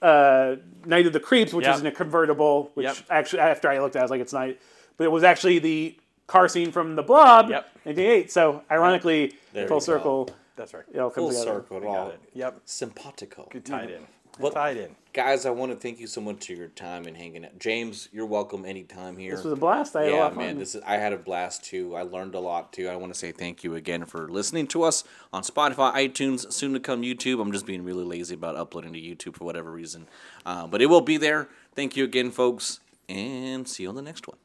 uh, 0.00 0.56
Night 0.84 1.06
of 1.06 1.12
the 1.12 1.20
Creeps, 1.20 1.52
which 1.52 1.66
Yep. 1.66 1.74
is 1.76 1.80
in 1.82 1.86
a 1.86 1.92
convertible. 1.92 2.70
Which 2.74 2.84
Yep. 2.86 2.96
actually, 3.10 3.40
after 3.40 3.68
I 3.68 3.78
looked 3.80 3.96
at, 3.96 4.00
it, 4.00 4.02
I 4.02 4.04
was 4.04 4.10
like, 4.10 4.20
it's 4.20 4.32
night. 4.32 4.60
But 4.96 5.04
it 5.04 5.10
was 5.12 5.22
actually 5.24 5.58
the 5.60 5.96
car 6.26 6.48
scene 6.48 6.72
from 6.72 6.96
The 6.96 7.02
Blob, 7.02 7.50
Yep. 7.50 7.64
1988. 7.84 8.32
So 8.32 8.62
ironically, 8.70 9.34
There 9.52 9.66
full 9.68 9.76
you 9.76 9.80
go. 9.80 9.84
circle, 9.84 10.30
that's 10.56 10.74
right. 10.74 10.84
it 10.92 10.98
all 10.98 11.10
comes 11.10 11.14
full 11.16 11.28
together. 11.44 11.58
circle 11.60 11.76
at 11.78 11.82
Got 11.84 11.96
all. 11.96 12.08
it. 12.10 12.20
Yep. 12.34 12.60
Simpatico. 12.64 13.48
Good 13.50 13.64
tied 13.64 13.90
in. 13.90 14.06
What- 14.38 14.54
tied 14.54 14.76
in. 14.76 14.96
Guys, 15.12 15.44
I 15.44 15.50
want 15.50 15.70
to 15.70 15.76
thank 15.76 16.00
you 16.00 16.06
so 16.06 16.22
much 16.22 16.46
for 16.46 16.54
your 16.54 16.68
time 16.68 17.04
and 17.04 17.14
hanging 17.14 17.44
out. 17.44 17.58
James, 17.58 18.08
you're 18.12 18.24
welcome 18.24 18.64
anytime 18.64 19.18
here. 19.18 19.36
This 19.36 19.44
was 19.44 19.52
a 19.52 19.56
blast. 19.56 19.94
I 19.94 20.04
had 20.04 20.12
a 20.12 20.16
lot 20.16 20.32
yeah, 20.32 20.38
man, 20.38 20.58
this 20.58 20.74
is 20.74 20.82
I 20.86 20.96
had 20.96 21.12
a 21.12 21.18
blast 21.18 21.64
too. 21.64 21.94
I 21.94 22.00
learned 22.00 22.34
a 22.34 22.40
lot 22.40 22.72
too. 22.72 22.88
I 22.88 22.96
want 22.96 23.12
to 23.12 23.18
say 23.18 23.30
thank 23.30 23.62
you 23.62 23.74
again 23.74 24.06
for 24.06 24.30
listening 24.30 24.68
to 24.68 24.84
us 24.84 25.04
on 25.30 25.42
Spotify, 25.42 25.92
iTunes, 25.92 26.50
soon 26.50 26.72
to 26.72 26.80
come 26.80 27.02
YouTube. 27.02 27.42
I'm 27.42 27.52
just 27.52 27.66
being 27.66 27.84
really 27.84 28.04
lazy 28.04 28.34
about 28.34 28.56
uploading 28.56 28.94
to 28.94 28.98
YouTube 28.98 29.36
for 29.36 29.44
whatever 29.44 29.70
reason, 29.70 30.08
uh, 30.46 30.66
but 30.66 30.80
it 30.80 30.86
will 30.86 31.02
be 31.02 31.18
there. 31.18 31.50
Thank 31.74 31.94
you 31.94 32.04
again, 32.04 32.30
folks, 32.30 32.80
and 33.06 33.68
see 33.68 33.82
you 33.82 33.90
on 33.90 33.96
the 33.96 34.02
next 34.02 34.26
one. 34.26 34.38